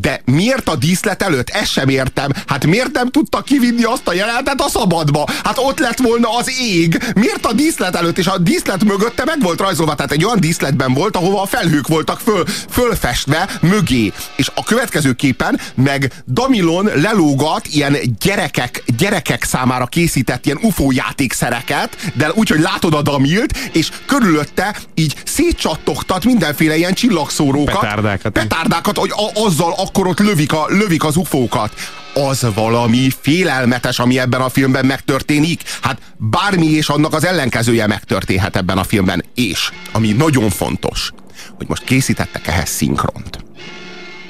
De 0.00 0.22
miért 0.24 0.68
a 0.68 0.76
díszlet 0.76 1.22
előtt? 1.22 1.48
Ezt 1.48 1.70
sem 1.70 1.88
értem. 1.88 2.30
Hát 2.46 2.66
miért 2.66 2.92
nem 2.92 3.10
tudta 3.10 3.40
kivinni 3.40 3.82
azt 3.82 4.08
a 4.08 4.12
jelenetet 4.12 4.60
a 4.60 4.68
szabadba? 4.68 5.24
Hát 5.44 5.58
ott 5.58 5.78
lett 5.78 5.98
volna 5.98 6.36
az 6.36 6.50
ég. 6.60 7.02
Miért 7.14 7.46
a 7.46 7.52
díszlet 7.52 7.96
előtt? 7.96 8.18
És 8.18 8.26
a 8.26 8.38
díszlet 8.38 8.84
mögötte 8.84 9.24
meg 9.24 9.42
volt 9.42 9.60
rajzolva, 9.60 9.94
tehát 9.94 10.12
egy 10.12 10.24
olyan 10.24 10.40
díszletben 10.40 10.94
volt, 10.94 11.16
ahova 11.16 11.42
a 11.42 11.46
felhők 11.46 11.86
voltak 11.86 12.20
föl, 12.20 12.44
fölfestve 12.70 13.48
mögé. 13.60 14.12
És 14.36 14.50
a 14.54 14.64
következő 14.64 15.12
képen 15.12 15.60
meg 15.74 16.12
Damilon 16.26 16.90
lelógat 16.94 17.66
ilyen 17.66 17.96
gyerekek, 18.20 18.82
gyerekek 18.96 19.44
számára 19.44 19.85
készített 19.86 20.46
ilyen 20.46 20.58
UFO 20.62 20.90
játékszereket, 20.90 22.12
de 22.14 22.32
úgy, 22.34 22.48
hogy 22.48 22.60
látod 22.60 22.94
a 22.94 23.02
Damilt, 23.02 23.58
és 23.72 23.88
körülötte 24.06 24.76
így 24.94 25.14
szétcsattogtat 25.24 26.24
mindenféle 26.24 26.76
ilyen 26.76 26.94
csillagszórókat. 26.94 27.80
Petárdákat. 27.80 28.32
Petárdákat, 28.32 28.98
hogy 28.98 29.10
a, 29.12 29.40
azzal 29.44 29.74
akkor 29.76 30.06
ott 30.06 30.18
lövik, 30.18 30.52
a, 30.52 30.66
lövik 30.68 31.04
az 31.04 31.16
ufókat. 31.16 31.74
Az 32.14 32.46
valami 32.54 33.08
félelmetes, 33.20 33.98
ami 33.98 34.18
ebben 34.18 34.40
a 34.40 34.48
filmben 34.48 34.86
megtörténik. 34.86 35.62
Hát 35.80 35.98
bármi 36.16 36.66
és 36.66 36.88
annak 36.88 37.14
az 37.14 37.24
ellenkezője 37.24 37.86
megtörténhet 37.86 38.56
ebben 38.56 38.78
a 38.78 38.84
filmben. 38.84 39.24
És, 39.34 39.70
ami 39.92 40.12
nagyon 40.12 40.50
fontos, 40.50 41.12
hogy 41.56 41.68
most 41.68 41.84
készítettek 41.84 42.46
ehhez 42.46 42.68
szinkront. 42.68 43.44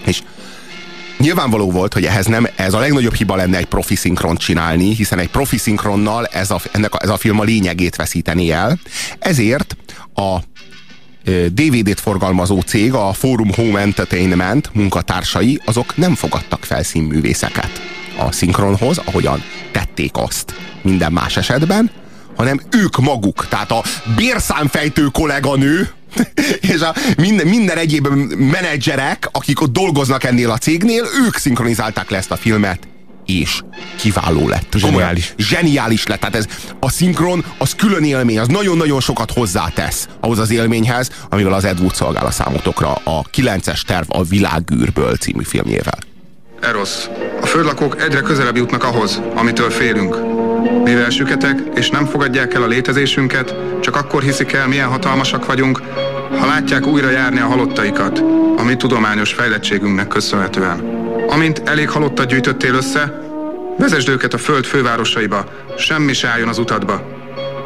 És 0.05 0.23
Nyilvánvaló 1.19 1.71
volt, 1.71 1.93
hogy 1.93 2.05
ehhez 2.05 2.27
nem, 2.27 2.47
ez 2.57 2.75
a 2.75 2.79
legnagyobb 2.79 3.15
hiba 3.15 3.37
lenne 3.37 3.57
egy 3.57 3.67
profi 3.67 3.95
szinkront 3.95 4.39
csinálni, 4.39 4.95
hiszen 4.95 5.19
egy 5.19 5.29
profi 5.29 5.57
szinkronnal 5.57 6.27
ez 6.27 6.51
a, 6.51 6.61
ennek 6.73 6.95
a, 6.95 6.99
ez 7.03 7.09
a 7.09 7.17
film 7.17 7.41
a 7.41 7.45
lényegét 7.45 7.97
veszíteni 7.97 8.51
el. 8.51 8.79
Ezért 9.19 9.77
a 10.15 10.39
DVD-t 11.53 12.01
forgalmazó 12.01 12.61
cég, 12.61 12.95
a 12.95 13.13
Forum 13.13 13.53
Home 13.55 13.81
Entertainment 13.81 14.71
munkatársai, 14.75 15.61
azok 15.65 15.97
nem 15.97 16.15
fogadtak 16.15 16.65
fel 16.65 16.83
színművészeket 16.83 17.71
a 18.19 18.33
szinkronhoz, 18.33 18.99
ahogyan 18.99 19.43
tették 19.73 20.17
azt 20.17 20.55
minden 20.83 21.13
más 21.13 21.37
esetben, 21.37 21.91
hanem 22.37 22.61
ők 22.71 22.97
maguk, 22.97 23.47
tehát 23.49 23.71
a 23.71 23.83
bérszámfejtő 24.17 25.07
kolléganő, 25.07 25.91
és 26.73 26.81
a 26.81 26.95
minden, 27.17 27.47
minden 27.47 27.77
egyéb 27.77 28.09
menedzserek, 28.37 29.29
akik 29.33 29.61
ott 29.61 29.73
dolgoznak 29.73 30.25
ennél 30.25 30.51
a 30.51 30.59
cégnél, 30.59 31.05
ők 31.27 31.37
szinkronizálták 31.37 32.11
le 32.11 32.17
ezt 32.17 32.31
a 32.31 32.37
filmet, 32.37 32.79
és 33.27 33.61
kiváló 33.97 34.49
lett. 34.49 34.75
Zseniális. 34.77 35.35
Zseniális 35.37 36.07
lett. 36.07 36.21
Tehát 36.21 36.35
ez 36.35 36.47
a 36.81 36.91
szinkron, 36.91 37.45
az 37.59 37.75
külön 37.75 38.05
élmény, 38.05 38.39
az 38.39 38.49
nagyon-nagyon 38.49 39.01
sokat 39.01 39.33
hozzátesz 39.33 40.09
ahhoz 40.21 40.39
az 40.39 40.51
élményhez, 40.51 41.11
amivel 41.29 41.53
az 41.53 41.65
Ed 41.65 41.81
Wood 41.81 41.95
szolgál 41.95 42.27
a 42.27 42.31
számotokra 42.31 42.93
a 42.93 43.23
9-es 43.23 43.81
terv 43.81 44.07
a 44.09 44.23
Világűrből 44.23 45.17
című 45.17 45.43
filmjével. 45.43 45.99
Erosz, 46.61 47.09
a 47.43 47.47
földlakók 47.47 48.03
egyre 48.03 48.21
közelebb 48.21 48.57
jutnak 48.57 48.85
ahhoz, 48.85 49.23
amitől 49.35 49.71
félünk. 49.71 50.36
Mivel 50.85 51.11
süketek, 51.11 51.63
és 51.75 51.91
nem 51.91 52.07
fogadják 52.07 52.55
el 52.55 52.63
a 52.63 52.67
létezésünket, 52.67 53.55
csak 53.81 53.97
akkor 53.97 54.23
hiszik 54.23 54.53
el, 54.53 54.69
milyen 54.69 54.89
hatalmasak 54.89 55.47
vagyunk, 55.47 55.83
ha 56.39 56.47
látják 56.47 56.87
újra 56.87 57.11
járni 57.11 57.41
a 57.41 57.47
halottaikat, 57.47 58.23
a 58.57 58.63
mi 58.63 58.77
tudományos 58.77 59.33
fejlettségünknek 59.33 60.09
köszönhetően. 60.09 60.81
Amint 61.29 61.63
elég 61.65 61.91
halottat 61.91 62.29
gyűjtöttél 62.29 62.75
össze, 62.75 63.21
vezesd 63.79 64.09
őket 64.09 64.35
a 64.35 64.39
föld 64.39 64.65
fővárosaiba, 64.65 65.45
semmi 65.79 66.13
se 66.13 66.29
álljon 66.29 66.49
az 66.49 66.59
utadba. 66.59 67.03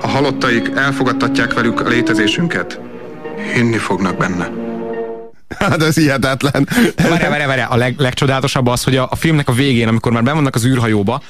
A 0.02 0.08
halottaik 0.08 0.70
elfogadtatják 0.74 1.54
velük 1.54 1.80
a 1.80 1.88
létezésünket. 1.88 2.80
Hinni 3.54 3.76
fognak 3.76 4.16
benne. 4.16 4.50
Hát 5.58 5.82
ez 5.82 5.94
hihetetlen. 5.94 6.68
Várjál, 6.96 7.30
várjál, 7.30 7.48
várjál. 7.48 7.70
A 7.70 7.76
leg, 7.76 7.94
legcsodálatosabb 7.98 8.66
az, 8.66 8.82
hogy 8.82 8.96
a, 8.96 9.06
a 9.10 9.16
filmnek 9.16 9.48
a 9.48 9.52
végén, 9.52 9.88
amikor 9.88 10.12
már 10.12 10.22
bevannak 10.22 10.54
az 10.54 10.64
űrhajóba, 10.64 11.22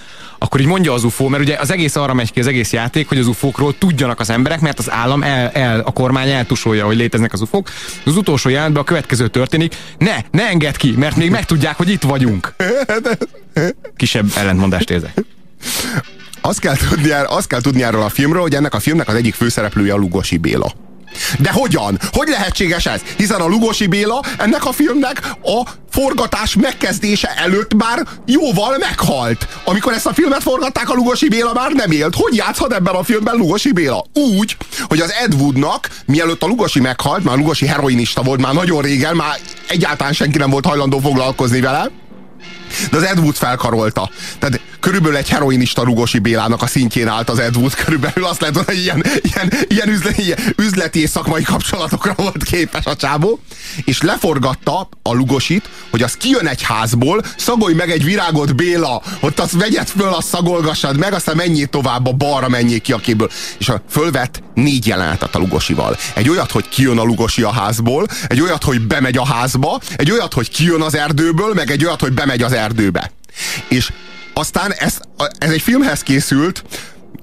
akkor 0.43 0.61
így 0.61 0.67
mondja 0.67 0.93
az 0.93 1.05
UFO, 1.05 1.29
mert 1.29 1.43
ugye 1.43 1.57
az 1.57 1.71
egész 1.71 1.97
arra 1.97 2.15
megy 2.15 2.33
ki 2.33 2.41
az 2.41 2.47
egész 2.47 2.73
játék, 2.73 3.09
hogy 3.09 3.19
az 3.19 3.27
UFO-król 3.27 3.79
tudjanak 3.79 4.21
az 4.21 4.31
emberek, 4.31 4.61
mert 4.61 4.79
az 4.79 4.91
állam, 4.91 5.23
el, 5.23 5.49
el, 5.49 5.81
a 5.81 5.93
kormány 5.93 6.31
eltusolja, 6.31 6.85
hogy 6.85 6.97
léteznek 6.97 7.33
az 7.33 7.41
UFO-k. 7.41 7.71
Az 8.05 8.17
utolsó 8.17 8.49
jelentben 8.49 8.83
a 8.83 8.85
következő 8.85 9.29
történik, 9.29 9.77
ne, 9.99 10.17
ne 10.31 10.49
engedd 10.49 10.77
ki, 10.77 10.95
mert 10.97 11.17
még 11.17 11.31
megtudják, 11.31 11.77
hogy 11.77 11.89
itt 11.89 12.03
vagyunk. 12.03 12.55
Kisebb 13.97 14.27
ellentmondást 14.35 14.91
érzek. 14.91 15.25
Azt 16.41 16.61
kell, 16.61 16.77
tudni, 16.77 17.11
azt 17.11 17.47
kell 17.47 17.61
tudni 17.61 17.83
erről 17.83 18.03
a 18.03 18.09
filmről, 18.09 18.43
hogy 18.43 18.55
ennek 18.55 18.75
a 18.75 18.81
filmnek 18.81 19.09
az 19.09 19.15
egyik 19.15 19.35
főszereplője 19.35 19.93
a 19.93 19.97
Lugosi 19.97 20.37
Béla. 20.37 20.75
De 21.39 21.51
hogyan? 21.51 21.99
Hogy 22.13 22.29
lehetséges 22.29 22.87
ez? 22.87 23.01
Hiszen 23.17 23.41
a 23.41 23.47
Lugosi 23.47 23.87
Béla 23.87 24.23
ennek 24.39 24.67
a 24.67 24.73
filmnek 24.73 25.21
a 25.43 25.71
forgatás 25.91 26.55
megkezdése 26.55 27.29
előtt 27.37 27.75
már 27.75 28.07
jóval 28.27 28.79
meghalt. 28.79 29.47
Amikor 29.65 29.93
ezt 29.93 30.07
a 30.07 30.15
filmet 30.15 30.43
forgatták, 30.43 30.91
a 30.91 30.95
Lugosi 30.95 31.29
Béla 31.29 31.53
már 31.53 31.73
nem 31.73 31.91
élt. 31.91 32.15
Hogy 32.15 32.35
játszhat 32.35 32.73
ebben 32.73 32.95
a 32.95 33.03
filmben 33.03 33.37
Lugosi 33.37 33.73
Béla? 33.73 34.05
Úgy, 34.15 34.57
hogy 34.83 35.01
az 35.01 35.13
Ed 35.13 35.35
Woodnak, 35.35 35.89
mielőtt 36.07 36.43
a 36.43 36.47
Lugosi 36.47 36.81
meghalt, 36.81 37.25
már 37.25 37.37
Lugosi 37.37 37.67
heroinista 37.67 38.23
volt 38.23 38.41
már 38.41 38.55
nagyon 38.55 38.83
régen, 38.83 39.17
már 39.17 39.39
egyáltalán 39.69 40.13
senki 40.13 40.39
nem 40.39 40.51
volt 40.51 40.67
hajlandó 40.67 40.99
foglalkozni 40.99 41.61
vele, 41.61 41.91
de 42.91 42.97
az 42.97 43.03
Ed 43.03 43.19
Wood 43.19 43.37
felkarolta. 43.37 44.11
Tehát 44.39 44.61
körülbelül 44.81 45.17
egy 45.17 45.29
heroinista 45.29 45.83
Rugosi 45.83 46.19
Bélának 46.19 46.63
a 46.63 46.67
szintjén 46.67 47.09
állt 47.09 47.31
az 47.31 47.39
Ed 47.39 47.57
Wood, 47.57 47.75
körülbelül 47.75 48.25
azt 48.25 48.41
lehet 48.41 48.57
hogy 48.57 48.79
ilyen, 48.79 49.05
ilyen, 49.23 49.53
ilyen, 49.69 49.89
üzleti, 49.89 50.23
ilyen 50.23 50.39
üzleti 50.57 51.01
és 51.01 51.11
szakmai 51.11 51.43
kapcsolatokra 51.43 52.15
volt 52.17 52.43
képes 52.43 52.85
a 52.85 52.97
csábó, 52.97 53.41
és 53.85 54.03
leforgatta 54.03 54.89
a 55.03 55.13
Lugosit, 55.13 55.69
hogy 55.91 56.03
az 56.03 56.13
kijön 56.13 56.47
egy 56.47 56.63
házból, 56.63 57.25
szagolj 57.37 57.75
meg 57.75 57.91
egy 57.91 58.05
virágot 58.05 58.57
Béla, 58.57 59.03
ott 59.21 59.41
azt 59.41 59.53
vegyed 59.53 59.89
föl, 59.89 60.09
azt 60.09 60.29
szagolgassad 60.29 60.99
meg, 60.99 61.13
aztán 61.13 61.37
menjél 61.37 61.67
tovább 61.67 62.07
a 62.07 62.13
balra, 62.13 62.49
menjél 62.49 62.81
ki 62.81 62.93
a 62.93 62.99
képből. 62.99 63.31
És 63.59 63.69
a 63.69 63.83
fölvett 63.91 64.43
négy 64.55 64.87
jelenetet 64.87 65.35
a 65.35 65.39
Lugosival. 65.39 65.97
Egy 66.15 66.29
olyat, 66.29 66.51
hogy 66.51 66.69
kijön 66.69 66.99
a 66.99 67.03
Lugosi 67.03 67.43
a 67.43 67.53
házból, 67.53 68.07
egy 68.27 68.41
olyat, 68.41 68.65
hogy 68.65 68.81
bemegy 68.87 69.17
a 69.17 69.27
házba, 69.27 69.81
egy 69.97 70.11
olyat, 70.11 70.33
hogy 70.33 70.51
kijön 70.51 70.81
az 70.81 70.95
erdőből, 70.95 71.55
meg 71.55 71.71
egy 71.71 71.85
olyat, 71.85 72.01
hogy 72.01 72.13
bemegy 72.13 72.43
az 72.43 72.53
erdőbe. 72.61 73.11
És 73.69 73.93
aztán 74.33 74.73
ez, 74.73 75.01
ez 75.39 75.51
egy 75.51 75.61
filmhez 75.63 76.03
készült, 76.03 76.65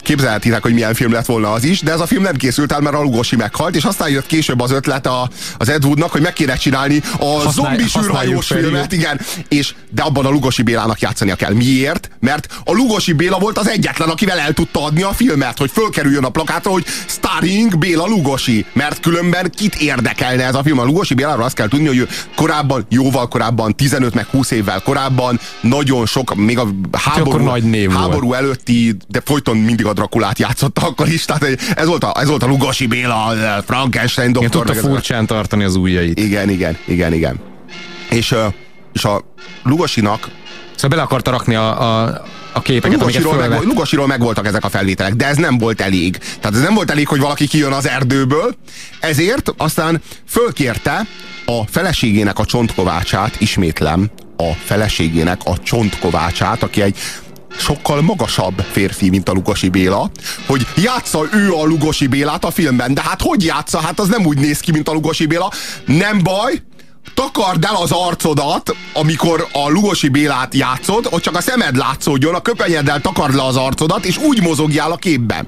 képzelhetitek, 0.08 0.62
hogy 0.62 0.74
milyen 0.74 0.94
film 0.94 1.12
lett 1.12 1.26
volna 1.26 1.52
az 1.52 1.64
is, 1.64 1.82
de 1.82 1.92
ez 1.92 2.00
a 2.00 2.06
film 2.06 2.24
nem 2.24 2.36
készült 2.36 2.72
el, 2.72 2.80
mert 2.80 2.96
a 2.96 3.02
Lugosi 3.02 3.36
meghalt, 3.36 3.76
és 3.76 3.84
aztán 3.84 4.10
jött 4.10 4.26
később 4.26 4.62
az 4.62 4.72
ötlet 4.72 5.06
a, 5.08 5.30
az 5.58 5.70
Ed 5.70 5.86
Woodnak, 5.86 6.12
hogy 6.12 6.22
meg 6.22 6.34
kéne 6.34 6.56
csinálni 6.56 7.02
a 7.20 7.26
Használj- 7.26 7.54
zombis 7.54 7.96
űrhajós 7.96 8.48
filmet, 8.48 8.92
igen, 8.92 9.20
és 9.48 9.74
de 9.90 10.02
abban 10.02 10.26
a 10.26 10.30
Lugosi 10.30 10.62
Bélának 10.62 11.00
játszania 11.00 11.36
kell. 11.36 11.54
Miért? 11.54 12.10
Mert 12.20 12.48
a 12.64 12.72
Lugosi 12.72 13.14
Béla 13.14 13.40
volt 13.40 13.58
az 13.58 13.68
egyetlen, 13.68 14.10
akivel 14.10 14.40
el 14.40 14.54
tudta 14.54 14.84
adni 14.84 15.02
a 15.02 15.14
filmet, 15.14 15.58
hogy 15.58 15.72
fölkerüljön 15.72 16.24
a 16.24 16.30
plakátra, 16.30 16.72
hogy 16.72 16.86
starring 17.08 17.78
Béla 17.78 18.06
Lugosi, 18.06 18.66
mert 18.74 19.00
különben 19.00 19.52
kit 19.56 19.76
érdekelne 19.76 20.44
ez 20.44 20.56
a 20.56 20.64
film. 20.64 20.80
A 20.80 20.84
Lugosi 20.84 21.14
Béláról 21.14 21.44
azt 21.44 21.56
kell 21.56 21.68
tudni, 21.68 21.88
hogy 21.88 21.98
ő 21.98 22.08
korábban, 22.36 22.86
jóval 22.90 23.28
korábban, 23.28 23.76
15 23.76 24.14
meg 24.14 24.26
20 24.26 24.52
évvel 24.52 24.82
korábban, 24.82 25.40
nagyon 25.62 26.06
sok, 26.06 26.36
még 26.36 26.60
a 26.60 26.68
háború, 26.92 27.44
nagy 27.44 27.64
név 27.64 27.92
volt. 27.92 28.00
háború 28.00 28.34
előtti, 28.34 28.98
de 29.08 29.22
folyton 29.26 29.58
mindig 29.78 29.86
a 29.86 29.94
Drakulát 29.94 30.40
játszotta 30.40 30.82
akkor 30.82 31.08
is, 31.08 31.26
tehát 31.26 31.60
ez 31.76 31.88
volt 31.88 32.04
a, 32.04 32.14
ez 32.20 32.28
volt 32.28 32.44
a 32.44 32.48
Lugosi 32.48 32.88
Béla, 32.88 33.26
a 33.26 33.64
Frankenstein 33.66 34.30
Igen, 34.30 34.42
doktor. 34.42 34.62
tudta 34.62 34.74
meg 34.74 34.78
ez 34.78 34.84
a- 34.84 34.88
furcsán 34.88 35.26
tartani 35.26 35.64
az 35.64 35.76
ujjait. 35.76 36.20
igen, 36.20 36.50
igen, 36.50 36.78
igen, 36.86 37.14
igen. 37.14 37.40
És, 38.10 38.36
és 38.94 39.04
a 39.06 39.22
Lugosinak 39.64 40.30
Szóval 40.76 40.90
bele 40.90 41.02
akarta 41.02 41.32
rakni 41.32 41.56
a, 41.56 41.82
a, 41.82 42.24
a 42.54 42.62
képeket, 42.62 43.02
amiket 43.02 43.22
Lugosiról, 43.22 43.34
meg, 43.34 43.42
fölvett. 43.50 43.64
Lugosiról 43.68 44.08
megvoltak 44.08 44.48
ezek 44.48 44.64
a 44.64 44.70
felvételek, 44.70 45.14
de 45.14 45.26
ez 45.28 45.38
nem 45.38 45.58
volt 45.58 45.82
elég. 45.82 46.18
Tehát 46.18 46.56
ez 46.56 46.62
nem 46.62 46.74
volt 46.74 46.92
elég, 46.92 47.08
hogy 47.08 47.20
valaki 47.20 47.48
kijön 47.48 47.72
az 47.72 47.88
erdőből, 47.88 48.56
ezért 49.00 49.54
aztán 49.58 50.02
fölkérte 50.28 51.06
a 51.46 51.64
feleségének 51.70 52.40
a 52.40 52.46
csontkovácsát, 52.46 53.36
ismétlem, 53.42 54.10
a 54.38 54.52
feleségének 54.66 55.42
a 55.44 55.58
csontkovácsát, 55.64 56.64
aki 56.64 56.82
egy 56.82 56.98
sokkal 57.58 58.02
magasabb 58.02 58.66
férfi, 58.72 59.10
mint 59.10 59.30
a 59.30 59.32
Lugosi 59.32 59.70
Béla, 59.70 60.12
hogy 60.46 60.68
játsza 60.76 61.24
ő 61.32 61.52
a 61.54 61.64
Lugosi 61.64 62.08
Bélát 62.08 62.46
a 62.46 62.52
filmben. 62.52 62.94
De 62.94 63.02
hát 63.02 63.22
hogy 63.22 63.44
játsza? 63.44 63.80
Hát 63.80 64.00
az 64.00 64.08
nem 64.08 64.26
úgy 64.26 64.38
néz 64.38 64.60
ki, 64.60 64.72
mint 64.72 64.90
a 64.90 64.92
Lugosi 64.92 65.26
Béla. 65.26 65.52
Nem 65.86 66.24
baj, 66.24 66.62
takard 67.14 67.64
el 67.64 67.76
az 67.76 67.92
arcodat, 67.92 68.76
amikor 68.94 69.48
a 69.52 69.70
Lugosi 69.70 70.10
Bélát 70.10 70.54
játszod, 70.54 71.06
hogy 71.06 71.22
csak 71.22 71.36
a 71.36 71.42
szemed 71.42 71.76
látszódjon, 71.76 72.36
a 72.36 72.42
köpenyeddel 72.42 73.02
takard 73.02 73.36
le 73.36 73.44
az 73.46 73.56
arcodat, 73.56 74.06
és 74.06 74.18
úgy 74.18 74.42
mozogjál 74.42 74.92
a 74.92 74.96
képben. 74.96 75.48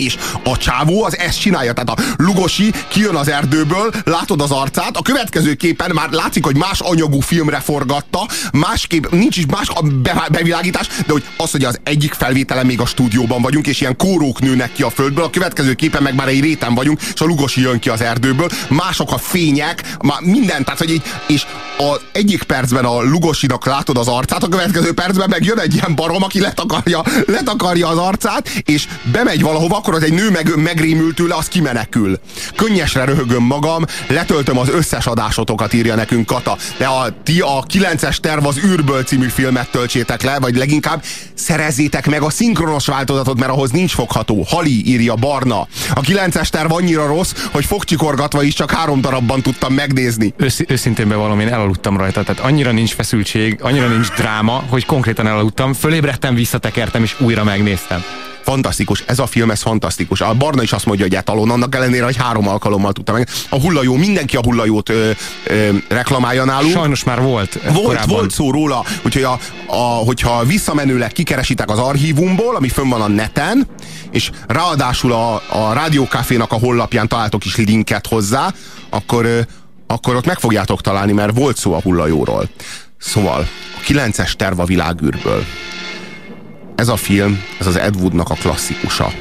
És 0.00 0.16
a 0.44 0.56
csávó 0.56 1.04
az 1.04 1.18
ezt 1.18 1.40
csinálja, 1.40 1.72
tehát 1.72 1.90
a 2.00 2.22
Lugosi 2.22 2.72
kijön 2.88 3.14
az 3.14 3.28
erdőből, 3.28 3.90
látod 4.04 4.40
az 4.40 4.50
arcát, 4.50 4.96
a 4.96 5.02
következő 5.02 5.54
képen 5.54 5.90
már 5.94 6.10
látszik, 6.10 6.44
hogy 6.44 6.56
más 6.56 6.80
anyagú 6.80 7.20
filmre 7.20 7.60
forgatta, 7.60 8.28
másképp, 8.52 9.06
nincs 9.10 9.36
is 9.36 9.46
más 9.46 9.68
a 9.68 9.82
be, 9.82 10.26
bevilágítás, 10.30 10.86
de 11.06 11.12
hogy 11.12 11.24
az, 11.36 11.50
hogy 11.50 11.64
az 11.64 11.80
egyik 11.82 12.12
felvételen 12.12 12.66
még 12.66 12.80
a 12.80 12.86
stúdióban 12.86 13.42
vagyunk, 13.42 13.66
és 13.66 13.80
ilyen 13.80 13.96
kórók 13.96 14.40
nőnek 14.40 14.72
ki 14.72 14.82
a 14.82 14.90
földből, 14.90 15.24
a 15.24 15.30
következő 15.30 15.74
képen 15.74 16.02
meg 16.02 16.14
már 16.14 16.28
egy 16.28 16.40
réten 16.40 16.74
vagyunk, 16.74 17.00
és 17.14 17.20
a 17.20 17.24
Lugosi 17.24 17.60
jön 17.60 17.78
ki 17.78 17.88
az 17.88 18.00
erdőből, 18.00 18.48
mások 18.68 19.12
a 19.12 19.18
fények, 19.18 19.96
már 20.02 20.20
minden, 20.20 20.64
tehát 20.64 20.78
hogy 20.78 20.90
így, 20.90 21.02
és 21.26 21.46
az 21.78 22.00
egyik 22.12 22.42
percben 22.42 22.84
a 22.84 23.02
Lugosinak 23.02 23.66
látod 23.66 23.96
az 23.96 24.08
arcát, 24.08 24.42
a 24.42 24.48
következő 24.48 24.92
percben 24.92 25.28
meg 25.30 25.44
jön 25.44 25.58
egy 25.58 25.74
ilyen 25.74 25.94
barom, 25.94 26.22
aki 26.22 26.40
letakarja, 26.40 27.02
letakarja 27.26 27.88
az 27.88 27.98
arcát, 27.98 28.48
és 28.48 28.88
bemegy 29.12 29.42
valahova, 29.42 29.76
akkor 29.76 29.89
az 29.94 30.02
egy 30.02 30.12
nő 30.12 30.30
meg, 30.30 30.56
megrémül 30.56 31.14
tőle, 31.14 31.34
az 31.34 31.48
kimenekül. 31.48 32.20
Könnyesre 32.56 33.04
röhögöm 33.04 33.42
magam, 33.42 33.84
letöltöm 34.08 34.58
az 34.58 34.68
összes 34.68 35.06
adásotokat, 35.06 35.72
írja 35.72 35.94
nekünk 35.94 36.26
Kata. 36.26 36.56
De 36.76 36.86
a, 36.86 37.08
ti 37.22 37.40
a 37.40 37.64
9-es 37.72 38.16
terv 38.16 38.46
az 38.46 38.58
űrből 38.64 39.02
című 39.02 39.28
filmet 39.28 39.70
töltsétek 39.70 40.22
le, 40.22 40.38
vagy 40.38 40.56
leginkább 40.56 41.02
szerezzétek 41.34 42.06
meg 42.06 42.22
a 42.22 42.30
szinkronos 42.30 42.86
változatot, 42.86 43.38
mert 43.38 43.52
ahhoz 43.52 43.70
nincs 43.70 43.92
fogható. 43.92 44.44
Hali 44.48 44.86
írja 44.86 45.14
Barna. 45.14 45.60
A 45.94 46.00
9-es 46.00 46.48
terv 46.48 46.72
annyira 46.72 47.06
rossz, 47.06 47.32
hogy 47.50 47.64
fogcsikorgatva 47.64 48.42
is 48.42 48.54
csak 48.54 48.70
három 48.70 49.00
darabban 49.00 49.42
tudtam 49.42 49.74
megnézni. 49.74 50.34
Ősz, 50.36 50.60
őszintén 50.66 51.08
bevallom, 51.08 51.40
én 51.40 51.48
elaludtam 51.48 51.96
rajta, 51.96 52.22
tehát 52.22 52.42
annyira 52.42 52.72
nincs 52.72 52.94
feszültség, 52.94 53.58
annyira 53.62 53.88
nincs 53.88 54.08
dráma, 54.08 54.64
hogy 54.68 54.86
konkrétan 54.86 55.26
elaludtam, 55.26 55.72
fölébredtem, 55.72 56.34
visszatekertem 56.34 57.02
és 57.02 57.20
újra 57.20 57.44
megnéztem. 57.44 58.04
Fantasztikus, 58.50 59.02
ez 59.06 59.18
a 59.18 59.26
film, 59.26 59.50
ez 59.50 59.60
fantasztikus. 59.60 60.20
A 60.20 60.34
Barna 60.34 60.62
is 60.62 60.72
azt 60.72 60.86
mondja, 60.86 61.04
hogy 61.04 61.14
etalon, 61.14 61.50
annak 61.50 61.74
ellenére, 61.74 62.04
hogy 62.04 62.16
három 62.16 62.48
alkalommal 62.48 62.92
tudta 62.92 63.12
meg. 63.12 63.28
A 63.48 63.60
hullajó, 63.60 63.94
mindenki 63.94 64.36
a 64.36 64.40
hullajót 64.42 64.88
ö, 64.88 65.10
ö, 65.44 65.68
reklamálja 65.88 66.44
nálunk. 66.44 66.72
Sajnos 66.72 67.04
már 67.04 67.22
volt. 67.22 67.58
Volt, 67.62 67.84
korábban. 67.84 68.16
volt 68.16 68.30
szó 68.30 68.50
róla, 68.50 68.84
úgyhogy 69.04 69.22
a, 69.22 69.38
a, 69.66 69.76
hogyha 69.76 70.44
visszamenőleg 70.44 71.12
kikeresitek 71.12 71.70
az 71.70 71.78
archívumból, 71.78 72.56
ami 72.56 72.68
fönn 72.68 72.88
van 72.88 73.00
a 73.00 73.08
neten, 73.08 73.66
és 74.10 74.30
ráadásul 74.46 75.12
a, 75.12 75.34
a 75.34 75.72
Rádiókafénak 75.72 76.52
a 76.52 76.58
honlapján 76.58 77.08
találtok 77.08 77.44
is 77.44 77.56
linket 77.56 78.06
hozzá, 78.06 78.52
akkor, 78.88 79.24
ö, 79.24 79.40
akkor 79.86 80.14
ott 80.14 80.26
meg 80.26 80.38
fogjátok 80.38 80.80
találni, 80.80 81.12
mert 81.12 81.36
volt 81.36 81.56
szó 81.56 81.74
a 81.74 81.80
hullajóról. 81.80 82.48
Szóval, 82.98 83.48
a 83.76 83.84
9-es 83.86 84.32
terv 84.32 84.58
a 84.58 84.64
világűrből. 84.64 85.44
Ez 86.80 86.88
a 86.88 86.96
film, 86.96 87.42
ez 87.58 87.66
az 87.66 87.76
Ed 87.76 87.96
Woodnak 87.96 88.30
a 88.30 88.34
klasszikusa. 88.34 89.12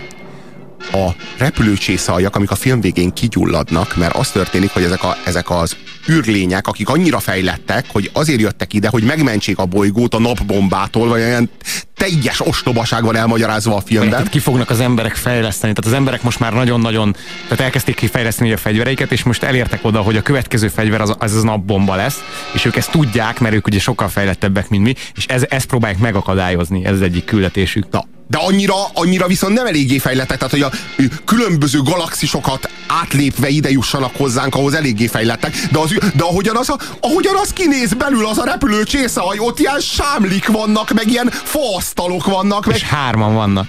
A 0.91 1.09
repülőcsészaljak, 1.37 2.35
amik 2.35 2.51
a 2.51 2.55
film 2.55 2.81
végén 2.81 3.13
kigyulladnak, 3.13 3.95
mert 3.95 4.15
az 4.15 4.31
történik, 4.31 4.69
hogy 4.69 4.83
ezek, 4.83 5.03
a, 5.03 5.15
ezek 5.25 5.49
az 5.49 5.75
űrlények, 6.09 6.67
akik 6.67 6.89
annyira 6.89 7.19
fejlettek, 7.19 7.85
hogy 7.87 8.09
azért 8.13 8.39
jöttek 8.39 8.73
ide, 8.73 8.87
hogy 8.87 9.03
megmentsék 9.03 9.57
a 9.57 9.65
bolygót 9.65 10.13
a 10.13 10.19
napbombától, 10.19 11.07
vagy 11.07 11.21
olyan 11.21 11.49
teljes 11.95 12.47
ostobaság 12.47 13.03
van 13.03 13.15
elmagyarázva 13.15 13.75
a 13.75 13.81
filmben. 13.81 14.09
Tehát 14.09 14.29
ki 14.29 14.39
fognak 14.39 14.69
az 14.69 14.79
emberek 14.79 15.15
fejleszteni. 15.15 15.73
Tehát 15.73 15.91
az 15.91 15.97
emberek 15.97 16.23
most 16.23 16.39
már 16.39 16.53
nagyon-nagyon, 16.53 17.15
tehát 17.43 17.59
elkezdték 17.63 17.95
kifejleszteni 17.95 18.51
a 18.51 18.57
fegyvereiket, 18.57 19.11
és 19.11 19.23
most 19.23 19.43
elértek 19.43 19.85
oda, 19.85 20.01
hogy 20.01 20.17
a 20.17 20.21
következő 20.21 20.67
fegyver 20.67 21.01
az 21.01 21.15
az, 21.19 21.35
az 21.35 21.43
napbomba 21.43 21.95
lesz, 21.95 22.23
és 22.53 22.65
ők 22.65 22.75
ezt 22.75 22.91
tudják, 22.91 23.39
mert 23.39 23.55
ők 23.55 23.67
ugye 23.67 23.79
sokkal 23.79 24.07
fejlettebbek, 24.07 24.69
mint 24.69 24.83
mi, 24.83 24.93
és 25.15 25.25
ez, 25.25 25.45
ezt 25.49 25.65
próbálják 25.65 25.99
megakadályozni, 25.99 26.85
ez 26.85 26.93
az 26.93 27.01
egyik 27.01 27.25
küldetésük. 27.25 27.89
Na, 27.91 28.05
de 28.29 28.37
annyira, 28.37 28.75
annyira 28.93 29.27
viszont 29.27 29.53
nem 29.53 29.65
eléggé 29.65 29.97
fejlettek, 29.97 30.37
tehát 30.37 30.53
hogy 30.53 30.61
a 30.61 30.71
különböző 31.25 31.81
galaxisokat 31.81 32.69
átlépve 32.87 33.49
ide 33.49 33.69
jussanak 33.69 34.15
hozzánk, 34.15 34.55
ahhoz 34.55 34.73
eléggé 34.73 35.07
fejlettek, 35.07 35.55
de, 35.71 35.79
az, 35.79 35.89
de 36.15 36.23
ahogyan, 36.23 36.57
az 36.57 36.69
a, 36.69 36.79
ahogyan 36.99 37.35
az 37.35 37.53
kinéz 37.53 37.93
belül 37.93 38.25
az 38.25 38.37
a 38.37 38.45
repülő 38.45 38.83
csészehaj, 38.83 39.39
ott 39.39 39.59
ilyen 39.59 39.79
sámlik 39.79 40.47
vannak, 40.47 40.93
meg 40.93 41.09
ilyen 41.11 41.29
faasztalok 41.29 42.25
vannak, 42.25 42.65
meg 42.65 42.75
És 42.75 42.83
hárman 42.83 43.33
vannak. 43.33 43.67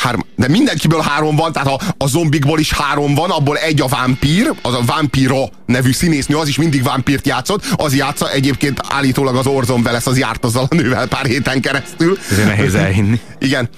Három, 0.00 0.20
de 0.36 0.48
mindenkiből 0.48 1.00
három 1.00 1.36
van, 1.36 1.52
tehát 1.52 1.68
a, 1.68 1.80
a 1.98 2.06
zombikból 2.06 2.58
is 2.58 2.72
három 2.72 3.14
van, 3.14 3.30
abból 3.30 3.56
egy 3.56 3.80
a 3.80 3.86
vámpír, 3.86 4.52
az 4.62 4.74
a 4.74 4.82
Vampiro 4.86 5.48
nevű 5.66 5.92
színésznő, 5.92 6.36
az 6.36 6.48
is 6.48 6.56
mindig 6.56 6.82
vámpírt 6.82 7.26
játszott, 7.26 7.64
az 7.76 7.94
játsza, 7.94 8.30
egyébként 8.30 8.80
állítólag 8.88 9.36
az 9.36 9.46
Orzon 9.46 9.80
Welles 9.80 10.06
az 10.06 10.18
járt 10.18 10.44
azzal 10.44 10.66
a 10.70 10.74
nővel 10.74 11.08
pár 11.08 11.26
héten 11.26 11.60
keresztül. 11.60 12.18
Ezért 12.30 12.48
nehéz 12.48 12.74
elhinni. 12.74 13.20
Igen, 13.38 13.68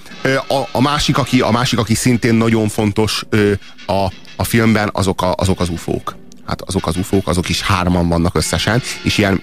a, 0.47 0.61
a, 0.71 0.81
másik, 0.81 1.17
aki, 1.17 1.41
a 1.41 1.51
másik, 1.51 1.79
aki 1.79 1.95
szintén 1.95 2.33
nagyon 2.33 2.67
fontos 2.67 3.23
a, 3.85 4.05
a 4.35 4.43
filmben, 4.43 4.89
azok, 4.93 5.21
a, 5.21 5.33
azok 5.37 5.59
az 5.59 5.69
ufók. 5.69 6.15
Hát 6.45 6.61
azok 6.61 6.87
az 6.87 6.97
ufók, 6.97 7.27
azok 7.27 7.49
is 7.49 7.61
hárman 7.61 8.07
vannak 8.07 8.35
összesen, 8.35 8.81
és 9.01 9.17
ilyen 9.17 9.41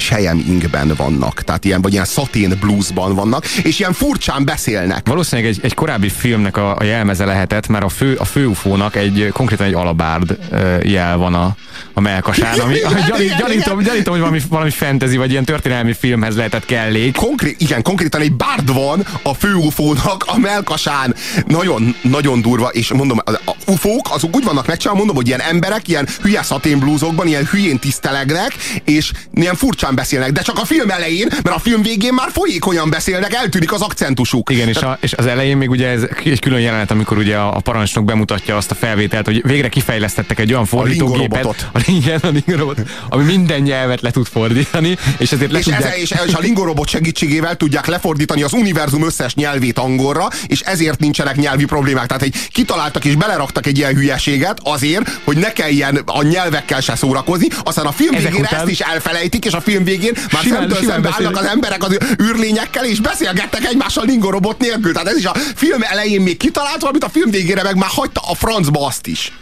sejem 0.00 0.44
ingben 0.48 0.92
vannak, 0.96 1.42
tehát 1.42 1.64
ilyen, 1.64 1.82
vagy 1.82 1.92
ilyen 1.92 2.04
szatén 2.04 2.56
bluesban 2.60 3.14
vannak, 3.14 3.46
és 3.46 3.78
ilyen 3.78 3.92
furcsán 3.92 4.44
beszélnek. 4.44 5.06
Valószínűleg 5.08 5.50
egy, 5.50 5.58
egy 5.62 5.74
korábbi 5.74 6.08
filmnek 6.08 6.56
a, 6.56 6.76
a 6.76 6.84
jelmeze 6.84 7.24
lehetett, 7.24 7.68
mert 7.68 7.84
a 7.84 7.88
fő, 7.88 8.14
a 8.14 8.24
fő 8.24 8.46
ufónak 8.46 8.96
egy, 8.96 9.28
konkrétan 9.32 9.66
egy 9.66 9.74
alabárd 9.74 10.38
jel 10.82 11.16
van 11.16 11.34
a, 11.34 11.56
a 11.92 12.00
melkasán, 12.00 12.58
ami, 12.58 12.74
Igen, 12.74 13.04
gyanít, 13.08 13.24
igen, 13.24 13.38
gyanítom, 13.38 13.82
gyanítom, 13.82 14.12
hogy 14.12 14.22
valami, 14.22 14.40
valami 14.48 14.70
fantasy, 14.70 15.16
vagy 15.16 15.30
ilyen 15.30 15.44
történelmi 15.44 15.92
filmhez 15.92 16.36
lehetett 16.36 16.64
kellék. 16.64 17.16
Konkrét, 17.16 17.60
igen, 17.60 17.82
konkrétan 17.82 18.20
egy 18.20 18.32
bárd 18.32 18.72
van 18.72 19.06
a 19.22 19.34
fő 19.34 19.54
ufónak 19.54 20.24
a 20.26 20.38
melkasán. 20.38 21.14
Nagyon, 21.46 21.96
nagyon 22.02 22.40
durva, 22.40 22.68
és 22.68 22.92
mondom, 22.92 23.20
a, 23.24 23.30
a 23.30 23.54
ufók 23.66 24.08
azok 24.10 24.36
úgy 24.36 24.44
vannak 24.44 24.66
megcsinálva, 24.66 24.98
mondom, 24.98 25.16
hogy 25.16 25.26
ilyen 25.26 25.40
emberek, 25.40 25.88
ilyen 25.88 26.08
hülye 26.22 26.42
szatén 26.42 26.78
ilyen 27.24 27.46
hülyén 27.50 27.78
tisztelegnek, 27.78 28.54
és 28.84 29.12
ilyen 29.34 29.54
furcsán 29.86 29.94
beszélnek, 29.94 30.32
de 30.32 30.42
csak 30.42 30.58
a 30.58 30.64
film 30.64 30.90
elején, 30.90 31.28
mert 31.30 31.56
a 31.56 31.58
film 31.58 31.82
végén 31.82 32.14
már 32.14 32.28
folyékonyan 32.32 32.90
beszélnek, 32.90 33.34
eltűnik 33.34 33.72
az 33.72 33.80
akcentusuk. 33.80 34.50
Igen, 34.50 34.68
és, 34.68 34.76
a, 34.76 34.98
és 35.00 35.12
az 35.12 35.26
elején 35.26 35.56
még 35.56 35.70
ugye 35.70 35.88
ez 35.88 36.02
egy 36.24 36.40
külön 36.40 36.60
jelenet, 36.60 36.90
amikor 36.90 37.18
ugye 37.18 37.36
a, 37.36 37.56
a 37.56 37.60
parancsnok 37.60 38.04
bemutatja 38.04 38.56
azt 38.56 38.70
a 38.70 38.74
felvételt, 38.74 39.26
hogy 39.26 39.42
végre 39.46 39.68
kifejlesztettek 39.68 40.38
egy 40.38 40.52
olyan 40.52 40.64
fordítógépet, 40.64 41.44
a, 41.44 41.80
igen, 41.86 42.20
a 42.22 42.28
lingorobot, 42.28 42.80
ami 43.08 43.24
minden 43.24 43.60
nyelvet 43.60 44.00
le 44.00 44.10
tud 44.10 44.26
fordítani, 44.26 44.96
és 45.18 45.32
ezért 45.32 45.50
le 45.50 45.58
És, 45.58 45.64
tudják... 45.64 45.84
ez, 45.84 45.98
és, 45.98 46.14
és 46.26 46.34
a 46.34 46.38
lingorobot 46.38 46.88
segítségével 46.88 47.56
tudják 47.56 47.86
lefordítani 47.86 48.42
az 48.42 48.52
univerzum 48.52 49.04
összes 49.04 49.34
nyelvét 49.34 49.78
angolra, 49.78 50.28
és 50.46 50.60
ezért 50.60 50.98
nincsenek 50.98 51.36
nyelvi 51.36 51.64
problémák. 51.64 52.06
Tehát, 52.06 52.22
hogy 52.22 52.48
kitaláltak 52.52 53.04
és 53.04 53.14
beleraktak 53.14 53.66
egy 53.66 53.78
ilyen 53.78 53.94
hülyeséget 53.94 54.58
azért, 54.62 55.20
hogy 55.24 55.36
ne 55.36 55.52
kelljen 55.52 56.02
a 56.06 56.22
nyelvekkel 56.22 56.80
se 56.80 56.96
szórakozni, 56.96 57.46
aztán 57.64 57.86
a 57.86 57.92
film 57.92 58.14
Ezek 58.14 58.30
végén 58.30 58.44
után- 58.44 58.60
ezt 58.60 58.70
is 58.70 58.80
elfelejtik, 58.80 59.44
és 59.44 59.52
a 59.52 59.60
film 59.60 59.75
film 59.76 59.84
végén 59.84 60.12
már 60.32 60.42
Simán- 60.42 60.58
szemtől 60.60 60.78
simán 60.78 60.92
szembe 60.94 61.08
állnak 61.08 61.32
beszélnek. 61.32 61.42
az 61.42 61.46
emberek 61.46 61.82
az 61.84 61.98
űrlényekkel, 62.22 62.84
és 62.84 63.00
beszélgettek 63.00 63.64
egymással 63.64 64.04
lingorobot 64.04 64.58
nélkül. 64.58 64.92
Tehát 64.92 65.08
ez 65.08 65.16
is 65.16 65.24
a 65.24 65.34
film 65.54 65.82
elején 65.82 66.20
még 66.20 66.36
kitalált 66.36 66.80
valamit, 66.80 67.04
a 67.04 67.08
film 67.08 67.30
végére 67.30 67.62
meg 67.62 67.76
már 67.76 67.88
hagyta 67.92 68.20
a 68.20 68.34
francba 68.34 68.86
azt 68.86 69.06
is. 69.06 69.32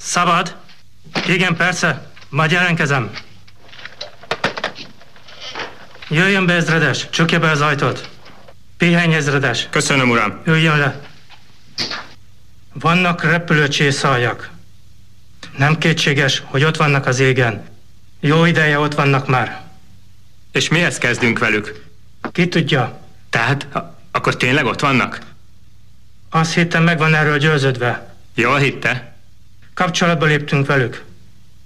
Szabad? 0.00 0.56
Igen, 1.28 1.56
persze. 1.56 2.10
Majd 2.28 2.50
jelentkezem. 2.50 3.10
Jöjjön 6.08 6.46
be, 6.46 6.52
ezredes. 6.52 7.06
Csukja 7.10 7.38
be 7.38 7.50
az 7.50 7.60
ajtót. 7.60 8.08
Pihenj, 8.78 9.14
ezredes. 9.14 9.66
Köszönöm, 9.70 10.10
uram. 10.10 10.40
Üljön 10.46 10.78
le. 10.78 11.00
Vannak 12.72 13.22
repülőcsészajak. 13.24 14.50
Nem 15.56 15.78
kétséges, 15.78 16.42
hogy 16.46 16.64
ott 16.64 16.76
vannak 16.76 17.06
az 17.06 17.18
égen. 17.20 17.75
Jó 18.20 18.44
ideje 18.44 18.78
ott 18.78 18.94
vannak 18.94 19.28
már. 19.28 19.62
És 20.52 20.68
mihez 20.68 20.98
kezdünk 20.98 21.38
velük? 21.38 21.84
Ki 22.32 22.48
tudja? 22.48 23.00
Tehát, 23.30 23.66
akkor 24.10 24.36
tényleg 24.36 24.64
ott 24.64 24.80
vannak? 24.80 25.18
Azt 26.30 26.54
hittem, 26.54 26.82
meg 26.82 26.98
van 26.98 27.14
erről 27.14 27.38
győződve. 27.38 28.14
Jól 28.34 28.58
hitte? 28.58 29.16
Kapcsolatba 29.74 30.24
léptünk 30.26 30.66
velük. 30.66 31.04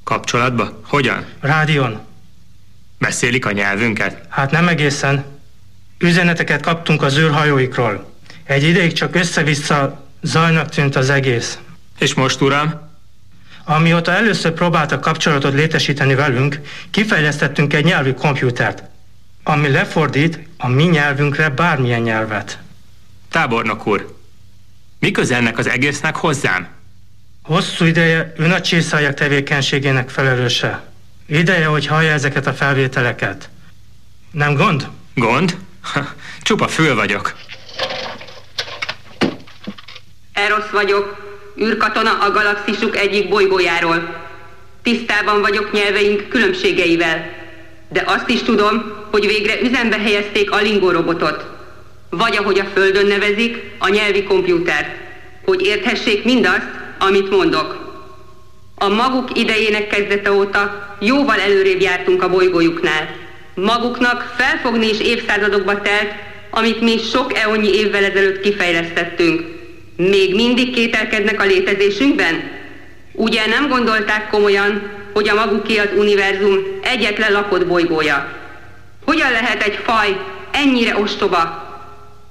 Kapcsolatba? 0.05 0.81
Hogyan? 0.87 1.25
Rádión. 1.41 2.01
Beszélik 2.99 3.47
a 3.47 3.53
nyelvünket? 3.53 4.27
Hát 4.29 4.51
nem 4.51 4.69
egészen. 4.69 5.25
Üzeneteket 5.99 6.63
kaptunk 6.63 7.03
az 7.03 7.19
űrhajóikról. 7.19 8.13
Egy 8.45 8.63
ideig 8.63 8.93
csak 8.93 9.15
össze-vissza 9.15 10.07
zajnak 10.23 10.69
tűnt 10.69 10.97
az 10.97 11.11
egész. 11.11 11.59
És 11.99 12.15
most, 12.15 12.41
uram? 12.41 12.90
Amióta 13.65 14.13
először 14.13 14.53
próbáltak 14.53 15.01
kapcsolatot 15.01 15.55
létesíteni 15.55 16.15
velünk, 16.15 16.61
kifejlesztettünk 16.91 17.73
egy 17.73 17.85
nyelvű 17.85 18.13
kompjútert, 18.13 18.83
ami 19.43 19.69
lefordít 19.69 20.39
a 20.59 20.69
mi 20.69 20.85
nyelvünkre 20.85 21.49
bármilyen 21.49 22.01
nyelvet. 22.01 22.59
Tábornok 23.31 23.87
úr, 23.87 24.17
mi 24.99 25.11
köze 25.11 25.37
ennek 25.37 25.59
az 25.59 25.69
egésznek 25.69 26.17
hozzám? 26.17 26.69
Hosszú 27.43 27.85
ideje 27.85 28.33
ön 28.37 28.51
a 28.51 28.61
csészájak 28.61 29.15
tevékenységének 29.15 30.09
felelőse. 30.09 30.83
Ideje, 31.27 31.67
hogy 31.67 31.87
hallja 31.87 32.13
ezeket 32.13 32.47
a 32.47 32.53
felvételeket. 32.53 33.49
Nem 34.31 34.55
gond? 34.55 34.89
Gond? 35.15 35.57
Csupa 36.43 36.69
fül 36.69 36.95
vagyok. 36.95 37.37
Erosz 40.33 40.69
vagyok, 40.73 41.30
űrkatona 41.61 42.19
a 42.19 42.31
galaxisuk 42.31 42.97
egyik 42.97 43.29
bolygójáról. 43.29 44.29
Tisztában 44.83 45.41
vagyok 45.41 45.73
nyelveink 45.73 46.29
különbségeivel, 46.29 47.39
de 47.89 48.03
azt 48.07 48.29
is 48.29 48.43
tudom, 48.43 48.93
hogy 49.11 49.27
végre 49.27 49.61
üzembe 49.61 49.99
helyezték 49.99 50.51
a 50.51 50.61
Lingo 50.61 50.91
robotot. 50.91 51.45
Vagy 52.11 52.37
ahogy 52.37 52.59
a 52.59 52.71
Földön 52.75 53.07
nevezik, 53.07 53.63
a 53.79 53.89
nyelvi 53.89 54.23
kompjútert, 54.23 54.89
hogy 55.45 55.63
érthessék 55.63 56.25
mindazt, 56.25 56.69
amit 56.99 57.31
mondok. 57.31 57.89
A 58.75 58.89
maguk 58.89 59.39
idejének 59.39 59.87
kezdete 59.87 60.33
óta 60.33 60.97
jóval 61.01 61.41
előrébb 61.41 61.81
jártunk 61.81 62.23
a 62.23 62.29
bolygójuknál. 62.29 63.09
Maguknak 63.55 64.35
felfogni 64.37 64.89
is 64.89 65.01
évszázadokba 65.01 65.81
telt, 65.81 66.13
amit 66.51 66.81
mi 66.81 66.99
sok 66.99 67.39
eonnyi 67.39 67.75
évvel 67.75 68.05
ezelőtt 68.05 68.41
kifejlesztettünk. 68.41 69.60
Még 70.09 70.35
mindig 70.35 70.75
kételkednek 70.75 71.41
a 71.41 71.45
létezésünkben? 71.45 72.51
Ugye 73.13 73.47
nem 73.47 73.69
gondolták 73.69 74.29
komolyan, 74.31 74.91
hogy 75.13 75.29
a 75.29 75.35
maguké 75.35 75.77
az 75.77 75.89
univerzum 75.97 76.59
egyetlen 76.83 77.33
lakott 77.33 77.67
bolygója? 77.67 78.39
Hogyan 79.05 79.31
lehet 79.31 79.63
egy 79.63 79.79
faj 79.85 80.17
ennyire 80.51 80.97
ostoba? 80.97 81.69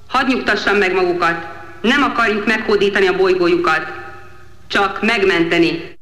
Hadd 0.08 0.26
nyugtassam 0.26 0.76
meg 0.76 0.94
magukat. 0.94 1.46
Nem 1.80 2.02
akarjuk 2.02 2.46
meghódítani 2.46 3.06
a 3.06 3.16
bolygójukat, 3.16 3.86
csak 4.68 5.02
megmenteni. 5.02 5.98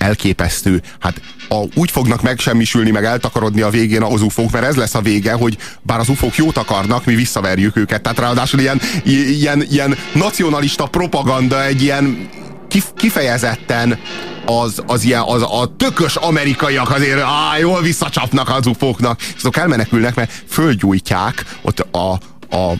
Elképesztő. 0.00 0.82
Hát 0.98 1.20
a, 1.48 1.64
úgy 1.74 1.90
fognak 1.90 2.22
megsemmisülni, 2.22 2.90
meg 2.90 3.04
eltakarodni 3.04 3.60
a 3.60 3.70
végén 3.70 4.02
az 4.02 4.22
ufók, 4.22 4.50
mert 4.50 4.64
ez 4.64 4.76
lesz 4.76 4.94
a 4.94 5.00
vége, 5.00 5.32
hogy 5.32 5.56
bár 5.82 5.98
az 5.98 6.08
ufók 6.08 6.36
jót 6.36 6.56
akarnak, 6.56 7.04
mi 7.04 7.14
visszaverjük 7.14 7.76
őket. 7.76 8.02
Tehát 8.02 8.18
ráadásul 8.18 8.60
ilyen, 8.60 8.80
ilyen, 9.04 9.62
ilyen 9.70 9.96
nacionalista 10.12 10.86
propaganda, 10.86 11.64
egy 11.64 11.82
ilyen 11.82 12.28
kif- 12.68 12.94
kifejezetten 12.96 13.98
az, 14.46 14.82
az 14.86 15.04
ilyen, 15.04 15.22
az, 15.22 15.42
a 15.42 15.74
tökös 15.76 16.16
amerikaiak 16.16 16.90
azért 16.90 17.20
á, 17.20 17.58
jól 17.58 17.82
visszacsapnak 17.82 18.48
az 18.48 18.66
ufóknak, 18.66 19.20
és 19.20 19.34
azok 19.36 19.56
elmenekülnek, 19.56 20.14
mert 20.14 20.32
fölgyújtják 20.48 21.44
ott 21.62 21.80
a, 21.80 22.18
a, 22.50 22.70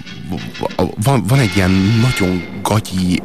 a, 0.76 0.84
van, 1.02 1.24
van 1.26 1.38
egy 1.38 1.56
ilyen 1.56 1.70
nagyon 2.02 2.60
gagyi 2.62 3.22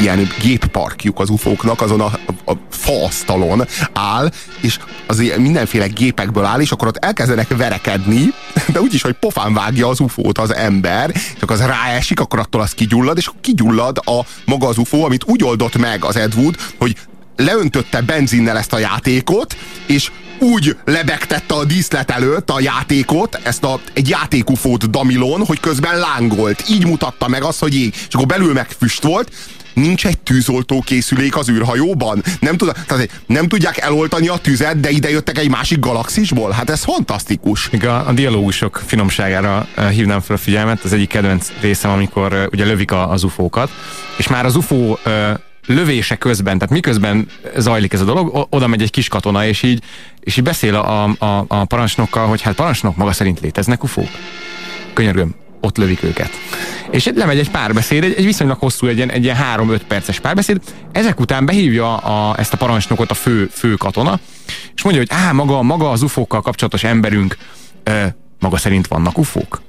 ilyen 0.00 0.28
gépparkjuk 0.40 1.20
az 1.20 1.30
ufóknak, 1.30 1.80
azon 1.80 2.00
a, 2.00 2.04
a, 2.04 2.50
a 2.50 2.56
faasztalon 2.70 3.66
áll, 3.92 4.30
és 4.60 4.78
az 5.06 5.20
ilyen 5.20 5.40
mindenféle 5.40 5.86
gépekből 5.86 6.44
áll, 6.44 6.60
és 6.60 6.70
akkor 6.70 6.88
ott 6.88 7.04
elkezdenek 7.04 7.56
verekedni, 7.56 8.24
de 8.72 8.80
úgyis, 8.80 9.02
hogy 9.02 9.12
pofán 9.12 9.54
vágja 9.54 9.88
az 9.88 10.00
ufót 10.00 10.38
az 10.38 10.54
ember, 10.54 11.10
és 11.14 11.42
akkor 11.42 11.56
az 11.56 11.66
ráesik, 11.66 12.20
akkor 12.20 12.38
attól 12.38 12.60
az 12.60 12.72
kigyullad, 12.72 13.16
és 13.16 13.30
kigyullad 13.40 13.98
a 14.04 14.20
maga 14.44 14.66
az 14.66 14.78
ufó, 14.78 15.04
amit 15.04 15.24
úgy 15.24 15.44
oldott 15.44 15.76
meg 15.76 16.04
az 16.04 16.16
Ed 16.16 16.34
Wood, 16.34 16.56
hogy 16.78 16.96
leöntötte 17.36 18.00
benzinnel 18.00 18.58
ezt 18.58 18.72
a 18.72 18.78
játékot, 18.78 19.56
és 19.86 20.10
úgy 20.38 20.76
lebegtette 20.84 21.54
a 21.54 21.64
díszlet 21.64 22.10
előtt 22.10 22.50
a 22.50 22.60
játékot, 22.60 23.40
ezt 23.42 23.64
a, 23.64 23.80
egy 23.92 24.08
játékufót 24.08 24.90
Damilon, 24.90 25.44
hogy 25.44 25.60
közben 25.60 25.98
lángolt. 25.98 26.64
Így 26.70 26.86
mutatta 26.86 27.28
meg 27.28 27.42
azt, 27.42 27.60
hogy 27.60 27.74
ég. 27.74 27.94
És 28.08 28.14
akkor 28.14 28.26
belül 28.26 28.52
meg 28.52 28.68
füst 28.78 29.02
volt, 29.02 29.30
nincs 29.74 30.06
egy 30.06 30.18
tűzoltó 30.18 30.80
készülék 30.80 31.36
az 31.36 31.48
űrhajóban? 31.48 32.22
Nem, 32.40 32.56
tud, 32.56 32.72
tehát 32.86 33.20
nem 33.26 33.48
tudják 33.48 33.78
eloltani 33.78 34.28
a 34.28 34.36
tüzet, 34.36 34.80
de 34.80 34.90
ide 34.90 35.10
jöttek 35.10 35.38
egy 35.38 35.48
másik 35.48 35.78
galaxisból? 35.78 36.50
Hát 36.50 36.70
ez 36.70 36.84
fantasztikus. 36.84 37.70
Még 37.70 37.86
a, 37.86 38.08
a 38.08 38.12
dialógusok 38.12 38.82
finomságára 38.86 39.66
uh, 39.76 39.88
hívnám 39.88 40.20
fel 40.20 40.36
a 40.36 40.38
figyelmet. 40.38 40.84
Az 40.84 40.92
egyik 40.92 41.08
kedvenc 41.08 41.48
részem, 41.60 41.90
amikor 41.90 42.32
uh, 42.32 42.44
ugye 42.52 42.64
lövik 42.64 42.90
a, 42.90 43.10
az 43.10 43.24
ufókat, 43.24 43.70
és 44.16 44.28
már 44.28 44.44
az 44.44 44.56
ufó 44.56 44.98
uh, 45.06 45.38
lövése 45.68 46.16
közben, 46.16 46.58
tehát 46.58 46.74
miközben 46.74 47.28
zajlik 47.56 47.92
ez 47.92 48.00
a 48.00 48.04
dolog, 48.04 48.46
oda 48.50 48.66
megy 48.66 48.82
egy 48.82 48.90
kis 48.90 49.08
katona, 49.08 49.46
és 49.46 49.62
így, 49.62 49.82
és 50.20 50.36
így 50.36 50.44
beszél 50.44 50.74
a, 50.74 51.04
a, 51.04 51.44
a 51.48 51.64
parancsnokkal, 51.64 52.26
hogy 52.26 52.42
hát 52.42 52.54
parancsnok 52.54 52.96
maga 52.96 53.12
szerint 53.12 53.40
léteznek 53.40 53.82
ufók. 53.82 54.08
Könyörgöm, 54.92 55.34
ott 55.60 55.76
lövik 55.76 56.02
őket. 56.02 56.30
És 56.90 57.10
lemegy 57.14 57.38
egy 57.38 57.50
párbeszéd, 57.50 58.04
egy, 58.04 58.14
egy 58.16 58.24
viszonylag 58.24 58.58
hosszú, 58.58 58.86
egy 58.86 58.96
ilyen, 58.96 59.10
egy 59.10 59.24
ilyen 59.24 59.36
3-5 59.56 59.80
perces 59.88 60.20
párbeszéd. 60.20 60.60
Ezek 60.92 61.20
után 61.20 61.46
behívja 61.46 61.96
a, 61.96 62.38
ezt 62.38 62.52
a 62.52 62.56
parancsnokot 62.56 63.10
a 63.10 63.14
fő, 63.14 63.48
fő 63.52 63.74
katona, 63.74 64.18
és 64.74 64.82
mondja, 64.82 65.02
hogy 65.02 65.24
á, 65.24 65.32
maga, 65.32 65.62
maga 65.62 65.90
az 65.90 66.02
ufókkal 66.02 66.40
kapcsolatos 66.40 66.84
emberünk, 66.84 67.36
ö, 67.82 68.04
maga 68.38 68.56
szerint 68.56 68.86
vannak 68.86 69.18
ufók? 69.18 69.62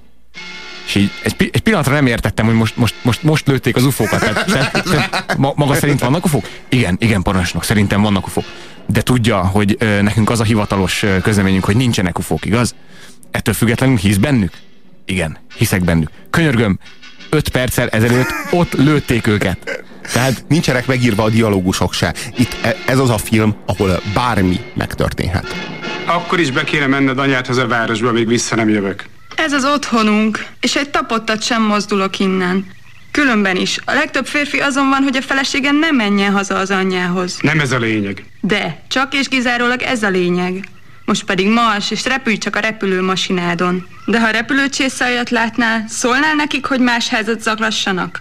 És 0.89 0.95
így 0.95 1.11
egy, 1.23 1.49
egy 1.51 1.61
pillanatra 1.61 1.93
nem 1.93 2.05
értettem, 2.05 2.45
hogy 2.45 2.55
most, 2.55 2.77
most, 2.77 2.95
most, 3.01 3.23
most 3.23 3.47
lőtték 3.47 3.75
az 3.75 3.83
ufókat. 3.85 4.19
Tehát, 4.19 4.45
tehát, 4.51 4.83
tehát 4.83 5.37
ma- 5.37 5.53
maga 5.55 5.73
szerint 5.73 5.99
vannak 5.99 6.25
ufók? 6.25 6.47
Igen, 6.69 6.97
igen, 6.99 7.21
parancsnok, 7.21 7.63
szerintem 7.63 8.01
vannak 8.01 8.27
ufók. 8.27 8.45
De 8.85 9.01
tudja, 9.01 9.37
hogy 9.37 9.75
ö, 9.79 10.01
nekünk 10.01 10.29
az 10.29 10.39
a 10.39 10.43
hivatalos 10.43 11.05
közleményünk, 11.21 11.63
hogy 11.63 11.75
nincsenek 11.75 12.19
ufók, 12.19 12.45
igaz? 12.45 12.75
Ettől 13.31 13.53
függetlenül 13.53 13.97
hisz 13.97 14.17
bennük? 14.17 14.51
Igen, 15.05 15.37
hiszek 15.57 15.83
bennük. 15.83 16.09
Könyörgöm, 16.29 16.79
öt 17.29 17.49
perccel 17.49 17.89
ezelőtt 17.89 18.33
ott 18.51 18.73
lőtték 18.73 19.27
őket. 19.27 19.85
Tehát 20.13 20.43
nincsenek 20.47 20.87
megírva 20.87 21.23
a 21.23 21.29
dialógusok 21.29 21.93
se. 21.93 22.13
Itt 22.37 22.55
e- 22.61 22.75
ez 22.85 22.99
az 22.99 23.09
a 23.09 23.17
film, 23.17 23.55
ahol 23.65 24.01
bármi 24.13 24.59
megtörténhet. 24.73 25.55
Akkor 26.05 26.39
is 26.39 26.51
be 26.51 26.63
kéne 26.63 26.87
menned 26.87 27.19
anyádhoz 27.19 27.57
a 27.57 27.67
városba, 27.67 28.11
még 28.11 28.27
vissza 28.27 28.55
nem 28.55 28.69
jövök. 28.69 29.05
Ez 29.43 29.53
az 29.53 29.65
otthonunk, 29.65 30.45
és 30.59 30.75
egy 30.75 30.89
tapottat 30.89 31.43
sem 31.43 31.61
mozdulok 31.61 32.19
innen. 32.19 32.65
Különben 33.11 33.55
is. 33.55 33.79
A 33.85 33.93
legtöbb 33.93 34.25
férfi 34.25 34.59
azon 34.59 34.89
van, 34.89 35.03
hogy 35.03 35.15
a 35.15 35.21
felesége 35.21 35.71
nem 35.71 35.95
menjen 35.95 36.31
haza 36.31 36.55
az 36.55 36.71
anyjához. 36.71 37.37
Nem 37.41 37.59
ez 37.59 37.71
a 37.71 37.77
lényeg. 37.77 38.25
De, 38.41 38.83
csak 38.87 39.13
és 39.13 39.27
kizárólag 39.27 39.81
ez 39.81 40.03
a 40.03 40.09
lényeg. 40.09 40.63
Most 41.05 41.23
pedig 41.23 41.47
mars, 41.47 41.91
és 41.91 42.05
repülj 42.05 42.37
csak 42.37 42.55
a 42.55 42.59
repülőmasinádon. 42.59 43.87
De 44.05 44.19
ha 44.19 44.29
repülőcsészajat 44.29 45.29
látnál, 45.29 45.85
szólnál 45.87 46.35
nekik, 46.35 46.65
hogy 46.65 46.79
más 46.79 47.07
házat 47.07 47.41
zaklassanak? 47.41 48.19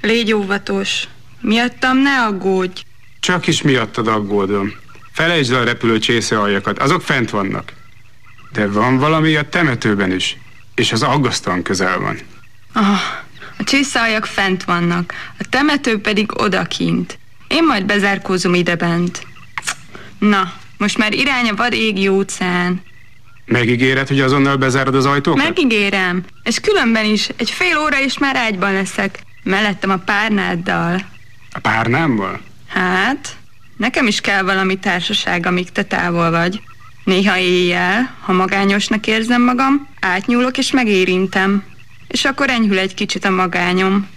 Légy 0.00 0.32
óvatos. 0.32 1.02
Miattam 1.40 1.98
ne 1.98 2.22
aggódj. 2.22 2.80
Csak 3.20 3.46
is 3.46 3.62
miattad 3.62 4.08
aggódom. 4.08 4.72
Felejtsd 5.12 5.52
el 5.52 5.60
a 5.60 5.64
repülő 5.64 5.98
csészőaljakat, 5.98 6.78
azok 6.78 7.02
fent 7.02 7.30
vannak. 7.30 7.72
De 8.56 8.66
van 8.68 8.98
valami 8.98 9.34
a 9.34 9.48
temetőben 9.48 10.12
is, 10.12 10.36
és 10.74 10.92
az 10.92 11.02
aggasztóan 11.02 11.62
közel 11.62 11.98
van. 11.98 12.18
Ah, 12.72 13.00
a 13.58 13.64
csészajak 13.64 14.26
fent 14.26 14.64
vannak, 14.64 15.14
a 15.38 15.44
temető 15.50 16.00
pedig 16.00 16.40
odakint. 16.40 17.18
Én 17.48 17.64
majd 17.64 17.84
bezárkózom 17.84 18.54
ide 18.54 18.76
bent. 18.76 19.26
Na, 20.18 20.52
Most 20.78 20.98
már 20.98 21.12
irány 21.12 21.48
a 21.48 21.54
vad 21.54 21.72
égi 21.72 22.08
óceán. 22.08 22.82
Megígéred, 23.44 24.08
hogy 24.08 24.20
azonnal 24.20 24.56
bezárod 24.56 24.94
az 24.94 25.06
ajtókat? 25.06 25.42
Megígérem. 25.42 26.24
És 26.42 26.60
különben 26.60 27.04
is, 27.04 27.28
egy 27.36 27.50
fél 27.50 27.78
óra 27.78 27.98
is 28.00 28.18
már 28.18 28.36
ágyban 28.36 28.72
leszek. 28.72 29.18
Mellettem 29.42 29.90
a 29.90 29.96
párnáddal. 29.96 31.00
A 31.52 31.58
párnámmal? 31.58 32.40
Hát, 32.68 33.36
nekem 33.76 34.06
is 34.06 34.20
kell 34.20 34.42
valami 34.42 34.78
társaság, 34.78 35.46
amíg 35.46 35.72
te 35.72 35.82
távol 35.82 36.30
vagy. 36.30 36.60
Néha 37.06 37.38
éjjel, 37.38 38.16
ha 38.20 38.32
magányosnak 38.32 39.06
érzem 39.06 39.42
magam, 39.42 39.88
átnyúlok 40.00 40.58
és 40.58 40.70
megérintem. 40.70 41.64
És 42.08 42.24
akkor 42.24 42.50
enyhül 42.50 42.78
egy 42.78 42.94
kicsit 42.94 43.24
a 43.24 43.30
magányom. 43.30 44.08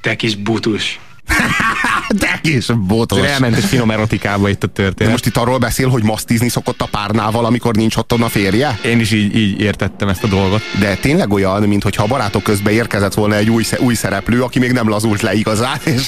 Te 0.00 0.16
kis 0.16 0.36
butus. 0.36 0.98
Te 2.18 2.38
kis 2.42 2.66
botos. 2.86 3.26
Elment 3.26 3.56
egy 3.56 3.64
finom 3.64 3.90
erotikába 3.90 4.48
itt 4.48 4.62
a 4.62 4.66
De 4.66 4.72
történet. 4.72 5.12
most 5.12 5.26
itt 5.26 5.36
arról 5.36 5.58
beszél, 5.58 5.88
hogy 5.88 6.02
masztizni 6.02 6.48
szokott 6.48 6.80
a 6.80 6.88
párnával, 6.90 7.44
amikor 7.44 7.74
nincs 7.74 7.96
otthon 7.96 8.22
a 8.22 8.28
férje? 8.28 8.78
Én 8.84 9.00
is 9.00 9.12
így, 9.12 9.36
így 9.36 9.60
értettem 9.60 10.08
ezt 10.08 10.24
a 10.24 10.26
dolgot. 10.26 10.62
De 10.80 10.94
tényleg 10.94 11.32
olyan, 11.32 11.62
mintha 11.62 12.02
a 12.02 12.06
barátok 12.06 12.42
közben 12.42 12.72
érkezett 12.72 13.14
volna 13.14 13.34
egy 13.34 13.50
új, 13.50 13.64
új 13.78 13.94
szereplő, 13.94 14.42
aki 14.42 14.58
még 14.58 14.72
nem 14.72 14.88
lazult 14.88 15.20
le 15.20 15.34
igazán, 15.34 15.78
és 15.96 16.06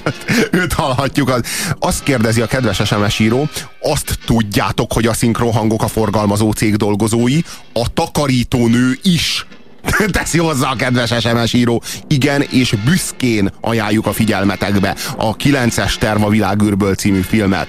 őt 0.50 0.72
hallhatjuk. 0.72 1.28
Az- 1.28 1.44
Azt 1.78 2.02
kérdezi 2.02 2.40
a 2.40 2.46
kedves 2.46 2.80
SMS 2.84 3.18
író, 3.18 3.48
azt 3.82 4.18
tudjátok, 4.26 4.92
hogy 4.92 5.06
a 5.06 5.12
szinkronhangok 5.12 5.82
a 5.82 5.88
forgalmazó 5.88 6.50
cég 6.52 6.76
dolgozói, 6.76 7.38
a 7.72 7.92
takarítónő 7.94 8.98
is 9.02 9.46
teszi 10.12 10.38
hozzá 10.38 10.70
a 10.70 10.76
kedves 10.76 11.14
SMS 11.20 11.52
író. 11.52 11.82
Igen, 12.08 12.42
és 12.50 12.74
büszkén 12.84 13.50
ajánljuk 13.60 14.06
a 14.06 14.12
figyelmetekbe 14.12 14.96
a 15.16 15.36
9-es 15.36 15.94
Terva 15.98 16.28
világűrből 16.28 16.94
című 16.94 17.20
filmet. 17.20 17.68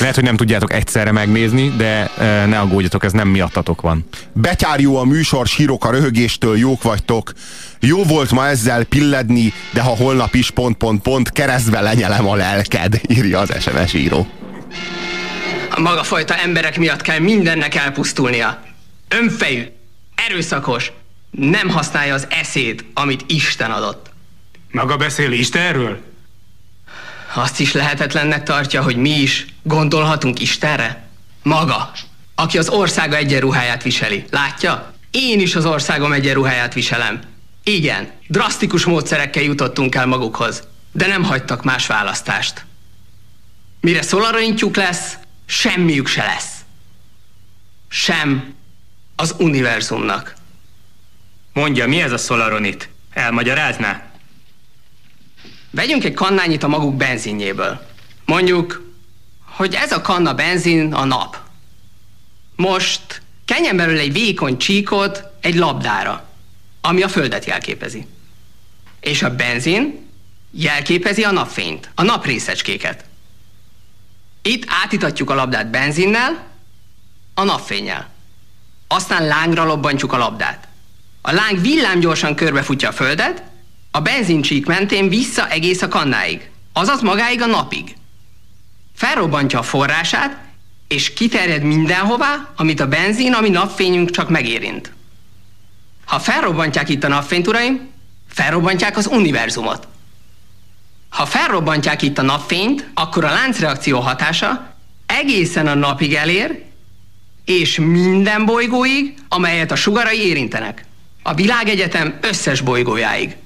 Lehet, 0.00 0.14
hogy 0.14 0.24
nem 0.24 0.36
tudjátok 0.36 0.72
egyszerre 0.72 1.12
megnézni, 1.12 1.72
de 1.76 2.10
e, 2.18 2.46
ne 2.46 2.58
aggódjatok, 2.58 3.04
ez 3.04 3.12
nem 3.12 3.28
miattatok 3.28 3.80
van. 3.80 4.04
Betyárjó 4.32 4.96
a 4.96 5.04
műsor, 5.04 5.46
sírok 5.46 5.84
a 5.84 5.90
röhögéstől, 5.90 6.58
jók 6.58 6.82
vagytok. 6.82 7.32
Jó 7.80 8.04
volt 8.04 8.30
ma 8.30 8.46
ezzel 8.46 8.84
pilledni, 8.84 9.52
de 9.72 9.80
ha 9.80 9.96
holnap 9.96 10.34
is 10.34 10.50
pont, 10.50 10.76
pont, 10.76 11.02
pont, 11.02 11.32
keresztbe 11.32 11.80
lenyelem 11.80 12.28
a 12.28 12.34
lelked, 12.34 13.00
írja 13.08 13.38
az 13.38 13.50
SMS 13.60 13.94
író. 13.94 14.26
A 15.70 15.80
maga 15.80 16.02
fajta 16.02 16.34
emberek 16.36 16.78
miatt 16.78 17.00
kell 17.00 17.18
mindennek 17.18 17.74
elpusztulnia. 17.74 18.62
Önfejű, 19.08 19.62
erőszakos, 20.28 20.92
nem 21.30 21.68
használja 21.68 22.14
az 22.14 22.26
eszét, 22.30 22.84
amit 22.94 23.24
Isten 23.26 23.70
adott. 23.70 24.10
Maga 24.70 24.96
beszél 24.96 25.32
Istenről? 25.32 26.00
Azt 27.34 27.60
is 27.60 27.72
lehetetlennek 27.72 28.42
tartja, 28.42 28.82
hogy 28.82 28.96
mi 28.96 29.10
is 29.10 29.46
gondolhatunk 29.62 30.40
Istenre? 30.40 31.08
Maga, 31.42 31.92
aki 32.34 32.58
az 32.58 32.68
országa 32.68 33.16
egyenruháját 33.16 33.82
viseli. 33.82 34.24
Látja? 34.30 34.94
Én 35.10 35.40
is 35.40 35.54
az 35.54 35.64
országom 35.64 36.12
egyenruháját 36.12 36.74
viselem. 36.74 37.20
Igen, 37.64 38.10
drasztikus 38.28 38.84
módszerekkel 38.84 39.42
jutottunk 39.42 39.94
el 39.94 40.06
magukhoz, 40.06 40.62
de 40.92 41.06
nem 41.06 41.24
hagytak 41.24 41.64
más 41.64 41.86
választást. 41.86 42.64
Mire 43.80 44.02
szolarintjuk 44.02 44.76
lesz, 44.76 45.14
semmiük 45.46 46.06
se 46.06 46.24
lesz. 46.24 46.54
Sem 47.88 48.54
az 49.16 49.34
univerzumnak. 49.38 50.34
Mondja, 51.52 51.86
mi 51.86 52.02
ez 52.02 52.12
a 52.12 52.18
szolaronit? 52.18 52.88
Elmagyarázná? 53.12 54.10
Vegyünk 55.70 56.04
egy 56.04 56.14
kannányit 56.14 56.62
a 56.62 56.68
maguk 56.68 56.96
benzinjéből. 56.96 57.86
Mondjuk, 58.24 58.92
hogy 59.44 59.74
ez 59.74 59.92
a 59.92 60.00
kanna 60.00 60.34
benzin 60.34 60.94
a 60.94 61.04
nap. 61.04 61.38
Most 62.56 63.22
kenjen 63.44 63.76
belőle 63.76 64.00
egy 64.00 64.12
vékony 64.12 64.56
csíkot 64.56 65.22
egy 65.40 65.54
labdára, 65.54 66.28
ami 66.80 67.02
a 67.02 67.08
földet 67.08 67.44
jelképezi. 67.44 68.06
És 69.00 69.22
a 69.22 69.34
benzin 69.34 70.08
jelképezi 70.50 71.24
a 71.24 71.30
napfényt, 71.30 71.90
a 71.94 72.02
naprészecskéket. 72.02 73.04
Itt 74.42 74.64
átitatjuk 74.82 75.30
a 75.30 75.34
labdát 75.34 75.70
benzinnel, 75.70 76.46
a 77.34 77.44
napfényel. 77.44 78.14
Aztán 78.88 79.26
lángra 79.26 79.64
lobbantjuk 79.64 80.12
a 80.12 80.18
labdát. 80.18 80.68
A 81.22 81.32
láng 81.32 81.60
villámgyorsan 81.60 82.34
körbefutja 82.34 82.88
a 82.88 82.92
földet, 82.92 83.42
a 83.90 84.00
benzincsík 84.00 84.66
mentén 84.66 85.08
vissza 85.08 85.48
egész 85.48 85.82
a 85.82 85.88
kannáig, 85.88 86.50
azaz 86.72 87.00
magáig 87.00 87.42
a 87.42 87.46
napig. 87.46 87.96
Felrobbantja 88.94 89.58
a 89.58 89.62
forrását, 89.62 90.38
és 90.88 91.12
kiterjed 91.12 91.62
mindenhová, 91.62 92.52
amit 92.56 92.80
a 92.80 92.86
benzin, 92.86 93.32
ami 93.32 93.48
napfényünk 93.48 94.10
csak 94.10 94.28
megérint. 94.28 94.92
Ha 96.04 96.18
felrobbantják 96.18 96.88
itt 96.88 97.04
a 97.04 97.08
napfényt, 97.08 97.46
uraim, 97.46 97.90
felrobbantják 98.28 98.96
az 98.96 99.06
univerzumot. 99.06 99.88
Ha 101.08 101.26
felrobbantják 101.26 102.02
itt 102.02 102.18
a 102.18 102.22
napfényt, 102.22 102.88
akkor 102.94 103.24
a 103.24 103.32
láncreakció 103.32 104.00
hatása 104.00 104.74
egészen 105.06 105.66
a 105.66 105.74
napig 105.74 106.14
elér, 106.14 106.64
és 107.46 107.78
minden 107.78 108.44
bolygóig, 108.44 109.14
amelyet 109.28 109.70
a 109.70 109.76
sugarai 109.76 110.26
érintenek. 110.26 110.84
A 111.22 111.34
világegyetem 111.34 112.18
összes 112.20 112.60
bolygójáig. 112.60 113.36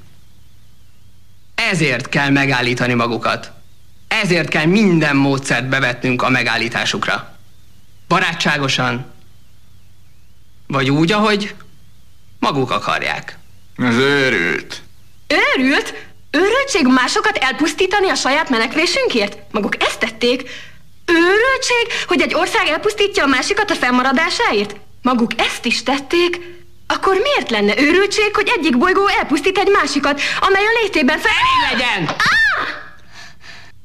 Ezért 1.54 2.08
kell 2.08 2.30
megállítani 2.30 2.94
magukat. 2.94 3.52
Ezért 4.08 4.48
kell 4.48 4.64
minden 4.64 5.16
módszert 5.16 5.68
bevetnünk 5.68 6.22
a 6.22 6.28
megállításukra. 6.28 7.38
Barátságosan, 8.08 9.12
vagy 10.66 10.90
úgy, 10.90 11.12
ahogy 11.12 11.54
maguk 12.38 12.70
akarják. 12.70 13.38
Ez 13.76 13.94
őrült. 13.94 14.82
Őrült? 15.26 15.94
Őrültség 16.30 16.86
másokat 16.86 17.36
elpusztítani 17.36 18.08
a 18.08 18.14
saját 18.14 18.48
menekvésünkért? 18.48 19.38
Maguk 19.50 19.82
ezt 19.82 19.98
tették? 19.98 20.48
Őrültség, 21.10 22.06
hogy 22.06 22.20
egy 22.20 22.34
ország 22.34 22.66
elpusztítja 22.66 23.24
a 23.24 23.26
másikat 23.26 23.70
a 23.70 23.74
fennmaradásáért? 23.74 24.76
Maguk 25.02 25.30
ezt 25.36 25.64
is 25.64 25.82
tették? 25.82 26.40
Akkor 26.86 27.16
miért 27.22 27.50
lenne 27.50 27.80
őrültség, 27.80 28.34
hogy 28.34 28.52
egyik 28.56 28.78
bolygó 28.78 29.06
elpusztít 29.06 29.58
egy 29.58 29.70
másikat, 29.72 30.20
amely 30.40 30.62
a 30.62 30.80
létében 30.82 31.18
fel... 31.18 31.32
Elég 31.32 31.78
legyen! 31.78 32.16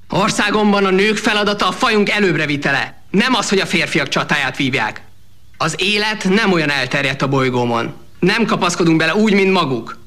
Országomban 0.09 0.85
a 0.85 0.89
nők 0.89 1.17
feladata 1.17 1.67
a 1.67 1.71
fajunk 1.71 2.09
előbbre. 2.09 3.03
Nem 3.11 3.33
az, 3.33 3.49
hogy 3.49 3.59
a 3.59 3.65
férfiak 3.65 4.07
csatáját 4.07 4.57
vívják. 4.57 5.01
Az 5.57 5.75
élet 5.77 6.23
nem 6.29 6.51
olyan 6.51 6.69
elterjedt 6.69 7.21
a 7.21 7.27
bolygómon. 7.27 7.93
Nem 8.19 8.45
kapaszkodunk 8.45 8.97
bele 8.97 9.15
úgy, 9.15 9.33
mint 9.33 9.51
maguk. 9.51 9.97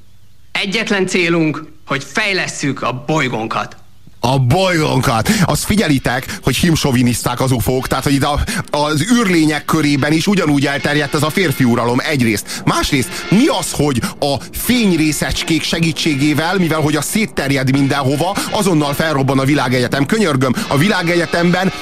Egyetlen 0.52 1.06
célunk, 1.06 1.62
hogy 1.86 2.04
fejlesszük 2.12 2.82
a 2.82 3.04
bolygónkat. 3.06 3.76
A 4.20 4.38
bolygónkat. 4.38 5.30
Azt 5.44 5.64
figyelitek, 5.64 6.38
hogy 6.42 6.56
himsoviniszták 6.56 7.40
az 7.40 7.52
ufók, 7.52 7.86
tehát 7.86 8.04
hogy 8.04 8.12
itt 8.12 8.24
a, 8.24 8.40
az 8.70 9.04
űrlények 9.12 9.64
körében 9.64 10.12
is 10.12 10.26
ugyanúgy 10.26 10.66
elterjedt 10.66 11.14
ez 11.14 11.22
a 11.22 11.30
férfi 11.30 11.64
uralom 11.64 11.98
egyrészt. 12.00 12.62
Másrészt 12.64 13.08
mi 13.30 13.46
az, 13.46 13.70
hogy 13.72 14.00
a 14.20 14.36
fényrészecskék 14.52 15.62
segítségével, 15.62 16.58
mivel 16.58 16.80
hogy 16.80 16.96
a 16.96 17.02
szétterjed 17.02 17.70
mindenhova, 17.70 18.36
azonnal 18.50 18.94
felrobban 18.94 19.38
a 19.38 19.44
világegyetem. 19.44 20.06
Könyörgöm, 20.06 20.54
a 20.68 20.76
világegyetemben 20.76 21.72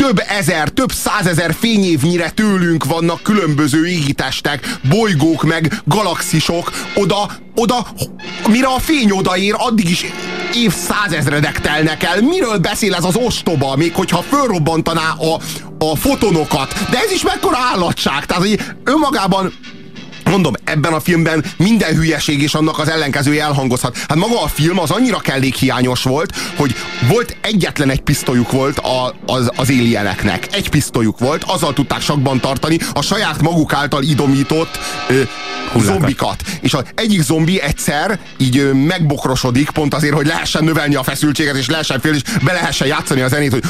több 0.00 0.22
ezer, 0.28 0.68
több 0.68 0.92
százezer 0.92 1.54
fényévnyire 1.58 2.30
tőlünk 2.30 2.84
vannak 2.84 3.22
különböző 3.22 3.86
égitestek, 3.86 4.76
bolygók 4.88 5.42
meg 5.42 5.82
galaxisok, 5.84 6.70
oda, 6.94 7.30
oda, 7.54 7.86
mire 8.48 8.66
a 8.66 8.78
fény 8.78 9.10
odaér, 9.10 9.54
addig 9.56 9.90
is 9.90 10.04
évszázezredek 10.54 11.60
telnek 11.60 12.02
el. 12.02 12.20
Miről 12.20 12.58
beszél 12.58 12.94
ez 12.94 13.04
az 13.04 13.16
ostoba, 13.16 13.76
még 13.76 13.94
hogyha 13.94 14.22
fölrobbantaná 14.22 15.14
a, 15.18 15.40
a 15.84 15.96
fotonokat? 15.96 16.90
De 16.90 16.98
ez 16.98 17.10
is 17.10 17.22
mekkora 17.22 17.56
állatság, 17.72 18.26
tehát 18.26 18.42
hogy 18.42 18.60
önmagában 18.84 19.52
Mondom, 20.30 20.52
ebben 20.64 20.92
a 20.92 21.00
filmben 21.00 21.44
minden 21.56 21.94
hülyeség 21.94 22.42
és 22.42 22.54
annak 22.54 22.78
az 22.78 22.88
ellenkezője 22.88 23.42
elhangozhat. 23.42 23.96
Hát 24.08 24.14
maga 24.14 24.42
a 24.42 24.46
film 24.46 24.78
az 24.78 24.90
annyira 24.90 25.18
kellékhiányos 25.18 26.02
volt, 26.02 26.34
hogy 26.56 26.74
volt 27.08 27.36
egyetlen 27.40 27.90
egy 27.90 28.00
pisztolyuk 28.00 28.50
volt 28.52 28.78
a, 28.78 29.14
az, 29.26 29.50
az 29.56 29.68
alieneknek. 29.68 30.46
Egy 30.52 30.68
pisztolyuk 30.68 31.18
volt, 31.18 31.42
azzal 31.46 31.72
tudták 31.72 32.00
sakban 32.00 32.40
tartani 32.40 32.78
a 32.92 33.02
saját 33.02 33.42
maguk 33.42 33.72
által 33.72 34.02
idomított 34.02 34.78
ö, 35.08 35.22
zombikat. 35.78 36.42
És 36.60 36.74
az 36.74 36.82
egyik 36.94 37.22
zombi 37.22 37.60
egyszer 37.60 38.18
így 38.36 38.58
ö, 38.58 38.72
megbokrosodik, 38.72 39.70
pont 39.70 39.94
azért, 39.94 40.14
hogy 40.14 40.26
lehessen 40.26 40.64
növelni 40.64 40.94
a 40.94 41.02
feszültséget, 41.02 41.56
és 41.56 41.68
lehessen 41.68 42.00
fél, 42.00 42.14
és 42.14 42.22
be 42.42 42.52
lehessen 42.52 42.86
játszani 42.86 43.20
a 43.20 43.28
zenét, 43.28 43.52
hogy 43.52 43.64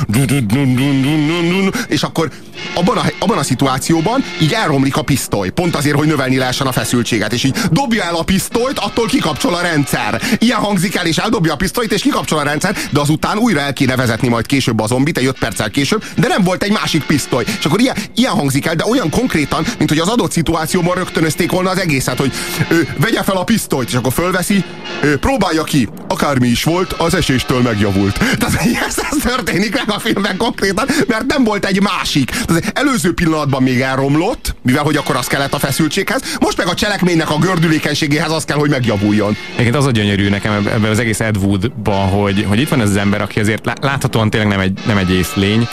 és 1.89 2.03
akkor 2.03 2.31
abban 2.75 2.97
a, 2.97 3.03
abban 3.19 3.39
a 3.39 3.43
szituációban 3.43 4.25
így 4.41 4.53
elromlik 4.53 4.97
a 4.97 5.03
pisztoly, 5.03 5.49
pont 5.49 5.77
azért, 5.77 5.97
hogy 5.97 6.07
növelni 6.07 6.37
lehessen 6.37 6.67
a 6.67 6.73
feszültséget, 6.73 7.33
és 7.33 7.45
így 7.45 7.57
dobja 7.71 8.05
el 8.05 8.15
a 8.15 8.23
pisztolyt, 8.23 8.79
attól 8.79 9.07
kikapcsol 9.07 9.55
a 9.55 9.61
rendszer. 9.61 10.23
Ilyen 10.39 10.59
hangzik 10.59 10.97
el, 10.97 11.07
és 11.07 11.17
eldobja 11.17 11.53
a 11.53 11.57
pisztolyt, 11.57 11.93
és 11.93 12.03
kikapcsol 12.03 12.39
a 12.39 12.43
rendszer, 12.43 12.77
de 12.91 13.01
azután 13.01 13.39
újra 13.39 13.61
el 13.61 13.73
kéne 13.73 13.97
vezetni 13.97 14.29
majd 14.29 14.47
később 14.47 14.81
a 14.81 14.87
zombit, 14.87 15.19
egy 15.19 15.27
5 15.27 15.39
perccel 15.39 15.71
később, 15.71 16.05
de 16.17 16.29
nem 16.29 16.43
volt 16.43 16.63
egy 16.63 16.73
másik 16.73 17.05
pisztoly. 17.05 17.45
És 17.59 17.65
akkor 17.65 17.81
ilyen, 17.81 17.97
ilyen 18.15 18.33
hangzik 18.33 18.67
el, 18.67 18.75
de 18.75 18.85
olyan 18.87 19.11
konkrétan, 19.11 19.65
mint 19.79 19.91
hogy 19.91 19.99
az 19.99 20.09
adott 20.09 20.33
szituációban 20.33 20.95
rögtönözték 20.95 21.51
volna 21.51 21.71
az 21.71 21.79
egészet, 21.79 22.19
hogy 22.19 22.33
ő, 22.69 22.89
vegye 22.97 23.23
fel 23.23 23.37
a 23.37 23.45
pisztolyt, 23.45 23.89
és 23.89 23.95
akkor 23.95 24.13
fölveszi, 24.13 24.65
ő, 25.03 25.19
próbálja 25.19 25.65
ki, 25.65 25.89
akármi 26.09 26.49
is 26.49 26.65
volt, 26.65 26.93
az 26.93 27.15
eséstől 27.15 27.61
megjavult. 27.61 28.19
Tehát 28.19 28.55
ez, 28.89 28.99
ez 29.11 29.17
történik 29.23 29.75
meg 29.75 29.91
a 29.91 29.99
filmben 29.99 30.37
konkrétan, 30.37 30.87
mert 31.07 31.27
nem 31.27 31.45
volt 31.45 31.65
egy 31.65 31.83
másik. 31.83 32.31
Tehát 32.59 32.79
előző 32.79 33.15
pillanatban 33.15 33.63
még 33.63 33.81
elromlott, 33.81 34.55
mivel 34.63 34.83
hogy 34.83 34.97
akkor 34.97 35.17
az 35.17 35.27
kellett 35.27 35.55
a 35.55 35.59
feszültséghez, 35.59 36.23
most 36.41 36.57
meg 36.57 36.67
a 36.67 36.75
cselekménynek 36.75 37.31
a 37.31 37.39
gördülékenységéhez 37.39 38.31
az 38.31 38.45
kell, 38.45 38.57
hogy 38.57 38.71
megjavuljon. 38.71 39.37
Egyébként 39.53 39.77
az 39.77 39.87
a 39.87 39.91
gyönyörű 39.91 40.29
nekem 40.29 40.53
ebben 40.53 40.91
az 40.91 40.99
egész 40.99 41.21
Ed 41.21 41.37
Woodban, 41.37 42.09
hogy, 42.09 42.45
hogy 42.49 42.61
itt 42.61 42.69
van 42.69 42.81
ez 42.81 42.89
az 42.89 42.97
ember, 42.97 43.23
aki 43.23 43.41
azért 43.41 43.67
lá- 43.67 43.85
láthatóan 43.85 44.31
tényleg 44.31 44.49
nem 44.49 44.61
egy, 44.61 44.79
nem 44.87 44.97
egy 44.97 45.11
észlény. 45.11 45.69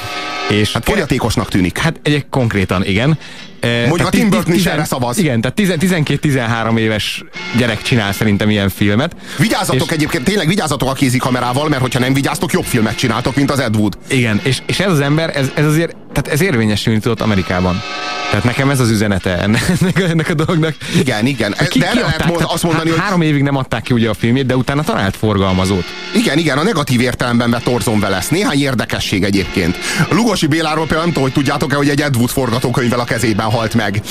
És 0.49 0.73
hát 0.73 0.83
fogyatékosnak 0.83 1.49
tűnik. 1.49 1.77
Hát 1.77 1.99
egy 2.03 2.25
konkrétan, 2.29 2.85
igen. 2.85 3.17
Mondjuk 3.61 4.07
a 4.07 4.09
Tim 4.09 4.29
Burton 4.29 4.53
is 4.53 4.65
erre 4.65 4.83
szavaz. 4.85 5.17
Igen, 5.17 5.41
tehát 5.41 5.59
12-13 5.61 6.77
éves 6.77 7.23
gyerek 7.57 7.81
csinál 7.81 8.13
szerintem 8.13 8.49
ilyen 8.49 8.69
filmet. 8.69 9.15
Vigyázzatok 9.37 9.87
és, 9.87 9.93
egyébként, 9.93 10.23
tényleg 10.23 10.47
vigyázzatok 10.47 10.89
a 10.89 10.93
kézikamerával, 10.93 11.69
mert 11.69 11.81
hogyha 11.81 11.99
nem 11.99 12.13
vigyáztok, 12.13 12.51
jobb 12.51 12.65
filmet 12.65 12.95
csináltok, 12.95 13.35
mint 13.35 13.51
az 13.51 13.59
Ed 13.59 13.75
Wood. 13.75 13.97
Igen, 14.09 14.39
és, 14.43 14.61
és 14.65 14.79
ez 14.79 14.91
az 14.91 14.99
ember, 14.99 15.35
ez, 15.35 15.51
ez 15.53 15.65
azért, 15.65 15.95
tehát 16.13 16.27
ez 16.27 16.41
érvényesülni 16.41 16.99
tudott 16.99 17.21
Amerikában. 17.21 17.81
Tehát 18.29 18.45
nekem 18.45 18.69
ez 18.69 18.79
az 18.79 18.89
üzenete 18.89 19.37
ennek, 19.43 19.71
ennek 19.95 20.29
a 20.29 20.33
dolognak. 20.33 20.75
Igen, 20.99 21.25
igen. 21.25 21.55
Ki, 21.69 21.79
de 21.79 21.89
erre 21.89 22.01
lehet 22.01 22.25
mond, 22.25 22.45
azt 22.47 22.63
mondani, 22.63 22.89
hogy... 22.89 22.99
Három 22.99 23.21
évig 23.21 23.43
nem 23.43 23.55
adták 23.55 23.81
ki 23.81 23.93
ugye 23.93 24.09
a 24.09 24.13
filmét, 24.13 24.45
de 24.45 24.55
utána 24.55 24.83
talált 24.83 25.15
forgalmazót. 25.15 25.83
Igen, 26.15 26.37
igen, 26.37 26.57
a 26.57 26.63
negatív 26.63 27.01
értelemben 27.01 27.49
vett 27.49 27.67
Orson 27.67 27.99
Welles. 28.01 28.27
Néhány 28.27 28.61
érdekesség 28.61 29.23
egyébként. 29.23 29.77
Lugosi 30.09 30.47
Béláról 30.47 30.85
például 30.85 31.01
nem 31.01 31.13
tudom, 31.13 31.23
hogy 31.23 31.33
tudjátok-e, 31.33 31.75
hogy 31.75 31.89
egy 31.89 32.01
Ed 32.01 32.15
Wood 32.15 32.29
forgatókönyvvel 32.29 32.99
a 32.99 33.03
kezében 33.03 33.46
halt 33.49 33.73
meg. 33.73 34.01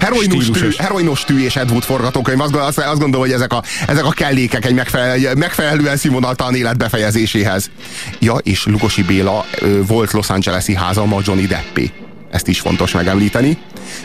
Heroinos 0.00 0.50
tű, 0.50 0.68
heroinos 0.78 1.24
tű 1.24 1.44
és 1.44 1.56
Ed 1.56 1.70
Wood 1.70 1.82
forgatókönyv. 1.82 2.40
Azt, 2.40 2.54
azt, 2.54 2.78
azt 2.78 2.98
gondolom, 2.98 3.20
hogy 3.20 3.32
ezek 3.32 3.52
a, 3.52 3.62
ezek 3.86 4.04
a 4.04 4.10
kellékek 4.10 4.64
egy 4.64 4.74
megfelel, 4.74 5.34
megfelelően 5.34 5.96
színvonaltalan 5.96 6.54
élet 6.54 6.76
befejezéséhez. 6.76 7.70
Ja, 8.18 8.34
és 8.34 8.66
Lugosi 8.66 9.02
Béla 9.02 9.44
volt 9.86 10.12
Los 10.12 10.30
Angeles-i 10.30 10.74
háza 10.74 11.02
a 11.02 11.20
Johnny 11.24 11.46
Deppé. 11.46 11.92
Ezt 12.30 12.48
is 12.48 12.60
fontos 12.60 12.92
megemlíteni. 12.92 13.58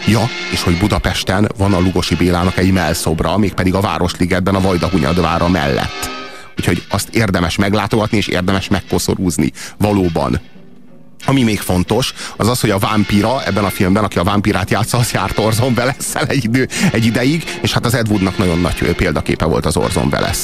Ja, 0.07 0.29
és 0.51 0.61
hogy 0.61 0.77
Budapesten 0.77 1.49
van 1.57 1.73
a 1.73 1.79
Lugosi 1.79 2.15
Bélának 2.15 2.57
egy 2.57 2.71
melszobra, 2.71 3.37
mégpedig 3.37 3.73
a 3.73 3.81
Városligetben 3.81 4.55
a 4.55 4.61
Vajdahunyadvára 4.61 5.47
mellett. 5.47 6.09
Úgyhogy 6.57 6.83
azt 6.89 7.09
érdemes 7.11 7.55
meglátogatni, 7.55 8.17
és 8.17 8.27
érdemes 8.27 8.67
megkoszorúzni. 8.67 9.51
Valóban. 9.77 10.39
Ami 11.25 11.43
még 11.43 11.59
fontos, 11.59 12.13
az 12.37 12.47
az, 12.47 12.59
hogy 12.59 12.69
a 12.69 12.77
vámpíra 12.77 13.43
ebben 13.43 13.63
a 13.63 13.69
filmben, 13.69 14.03
aki 14.03 14.17
a 14.17 14.23
vámpirát 14.23 14.69
játsza, 14.69 14.97
az 14.97 15.11
járt 15.11 15.37
Orson 15.37 15.73
welles 15.77 15.95
egy, 16.27 16.43
idő, 16.43 16.67
egy 16.91 17.05
ideig, 17.05 17.43
és 17.61 17.73
hát 17.73 17.85
az 17.85 17.93
Ed 17.93 18.09
Woodnak 18.09 18.37
nagyon 18.37 18.59
nagy 18.59 18.95
példaképe 18.95 19.45
volt 19.45 19.65
az 19.65 19.77
Orson 19.77 20.07
Welles. 20.11 20.37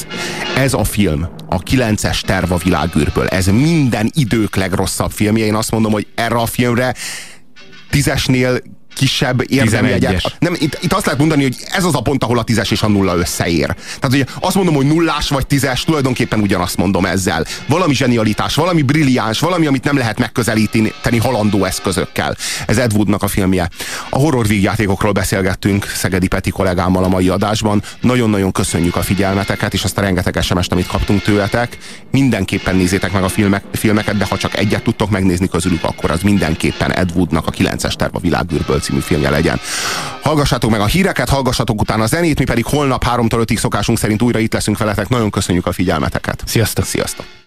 Ez 0.56 0.74
a 0.74 0.84
film, 0.84 1.28
a 1.50 1.60
9-es 1.60 2.22
terv 2.22 2.52
a 2.52 2.58
világűrből, 2.58 3.28
ez 3.28 3.46
minden 3.46 4.12
idők 4.14 4.56
legrosszabb 4.56 5.12
filmje. 5.12 5.46
Én 5.46 5.56
azt 5.56 5.72
mondom, 5.72 5.92
hogy 5.92 6.08
erre 6.16 6.36
a 6.36 6.46
filmre 6.46 6.96
tízesnél 7.90 8.62
kisebb 8.96 9.52
érdemjegyet. 9.52 10.36
Nem, 10.40 10.54
itt, 10.60 10.78
itt 10.82 10.94
azt 10.94 11.06
lehet 11.06 11.20
mondani, 11.20 11.44
hogy 11.44 11.56
ez 11.66 11.84
az 11.84 11.96
a 11.96 12.02
pont, 12.02 12.24
ahol 12.24 12.38
a 12.38 12.44
tízes 12.44 12.72
és 12.72 12.82
a 12.82 12.88
nulla 12.88 13.16
összeér. 13.16 13.76
Tehát, 14.00 14.10
hogy 14.10 14.26
azt 14.40 14.56
mondom, 14.56 14.76
hogy 14.76 14.86
nullás 14.86 15.30
vagy 15.30 15.48
tízes, 15.48 15.84
tulajdonképpen 15.84 16.40
ugyanazt 16.40 16.78
mondom 16.78 17.06
ezzel. 17.06 17.46
Valami 17.68 17.94
zsenialitás, 17.94 18.56
valami 18.56 18.82
brilliáns, 18.82 19.40
valami, 19.40 19.66
amit 19.66 19.84
nem 19.84 19.98
lehet 19.98 20.20
megközelíteni 20.20 21.18
halandó 21.20 21.64
eszközökkel. 21.64 22.36
Ez 22.68 22.78
Ed 22.78 22.94
Woodnak 22.94 23.24
a 23.24 23.28
filmje. 23.28 23.70
A 24.10 24.18
horror 24.18 24.48
vígjátékokról 24.48 25.12
beszélgettünk 25.12 25.86
Szegedi 25.86 26.28
Peti 26.28 26.50
kollégámmal 26.50 27.04
a 27.04 27.08
mai 27.08 27.30
adásban. 27.30 27.84
Nagyon-nagyon 28.02 28.52
köszönjük 28.52 28.96
a 28.96 29.02
figyelmeteket, 29.02 29.74
és 29.74 29.84
azt 29.84 29.98
a 29.98 30.02
rengeteg 30.02 30.42
sms 30.42 30.68
amit 30.68 30.88
kaptunk 30.88 31.22
tőletek. 31.22 31.78
Mindenképpen 32.12 32.76
nézzétek 32.76 33.12
meg 33.12 33.24
a 33.24 33.30
filmek, 33.30 33.64
filmeket, 33.74 34.18
de 34.18 34.26
ha 34.30 34.38
csak 34.38 34.58
egyet 34.58 34.84
tudtok 34.84 35.10
megnézni 35.10 35.48
közülük, 35.48 35.84
akkor 35.84 36.12
az 36.12 36.22
mindenképpen 36.22 36.94
Ed 36.94 37.12
Woodnak 37.16 37.48
a 37.48 37.52
9-es 37.52 37.94
terv 37.94 38.16
a 38.16 38.20
világűrből 38.20 38.80
című 38.86 38.99
filmje 38.99 39.30
legyen. 39.30 39.60
Hallgassátok 40.22 40.72
meg 40.72 40.80
a 40.80 40.86
híreket, 40.86 41.30
hallgassatok 41.30 41.82
utána 41.82 42.03
a 42.03 42.07
zenét, 42.07 42.40
mi 42.40 42.45
pedig 42.45 42.66
holnap 42.66 43.06
3-tól 43.07 43.44
5-ig 43.45 43.57
szokásunk 43.57 43.98
szerint 43.98 44.22
újra 44.22 44.40
itt 44.40 44.53
leszünk 44.53 44.78
veletek. 44.78 45.10
Nagyon 45.10 45.30
köszönjük 45.30 45.66
a 45.66 45.72
figyelmeteket. 45.72 46.44
Sziasztok! 46.45 46.86
Sziasztok! 46.86 47.44